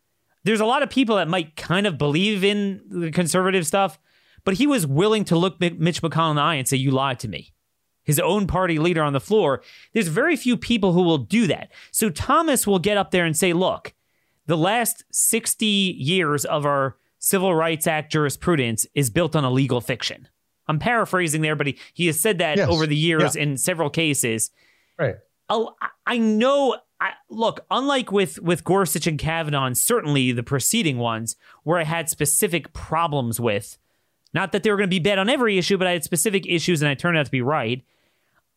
There's 0.44 0.60
a 0.60 0.66
lot 0.66 0.84
of 0.84 0.90
people 0.90 1.16
that 1.16 1.28
might 1.28 1.56
kind 1.56 1.88
of 1.88 1.98
believe 1.98 2.44
in 2.44 2.82
the 2.90 3.12
conservative 3.12 3.66
stuff, 3.66 3.98
but 4.44 4.56
he 4.56 4.68
was 4.68 4.86
willing 4.86 5.26
to 5.26 5.36
look 5.36 5.60
Mitch 5.60 6.02
McConnell 6.02 6.32
in 6.32 6.36
the 6.36 6.42
eye 6.42 6.56
and 6.56 6.68
say, 6.68 6.78
You 6.78 6.92
lied 6.92 7.20
to 7.22 7.28
me. 7.28 7.52
His 8.04 8.20
own 8.20 8.46
party 8.46 8.78
leader 8.78 9.02
on 9.02 9.14
the 9.14 9.20
floor. 9.20 9.64
There's 9.94 10.08
very 10.08 10.36
few 10.36 10.56
people 10.56 10.94
who 10.94 11.02
will 11.02 11.18
do 11.18 11.48
that. 11.48 11.72
So 11.92 12.12
Thomas 12.12 12.68
will 12.68 12.78
get 12.78 12.98
up 12.98 13.10
there 13.10 13.26
and 13.26 13.36
say, 13.36 13.54
Look, 13.54 13.96
the 14.46 14.58
last 14.58 15.04
60 15.12 15.66
years 15.66 16.46
of 16.46 16.66
our 16.66 16.98
Civil 17.18 17.56
Rights 17.56 17.88
Act 17.88 18.12
jurisprudence 18.12 18.86
is 18.94 19.10
built 19.10 19.36
on 19.36 19.44
a 19.44 19.50
legal 19.50 19.82
fiction. 19.82 20.28
I'm 20.68 20.78
paraphrasing 20.78 21.42
there, 21.42 21.56
but 21.56 21.68
he, 21.68 21.80
he 21.94 22.06
has 22.08 22.20
said 22.20 22.38
that 22.38 22.58
yes. 22.58 22.70
over 22.70 22.86
the 22.86 22.96
years 22.96 23.36
yeah. 23.36 23.42
in 23.42 23.58
several 23.58 23.90
cases. 23.90 24.52
Right. 24.98 25.16
I 26.06 26.18
know. 26.18 26.78
I, 27.00 27.12
look, 27.30 27.66
unlike 27.70 28.12
with 28.12 28.42
with 28.42 28.64
Gorsuch 28.64 29.06
and 29.06 29.20
Kavanaugh, 29.20 29.66
and 29.66 29.78
certainly 29.78 30.32
the 30.32 30.44
preceding 30.44 30.98
ones, 30.98 31.36
where 31.64 31.80
I 31.80 31.84
had 31.84 32.10
specific 32.10 32.74
problems 32.74 33.40
with, 33.40 33.78
not 34.34 34.52
that 34.52 34.64
they 34.64 34.72
were 34.72 34.78
going 34.78 34.90
to 34.90 34.96
be 34.96 35.00
bad 35.00 35.20
on 35.20 35.30
every 35.30 35.58
issue, 35.58 35.78
but 35.78 35.88
I 35.88 35.92
had 35.92 36.04
specific 36.04 36.46
issues, 36.48 36.82
and 36.82 36.90
I 36.90 36.94
turned 36.94 37.18
out 37.18 37.26
to 37.26 37.32
be 37.32 37.42
right. 37.42 37.84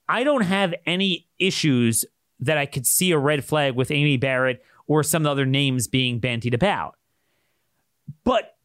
I 0.08 0.24
don't 0.24 0.42
have 0.42 0.74
any 0.86 1.26
issues 1.38 2.04
that 2.40 2.56
I 2.56 2.66
could 2.66 2.86
see 2.86 3.10
a 3.10 3.18
red 3.18 3.44
flag 3.44 3.74
with 3.74 3.90
Amy 3.90 4.16
Barrett 4.16 4.64
or 4.86 5.02
some 5.02 5.26
other 5.26 5.44
names 5.44 5.86
being 5.86 6.20
bantied 6.20 6.54
about. 6.54 6.96
But 8.24 8.56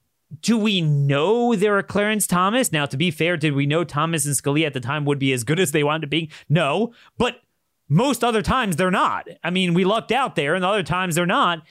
do 0.41 0.57
we 0.57 0.81
know 0.81 1.55
there 1.55 1.77
are 1.77 1.83
Clarence 1.83 2.25
Thomas? 2.25 2.71
Now, 2.71 2.85
to 2.85 2.97
be 2.97 3.11
fair, 3.11 3.37
did 3.37 3.53
we 3.53 3.65
know 3.65 3.83
Thomas 3.83 4.25
and 4.25 4.35
Scalia 4.35 4.65
at 4.65 4.73
the 4.73 4.79
time 4.79 5.05
would 5.05 5.19
be 5.19 5.33
as 5.33 5.43
good 5.43 5.59
as 5.59 5.71
they 5.71 5.83
wound 5.83 6.03
up 6.03 6.09
being? 6.09 6.29
No, 6.49 6.93
but 7.17 7.41
most 7.93 8.23
other 8.23 8.41
times 8.41 8.75
they're 8.75 8.91
not. 8.91 9.27
I 9.43 9.51
mean, 9.51 9.73
we 9.73 9.85
lucked 9.85 10.11
out 10.11 10.35
there, 10.35 10.55
and 10.55 10.65
other 10.65 10.83
times 10.83 11.15
they're 11.15 11.25
not. 11.25 11.63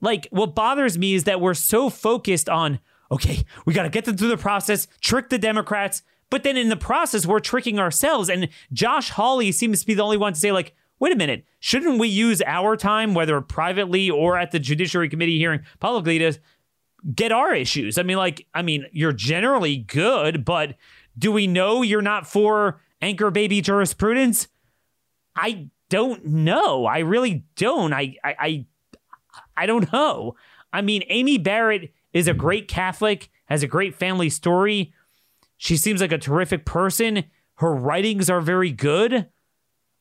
Like, 0.00 0.28
what 0.30 0.54
bothers 0.54 0.96
me 0.96 1.14
is 1.14 1.24
that 1.24 1.40
we're 1.40 1.54
so 1.54 1.90
focused 1.90 2.48
on, 2.48 2.78
okay, 3.10 3.44
we 3.64 3.74
got 3.74 3.82
to 3.82 3.88
get 3.88 4.04
them 4.04 4.16
through 4.16 4.28
the 4.28 4.36
process, 4.36 4.86
trick 5.00 5.28
the 5.28 5.38
Democrats, 5.38 6.02
but 6.30 6.42
then 6.42 6.56
in 6.56 6.68
the 6.68 6.76
process, 6.76 7.26
we're 7.26 7.40
tricking 7.40 7.78
ourselves. 7.78 8.28
And 8.28 8.48
Josh 8.72 9.10
Hawley 9.10 9.52
seems 9.52 9.80
to 9.80 9.86
be 9.86 9.94
the 9.94 10.02
only 10.02 10.16
one 10.16 10.34
to 10.34 10.38
say, 10.38 10.52
like, 10.52 10.74
wait 10.98 11.12
a 11.12 11.16
minute, 11.16 11.44
shouldn't 11.60 11.98
we 11.98 12.08
use 12.08 12.42
our 12.46 12.76
time, 12.76 13.14
whether 13.14 13.40
privately 13.40 14.10
or 14.10 14.38
at 14.38 14.50
the 14.50 14.58
Judiciary 14.58 15.08
Committee 15.08 15.38
hearing 15.38 15.60
publicly, 15.80 16.18
to 16.18 16.32
get 17.14 17.32
our 17.32 17.54
issues? 17.54 17.98
I 17.98 18.02
mean, 18.02 18.16
like, 18.16 18.46
I 18.54 18.62
mean, 18.62 18.86
you're 18.92 19.12
generally 19.12 19.78
good, 19.78 20.44
but 20.44 20.76
do 21.18 21.32
we 21.32 21.46
know 21.46 21.82
you're 21.82 22.02
not 22.02 22.26
for 22.26 22.80
anchor 23.00 23.30
baby 23.30 23.60
jurisprudence? 23.60 24.48
I 25.36 25.68
don't 25.88 26.24
know. 26.24 26.86
I 26.86 26.98
really 27.00 27.44
don't. 27.56 27.92
I, 27.92 28.16
I, 28.24 28.34
I, 28.38 28.66
I 29.56 29.66
don't 29.66 29.92
know. 29.92 30.34
I 30.72 30.82
mean, 30.82 31.04
Amy 31.08 31.38
Barrett 31.38 31.92
is 32.12 32.28
a 32.28 32.34
great 32.34 32.68
Catholic, 32.68 33.30
has 33.46 33.62
a 33.62 33.68
great 33.68 33.94
family 33.94 34.30
story. 34.30 34.92
She 35.56 35.76
seems 35.76 36.00
like 36.00 36.12
a 36.12 36.18
terrific 36.18 36.64
person. 36.64 37.24
Her 37.56 37.74
writings 37.74 38.28
are 38.28 38.40
very 38.40 38.72
good. 38.72 39.28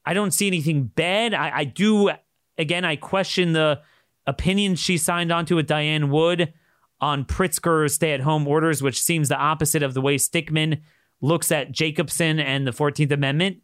I 0.05 0.13
don't 0.13 0.31
see 0.31 0.47
anything 0.47 0.85
bad. 0.85 1.33
I, 1.33 1.57
I 1.57 1.63
do, 1.63 2.11
again, 2.57 2.85
I 2.85 2.95
question 2.95 3.53
the 3.53 3.81
opinions 4.27 4.79
she 4.79 4.97
signed 4.97 5.31
onto 5.31 5.55
with 5.55 5.67
Diane 5.67 6.09
Wood 6.09 6.53
on 7.01 7.25
Pritzker's 7.25 7.95
stay 7.95 8.13
at 8.13 8.21
home 8.21 8.47
orders, 8.47 8.81
which 8.81 9.01
seems 9.01 9.29
the 9.29 9.37
opposite 9.37 9.83
of 9.83 9.93
the 9.93 10.01
way 10.01 10.15
Stickman 10.15 10.81
looks 11.21 11.51
at 11.51 11.71
Jacobson 11.71 12.39
and 12.39 12.65
the 12.65 12.71
14th 12.71 13.11
Amendment. 13.11 13.57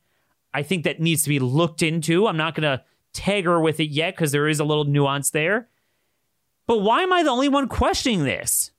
I 0.53 0.63
think 0.63 0.83
that 0.83 0.99
needs 0.99 1.23
to 1.23 1.29
be 1.29 1.39
looked 1.39 1.81
into. 1.81 2.27
I'm 2.27 2.37
not 2.37 2.55
going 2.55 2.63
to 2.63 2.83
tag 3.13 3.45
her 3.45 3.59
with 3.59 3.79
it 3.79 3.89
yet 3.89 4.15
because 4.15 4.31
there 4.31 4.47
is 4.47 4.59
a 4.59 4.65
little 4.65 4.85
nuance 4.85 5.31
there. 5.31 5.67
But 6.67 6.79
why 6.79 7.01
am 7.01 7.13
I 7.13 7.23
the 7.23 7.29
only 7.29 7.49
one 7.49 7.67
questioning 7.67 8.23
this? 8.23 8.71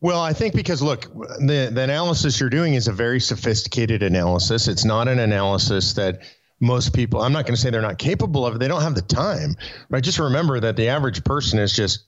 Well, 0.00 0.20
I 0.20 0.34
think 0.34 0.54
because 0.54 0.82
look, 0.82 1.04
the 1.38 1.70
the 1.72 1.80
analysis 1.80 2.38
you're 2.38 2.50
doing 2.50 2.74
is 2.74 2.88
a 2.88 2.92
very 2.92 3.18
sophisticated 3.20 4.02
analysis. 4.02 4.68
It's 4.68 4.84
not 4.84 5.08
an 5.08 5.18
analysis 5.18 5.94
that 5.94 6.20
most 6.60 6.92
people 6.92 7.22
I'm 7.22 7.32
not 7.32 7.46
going 7.46 7.54
to 7.54 7.60
say 7.60 7.70
they're 7.70 7.80
not 7.80 7.96
capable 7.96 8.44
of. 8.44 8.58
They 8.58 8.68
don't 8.68 8.82
have 8.82 8.94
the 8.94 9.02
time. 9.02 9.56
Right? 9.88 10.04
Just 10.04 10.18
remember 10.18 10.60
that 10.60 10.76
the 10.76 10.88
average 10.88 11.24
person 11.24 11.58
is 11.58 11.72
just 11.72 12.04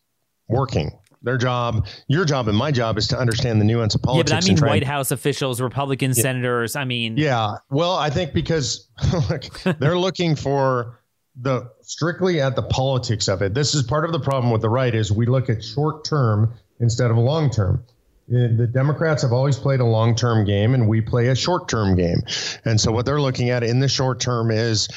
working 0.49 0.99
their 1.27 1.37
job, 1.37 1.87
your 2.07 2.25
job, 2.25 2.49
and 2.49 2.57
my 2.57 2.71
job 2.71 2.97
is 2.97 3.09
to 3.09 3.19
understand 3.19 3.61
the 3.61 3.65
nuance 3.65 3.95
of 3.95 4.03
politics. 4.03 4.31
Yeah, 4.31 4.37
but 4.41 4.45
I 4.45 4.55
mean 4.55 4.71
White 4.71 4.85
House 4.85 5.11
officials, 5.11 5.61
Republican 5.61 6.13
yeah. 6.13 6.23
senators. 6.23 6.77
I 6.77 6.85
mean, 6.85 7.19
yeah. 7.19 7.57
Well, 7.69 7.97
I 7.97 8.11
think 8.11 8.33
because 8.33 8.89
they're 9.79 9.99
looking 9.99 10.37
for 10.37 11.01
the 11.35 11.71
strictly 11.83 12.41
at 12.41 12.57
the 12.57 12.63
politics 12.63 13.29
of 13.29 13.43
it. 13.43 13.55
This 13.55 13.75
is 13.75 13.83
part 13.83 14.05
of 14.05 14.13
the 14.13 14.21
problem 14.21 14.53
with 14.53 14.63
the 14.63 14.71
right 14.71 14.95
is 14.95 15.13
we 15.13 15.27
look 15.27 15.51
at 15.51 15.63
short 15.63 16.05
term 16.05 16.55
instead 16.81 17.11
of 17.11 17.19
long 17.19 17.51
term. 17.51 17.85
Uh, 18.29 18.49
the 18.57 18.69
Democrats 18.73 19.23
have 19.23 19.33
always 19.33 19.57
played 19.57 19.81
a 19.81 19.85
long 19.85 20.15
term 20.15 20.45
game, 20.45 20.75
and 20.75 20.89
we 20.89 21.01
play 21.01 21.29
a 21.29 21.35
short 21.35 21.69
term 21.69 21.97
game. 21.97 22.23
And 22.65 22.81
so, 22.81 22.93
what 22.93 23.05
they're 23.05 23.21
looking 23.21 23.51
at 23.51 23.65
in 23.65 23.81
the 23.81 23.89
short 23.89 24.21
term 24.21 24.51
is 24.51 24.89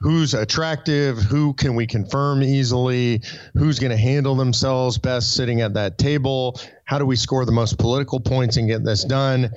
who's 0.00 0.34
attractive, 0.34 1.18
who 1.18 1.52
can 1.54 1.74
we 1.74 1.86
confirm 1.86 2.42
easily, 2.42 3.22
who's 3.54 3.78
going 3.78 3.90
to 3.90 3.96
handle 3.96 4.34
themselves 4.34 4.98
best 4.98 5.34
sitting 5.34 5.60
at 5.60 5.74
that 5.74 5.98
table, 5.98 6.60
how 6.84 6.98
do 6.98 7.06
we 7.06 7.16
score 7.16 7.44
the 7.44 7.52
most 7.52 7.78
political 7.78 8.20
points 8.20 8.56
and 8.56 8.68
get 8.68 8.84
this 8.84 9.04
done. 9.04 9.50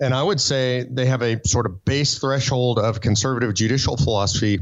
And 0.00 0.14
I 0.14 0.22
would 0.22 0.40
say 0.40 0.86
they 0.88 1.06
have 1.06 1.22
a 1.22 1.40
sort 1.46 1.66
of 1.66 1.84
base 1.84 2.18
threshold 2.18 2.78
of 2.78 3.00
conservative 3.00 3.54
judicial 3.54 3.96
philosophy 3.96 4.60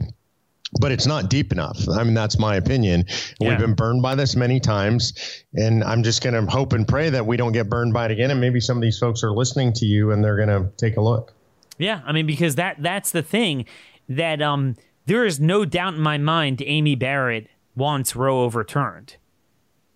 but 0.81 0.93
it's 0.93 1.07
not 1.07 1.31
deep 1.31 1.53
enough. 1.53 1.89
I 1.89 2.03
mean, 2.03 2.15
that's 2.15 2.39
my 2.39 2.57
opinion. 2.57 3.05
Yeah. 3.39 3.51
We've 3.51 3.59
been 3.59 3.75
burned 3.75 4.03
by 4.03 4.15
this 4.15 4.35
many 4.35 4.61
times, 4.61 5.45
and 5.55 5.83
I'm 5.85 6.03
just 6.03 6.23
going 6.23 6.35
to 6.35 6.51
hope 6.51 6.73
and 6.73 6.87
pray 6.87 7.11
that 7.11 7.25
we 7.25 7.37
don't 7.37 7.53
get 7.53 7.71
burned 7.71 7.93
by 7.93 8.07
it 8.07 8.11
again. 8.11 8.31
And 8.31 8.41
maybe 8.41 8.61
some 8.61 8.77
of 8.77 8.83
these 8.83 8.99
folks 8.99 9.23
are 9.23 9.33
listening 9.33 9.73
to 9.75 9.87
you 9.87 10.11
and 10.11 10.25
they're 10.25 10.37
going 10.37 10.49
to 10.49 10.71
take 10.77 10.97
a 10.97 11.01
look. 11.01 11.33
Yeah, 11.79 12.01
I 12.05 12.13
mean, 12.13 12.27
because 12.27 12.57
that 12.57 12.77
that's 12.81 13.13
the 13.13 13.23
thing 13.23 13.67
that 14.09 14.41
um 14.41 14.77
there 15.07 15.25
is 15.25 15.41
no 15.41 15.65
doubt 15.65 15.95
in 15.95 16.01
my 16.01 16.19
mind 16.19 16.63
Amy 16.65 16.95
Barrett 16.95 17.49
wants 17.75 18.17
Roe 18.17 18.43
overturned 18.43 19.17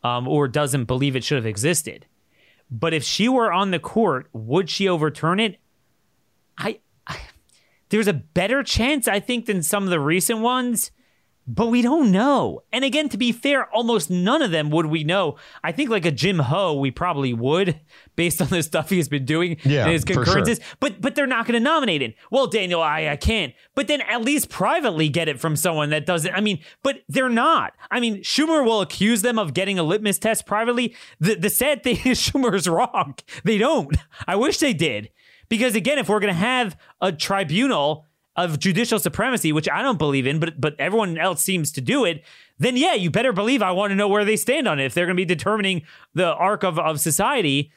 um, 0.03 0.27
or 0.27 0.49
doesn't 0.49 0.85
believe 0.85 1.17
it 1.17 1.25
should 1.25 1.37
have 1.37 1.47
existed. 1.47 2.07
But 2.71 2.95
if 2.95 3.03
she 3.03 3.29
were 3.29 3.53
on 3.53 3.73
the 3.73 3.79
court, 3.79 4.29
would 4.33 4.71
she 4.71 4.89
overturn 4.89 5.41
it? 5.41 5.59
I, 6.57 6.79
I 7.07 7.19
there's 7.89 8.07
a 8.07 8.13
better 8.13 8.63
chance, 8.63 9.09
I 9.09 9.19
think, 9.21 9.47
than 9.47 9.63
some 9.63 9.85
of 9.85 9.91
the 9.91 10.01
recent 10.01 10.41
ones 10.41 10.93
but 11.53 11.67
we 11.67 11.83
don't 11.83 12.13
know. 12.13 12.63
And 12.73 12.85
again, 12.85 13.09
to 13.09 13.19
be 13.19 13.33
fair, 13.33 13.69
almost 13.75 14.09
none 14.09 14.41
of 14.41 14.53
them 14.53 14.71
would 14.71 14.87
we 14.87 15.03
know. 15.03 15.37
I 15.65 15.73
think 15.73 15.91
like 15.91 16.05
a 16.05 16.13
Jim 16.13 16.39
Ho, 16.39 16.79
we 16.79 16.93
probably 16.93 17.35
would, 17.35 17.81
based 18.17 18.41
on 18.41 18.49
the 18.49 18.63
stuff 18.63 18.89
he's 18.89 19.09
been 19.09 19.25
doing 19.25 19.57
yeah, 19.65 19.89
his 19.89 20.05
concurrences. 20.05 20.59
Sure. 20.59 20.77
But 20.79 21.01
but 21.01 21.17
they're 21.17 21.27
not 21.27 21.47
going 21.47 21.55
to 21.55 21.61
nominate 21.61 22.03
him. 22.03 22.15
Well, 22.31 22.47
Daniel, 22.47 22.81
I 22.81 23.09
I 23.09 23.17
can't. 23.17 23.53
But 23.75 23.89
then 23.89 24.01
at 24.03 24.23
least 24.23 24.49
privately 24.49 25.09
get 25.09 25.29
it 25.29 25.41
from 25.41 25.57
someone 25.57 25.91
that 25.91 26.07
doesn't. 26.07 26.33
I 26.33 26.41
mean, 26.41 26.61
but 26.85 27.01
they're 27.09 27.29
not. 27.29 27.73
I 27.91 27.99
mean, 27.99 28.23
Schumer 28.23 28.65
will 28.65 28.81
accuse 28.81 29.23
them 29.23 29.39
of 29.39 29.53
getting 29.53 29.79
a 29.79 29.83
litmus 29.83 30.21
test 30.21 30.47
privately. 30.47 30.95
The 31.19 31.35
the 31.35 31.51
sad 31.51 31.83
thing 31.83 31.99
is 32.05 32.21
Schumer's 32.21 32.69
wrong. 32.69 33.17
They 33.43 33.59
don't. 33.59 33.97
I 34.29 34.37
wish 34.37 34.59
they 34.59 34.73
did. 34.73 35.11
Because 35.49 35.75
again, 35.75 35.99
if 35.99 36.09
we're 36.09 36.21
going 36.21 36.33
to 36.33 36.39
have 36.39 36.79
a 37.01 37.11
tribunal 37.11 38.07
of 38.37 38.59
judicial 38.59 38.99
supremacy, 38.99 39.53
which 39.53 39.69
I 39.69 39.83
don't 39.83 39.99
believe 39.99 40.27
in, 40.27 40.39
but 40.39 40.61
but 40.61 40.75
everyone 40.79 41.19
else 41.19 41.43
seems 41.43 41.73
to 41.73 41.81
do 41.81 42.05
it, 42.05 42.25
then 42.59 42.77
yeah, 42.77 42.95
you 42.95 43.11
better 43.11 43.33
believe 43.33 43.63
I 43.63 43.73
want 43.73 43.91
to 43.91 43.97
know 43.97 44.09
where 44.09 44.25
they 44.25 44.37
stand 44.37 44.69
on 44.69 44.79
it 44.79 44.87
if 44.87 44.95
they're 44.95 45.07
going 45.07 45.17
to 45.17 45.21
be 45.21 45.25
determining 45.25 45.83
the 46.15 46.33
arc 46.35 46.63
of, 46.63 46.79
of 46.79 47.01
society. 47.01 47.73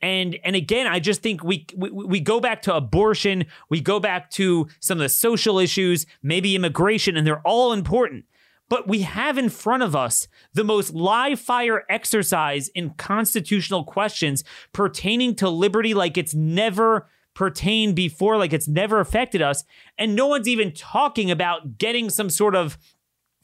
And 0.00 0.38
and 0.44 0.56
again, 0.56 0.86
I 0.86 1.00
just 1.00 1.22
think 1.22 1.42
we, 1.42 1.66
we 1.76 1.90
we 1.90 2.20
go 2.20 2.40
back 2.40 2.62
to 2.62 2.74
abortion, 2.74 3.46
we 3.68 3.80
go 3.80 4.00
back 4.00 4.30
to 4.32 4.68
some 4.80 4.98
of 4.98 5.02
the 5.02 5.08
social 5.08 5.58
issues, 5.58 6.06
maybe 6.22 6.54
immigration, 6.54 7.16
and 7.16 7.26
they're 7.26 7.46
all 7.46 7.72
important. 7.72 8.24
But 8.68 8.86
we 8.86 9.00
have 9.02 9.38
in 9.38 9.48
front 9.48 9.82
of 9.82 9.96
us 9.96 10.28
the 10.52 10.64
most 10.64 10.94
live 10.94 11.40
fire 11.40 11.84
exercise 11.88 12.68
in 12.68 12.90
constitutional 12.90 13.82
questions 13.84 14.44
pertaining 14.72 15.34
to 15.36 15.48
liberty 15.48 15.94
like 15.94 16.18
it's 16.18 16.34
never 16.34 17.08
pertained 17.38 17.94
before, 17.94 18.36
like 18.36 18.52
it's 18.52 18.66
never 18.66 18.98
affected 18.98 19.40
us. 19.40 19.62
And 19.96 20.16
no 20.16 20.26
one's 20.26 20.48
even 20.48 20.72
talking 20.72 21.30
about 21.30 21.78
getting 21.78 22.10
some 22.10 22.30
sort 22.30 22.56
of 22.56 22.76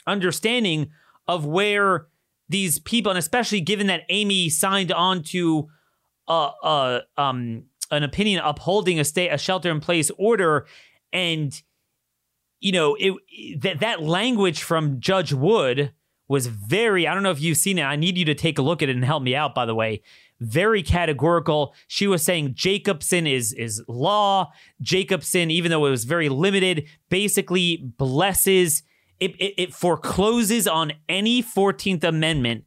understanding 0.04 0.90
of 1.28 1.46
where 1.46 2.08
these 2.48 2.80
people, 2.80 3.10
and 3.10 3.18
especially 3.20 3.60
given 3.60 3.86
that 3.86 4.02
Amy 4.08 4.48
signed 4.48 4.90
on 4.90 5.22
to 5.22 5.68
uh, 6.26 6.50
uh, 6.64 7.00
um, 7.16 7.66
an 7.92 8.02
opinion 8.02 8.42
upholding 8.44 8.98
a 8.98 9.04
state 9.04 9.28
a 9.28 9.38
shelter 9.38 9.70
in 9.70 9.78
place 9.78 10.10
order, 10.18 10.66
and 11.12 11.62
you 12.58 12.72
know 12.72 12.96
it 12.98 13.14
that 13.60 13.78
that 13.78 14.02
language 14.02 14.60
from 14.60 14.98
Judge 14.98 15.32
Wood 15.32 15.92
was 16.26 16.48
very, 16.48 17.06
I 17.06 17.14
don't 17.14 17.22
know 17.22 17.30
if 17.30 17.40
you've 17.40 17.58
seen 17.58 17.78
it. 17.78 17.84
I 17.84 17.94
need 17.94 18.18
you 18.18 18.24
to 18.24 18.34
take 18.34 18.58
a 18.58 18.62
look 18.62 18.82
at 18.82 18.88
it 18.88 18.96
and 18.96 19.04
help 19.04 19.22
me 19.22 19.36
out, 19.36 19.54
by 19.54 19.66
the 19.66 19.74
way. 19.74 20.02
Very 20.40 20.82
categorical. 20.82 21.74
She 21.86 22.06
was 22.06 22.22
saying 22.22 22.54
Jacobson 22.54 23.26
is 23.26 23.52
is 23.52 23.82
law. 23.88 24.52
Jacobson, 24.80 25.50
even 25.50 25.70
though 25.70 25.86
it 25.86 25.90
was 25.90 26.04
very 26.04 26.28
limited, 26.28 26.88
basically 27.08 27.76
blesses 27.98 28.82
it, 29.20 29.30
it, 29.36 29.54
it 29.56 29.74
forecloses 29.74 30.66
on 30.66 30.92
any 31.08 31.42
14th 31.42 32.04
Amendment 32.04 32.64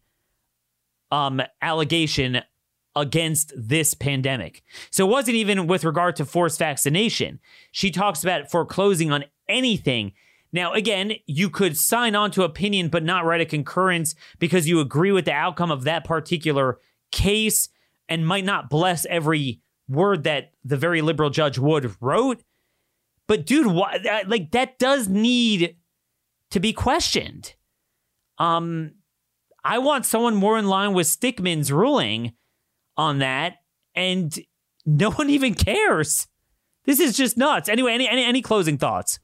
um 1.11 1.41
allegation 1.61 2.41
against 2.95 3.53
this 3.55 3.93
pandemic. 3.93 4.63
So 4.89 5.05
it 5.05 5.11
wasn't 5.11 5.35
even 5.35 5.67
with 5.67 5.83
regard 5.83 6.15
to 6.15 6.25
forced 6.25 6.57
vaccination. 6.57 7.39
She 7.71 7.91
talks 7.91 8.23
about 8.23 8.49
foreclosing 8.49 9.11
on 9.11 9.25
anything 9.47 10.13
now, 10.51 10.73
again, 10.73 11.13
you 11.25 11.49
could 11.49 11.77
sign 11.77 12.15
on 12.15 12.31
to 12.31 12.43
opinion 12.43 12.89
but 12.89 13.03
not 13.03 13.25
write 13.25 13.41
a 13.41 13.45
concurrence 13.45 14.15
because 14.39 14.67
you 14.67 14.79
agree 14.79 15.11
with 15.11 15.25
the 15.25 15.33
outcome 15.33 15.71
of 15.71 15.83
that 15.83 16.03
particular 16.03 16.79
case 17.11 17.69
and 18.09 18.25
might 18.25 18.45
not 18.45 18.69
bless 18.69 19.05
every 19.05 19.61
word 19.87 20.23
that 20.23 20.51
the 20.63 20.77
very 20.77 21.01
liberal 21.01 21.29
judge 21.29 21.57
Wood 21.57 21.95
wrote. 22.01 22.43
But 23.27 23.45
dude, 23.45 23.67
why, 23.67 24.23
like 24.25 24.51
that 24.51 24.79
does 24.79 25.07
need 25.07 25.75
to 26.51 26.59
be 26.59 26.73
questioned. 26.73 27.55
Um, 28.37 28.93
I 29.63 29.79
want 29.79 30.05
someone 30.05 30.35
more 30.35 30.57
in 30.57 30.67
line 30.67 30.93
with 30.93 31.07
Stickman's 31.07 31.71
ruling 31.71 32.33
on 32.95 33.19
that, 33.19 33.55
and 33.95 34.37
no 34.85 35.11
one 35.11 35.29
even 35.29 35.53
cares. 35.53 36.27
This 36.85 36.99
is 36.99 37.17
just 37.17 37.37
nuts. 37.37 37.67
Anyway, 37.67 37.93
any 37.93 38.07
any, 38.07 38.23
any 38.23 38.41
closing 38.41 38.77
thoughts? 38.77 39.19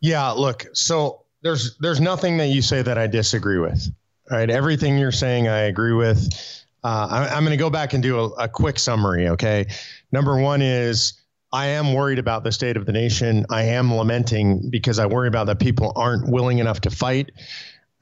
Yeah, 0.00 0.30
look, 0.30 0.66
so 0.74 1.22
there's 1.42 1.78
there's 1.78 2.00
nothing 2.00 2.36
that 2.36 2.48
you 2.48 2.60
say 2.60 2.82
that 2.82 2.98
I 2.98 3.06
disagree 3.06 3.58
with. 3.58 3.90
Right, 4.30 4.48
everything 4.50 4.98
you're 4.98 5.12
saying 5.12 5.48
I 5.48 5.60
agree 5.60 5.92
with. 5.92 6.63
Uh, 6.84 7.08
I, 7.32 7.38
am 7.38 7.44
going 7.44 7.56
to 7.56 7.62
go 7.62 7.70
back 7.70 7.94
and 7.94 8.02
do 8.02 8.20
a, 8.20 8.28
a 8.44 8.48
quick 8.48 8.78
summary. 8.78 9.28
Okay, 9.28 9.66
number 10.12 10.38
one 10.38 10.60
is 10.60 11.14
I 11.50 11.68
am 11.68 11.94
worried 11.94 12.18
about 12.18 12.44
the 12.44 12.52
state 12.52 12.76
of 12.76 12.84
the 12.84 12.92
nation. 12.92 13.46
I 13.48 13.62
am 13.62 13.94
lamenting 13.94 14.68
because 14.68 14.98
I 14.98 15.06
worry 15.06 15.28
about 15.28 15.46
that 15.46 15.58
people 15.58 15.92
aren't 15.96 16.28
willing 16.28 16.58
enough 16.58 16.82
to 16.82 16.90
fight. 16.90 17.32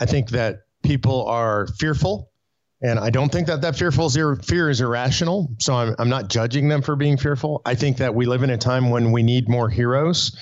I 0.01 0.07
think 0.07 0.31
that 0.31 0.63
people 0.83 1.27
are 1.27 1.69
fearful, 1.79 2.33
and 2.83 2.99
I 2.99 3.11
don't 3.11 3.31
think 3.31 3.47
that 3.47 3.61
that 3.61 3.77
fearful 3.77 4.11
fear 4.11 4.69
is 4.69 4.81
irrational. 4.81 5.55
So 5.61 5.75
I'm 5.75 5.95
I'm 6.01 6.09
not 6.09 6.29
judging 6.29 6.69
them 6.69 6.83
for 6.83 6.97
being 6.97 7.17
fearful. 7.17 7.63
I 7.65 7.77
think 7.77 7.99
that 7.99 8.17
we 8.17 8.27
live 8.27 8.43
in 8.43 8.51
a 8.51 8.59
time 8.59 8.91
when 8.91 9.13
we 9.13 9.23
need 9.23 9.49
more 9.49 9.69
heroes. 9.69 10.37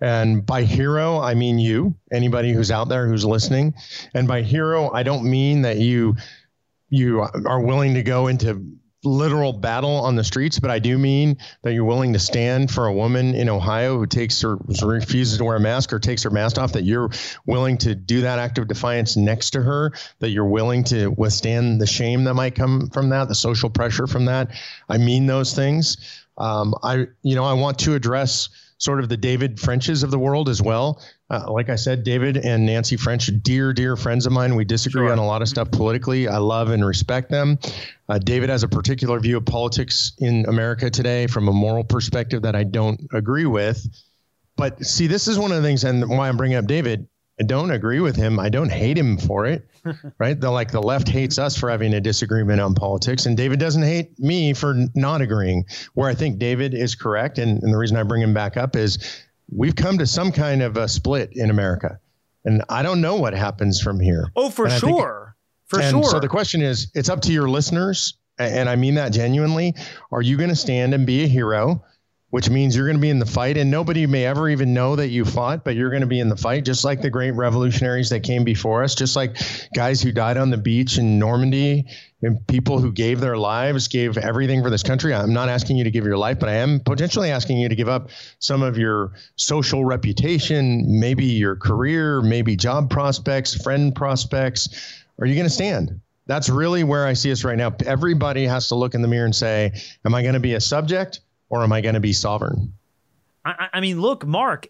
And 0.00 0.44
by 0.44 0.64
hero, 0.64 1.20
I 1.20 1.34
mean 1.34 1.58
you, 1.58 1.94
anybody 2.12 2.52
who's 2.52 2.70
out 2.70 2.88
there 2.88 3.06
who's 3.06 3.24
listening. 3.24 3.74
And 4.12 4.28
by 4.28 4.42
hero, 4.42 4.90
I 4.92 5.04
don't 5.04 5.24
mean 5.24 5.62
that 5.62 5.78
you 5.78 6.16
you 6.88 7.20
are 7.20 7.60
willing 7.60 7.94
to 7.94 8.02
go 8.02 8.28
into 8.28 8.76
literal 9.04 9.52
battle 9.52 10.00
on 10.00 10.16
the 10.16 10.24
streets, 10.24 10.58
but 10.58 10.70
I 10.70 10.78
do 10.78 10.98
mean 10.98 11.38
that 11.62 11.72
you're 11.72 11.84
willing 11.84 12.12
to 12.14 12.18
stand 12.18 12.70
for 12.70 12.86
a 12.86 12.92
woman 12.92 13.34
in 13.34 13.48
Ohio 13.48 13.98
who 13.98 14.06
takes 14.06 14.42
or 14.42 14.58
refuses 14.82 15.38
to 15.38 15.44
wear 15.44 15.56
a 15.56 15.60
mask 15.60 15.92
or 15.92 15.98
takes 15.98 16.24
her 16.24 16.30
mask 16.30 16.58
off, 16.58 16.72
that 16.72 16.82
you're 16.82 17.10
willing 17.46 17.78
to 17.78 17.94
do 17.94 18.22
that 18.22 18.38
act 18.38 18.58
of 18.58 18.66
defiance 18.66 19.16
next 19.16 19.50
to 19.50 19.62
her, 19.62 19.92
that 20.18 20.30
you're 20.30 20.48
willing 20.48 20.82
to 20.84 21.08
withstand 21.08 21.80
the 21.80 21.86
shame 21.86 22.24
that 22.24 22.34
might 22.34 22.54
come 22.54 22.90
from 22.90 23.10
that, 23.10 23.28
the 23.28 23.34
social 23.34 23.70
pressure 23.70 24.06
from 24.06 24.24
that. 24.24 24.50
I 24.88 24.98
mean 24.98 25.26
those 25.26 25.54
things. 25.54 26.24
Um, 26.36 26.74
I, 26.82 27.06
you 27.22 27.34
know, 27.36 27.44
I 27.44 27.54
want 27.54 27.78
to 27.80 27.94
address 27.94 28.48
sort 28.78 29.00
of 29.00 29.08
the 29.08 29.16
David 29.16 29.58
Frenches 29.58 30.02
of 30.02 30.10
the 30.10 30.18
world 30.18 30.48
as 30.48 30.60
well. 30.60 31.02
Uh, 31.30 31.50
like 31.50 31.68
I 31.70 31.76
said, 31.76 32.04
David 32.04 32.36
and 32.36 32.66
Nancy 32.66 32.96
French, 32.96 33.30
dear, 33.42 33.72
dear 33.72 33.96
friends 33.96 34.26
of 34.26 34.32
mine. 34.32 34.54
We 34.54 34.64
disagree 34.64 35.06
sure. 35.06 35.12
on 35.12 35.18
a 35.18 35.26
lot 35.26 35.42
of 35.42 35.48
stuff 35.48 35.70
politically. 35.70 36.28
I 36.28 36.38
love 36.38 36.70
and 36.70 36.84
respect 36.84 37.30
them. 37.30 37.58
Uh, 38.08 38.18
David 38.18 38.50
has 38.50 38.62
a 38.62 38.68
particular 38.68 39.18
view 39.18 39.38
of 39.38 39.44
politics 39.44 40.12
in 40.18 40.46
America 40.46 40.90
today 40.90 41.26
from 41.26 41.48
a 41.48 41.52
moral 41.52 41.84
perspective 41.84 42.42
that 42.42 42.54
I 42.54 42.64
don't 42.64 43.00
agree 43.12 43.46
with. 43.46 43.84
But 44.56 44.84
see, 44.84 45.06
this 45.06 45.28
is 45.28 45.38
one 45.38 45.52
of 45.52 45.58
the 45.58 45.62
things, 45.62 45.84
and 45.84 46.08
why 46.08 46.28
I'm 46.28 46.36
bringing 46.36 46.56
up 46.56 46.66
David. 46.66 47.08
I 47.38 47.44
don't 47.44 47.70
agree 47.70 48.00
with 48.00 48.16
him. 48.16 48.38
I 48.38 48.48
don't 48.48 48.70
hate 48.70 48.96
him 48.96 49.18
for 49.18 49.44
it, 49.44 49.68
right? 50.18 50.40
The 50.40 50.50
like 50.50 50.70
the 50.70 50.80
left 50.80 51.08
hates 51.08 51.38
us 51.38 51.56
for 51.56 51.68
having 51.68 51.92
a 51.92 52.00
disagreement 52.00 52.60
on 52.60 52.74
politics, 52.74 53.26
and 53.26 53.36
David 53.36 53.60
doesn't 53.60 53.82
hate 53.82 54.18
me 54.18 54.54
for 54.54 54.74
not 54.94 55.20
agreeing. 55.20 55.66
Where 55.94 56.08
I 56.08 56.14
think 56.14 56.38
David 56.38 56.72
is 56.72 56.94
correct, 56.94 57.38
and, 57.38 57.62
and 57.62 57.72
the 57.72 57.76
reason 57.76 57.96
I 57.96 58.04
bring 58.04 58.22
him 58.22 58.32
back 58.32 58.56
up 58.56 58.74
is 58.74 59.22
we've 59.54 59.76
come 59.76 59.98
to 59.98 60.06
some 60.06 60.32
kind 60.32 60.62
of 60.62 60.78
a 60.78 60.88
split 60.88 61.30
in 61.32 61.50
America, 61.50 61.98
and 62.44 62.62
I 62.70 62.82
don't 62.82 63.02
know 63.02 63.16
what 63.16 63.34
happens 63.34 63.82
from 63.82 64.00
here. 64.00 64.30
Oh, 64.34 64.48
for 64.48 64.70
sure, 64.70 65.36
think, 65.68 65.82
for 65.82 65.82
sure. 65.82 66.04
So 66.04 66.20
the 66.20 66.28
question 66.28 66.62
is, 66.62 66.90
it's 66.94 67.10
up 67.10 67.20
to 67.22 67.32
your 67.32 67.50
listeners, 67.50 68.16
and 68.38 68.66
I 68.66 68.76
mean 68.76 68.94
that 68.94 69.12
genuinely. 69.12 69.74
Are 70.10 70.22
you 70.22 70.38
going 70.38 70.50
to 70.50 70.56
stand 70.56 70.94
and 70.94 71.06
be 71.06 71.24
a 71.24 71.26
hero? 71.26 71.84
Which 72.30 72.50
means 72.50 72.74
you're 72.74 72.86
going 72.86 72.96
to 72.96 73.00
be 73.02 73.10
in 73.10 73.20
the 73.20 73.26
fight 73.26 73.56
and 73.56 73.70
nobody 73.70 74.06
may 74.06 74.26
ever 74.26 74.48
even 74.48 74.74
know 74.74 74.96
that 74.96 75.08
you 75.08 75.24
fought 75.24 75.64
but 75.64 75.76
you're 75.76 75.90
going 75.90 76.02
to 76.02 76.06
be 76.06 76.20
in 76.20 76.28
the 76.28 76.36
fight 76.36 76.64
just 76.64 76.84
like 76.84 77.00
the 77.00 77.10
great 77.10 77.30
revolutionaries 77.32 78.10
that 78.10 78.20
came 78.20 78.44
before 78.44 78.82
us 78.82 78.94
just 78.94 79.14
like 79.14 79.36
guys 79.74 80.02
who 80.02 80.10
died 80.10 80.36
on 80.36 80.50
the 80.50 80.56
beach 80.56 80.98
in 80.98 81.18
normandy 81.18 81.86
and 82.22 82.44
people 82.46 82.80
who 82.80 82.90
gave 82.92 83.20
their 83.20 83.36
lives 83.36 83.88
gave 83.88 84.16
everything 84.16 84.62
for 84.62 84.70
this 84.70 84.82
country. 84.82 85.14
I'm 85.14 85.34
not 85.34 85.48
asking 85.48 85.76
you 85.76 85.84
to 85.84 85.90
give 85.90 86.04
your 86.04 86.18
life 86.18 86.38
but 86.38 86.48
i 86.48 86.54
am 86.54 86.80
potentially 86.80 87.30
asking 87.30 87.58
you 87.58 87.68
to 87.68 87.76
give 87.76 87.88
up 87.88 88.10
some 88.38 88.62
of 88.62 88.76
your 88.76 89.12
social 89.36 89.84
reputation 89.84 90.84
maybe 91.00 91.24
your 91.24 91.56
career 91.56 92.22
maybe 92.22 92.56
job 92.56 92.90
prospects 92.90 93.54
friend 93.54 93.94
prospects. 93.94 95.04
Are 95.18 95.26
you 95.26 95.34
going 95.34 95.46
to 95.46 95.50
stand? 95.50 96.00
That's 96.26 96.48
really 96.48 96.82
where 96.82 97.06
i 97.06 97.12
see 97.12 97.30
us 97.30 97.44
right 97.44 97.56
now. 97.56 97.74
Everybody 97.86 98.46
has 98.46 98.68
to 98.68 98.74
look 98.74 98.94
in 98.94 99.02
the 99.02 99.08
mirror 99.08 99.26
and 99.26 99.34
say 99.34 99.72
am 100.04 100.14
i 100.14 100.22
going 100.22 100.34
to 100.34 100.40
be 100.40 100.54
a 100.54 100.60
subject 100.60 101.20
or 101.48 101.62
am 101.62 101.72
I 101.72 101.80
going 101.80 101.94
to 101.94 102.00
be 102.00 102.12
sovereign? 102.12 102.72
I, 103.44 103.68
I 103.74 103.80
mean, 103.80 104.00
look, 104.00 104.26
Mark, 104.26 104.68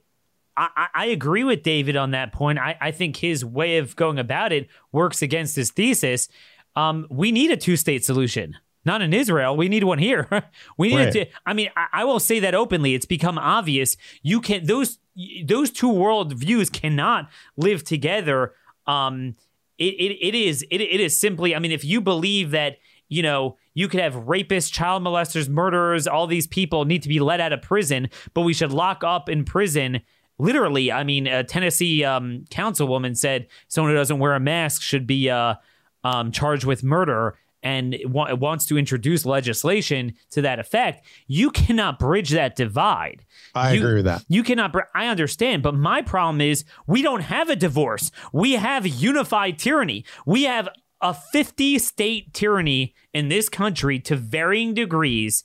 I, 0.56 0.88
I, 0.94 1.06
agree 1.06 1.44
with 1.44 1.62
David 1.62 1.96
on 1.96 2.12
that 2.12 2.32
point. 2.32 2.58
I, 2.58 2.76
I 2.80 2.90
think 2.90 3.16
his 3.16 3.44
way 3.44 3.78
of 3.78 3.94
going 3.94 4.18
about 4.18 4.52
it 4.52 4.68
works 4.90 5.20
against 5.20 5.56
his 5.56 5.70
thesis. 5.70 6.28
Um, 6.74 7.06
we 7.10 7.30
need 7.32 7.50
a 7.50 7.56
two 7.56 7.76
state 7.76 8.04
solution. 8.04 8.56
Not 8.84 9.02
in 9.02 9.12
Israel. 9.12 9.56
We 9.56 9.68
need 9.68 9.82
one 9.82 9.98
here. 9.98 10.28
we 10.78 10.88
need 10.88 10.96
right. 10.96 11.12
to. 11.12 11.26
I 11.44 11.54
mean, 11.54 11.70
I, 11.76 11.86
I, 11.92 12.04
will 12.04 12.20
say 12.20 12.38
that 12.40 12.54
openly. 12.54 12.94
It's 12.94 13.04
become 13.04 13.36
obvious. 13.36 13.96
You 14.22 14.40
can 14.40 14.64
those 14.64 14.98
those 15.44 15.72
two 15.72 15.88
world 15.88 16.34
views 16.34 16.70
cannot 16.70 17.28
live 17.56 17.82
together. 17.82 18.54
Um, 18.86 19.34
it, 19.76 19.94
it, 19.94 20.28
it 20.28 20.34
is 20.36 20.62
it, 20.70 20.80
it 20.80 21.00
is 21.00 21.18
simply. 21.18 21.54
I 21.56 21.58
mean, 21.58 21.72
if 21.72 21.84
you 21.84 22.00
believe 22.00 22.52
that 22.52 22.78
you 23.08 23.22
know 23.22 23.56
you 23.76 23.88
could 23.88 24.00
have 24.00 24.14
rapists, 24.14 24.72
child 24.72 25.02
molesters, 25.02 25.50
murderers, 25.50 26.06
all 26.06 26.26
these 26.26 26.46
people 26.46 26.86
need 26.86 27.02
to 27.02 27.10
be 27.10 27.20
let 27.20 27.40
out 27.40 27.52
of 27.52 27.60
prison, 27.60 28.08
but 28.32 28.40
we 28.40 28.54
should 28.54 28.72
lock 28.72 29.04
up 29.04 29.28
in 29.28 29.44
prison. 29.44 30.00
Literally, 30.38 30.90
I 30.90 31.04
mean, 31.04 31.26
a 31.26 31.44
Tennessee 31.44 32.02
um, 32.02 32.46
councilwoman 32.50 33.14
said 33.14 33.48
someone 33.68 33.92
who 33.92 33.96
doesn't 33.98 34.18
wear 34.18 34.34
a 34.34 34.40
mask 34.40 34.80
should 34.80 35.06
be 35.06 35.28
uh, 35.28 35.56
um, 36.02 36.32
charged 36.32 36.64
with 36.64 36.82
murder 36.82 37.36
and 37.62 37.98
wa- 38.04 38.34
wants 38.34 38.64
to 38.66 38.78
introduce 38.78 39.26
legislation 39.26 40.14
to 40.30 40.40
that 40.40 40.58
effect. 40.58 41.04
You 41.26 41.50
cannot 41.50 41.98
bridge 41.98 42.30
that 42.30 42.56
divide. 42.56 43.26
I 43.54 43.72
you, 43.74 43.80
agree 43.80 43.96
with 43.96 44.06
that. 44.06 44.24
You 44.28 44.42
cannot. 44.42 44.72
Br- 44.72 44.80
I 44.94 45.08
understand, 45.08 45.62
but 45.62 45.74
my 45.74 46.00
problem 46.00 46.40
is 46.40 46.64
we 46.86 47.02
don't 47.02 47.22
have 47.22 47.50
a 47.50 47.56
divorce. 47.56 48.10
We 48.32 48.52
have 48.52 48.86
unified 48.86 49.58
tyranny. 49.58 50.06
We 50.24 50.44
have 50.44 50.68
a 51.00 51.14
50 51.14 51.78
state 51.78 52.32
tyranny 52.32 52.94
in 53.12 53.28
this 53.28 53.48
country 53.48 53.98
to 54.00 54.16
varying 54.16 54.74
degrees, 54.74 55.44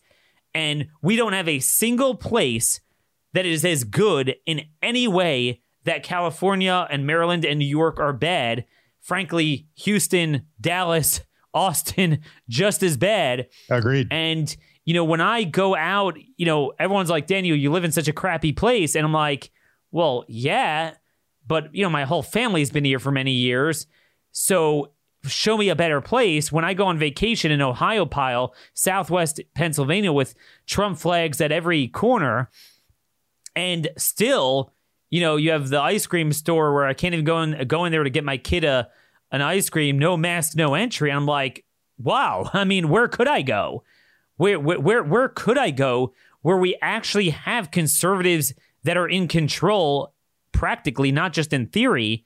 and 0.53 0.87
we 1.01 1.15
don't 1.15 1.33
have 1.33 1.47
a 1.47 1.59
single 1.59 2.15
place 2.15 2.81
that 3.33 3.45
is 3.45 3.63
as 3.63 3.83
good 3.83 4.35
in 4.45 4.63
any 4.81 5.07
way 5.07 5.61
that 5.83 6.03
California 6.03 6.87
and 6.89 7.07
Maryland 7.07 7.45
and 7.45 7.59
New 7.59 7.65
York 7.65 7.99
are 7.99 8.13
bad. 8.13 8.65
Frankly, 8.99 9.67
Houston, 9.75 10.47
Dallas, 10.59 11.21
Austin, 11.53 12.19
just 12.47 12.81
as 12.83 12.95
bad. 12.97 13.47
Agreed. 13.69 14.07
And, 14.11 14.55
you 14.85 14.93
know, 14.93 15.03
when 15.03 15.21
I 15.21 15.43
go 15.43 15.75
out, 15.75 16.17
you 16.37 16.45
know, 16.45 16.71
everyone's 16.79 17.09
like, 17.09 17.27
Daniel, 17.27 17.57
you 17.57 17.71
live 17.71 17.83
in 17.83 17.91
such 17.91 18.07
a 18.07 18.13
crappy 18.13 18.53
place. 18.53 18.95
And 18.95 19.05
I'm 19.05 19.11
like, 19.11 19.51
well, 19.91 20.23
yeah, 20.29 20.93
but, 21.45 21.73
you 21.75 21.83
know, 21.83 21.89
my 21.89 22.05
whole 22.05 22.23
family's 22.23 22.71
been 22.71 22.85
here 22.85 22.99
for 22.99 23.11
many 23.11 23.33
years. 23.33 23.85
So 24.31 24.93
show 25.25 25.57
me 25.57 25.69
a 25.69 25.75
better 25.75 26.01
place 26.01 26.51
when 26.51 26.65
I 26.65 26.73
go 26.73 26.87
on 26.87 26.97
vacation 26.97 27.51
in 27.51 27.59
Ohiopyle, 27.59 28.53
Southwest 28.73 29.39
Pennsylvania, 29.53 30.11
with 30.11 30.35
Trump 30.65 30.97
flags 30.97 31.41
at 31.41 31.51
every 31.51 31.87
corner, 31.87 32.49
and 33.55 33.89
still, 33.97 34.73
you 35.09 35.21
know, 35.21 35.35
you 35.35 35.51
have 35.51 35.69
the 35.69 35.79
ice 35.79 36.07
cream 36.07 36.31
store 36.33 36.73
where 36.73 36.85
I 36.85 36.93
can't 36.93 37.13
even 37.13 37.25
go 37.25 37.41
in 37.41 37.67
go 37.67 37.85
in 37.85 37.91
there 37.91 38.03
to 38.03 38.09
get 38.09 38.23
my 38.23 38.37
kid 38.37 38.63
a 38.63 38.89
an 39.31 39.41
ice 39.41 39.69
cream, 39.69 39.97
no 39.97 40.17
mask, 40.17 40.55
no 40.55 40.73
entry. 40.73 41.09
And 41.09 41.17
I'm 41.17 41.25
like, 41.25 41.65
wow. 41.97 42.49
I 42.53 42.63
mean, 42.63 42.89
where 42.89 43.07
could 43.07 43.27
I 43.27 43.41
go? 43.41 43.83
Where 44.37 44.59
where 44.59 44.79
where, 44.79 45.03
where 45.03 45.29
could 45.29 45.57
I 45.57 45.71
go 45.71 46.13
where 46.41 46.57
we 46.57 46.75
actually 46.81 47.29
have 47.29 47.71
conservatives 47.71 48.53
that 48.83 48.97
are 48.97 49.07
in 49.07 49.27
control, 49.27 50.13
practically, 50.51 51.11
not 51.11 51.33
just 51.33 51.53
in 51.53 51.67
theory, 51.67 52.25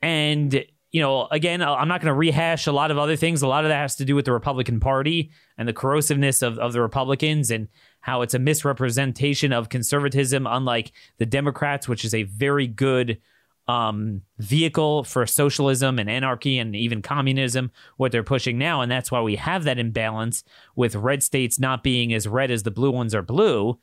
and 0.00 0.64
you 0.96 1.02
know, 1.02 1.28
again, 1.30 1.60
I'm 1.60 1.88
not 1.88 2.00
going 2.00 2.10
to 2.10 2.14
rehash 2.14 2.66
a 2.66 2.72
lot 2.72 2.90
of 2.90 2.96
other 2.96 3.16
things. 3.16 3.42
A 3.42 3.46
lot 3.46 3.66
of 3.66 3.68
that 3.68 3.82
has 3.82 3.96
to 3.96 4.06
do 4.06 4.16
with 4.16 4.24
the 4.24 4.32
Republican 4.32 4.80
Party 4.80 5.30
and 5.58 5.68
the 5.68 5.74
corrosiveness 5.74 6.42
of, 6.42 6.58
of 6.58 6.72
the 6.72 6.80
Republicans 6.80 7.50
and 7.50 7.68
how 8.00 8.22
it's 8.22 8.32
a 8.32 8.38
misrepresentation 8.38 9.52
of 9.52 9.68
conservatism, 9.68 10.46
unlike 10.46 10.92
the 11.18 11.26
Democrats, 11.26 11.86
which 11.86 12.02
is 12.02 12.14
a 12.14 12.22
very 12.22 12.66
good 12.66 13.20
um, 13.68 14.22
vehicle 14.38 15.04
for 15.04 15.26
socialism 15.26 15.98
and 15.98 16.08
anarchy 16.08 16.58
and 16.58 16.74
even 16.74 17.02
communism, 17.02 17.72
what 17.98 18.10
they're 18.10 18.22
pushing 18.22 18.56
now. 18.56 18.80
And 18.80 18.90
that's 18.90 19.12
why 19.12 19.20
we 19.20 19.36
have 19.36 19.64
that 19.64 19.78
imbalance 19.78 20.44
with 20.76 20.94
red 20.94 21.22
states 21.22 21.58
not 21.58 21.82
being 21.82 22.14
as 22.14 22.26
red 22.26 22.50
as 22.50 22.62
the 22.62 22.70
blue 22.70 22.90
ones 22.90 23.14
are 23.14 23.20
blue. 23.20 23.78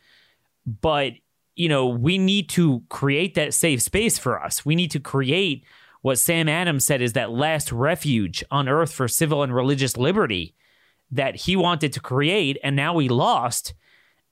But, 0.65 1.14
you 1.56 1.69
know, 1.69 1.85
we 1.85 2.18
need 2.18 2.49
to 2.49 2.81
create 2.90 3.35
that 3.35 3.53
safe 3.53 3.84
space 3.84 4.18
for 4.18 4.44
us. 4.44 4.65
We 4.65 4.73
need 4.73 4.90
to 4.90 4.99
create 4.99 5.64
what 6.04 6.20
Sam 6.20 6.50
Adams 6.50 6.86
said 6.86 7.02
is 7.02 7.14
that 7.14 7.32
last 7.32 7.72
refuge 7.72 8.44
on 8.52 8.68
earth 8.68 8.92
for 8.92 9.08
civil 9.08 9.42
and 9.42 9.56
religious 9.56 9.96
liberty 9.96 10.54
that 11.10 11.38
he 11.38 11.56
wanted 11.56 11.94
to 11.94 12.02
create. 12.02 12.58
And 12.62 12.76
now 12.76 12.94
we 12.94 13.08
lost. 13.08 13.74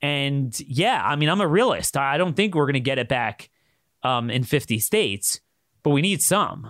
And 0.01 0.59
yeah, 0.59 1.01
I 1.01 1.15
mean, 1.15 1.29
I'm 1.29 1.39
a 1.39 1.47
realist. 1.47 1.95
I 1.95 2.17
don't 2.17 2.35
think 2.35 2.55
we're 2.55 2.65
going 2.65 2.73
to 2.73 2.81
get 2.81 2.99
it 2.99 3.07
back 3.07 3.49
um, 4.03 4.29
in 4.29 4.43
50 4.43 4.79
states, 4.79 5.39
but 5.81 5.91
we 5.91 6.01
need 6.01 6.21
some. 6.21 6.69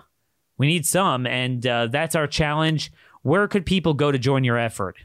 We 0.59 0.67
need 0.67 0.85
some. 0.85 1.25
And 1.25 1.65
uh, 1.65 1.87
that's 1.87 2.13
our 2.13 2.27
challenge. 2.27 2.91
Where 3.23 3.47
could 3.47 3.65
people 3.65 3.95
go 3.95 4.11
to 4.11 4.19
join 4.19 4.43
your 4.43 4.59
effort? 4.59 4.97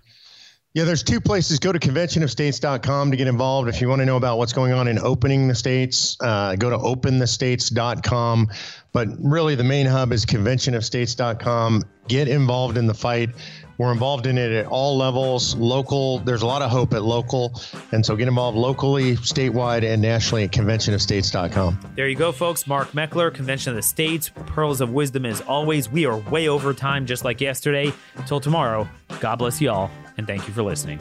Yeah, 0.77 0.85
there's 0.85 1.03
two 1.03 1.23
places. 1.23 1.59
Go 1.59 1.73
to 1.73 1.79
conventionofstates.com 1.79 3.11
to 3.11 3.17
get 3.17 3.29
involved. 3.29 3.71
If 3.71 3.81
you 3.81 3.89
want 3.89 4.01
to 4.01 4.05
know 4.05 4.19
about 4.19 4.37
what's 4.37 4.53
going 4.53 4.75
on 4.75 4.89
in 4.89 4.99
opening 4.99 5.49
the 5.49 5.55
states, 5.55 6.19
uh, 6.21 6.55
go 6.55 6.69
to 6.69 6.77
openthestates.com. 6.77 8.49
But 8.93 9.09
really, 9.19 9.55
the 9.55 9.65
main 9.65 9.87
hub 9.87 10.13
is 10.13 10.27
conventionofstates.com. 10.27 11.83
Get 12.09 12.29
involved 12.29 12.77
in 12.77 12.87
the 12.87 12.93
fight. 12.93 13.31
We're 13.79 13.93
involved 13.93 14.27
in 14.27 14.39
it 14.39 14.53
at 14.53 14.67
all 14.67 14.97
levels, 14.97 15.55
local. 15.57 16.19
There's 16.21 16.43
a 16.43 16.47
lot 16.47 16.63
of 16.63 16.71
hope 16.71 16.95
at 16.95 17.03
local. 17.03 17.61
And 17.93 18.05
so 18.05 18.17
get 18.17 18.29
involved 18.29 18.57
locally, 18.57 19.17
statewide, 19.17 19.85
and 19.85 20.01
nationally 20.01 20.45
at 20.45 20.53
conventionofstates.com. 20.53 21.79
There 21.95 22.09
you 22.09 22.17
go, 22.17 22.33
folks. 22.33 22.67
Mark 22.67 22.93
Meckler, 22.93 23.33
Convention 23.33 23.71
of 23.71 23.77
the 23.77 23.83
States, 23.83 24.31
Pearls 24.47 24.81
of 24.81 24.91
Wisdom 24.91 25.27
as 25.27 25.41
always. 25.43 25.91
We 25.91 26.07
are 26.07 26.17
way 26.17 26.49
over 26.49 26.73
time, 26.73 27.07
just 27.07 27.25
like 27.25 27.41
yesterday. 27.41 27.93
Till 28.27 28.41
tomorrow, 28.41 28.89
God 29.21 29.37
bless 29.37 29.61
you 29.61 29.71
all, 29.71 29.91
and 30.17 30.27
thank 30.27 30.47
you 30.47 30.55
for 30.55 30.63
listening. 30.63 30.99